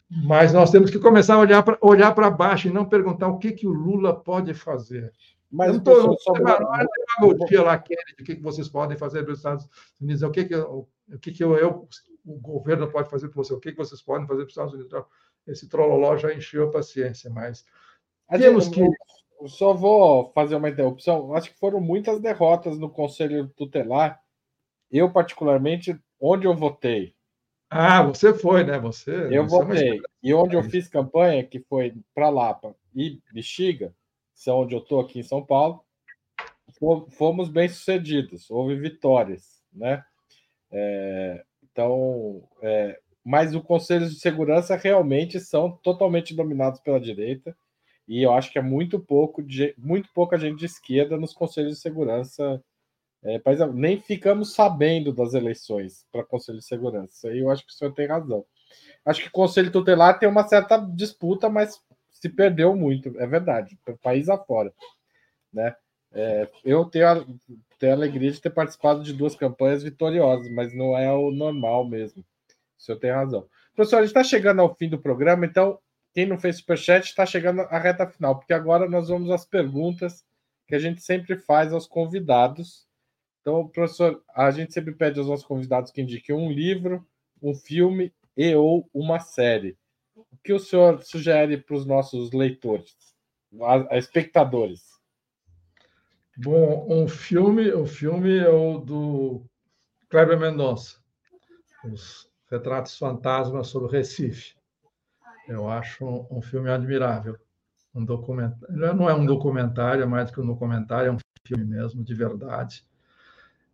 Mas 0.08 0.52
nós 0.52 0.70
temos 0.70 0.88
que 0.88 1.00
começar 1.00 1.34
a 1.34 1.40
olhar 1.40 1.64
para 1.64 1.76
olhar 1.82 2.12
baixo 2.30 2.68
e 2.68 2.72
não 2.72 2.84
perguntar 2.84 3.26
o 3.26 3.38
que, 3.38 3.50
que 3.50 3.66
o 3.66 3.72
Lula 3.72 4.14
pode 4.14 4.54
fazer. 4.54 5.12
Mas 5.50 5.70
não 5.70 5.78
estou 5.78 6.16
só 6.20 6.32
demagogia 6.32 7.62
lá, 7.62 7.76
Kennedy, 7.76 8.22
o 8.22 8.24
que, 8.24 8.36
que 8.36 8.42
vocês 8.42 8.68
podem 8.68 8.96
fazer 8.96 9.26
nos 9.26 9.38
Estados 9.38 9.68
Unidos, 10.00 10.22
o 10.22 10.30
que, 10.30 10.44
que, 10.44 10.54
o 10.54 10.86
que, 11.20 11.32
que 11.32 11.42
eu, 11.42 11.56
eu, 11.56 11.88
o 12.24 12.38
governo 12.38 12.88
pode 12.88 13.10
fazer 13.10 13.28
para 13.30 13.42
você, 13.42 13.52
o 13.52 13.58
que, 13.58 13.72
que 13.72 13.78
vocês 13.78 14.00
podem 14.00 14.28
fazer 14.28 14.42
para 14.42 14.46
os 14.46 14.52
Estados 14.52 14.74
Unidos. 14.74 15.04
Esse 15.44 15.68
trololó 15.68 16.16
já 16.16 16.32
encheu 16.32 16.68
a 16.68 16.70
paciência, 16.70 17.28
mas 17.30 17.64
temos 18.38 18.68
que. 18.68 18.80
Só 19.46 19.74
vou 19.74 20.32
fazer 20.32 20.56
uma 20.56 20.68
interrupção. 20.68 21.34
Acho 21.34 21.50
que 21.50 21.58
foram 21.58 21.80
muitas 21.80 22.20
derrotas 22.20 22.78
no 22.78 22.90
Conselho 22.90 23.48
Tutelar. 23.56 24.20
Eu, 24.90 25.12
particularmente, 25.12 25.98
onde 26.20 26.46
eu 26.46 26.54
votei, 26.54 27.16
ah, 27.68 28.02
você 28.02 28.32
foi, 28.32 28.64
né? 28.64 28.78
Você. 28.78 29.10
Eu 29.30 29.48
você 29.48 29.64
votei. 29.64 29.98
É 29.98 30.02
e 30.22 30.34
onde 30.34 30.54
eu 30.54 30.62
fiz 30.62 30.88
campanha, 30.88 31.44
que 31.44 31.60
foi 31.60 31.94
para 32.14 32.28
Lapa 32.28 32.74
e 32.94 33.20
Bexiga, 33.32 33.94
são 34.34 34.60
onde 34.60 34.74
eu 34.74 34.80
estou 34.80 35.00
aqui 35.00 35.20
em 35.20 35.24
São 35.24 35.44
Paulo, 35.44 35.84
fomos 37.10 37.48
bem 37.48 37.68
sucedidos. 37.68 38.50
Houve 38.50 38.76
vitórias, 38.76 39.62
né? 39.72 40.04
É, 40.70 41.44
então, 41.64 42.42
é, 42.62 42.98
mas 43.24 43.54
os 43.54 43.62
conselhos 43.62 44.14
de 44.14 44.20
segurança 44.20 44.76
realmente 44.76 45.40
são 45.40 45.70
totalmente 45.70 46.34
dominados 46.34 46.80
pela 46.80 47.00
direita. 47.00 47.56
E 48.06 48.22
eu 48.22 48.32
acho 48.32 48.52
que 48.52 48.58
é 48.58 48.62
muito 48.62 49.00
pouco 49.00 49.42
de, 49.42 49.74
muito 49.76 50.08
pouca 50.14 50.38
gente 50.38 50.58
de 50.58 50.66
esquerda 50.66 51.16
nos 51.16 51.32
conselhos 51.32 51.74
de 51.74 51.80
segurança 51.80 52.62
é, 53.26 53.40
nem 53.74 54.00
ficamos 54.00 54.54
sabendo 54.54 55.12
das 55.12 55.34
eleições 55.34 56.06
para 56.12 56.24
Conselho 56.24 56.58
de 56.58 56.64
Segurança. 56.64 57.28
Aí 57.28 57.40
eu 57.40 57.50
acho 57.50 57.66
que 57.66 57.72
o 57.72 57.74
senhor 57.74 57.92
tem 57.92 58.06
razão. 58.06 58.44
Acho 59.04 59.22
que 59.22 59.28
o 59.28 59.32
Conselho 59.32 59.72
Tutelar 59.72 60.18
tem 60.18 60.28
uma 60.28 60.46
certa 60.46 60.76
disputa, 60.76 61.48
mas 61.48 61.80
se 62.10 62.28
perdeu 62.28 62.76
muito, 62.76 63.12
é 63.20 63.26
verdade, 63.26 63.78
país 64.00 64.28
afora. 64.28 64.72
Né? 65.52 65.74
É, 66.12 66.48
eu 66.64 66.84
tenho 66.84 67.08
a, 67.08 67.26
tenho 67.78 67.92
a 67.92 67.96
alegria 67.96 68.30
de 68.30 68.40
ter 68.40 68.50
participado 68.50 69.02
de 69.02 69.12
duas 69.12 69.34
campanhas 69.34 69.82
vitoriosas, 69.82 70.50
mas 70.50 70.72
não 70.72 70.96
é 70.96 71.12
o 71.12 71.30
normal 71.30 71.84
mesmo. 71.86 72.22
O 72.78 72.82
senhor 72.82 72.98
tem 72.98 73.10
razão. 73.10 73.46
Professor, 73.74 73.96
a 73.96 74.00
gente 74.00 74.10
está 74.10 74.22
chegando 74.22 74.60
ao 74.60 74.74
fim 74.74 74.88
do 74.88 75.00
programa, 75.00 75.44
então 75.44 75.78
quem 76.16 76.26
não 76.26 76.38
fez 76.38 76.56
superchat 76.56 77.04
está 77.04 77.26
chegando 77.26 77.60
à 77.60 77.78
reta 77.78 78.08
final, 78.08 78.38
porque 78.38 78.54
agora 78.54 78.88
nós 78.88 79.08
vamos 79.08 79.30
às 79.30 79.44
perguntas 79.44 80.24
que 80.66 80.74
a 80.74 80.78
gente 80.78 81.02
sempre 81.02 81.36
faz 81.36 81.72
aos 81.72 81.86
convidados 81.86 82.86
então, 83.46 83.68
professor, 83.68 84.20
a 84.34 84.50
gente 84.50 84.74
sempre 84.74 84.92
pede 84.92 85.20
aos 85.20 85.28
nossos 85.28 85.46
convidados 85.46 85.92
que 85.92 86.02
indiquem 86.02 86.34
um 86.34 86.50
livro, 86.50 87.06
um 87.40 87.54
filme 87.54 88.12
e 88.36 88.52
ou 88.56 88.90
uma 88.92 89.20
série. 89.20 89.78
O 90.16 90.36
que 90.42 90.52
o 90.52 90.58
senhor 90.58 91.00
sugere 91.04 91.56
para 91.56 91.76
os 91.76 91.86
nossos 91.86 92.32
leitores, 92.32 92.96
espectadores? 93.92 95.00
Bom, 96.36 96.88
um 96.90 97.06
filme, 97.06 97.70
o 97.70 97.86
filme 97.86 98.36
é 98.36 98.48
o 98.48 98.78
do 98.78 99.44
Kleber 100.08 100.40
Mendonça, 100.40 100.98
os 101.84 102.28
retratos 102.50 102.98
fantasmas 102.98 103.68
sobre 103.68 103.96
Recife. 103.96 104.55
Eu 105.48 105.68
acho 105.68 106.26
um, 106.30 106.42
filme 106.42 106.70
admirável. 106.70 107.36
Um 107.94 108.04
documentário, 108.04 108.76
não 108.94 109.08
é 109.08 109.14
um 109.14 109.24
documentário, 109.24 110.02
é 110.02 110.06
mais 110.06 110.30
que 110.30 110.40
um 110.40 110.46
documentário, 110.46 111.08
é 111.08 111.12
um 111.12 111.18
filme 111.46 111.64
mesmo, 111.64 112.04
de 112.04 112.14
verdade 112.14 112.84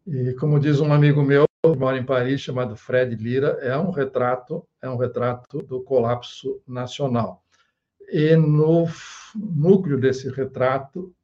e 0.06 0.34
como 0.34 0.58
diz 0.58 0.80
um 0.80 0.92
amigo 0.92 1.22
meu, 1.22 1.44
que 1.64 1.78
mora 1.78 1.96
em 1.96 2.04
Paris, 2.04 2.40
chamado 2.40 2.76
Fred 2.76 3.14
Lira, 3.14 3.58
é 3.60 3.76
um 3.78 3.90
retrato, 3.90 4.66
é 4.80 4.88
um 4.88 4.96
retrato 4.96 5.58
do 5.58 5.80
colapso 5.82 6.60
nacional. 6.66 7.42
E 8.10 8.34
no 8.34 8.86
núcleo 9.34 9.98
desse 9.98 10.28
retrato, 10.28 11.14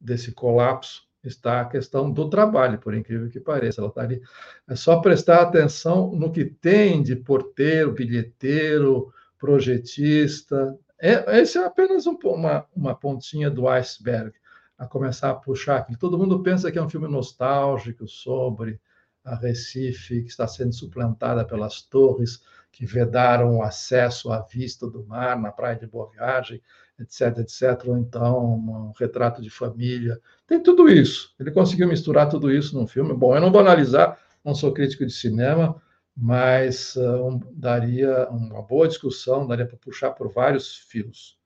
desse 0.00 0.32
colapso, 0.32 1.02
está 1.24 1.60
a 1.60 1.64
questão 1.64 2.10
do 2.10 2.28
trabalho, 2.28 2.78
por 2.78 2.94
incrível 2.94 3.28
que 3.28 3.40
pareça. 3.40 3.80
Ela 3.80 3.88
está 3.88 4.02
ali. 4.02 4.22
É 4.68 4.74
só 4.74 5.00
prestar 5.00 5.42
atenção 5.42 6.12
no 6.12 6.32
que 6.32 6.44
tem 6.44 7.02
de 7.02 7.16
porteiro, 7.16 7.92
bilheteiro, 7.92 9.12
projetista. 9.42 10.78
É, 11.00 11.40
esse 11.40 11.58
é 11.58 11.64
apenas 11.64 12.06
um, 12.06 12.16
uma, 12.26 12.64
uma 12.76 12.94
pontinha 12.94 13.50
do 13.50 13.66
iceberg 13.66 14.32
a 14.78 14.86
começar 14.86 15.30
a 15.30 15.34
puxar. 15.34 15.84
Todo 15.98 16.16
mundo 16.16 16.44
pensa 16.44 16.70
que 16.70 16.78
é 16.78 16.82
um 16.82 16.88
filme 16.88 17.08
nostálgico 17.08 18.06
sobre 18.06 18.80
a 19.24 19.34
Recife, 19.34 20.22
que 20.22 20.28
está 20.28 20.46
sendo 20.46 20.72
suplantada 20.72 21.44
pelas 21.44 21.82
torres 21.82 22.40
que 22.70 22.86
vedaram 22.86 23.56
o 23.56 23.62
acesso 23.62 24.30
à 24.30 24.40
vista 24.40 24.88
do 24.88 25.04
mar 25.04 25.36
na 25.38 25.50
Praia 25.50 25.76
de 25.76 25.88
Boa 25.88 26.08
Viagem, 26.08 26.62
etc, 27.00 27.38
etc. 27.38 27.84
Ou 27.88 27.98
então 27.98 28.54
um 28.54 28.92
retrato 28.96 29.42
de 29.42 29.50
família. 29.50 30.20
Tem 30.46 30.62
tudo 30.62 30.88
isso. 30.88 31.34
Ele 31.38 31.50
conseguiu 31.50 31.88
misturar 31.88 32.28
tudo 32.28 32.50
isso 32.50 32.78
num 32.78 32.86
filme. 32.86 33.12
Bom, 33.12 33.34
eu 33.34 33.40
não 33.40 33.50
vou 33.50 33.60
analisar, 33.60 34.16
não 34.44 34.54
sou 34.54 34.72
crítico 34.72 35.04
de 35.04 35.12
cinema, 35.12 35.82
mas 36.16 36.94
uh, 36.96 37.26
um, 37.26 37.40
daria 37.52 38.28
uma 38.28 38.62
boa 38.62 38.86
discussão, 38.86 39.46
daria 39.46 39.66
para 39.66 39.78
puxar 39.78 40.10
por 40.10 40.28
vários 40.30 40.76
fios. 40.76 41.38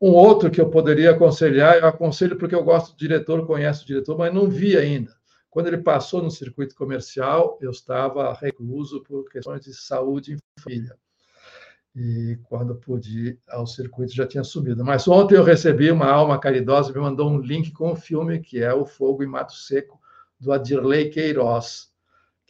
Um 0.00 0.10
outro 0.10 0.50
que 0.50 0.60
eu 0.60 0.68
poderia 0.68 1.12
aconselhar, 1.12 1.76
eu 1.78 1.86
aconselho 1.86 2.36
porque 2.36 2.54
eu 2.54 2.64
gosto 2.64 2.92
do 2.92 2.98
diretor, 2.98 3.46
conheço 3.46 3.84
o 3.84 3.86
diretor, 3.86 4.18
mas 4.18 4.34
não 4.34 4.48
vi 4.48 4.76
ainda. 4.76 5.14
Quando 5.48 5.68
ele 5.68 5.78
passou 5.78 6.22
no 6.22 6.30
circuito 6.30 6.74
comercial, 6.74 7.58
eu 7.60 7.70
estava 7.70 8.32
recluso 8.32 9.02
por 9.02 9.28
questões 9.30 9.60
de 9.60 9.72
saúde 9.72 10.32
em 10.32 10.60
família. 10.60 10.96
E 11.94 12.38
quando 12.44 12.74
pude 12.74 13.28
ir 13.28 13.38
ao 13.48 13.66
circuito 13.66 14.14
já 14.14 14.26
tinha 14.26 14.42
subido. 14.42 14.82
Mas 14.84 15.06
ontem 15.06 15.36
eu 15.36 15.44
recebi 15.44 15.90
uma 15.90 16.10
alma 16.10 16.40
caridosa, 16.40 16.92
me 16.92 16.98
mandou 16.98 17.30
um 17.30 17.38
link 17.38 17.70
com 17.70 17.92
o 17.92 17.96
filme 17.96 18.40
que 18.40 18.62
é 18.62 18.72
O 18.72 18.86
Fogo 18.86 19.22
em 19.22 19.26
Mato 19.26 19.52
Seco, 19.52 20.00
do 20.40 20.52
Adirley 20.52 21.10
Queiroz, 21.10 21.91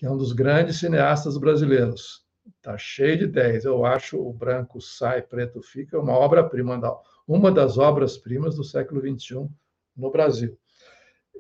que 0.03 0.07
é 0.07 0.11
um 0.11 0.17
dos 0.17 0.33
grandes 0.33 0.81
cineastas 0.81 1.39
brasileiros. 1.39 2.27
Está 2.57 2.77
cheio 2.77 3.19
de 3.19 3.25
ideias. 3.27 3.65
Eu 3.65 3.87
acho 3.87 4.19
O 4.19 4.33
Branco 4.33 4.81
Sai, 4.81 5.23
Preto 5.23 5.63
Fica 5.63 5.97
uma 5.97 6.13
obra-prima 6.13 6.77
uma 7.25 7.53
das 7.53 7.79
obras-primas 7.79 8.57
do 8.57 8.65
século 8.65 9.01
XXI 9.01 9.49
no 9.97 10.11
Brasil. 10.11 10.59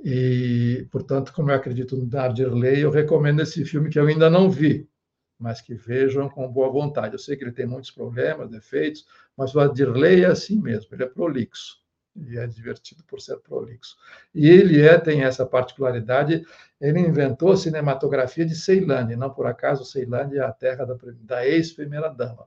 E, 0.04 0.86
portanto, 0.92 1.32
como 1.32 1.50
eu 1.50 1.56
acredito 1.56 1.96
no 1.96 2.06
Dardirley, 2.06 2.82
eu 2.82 2.92
recomendo 2.92 3.42
esse 3.42 3.64
filme 3.64 3.90
que 3.90 3.98
eu 3.98 4.06
ainda 4.06 4.30
não 4.30 4.48
vi, 4.48 4.88
mas 5.36 5.60
que 5.60 5.74
vejam 5.74 6.28
com 6.28 6.46
boa 6.46 6.70
vontade. 6.70 7.14
Eu 7.14 7.18
sei 7.18 7.36
que 7.36 7.42
ele 7.42 7.50
tem 7.50 7.66
muitos 7.66 7.90
problemas, 7.90 8.48
defeitos, 8.48 9.04
mas 9.36 9.52
o 9.52 9.58
Dardirley 9.58 10.22
é 10.22 10.26
assim 10.26 10.62
mesmo, 10.62 10.94
ele 10.94 11.02
é 11.02 11.08
prolixo. 11.08 11.81
E 12.14 12.38
é 12.38 12.46
divertido 12.46 13.02
por 13.04 13.20
ser 13.20 13.38
prolixo. 13.38 13.96
E 14.34 14.48
ele 14.48 14.82
é, 14.82 14.98
tem 14.98 15.24
essa 15.24 15.46
particularidade, 15.46 16.44
ele 16.80 17.00
inventou 17.00 17.52
a 17.52 17.56
cinematografia 17.56 18.44
de 18.44 18.54
Ceilândia, 18.54 19.16
não 19.16 19.30
por 19.30 19.46
acaso 19.46 19.84
Ceilândia 19.84 20.40
é 20.40 20.44
a 20.44 20.52
terra 20.52 20.84
da, 20.84 20.96
da 21.22 21.46
ex-primeira-dama 21.46 22.46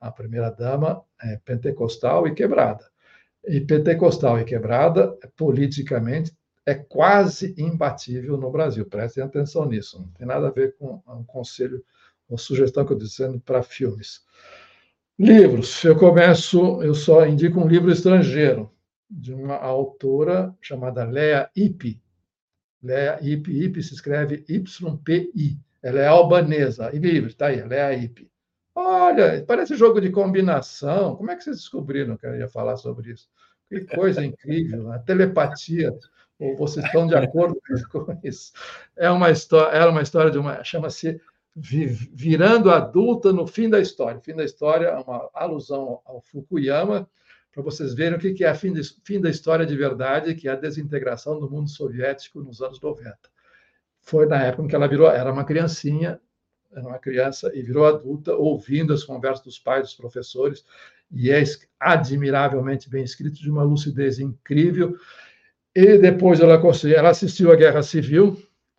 a 0.00 0.10
primeira-dama 0.10 1.02
é 1.20 1.36
pentecostal 1.44 2.26
e 2.26 2.34
quebrada. 2.34 2.84
E 3.46 3.60
pentecostal 3.60 4.40
e 4.40 4.44
quebrada, 4.44 5.16
politicamente, 5.36 6.36
é 6.64 6.74
quase 6.74 7.54
imbatível 7.56 8.36
no 8.36 8.50
Brasil. 8.50 8.84
Prestem 8.86 9.22
atenção 9.22 9.66
nisso. 9.66 10.00
Não 10.00 10.08
tem 10.08 10.26
nada 10.26 10.48
a 10.48 10.50
ver 10.50 10.76
com 10.76 11.00
um 11.06 11.24
conselho, 11.24 11.84
uma 12.28 12.38
sugestão 12.38 12.84
que 12.84 12.92
eu 12.92 12.98
estou 12.98 13.08
dizendo 13.08 13.40
para 13.40 13.62
filmes. 13.62 14.24
Livros. 15.18 15.82
Eu 15.84 15.96
começo, 15.96 16.82
eu 16.82 16.94
só 16.94 17.26
indico 17.26 17.60
um 17.60 17.68
livro 17.68 17.90
estrangeiro, 17.90 18.70
de 19.10 19.32
uma 19.32 19.56
autora 19.56 20.54
chamada 20.60 21.04
Lea 21.04 21.50
Ipi. 21.54 22.00
Lea 22.82 23.18
Ipi, 23.20 23.64
Ipi 23.64 23.82
se 23.82 23.94
escreve 23.94 24.44
YPI. 24.48 25.58
Ela 25.82 26.00
é 26.00 26.06
albanesa. 26.06 26.90
E 26.94 26.98
livro, 26.98 27.30
está 27.30 27.46
aí, 27.46 27.62
Lea 27.62 27.94
Ipi. 27.94 28.30
Olha, 28.74 29.42
parece 29.46 29.74
jogo 29.76 30.00
de 30.00 30.10
combinação. 30.10 31.16
Como 31.16 31.30
é 31.30 31.36
que 31.36 31.44
vocês 31.44 31.56
descobriram 31.56 32.16
que 32.16 32.26
eu 32.26 32.36
ia 32.36 32.48
falar 32.48 32.76
sobre 32.76 33.12
isso? 33.12 33.28
Que 33.68 33.80
coisa 33.80 34.24
incrível, 34.24 34.92
a 34.92 34.98
telepatia. 34.98 35.96
Ou 36.38 36.56
vocês 36.56 36.84
estão 36.84 37.06
de 37.06 37.14
acordo 37.14 37.58
com 37.90 38.18
isso? 38.22 38.52
É 38.96 39.10
uma 39.10 39.30
história, 39.30 39.76
era 39.76 39.90
uma 39.90 40.02
história 40.02 40.30
de 40.30 40.38
uma 40.38 40.62
chama-se 40.62 41.20
Virando 41.58 42.70
adulta 42.70 43.32
no 43.32 43.46
fim 43.46 43.70
da 43.70 43.80
história. 43.80 44.20
Fim 44.20 44.34
da 44.34 44.44
história 44.44 44.88
é 44.88 44.96
uma 44.98 45.30
alusão 45.32 46.02
ao 46.04 46.20
Fukuyama, 46.20 47.08
para 47.56 47.62
vocês 47.62 47.94
verem 47.94 48.18
o 48.18 48.20
que 48.20 48.44
é 48.44 48.48
a 48.48 48.54
fim, 48.54 48.70
de, 48.70 48.82
fim 49.02 49.18
da 49.18 49.30
história 49.30 49.64
de 49.64 49.74
verdade, 49.74 50.34
que 50.34 50.46
é 50.46 50.52
a 50.52 50.56
desintegração 50.56 51.40
do 51.40 51.50
mundo 51.50 51.70
soviético 51.70 52.42
nos 52.42 52.60
anos 52.60 52.78
90. 52.78 53.16
foi 54.02 54.26
na 54.26 54.42
época 54.42 54.64
em 54.64 54.68
que 54.68 54.76
ela 54.76 54.86
virou, 54.86 55.08
era 55.08 55.32
uma 55.32 55.42
criancinha, 55.42 56.20
era 56.70 56.86
uma 56.86 56.98
criança 56.98 57.50
e 57.54 57.62
virou 57.62 57.86
adulta, 57.86 58.34
ouvindo 58.34 58.92
as 58.92 59.02
conversas 59.02 59.42
dos 59.42 59.58
pais, 59.58 59.84
dos 59.84 59.94
professores, 59.94 60.66
e 61.10 61.30
é 61.30 61.42
admiravelmente 61.80 62.90
bem 62.90 63.02
escrito, 63.02 63.40
de 63.40 63.50
uma 63.50 63.62
lucidez 63.62 64.18
incrível. 64.18 64.94
E 65.74 65.96
depois 65.96 66.40
ela 66.40 66.60
ela 66.94 67.08
assistiu 67.08 67.50
à 67.50 67.56
Guerra 67.56 67.82
Civil, 67.82 68.36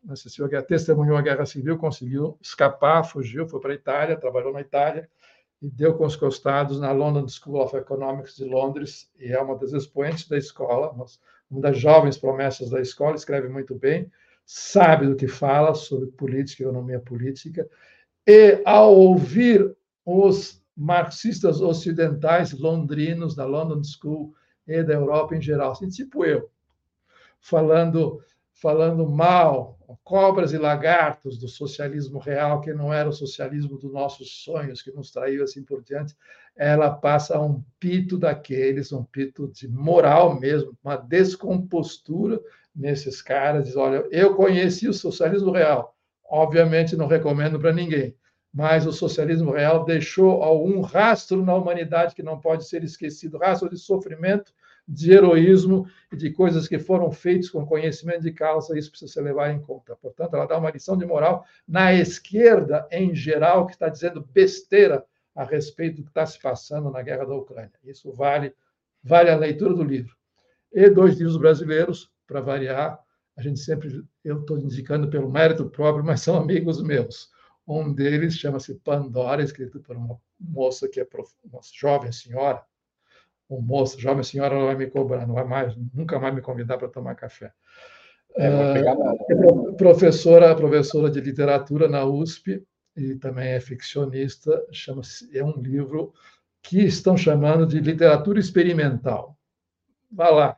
assistiu 0.07 0.45
a 0.45 0.47
guerra, 0.47 0.61
testemunhou 0.61 1.17
a 1.17 1.21
Guerra 1.23 1.47
Civil, 1.47 1.79
conseguiu 1.79 2.37
escapar, 2.39 3.03
fugiu, 3.03 3.47
foi 3.47 3.59
para 3.59 3.71
a 3.71 3.75
Itália, 3.75 4.15
trabalhou 4.17 4.53
na 4.53 4.61
Itália 4.61 5.09
e 5.61 5.69
deu 5.69 5.95
com 5.95 6.05
os 6.05 6.15
costados 6.15 6.79
na 6.79 6.91
London 6.91 7.27
School 7.27 7.61
of 7.61 7.75
Economics 7.75 8.35
de 8.35 8.45
Londres 8.45 9.11
e 9.19 9.31
é 9.31 9.41
uma 9.41 9.57
das 9.57 9.73
expoentes 9.73 10.27
da 10.27 10.37
escola, 10.37 10.91
uma 11.49 11.61
das 11.61 11.77
jovens 11.77 12.17
promessas 12.17 12.69
da 12.69 12.79
escola, 12.79 13.15
escreve 13.15 13.47
muito 13.47 13.75
bem, 13.75 14.11
sabe 14.45 15.07
do 15.07 15.15
que 15.15 15.27
fala 15.27 15.73
sobre 15.73 16.07
política 16.11 16.63
e 16.63 16.65
economia 16.65 16.99
política 16.99 17.67
e 18.25 18.61
ao 18.65 18.95
ouvir 18.95 19.75
os 20.05 20.63
marxistas 20.75 21.59
ocidentais 21.59 22.53
londrinos 22.53 23.35
da 23.35 23.45
London 23.45 23.81
School 23.83 24.33
e 24.67 24.83
da 24.83 24.93
Europa 24.93 25.35
em 25.35 25.41
geral, 25.41 25.71
assim, 25.71 25.87
tipo 25.87 26.23
eu, 26.23 26.49
falando 27.39 28.21
falando 28.53 29.07
mal, 29.07 29.76
cobras 30.03 30.51
e 30.51 30.57
lagartos 30.57 31.37
do 31.37 31.47
socialismo 31.47 32.19
real, 32.19 32.59
que 32.59 32.73
não 32.73 32.93
era 32.93 33.07
o 33.07 33.13
socialismo 33.13 33.77
dos 33.77 33.91
nossos 33.91 34.43
sonhos, 34.43 34.81
que 34.81 34.91
nos 34.91 35.11
traiu 35.11 35.43
assim 35.43 35.63
por 35.63 35.81
diante, 35.81 36.15
ela 36.55 36.89
passa 36.89 37.37
a 37.37 37.41
um 37.41 37.63
pito 37.79 38.17
daqueles, 38.17 38.91
um 38.91 39.03
pito 39.03 39.47
de 39.47 39.67
moral 39.67 40.39
mesmo, 40.39 40.77
uma 40.83 40.97
descompostura 40.97 42.41
nesses 42.75 43.21
caras. 43.21 43.65
Diz: 43.65 43.75
olha, 43.75 44.05
eu 44.11 44.35
conheci 44.35 44.87
o 44.87 44.93
socialismo 44.93 45.51
real, 45.51 45.95
obviamente 46.25 46.95
não 46.95 47.07
recomendo 47.07 47.59
para 47.59 47.71
ninguém, 47.71 48.15
mas 48.53 48.85
o 48.87 48.91
socialismo 48.91 49.51
real 49.51 49.85
deixou 49.85 50.43
algum 50.43 50.81
rastro 50.81 51.45
na 51.45 51.55
humanidade 51.55 52.15
que 52.15 52.23
não 52.23 52.39
pode 52.39 52.67
ser 52.67 52.83
esquecido 52.83 53.37
rastro 53.37 53.69
de 53.69 53.77
sofrimento 53.77 54.51
de 54.87 55.11
heroísmo 55.11 55.85
e 56.11 56.15
de 56.15 56.31
coisas 56.31 56.67
que 56.67 56.79
foram 56.79 57.11
feitas 57.11 57.49
com 57.49 57.65
conhecimento 57.65 58.21
de 58.21 58.31
causa, 58.31 58.77
isso 58.77 58.89
precisa 58.89 59.11
ser 59.11 59.21
levado 59.21 59.51
em 59.51 59.59
conta. 59.59 59.95
Portanto, 59.95 60.35
ela 60.35 60.45
dá 60.45 60.57
uma 60.57 60.71
lição 60.71 60.97
de 60.97 61.05
moral 61.05 61.45
na 61.67 61.93
esquerda, 61.93 62.87
em 62.89 63.13
geral, 63.13 63.65
que 63.65 63.73
está 63.73 63.89
dizendo 63.89 64.21
besteira 64.21 65.05
a 65.35 65.43
respeito 65.43 65.97
do 65.97 66.03
que 66.03 66.09
está 66.09 66.25
se 66.25 66.41
passando 66.41 66.89
na 66.89 67.01
guerra 67.01 67.25
da 67.25 67.35
Ucrânia. 67.35 67.73
Isso 67.83 68.11
vale, 68.13 68.55
vale 69.03 69.29
a 69.29 69.35
leitura 69.35 69.73
do 69.73 69.83
livro. 69.83 70.15
E 70.71 70.89
dois 70.89 71.17
livros 71.17 71.37
brasileiros, 71.37 72.09
para 72.25 72.39
variar, 72.39 72.99
a 73.35 73.41
gente 73.41 73.59
sempre, 73.59 74.03
eu 74.23 74.39
estou 74.39 74.57
indicando 74.57 75.09
pelo 75.09 75.29
mérito 75.29 75.69
próprio, 75.69 76.03
mas 76.03 76.21
são 76.21 76.37
amigos 76.37 76.81
meus. 76.81 77.29
Um 77.67 77.93
deles 77.93 78.35
chama-se 78.35 78.75
Pandora, 78.75 79.43
escrito 79.43 79.79
por 79.81 79.95
uma 79.95 80.19
moça 80.39 80.87
que 80.87 80.99
é 80.99 81.07
uma 81.43 81.59
jovem 81.73 82.11
senhora, 82.11 82.63
o 83.49 83.61
moço, 83.61 83.99
jovem 83.99 84.23
senhora, 84.23 84.55
ela 84.55 84.65
vai 84.65 84.75
me 84.75 84.87
cobrar, 84.87 85.25
não 85.25 85.35
vai 85.35 85.45
mais, 85.45 85.75
nunca 85.93 86.19
mais 86.19 86.35
me 86.35 86.41
convidar 86.41 86.77
para 86.77 86.89
tomar 86.89 87.15
café. 87.15 87.51
É, 88.35 88.49
uh, 88.49 89.73
professora, 89.75 90.55
professora 90.55 91.09
de 91.09 91.19
literatura 91.21 91.87
na 91.87 92.05
USP 92.05 92.63
e 92.95 93.15
também 93.15 93.49
é 93.49 93.59
ficcionista, 93.59 94.63
chama-se 94.71 95.35
é 95.37 95.43
um 95.43 95.59
livro 95.59 96.13
que 96.61 96.81
estão 96.81 97.15
chamando 97.15 97.65
de 97.65 97.79
literatura 97.79 98.39
experimental. 98.39 99.37
Vá 100.11 100.29
lá, 100.29 100.57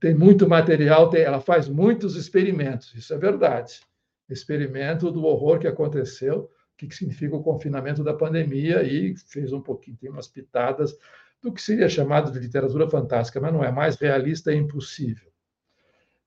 tem 0.00 0.14
muito 0.14 0.48
material, 0.48 1.08
tem, 1.08 1.22
ela 1.22 1.40
faz 1.40 1.68
muitos 1.68 2.16
experimentos, 2.16 2.94
isso 2.94 3.14
é 3.14 3.18
verdade. 3.18 3.80
Experimento 4.28 5.10
do 5.10 5.24
horror 5.24 5.58
que 5.58 5.66
aconteceu, 5.66 6.50
o 6.74 6.76
que 6.76 6.94
significa 6.94 7.36
o 7.36 7.42
confinamento 7.42 8.02
da 8.02 8.14
pandemia 8.14 8.82
e 8.82 9.16
fez 9.16 9.52
um 9.52 9.60
pouquinho, 9.60 9.96
tem 9.96 10.10
umas 10.10 10.28
pitadas 10.28 10.96
do 11.42 11.52
que 11.52 11.62
seria 11.62 11.88
chamado 11.88 12.32
de 12.32 12.38
literatura 12.38 12.88
fantástica, 12.88 13.40
mas 13.40 13.52
não 13.52 13.62
é 13.62 13.70
mais 13.70 13.96
realista 13.96 14.52
e 14.52 14.56
impossível. 14.56 15.28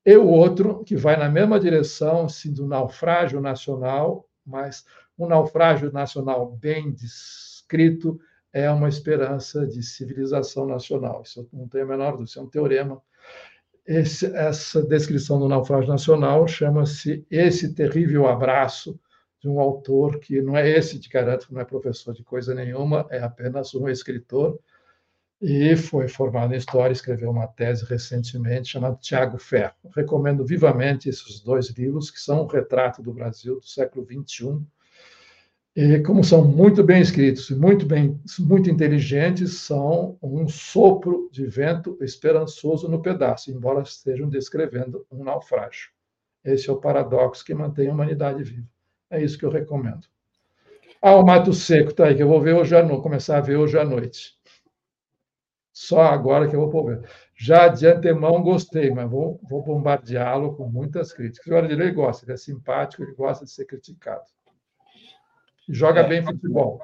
E 0.06 0.16
o 0.18 0.28
outro, 0.28 0.84
que 0.84 0.96
vai 0.96 1.16
na 1.16 1.30
mesma 1.30 1.60
direção, 1.60 2.28
sim, 2.28 2.52
do 2.52 2.66
naufrágio 2.66 3.40
nacional, 3.40 4.28
mas 4.46 4.86
um 5.18 5.28
naufrágio 5.28 5.92
nacional 5.92 6.52
bem 6.56 6.92
descrito 6.92 8.20
é 8.52 8.70
uma 8.70 8.90
esperança 8.90 9.66
de 9.68 9.84
civilização 9.84 10.66
nacional. 10.66 11.22
Isso 11.24 11.48
não 11.54 11.68
tem 11.68 11.82
a 11.82 11.86
menor 11.86 12.12
dúvida, 12.12 12.30
isso 12.30 12.40
é 12.40 12.42
um 12.42 12.50
teorema. 12.50 13.02
Esse, 13.86 14.26
essa 14.36 14.82
descrição 14.82 15.40
do 15.40 15.48
naufrágio 15.48 15.90
nacional 15.90 16.48
chama-se 16.48 17.26
Esse 17.30 17.74
Terrível 17.74 18.28
Abraço, 18.28 19.00
de 19.40 19.50
um 19.50 19.60
autor 19.60 20.20
que 20.20 20.42
não 20.42 20.56
é 20.56 20.70
esse, 20.70 21.00
de 21.00 21.10
garanto, 21.10 21.48
não 21.52 21.62
é 21.62 21.66
professor 21.66 22.14
de 22.14 22.24
coisa 22.24 22.54
nenhuma, 22.54 23.08
é 23.10 23.20
apenas 23.20 23.74
um 23.74 23.90
escritor, 23.90 24.60
e 25.42 25.76
foi 25.76 26.08
formado 26.08 26.54
em 26.54 26.58
História, 26.58 26.94
escreveu 26.94 27.32
uma 27.32 27.48
tese 27.48 27.84
recentemente 27.86 28.70
chamada 28.70 28.96
Tiago 29.02 29.40
Ferro. 29.40 29.74
Recomendo 29.96 30.46
vivamente 30.46 31.10
esses 31.10 31.40
dois 31.40 31.70
livros, 31.72 32.12
que 32.12 32.20
são 32.20 32.44
um 32.44 32.48
retrato 32.48 33.02
do 33.02 33.12
Brasil 33.12 33.60
do 33.60 33.66
século 33.66 34.06
XXI, 34.06 34.64
e 35.74 36.00
como 36.00 36.22
são 36.22 36.44
muito 36.44 36.84
bem 36.84 37.02
escritos 37.02 37.50
e 37.50 37.56
muito 37.56 37.86
bem, 37.86 38.20
muito 38.40 38.70
inteligentes, 38.70 39.60
são 39.60 40.18
um 40.22 40.46
sopro 40.46 41.30
de 41.32 41.46
vento 41.46 41.98
esperançoso 42.02 42.90
no 42.90 43.02
pedaço, 43.02 43.50
embora 43.50 43.82
estejam 43.82 44.28
descrevendo 44.28 45.06
um 45.10 45.24
naufrágio. 45.24 45.90
Esse 46.44 46.70
é 46.70 46.74
o 46.74 46.82
paradoxo 46.82 47.46
que 47.46 47.54
mantém 47.54 47.88
a 47.88 47.94
humanidade 47.94 48.44
viva. 48.44 48.68
É 49.10 49.24
isso 49.24 49.38
que 49.38 49.46
eu 49.46 49.50
recomendo. 49.50 50.08
Ah, 51.02 51.16
o 51.16 51.26
Mato 51.26 51.54
Seco 51.54 51.92
está 51.92 52.08
aí, 52.08 52.16
que 52.16 52.22
eu 52.22 52.28
vou 52.28 52.42
ver 52.42 52.54
hoje 52.54 52.76
à 52.76 52.84
noite, 52.84 53.02
começar 53.02 53.38
a 53.38 53.42
ver 53.42 53.56
hoje 53.56 53.80
à 53.80 53.86
noite. 53.86 54.34
Só 55.74 56.02
agora 56.02 56.50
que 56.50 56.56
eu 56.56 56.70
vou 56.70 56.86
ver. 56.86 57.10
Já 57.36 57.68
de 57.68 57.88
antemão 57.88 58.44
gostei, 58.44 58.92
mas 58.92 59.10
vou, 59.10 59.40
vou 59.50 59.64
bombardeá-lo 59.64 60.56
com 60.56 60.68
muitas 60.68 61.14
críticas. 61.14 61.48
O 61.48 61.52
Guardiola 61.52 61.92
gosta, 61.92 62.26
ele 62.26 62.34
é 62.34 62.38
simpático, 62.38 63.04
ele 63.04 63.14
gosta 63.14 63.46
de 63.46 63.52
ser 63.52 63.66
criticado. 63.66 64.26
Joga 65.70 66.02
é. 66.02 66.08
bem 66.08 66.24
futebol. 66.24 66.82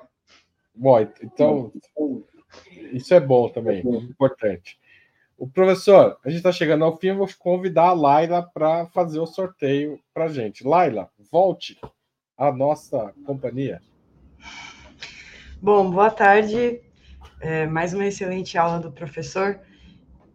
Bom, 0.74 1.00
então, 1.22 1.74
isso 2.94 3.14
é 3.14 3.20
bom 3.20 3.50
também, 3.50 3.80
importante. 3.80 4.80
O 5.38 5.48
professor, 5.48 6.18
a 6.24 6.30
gente 6.30 6.38
está 6.38 6.52
chegando 6.52 6.84
ao 6.84 6.98
fim, 6.98 7.08
eu 7.08 7.18
vou 7.18 7.30
convidar 7.38 7.90
a 7.90 7.94
Laila 7.94 8.42
para 8.42 8.88
fazer 8.88 9.20
o 9.20 9.28
sorteio 9.28 10.00
para 10.14 10.26
a 10.26 10.30
gente. 10.30 10.66
Laila, 10.66 11.10
volte 11.32 11.80
à 12.38 12.52
nossa 12.52 13.14
companhia. 13.26 13.82
Bom, 15.62 15.92
boa 15.92 16.10
tarde. 16.10 16.82
É, 17.40 17.66
mais 17.68 17.94
uma 17.94 18.06
excelente 18.06 18.58
aula 18.58 18.80
do 18.80 18.92
professor. 18.92 19.60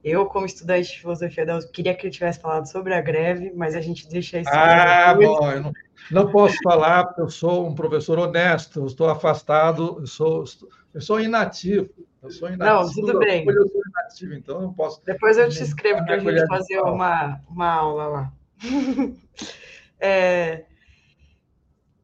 Eu, 0.04 0.26
como 0.26 0.46
estudante 0.46 0.90
de 0.90 1.00
filosofia 1.00 1.46
da 1.46 1.56
USP, 1.56 1.72
queria 1.72 1.94
que 1.94 2.06
ele 2.06 2.12
tivesse 2.12 2.40
falado 2.40 2.66
sobre 2.66 2.92
a 2.92 3.00
greve, 3.00 3.52
mas 3.54 3.74
a 3.74 3.80
gente 3.80 4.08
deixa 4.08 4.40
isso. 4.40 4.50
Ah, 4.52 5.14
bom, 5.14 5.50
eu 5.50 5.62
não, 5.62 5.72
não, 6.10 6.32
posso 6.32 6.56
falar 6.62 7.04
porque 7.04 7.20
eu 7.20 7.30
sou 7.30 7.68
um 7.68 7.74
professor 7.74 8.18
honesto, 8.18 8.80
eu 8.80 8.86
estou 8.86 9.08
afastado, 9.08 9.98
eu 10.00 10.06
sou, 10.06 10.44
eu 10.92 11.00
sou 11.00 11.20
inativo. 11.20 11.88
Eu 12.20 12.30
sou 12.30 12.48
inativo. 12.48 12.82
Não, 12.82 12.92
tudo 12.92 13.18
bem. 13.20 13.44
Eu 13.46 13.68
sou 13.68 13.80
inativo, 13.86 14.34
então 14.34 14.60
não 14.60 14.72
posso. 14.72 15.04
Depois 15.04 15.38
eu 15.38 15.48
te 15.48 15.62
escrevo 15.62 16.04
para 16.04 16.16
a 16.16 16.18
gente 16.18 16.46
fazer 16.46 16.80
uma, 16.80 17.40
uma 17.48 17.68
aula 17.68 18.06
lá. 18.06 18.32
é, 20.00 20.64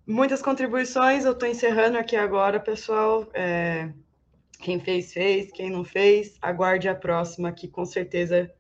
muitas 0.07 0.41
contribuições, 0.41 1.25
eu 1.25 1.33
estou 1.33 1.49
encerrando 1.49 1.99
aqui 1.99 2.17
agora, 2.17 2.61
pessoal. 2.61 3.29
É, 3.35 3.91
quem 4.59 4.81
fez, 4.81 5.13
fez. 5.13 5.51
Quem 5.53 5.71
não 5.71 5.85
fez, 5.85 6.37
aguarde 6.43 6.89
a 6.89 6.95
próxima, 6.95 7.53
que 7.53 7.69
com 7.69 7.85
certeza 7.85 8.51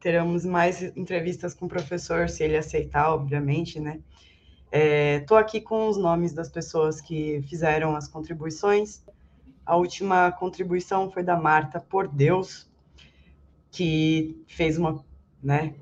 teremos 0.00 0.44
mais 0.44 0.82
entrevistas 0.96 1.54
com 1.54 1.66
o 1.66 1.68
professor, 1.68 2.28
se 2.28 2.44
ele 2.44 2.56
aceitar, 2.56 3.12
obviamente, 3.12 3.80
né? 3.80 4.00
Estou 5.20 5.38
é, 5.38 5.40
aqui 5.40 5.60
com 5.60 5.88
os 5.88 5.96
nomes 5.96 6.32
das 6.32 6.48
pessoas 6.48 7.00
que 7.00 7.42
fizeram 7.48 7.96
as 7.96 8.06
contribuições. 8.06 9.02
A 9.64 9.76
última 9.76 10.30
contribuição 10.32 11.10
foi 11.10 11.22
da 11.22 11.36
Marta 11.36 11.80
Por 11.80 12.06
Deus, 12.08 12.70
que 13.70 14.44
fez 14.46 14.76
uma, 14.76 15.04
né? 15.42 15.74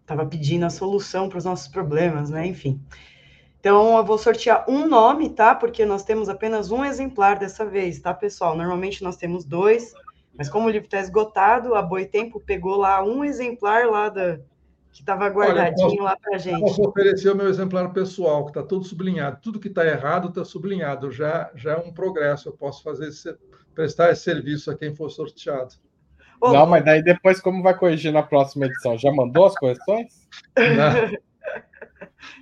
Estava 0.00 0.22
é, 0.22 0.26
pedindo 0.26 0.66
a 0.66 0.70
solução 0.70 1.28
para 1.28 1.38
os 1.38 1.44
nossos 1.44 1.68
problemas, 1.68 2.30
né? 2.30 2.46
Enfim. 2.46 2.80
Então, 3.62 3.96
eu 3.96 4.04
vou 4.04 4.18
sortear 4.18 4.68
um 4.68 4.88
nome, 4.88 5.30
tá? 5.30 5.54
Porque 5.54 5.84
nós 5.86 6.02
temos 6.02 6.28
apenas 6.28 6.72
um 6.72 6.84
exemplar 6.84 7.38
dessa 7.38 7.64
vez, 7.64 8.00
tá, 8.00 8.12
pessoal? 8.12 8.56
Normalmente 8.56 9.04
nós 9.04 9.16
temos 9.16 9.44
dois, 9.44 9.94
mas 10.36 10.48
como 10.48 10.66
o 10.66 10.68
livro 10.68 10.86
está 10.86 10.98
esgotado, 10.98 11.76
a 11.76 11.80
Boitempo 11.80 12.40
pegou 12.40 12.74
lá 12.74 13.04
um 13.04 13.24
exemplar 13.24 13.88
lá 13.88 14.08
da, 14.08 14.38
que 14.90 15.00
estava 15.00 15.28
guardadinho 15.28 15.86
Olha, 15.86 15.96
posso, 15.96 16.02
lá 16.02 16.16
para 16.16 16.38
gente. 16.38 16.60
Posso 16.60 16.82
oferecer 16.88 17.30
o 17.30 17.36
meu 17.36 17.48
exemplar 17.48 17.92
pessoal, 17.92 18.42
que 18.46 18.50
está 18.50 18.64
tudo 18.64 18.84
sublinhado. 18.84 19.38
Tudo 19.40 19.60
que 19.60 19.68
está 19.68 19.86
errado 19.86 20.30
está 20.30 20.44
sublinhado. 20.44 21.12
Já, 21.12 21.48
já 21.54 21.74
é 21.74 21.76
um 21.76 21.92
progresso. 21.92 22.48
Eu 22.48 22.54
posso 22.54 22.82
fazer 22.82 23.10
esse, 23.10 23.32
prestar 23.72 24.10
esse 24.10 24.24
serviço 24.24 24.72
a 24.72 24.76
quem 24.76 24.92
for 24.92 25.08
sorteado. 25.08 25.76
Não, 26.42 26.66
mas 26.66 26.84
daí 26.84 27.00
depois 27.00 27.40
como 27.40 27.62
vai 27.62 27.78
corrigir 27.78 28.12
na 28.12 28.24
próxima 28.24 28.66
edição? 28.66 28.98
Já 28.98 29.12
mandou 29.12 29.46
as 29.46 29.54
correções? 29.54 30.28
Não. 30.58 31.16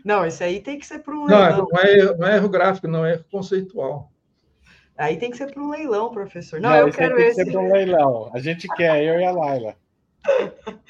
Não, 0.05 0.27
isso 0.27 0.43
aí 0.43 0.61
tem 0.61 0.79
que 0.79 0.87
ser 0.87 1.01
para 1.01 1.15
um 1.15 1.25
leilão. 1.25 1.59
Não, 1.59 1.69
não 1.71 1.81
é, 1.81 2.17
não 2.17 2.29
é 2.29 2.37
erro 2.37 2.49
gráfico, 2.49 2.89
não 2.89 3.07
é 3.07 3.13
erro 3.13 3.25
conceitual. 3.31 4.11
Aí 4.97 5.17
tem 5.17 5.31
que 5.31 5.37
ser 5.37 5.51
para 5.51 5.63
um 5.63 5.71
leilão, 5.71 6.11
professor. 6.11 6.61
Não, 6.61 6.71
não 6.71 6.77
eu 6.77 6.93
quero 6.93 7.17
tem 7.17 7.27
esse. 7.27 7.37
Tem 7.37 7.47
que 7.47 7.51
ser 7.53 7.57
para 7.57 7.67
um 7.67 7.73
leilão. 7.73 8.31
A 8.35 8.39
gente 8.39 8.69
quer, 8.69 9.03
eu 9.03 9.19
e 9.19 9.25
a 9.25 9.31
Laila. 9.33 9.77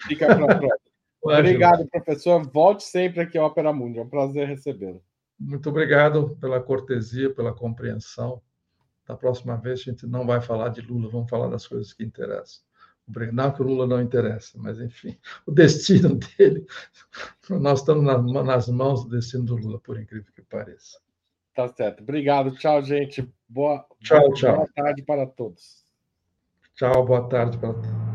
Fica 0.02 0.28
para 0.28 0.44
a 0.44 0.60
próxima. 0.60 0.90
Obrigado, 1.24 1.88
professor. 1.88 2.46
Volte 2.52 2.84
sempre 2.84 3.22
aqui 3.22 3.38
ao 3.38 3.48
Opera 3.48 3.74
Mundi. 3.74 4.00
É 4.00 4.02
um 4.02 4.10
prazer 4.10 4.48
recebê-lo. 4.48 5.02
Muito 5.40 5.70
obrigado 5.70 6.36
pela 6.42 6.60
cortesia, 6.62 7.34
pela 7.34 7.54
compreensão. 7.54 8.42
Da 9.08 9.16
próxima 9.16 9.56
vez 9.56 9.80
a 9.80 9.84
gente 9.84 10.06
não 10.06 10.26
vai 10.26 10.42
falar 10.42 10.70
de 10.70 10.82
Lula, 10.82 11.10
vamos 11.10 11.30
falar 11.30 11.48
das 11.48 11.66
coisas 11.66 11.94
que 11.94 12.04
interessam. 12.04 12.64
Não 13.34 13.52
que 13.52 13.62
o 13.62 13.66
Lula 13.66 13.88
não 13.88 14.02
interessa, 14.02 14.56
mas 14.60 14.80
enfim, 14.80 15.18
o 15.48 15.52
destino 15.52 16.16
dele, 16.16 16.68
nós 17.50 17.80
estamos 17.80 18.04
nas 18.04 18.68
mãos 18.68 19.04
do 19.04 19.10
destino 19.10 19.46
do 19.46 19.56
Lula, 19.56 19.80
por 19.80 20.00
incrível 20.00 20.32
que 20.36 20.44
pareça. 20.44 21.00
Tá 21.56 21.68
certo. 21.68 22.04
Obrigado. 22.04 22.52
Tchau, 22.52 22.82
gente. 22.84 23.28
Boa, 23.48 23.86
tchau, 24.00 24.20
boa, 24.20 24.34
tchau. 24.34 24.56
boa 24.58 24.70
tarde 24.74 25.02
para 25.02 25.26
todos. 25.26 25.84
Tchau, 26.76 27.06
boa 27.06 27.28
tarde 27.28 27.58
para 27.58 27.74
todos. 27.74 28.09